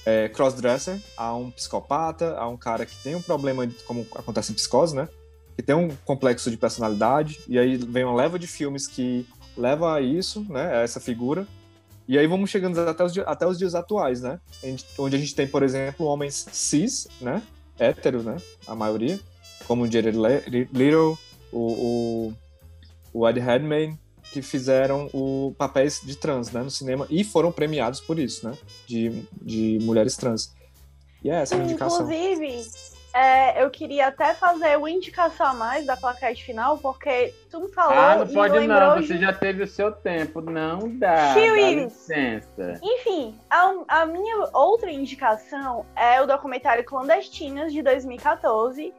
é, 0.06 0.30
crossdresser 0.30 1.02
a 1.18 1.36
um 1.36 1.50
psicopata, 1.52 2.38
a 2.38 2.48
um 2.48 2.58
cara 2.58 2.86
que 2.86 2.96
tem 2.98 3.16
um 3.16 3.22
problema, 3.22 3.68
como 3.86 4.06
acontece 4.16 4.52
em 4.52 4.56
psicose, 4.56 4.96
né? 4.96 5.08
Que 5.56 5.64
tem 5.64 5.76
um 5.76 5.90
complexo 6.06 6.52
de 6.52 6.58
personalidade. 6.58 7.40
E 7.48 7.58
aí 7.58 7.78
vem 7.78 8.04
uma 8.04 8.16
leva 8.16 8.38
de 8.38 8.46
filmes 8.48 8.88
que 8.88 9.26
leva 9.58 9.96
a 9.96 10.02
isso, 10.02 10.46
né? 10.50 10.78
A 10.78 10.82
essa 10.82 11.00
figura. 11.00 11.48
E 12.08 12.20
aí 12.20 12.28
vamos 12.28 12.50
chegando 12.52 12.80
até 12.82 13.04
os, 13.04 13.18
até 13.20 13.48
os 13.48 13.58
dias 13.58 13.74
atuais, 13.74 14.22
né? 14.22 14.40
Onde 14.98 15.16
a 15.16 15.20
gente 15.20 15.34
tem, 15.34 15.48
por 15.48 15.64
exemplo, 15.64 16.06
homens 16.06 16.46
cis, 16.52 17.08
né? 17.20 17.42
Héteros, 17.80 18.24
né? 18.24 18.38
A 18.68 18.76
maioria. 18.76 19.20
Como 19.68 19.84
o 19.84 19.92
Jared 19.92 20.16
Le- 20.16 20.70
Leto, 20.72 21.18
o, 21.52 21.60
o, 21.60 22.34
o 23.12 23.28
Ed 23.28 23.40
Redmayne, 23.40 23.98
que 24.32 24.42
fizeram 24.42 25.10
o 25.14 25.54
papéis 25.58 26.02
de 26.04 26.16
trans, 26.18 26.52
né? 26.52 26.62
No 26.62 26.70
cinema. 26.72 27.08
E 27.10 27.24
foram 27.24 27.52
premiados 27.52 28.00
por 28.02 28.20
isso, 28.20 28.48
né? 28.50 28.58
De, 28.86 29.26
de 29.42 29.80
mulheres 29.82 30.16
trans. 30.18 30.54
E 31.24 31.30
é 31.30 31.36
essa 31.42 31.56
a 31.56 31.60
indicação. 31.60 32.02
Inclusive, 32.12 32.64
é, 33.14 33.64
eu 33.64 33.70
queria 33.70 34.08
até 34.08 34.34
fazer 34.34 34.78
uma 34.78 34.92
indicação 34.92 35.48
a 35.48 35.54
mais 35.54 35.86
da 35.86 35.96
plaquete 35.96 36.44
final, 36.44 36.78
porque 36.78 37.34
tu 37.50 37.62
me 37.62 37.70
falou 37.70 37.94
Ah, 37.98 38.16
não 38.18 38.28
pode 38.28 38.68
não, 38.68 39.00
de- 39.00 39.08
você 39.08 39.18
já 39.18 39.32
teve 39.32 39.64
o 39.64 39.68
seu 39.68 39.92
tempo. 39.92 40.42
Não 40.42 40.80
dá. 41.00 41.34
Tio 41.34 41.56
dá 41.56 41.62
Ives. 41.62 41.84
licença. 42.10 42.80
Enfim, 42.84 43.40
a, 43.50 43.74
a 43.88 44.06
minha 44.06 44.50
outra 44.54 44.92
indicação 44.92 45.86
é 45.96 46.22
o 46.22 46.28
documentário 46.28 46.84
Clandestinas 46.84 47.72
de 47.72 47.82
2014, 47.82 48.94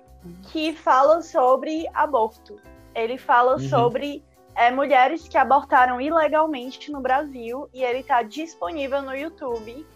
que 0.50 0.72
fala 0.72 1.20
sobre 1.22 1.86
aborto. 1.94 2.58
Ele 2.94 3.18
fala 3.18 3.52
Uhum. 3.52 3.68
sobre 3.68 4.24
é 4.56 4.70
mulheres 4.70 5.28
que 5.28 5.36
abortaram 5.36 6.00
ilegalmente 6.00 6.90
no 6.90 7.00
Brasil 7.00 7.68
e 7.74 7.84
ele 7.84 7.98
está 7.98 8.22
disponível 8.22 9.02
no 9.02 9.14
YouTube 9.14 9.86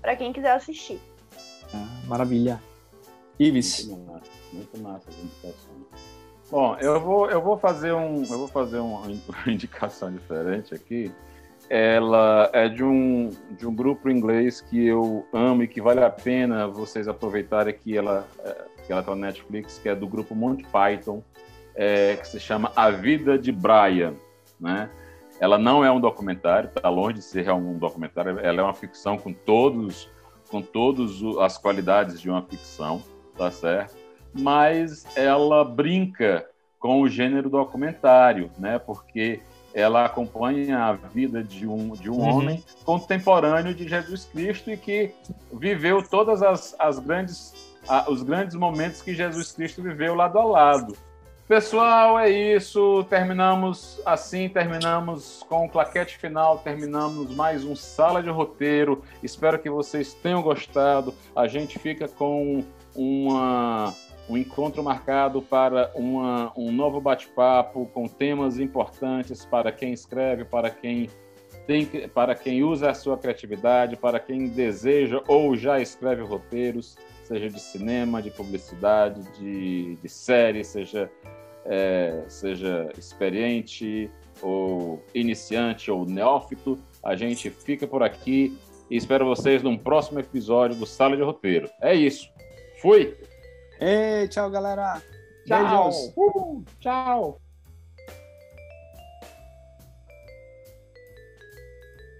para 0.00 0.14
quem 0.14 0.32
quiser 0.32 0.52
assistir. 0.52 1.00
Ah, 1.74 1.88
maravilha. 2.06 2.62
Ives. 3.38 3.86
Muito 3.86 4.12
massa, 4.12 4.30
muito 4.52 4.78
massa 4.80 5.08
as 5.08 5.16
indicações. 5.16 5.82
Bom, 6.50 6.76
eu 6.80 7.00
vou, 7.00 7.30
eu 7.30 7.40
vou 7.40 7.56
fazer 7.56 7.92
um, 7.92 8.22
eu 8.22 8.38
vou 8.38 8.48
fazer 8.48 8.78
uma 8.78 9.06
indicação 9.50 10.12
diferente 10.12 10.74
aqui. 10.74 11.10
Ela 11.70 12.50
é 12.52 12.68
de 12.68 12.84
um, 12.84 13.30
de 13.52 13.66
um 13.66 13.74
grupo 13.74 14.10
inglês 14.10 14.60
que 14.60 14.84
eu 14.84 15.26
amo 15.32 15.62
e 15.62 15.68
que 15.68 15.80
vale 15.80 16.04
a 16.04 16.10
pena 16.10 16.68
vocês 16.68 17.08
aproveitarem 17.08 17.72
que 17.72 17.96
ela 17.96 18.28
é, 18.44 18.64
que 18.84 18.92
ela 18.92 19.00
está 19.00 19.14
na 19.14 19.28
Netflix, 19.28 19.78
que 19.78 19.88
é 19.88 19.94
do 19.94 20.06
grupo 20.06 20.34
Monty 20.34 20.64
Python, 20.64 21.22
é, 21.74 22.16
que 22.16 22.26
se 22.26 22.40
chama 22.40 22.72
A 22.76 22.90
Vida 22.90 23.38
de 23.38 23.52
Brian, 23.52 24.14
né? 24.60 24.90
Ela 25.40 25.58
não 25.58 25.84
é 25.84 25.90
um 25.90 26.00
documentário, 26.00 26.68
está 26.68 26.88
longe 26.88 27.14
de 27.14 27.24
ser 27.24 27.50
um 27.50 27.76
documentário. 27.76 28.38
Ela 28.38 28.60
é 28.60 28.62
uma 28.62 28.74
ficção 28.74 29.18
com 29.18 29.32
todos, 29.32 30.08
com 30.48 30.62
todas 30.62 31.20
as 31.40 31.58
qualidades 31.58 32.20
de 32.20 32.30
uma 32.30 32.42
ficção, 32.42 33.02
tá 33.36 33.50
certo? 33.50 33.96
Mas 34.32 35.04
ela 35.16 35.64
brinca 35.64 36.46
com 36.78 37.00
o 37.00 37.08
gênero 37.08 37.50
documentário, 37.50 38.50
né? 38.58 38.78
Porque 38.78 39.40
ela 39.74 40.04
acompanha 40.04 40.78
a 40.78 40.92
vida 40.92 41.42
de 41.42 41.66
um, 41.66 41.90
de 41.90 42.10
um 42.10 42.18
uhum. 42.18 42.36
homem 42.36 42.64
contemporâneo 42.84 43.74
de 43.74 43.88
Jesus 43.88 44.24
Cristo 44.26 44.70
e 44.70 44.76
que 44.76 45.12
viveu 45.52 46.02
todas 46.08 46.42
as, 46.42 46.76
as 46.78 46.98
grandes, 46.98 47.54
os 48.08 48.22
grandes 48.22 48.54
momentos 48.54 49.00
que 49.00 49.14
Jesus 49.14 49.52
Cristo 49.52 49.82
viveu 49.82 50.14
lado 50.14 50.38
a 50.38 50.44
lado. 50.44 50.96
Pessoal, 51.48 52.18
é 52.18 52.30
isso. 52.30 53.04
Terminamos 53.10 54.00
assim, 54.06 54.48
terminamos 54.48 55.44
com 55.48 55.66
o 55.66 55.68
claquete 55.68 56.16
final, 56.16 56.58
terminamos 56.58 57.34
mais 57.34 57.64
um 57.64 57.74
Sala 57.74 58.22
de 58.22 58.30
Roteiro. 58.30 59.02
Espero 59.22 59.58
que 59.58 59.68
vocês 59.68 60.14
tenham 60.14 60.40
gostado. 60.40 61.12
A 61.34 61.48
gente 61.48 61.78
fica 61.78 62.08
com 62.08 62.64
uma 62.94 63.92
um 64.28 64.36
encontro 64.36 64.82
marcado 64.84 65.42
para 65.42 65.90
uma, 65.96 66.52
um 66.56 66.70
novo 66.70 67.00
bate-papo 67.00 67.86
com 67.92 68.06
temas 68.06 68.58
importantes 68.58 69.44
para 69.44 69.72
quem 69.72 69.92
escreve, 69.92 70.44
para 70.44 70.70
quem 70.70 71.10
tem, 71.66 71.86
para 72.08 72.34
quem 72.34 72.62
usa 72.62 72.90
a 72.90 72.94
sua 72.94 73.18
criatividade, 73.18 73.96
para 73.96 74.20
quem 74.20 74.48
deseja 74.48 75.20
ou 75.26 75.56
já 75.56 75.80
escreve 75.80 76.22
roteiros, 76.22 76.96
seja 77.32 77.48
de 77.48 77.60
cinema, 77.60 78.20
de 78.20 78.30
publicidade, 78.30 79.22
de, 79.38 79.96
de 79.96 80.08
série, 80.08 80.62
seja, 80.62 81.10
é, 81.64 82.24
seja 82.28 82.90
experiente 82.98 84.10
ou 84.42 85.02
iniciante 85.14 85.90
ou 85.90 86.04
neófito. 86.04 86.78
A 87.02 87.16
gente 87.16 87.48
fica 87.48 87.86
por 87.86 88.02
aqui 88.02 88.58
e 88.90 88.96
espero 88.96 89.24
vocês 89.24 89.62
num 89.62 89.78
próximo 89.78 90.20
episódio 90.20 90.76
do 90.76 90.84
Sala 90.84 91.16
de 91.16 91.22
Roteiro. 91.22 91.70
É 91.80 91.94
isso. 91.94 92.28
Fui! 92.82 93.16
Ei, 93.80 94.28
tchau, 94.28 94.50
galera. 94.50 95.02
Tchau. 95.46 95.90
Uh, 96.14 96.64
tchau. 96.78 97.40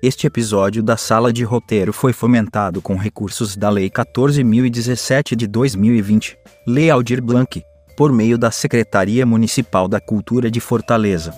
Este 0.02 0.26
episódio 0.26 0.82
da 0.82 0.96
Sala 0.96 1.32
de 1.32 1.44
Roteiro 1.44 1.92
foi 1.92 2.12
fomentado 2.12 2.82
com 2.82 2.96
recursos 2.96 3.56
da 3.56 3.70
Lei 3.70 3.88
14.017 3.88 5.36
de 5.36 5.46
2020, 5.46 6.36
Lei 6.66 6.90
Aldir 6.90 7.22
Blanc, 7.22 7.62
por 7.96 8.12
meio 8.12 8.36
da 8.36 8.50
Secretaria 8.50 9.24
Municipal 9.24 9.86
da 9.86 10.00
Cultura 10.00 10.50
de 10.50 10.58
Fortaleza. 10.58 11.32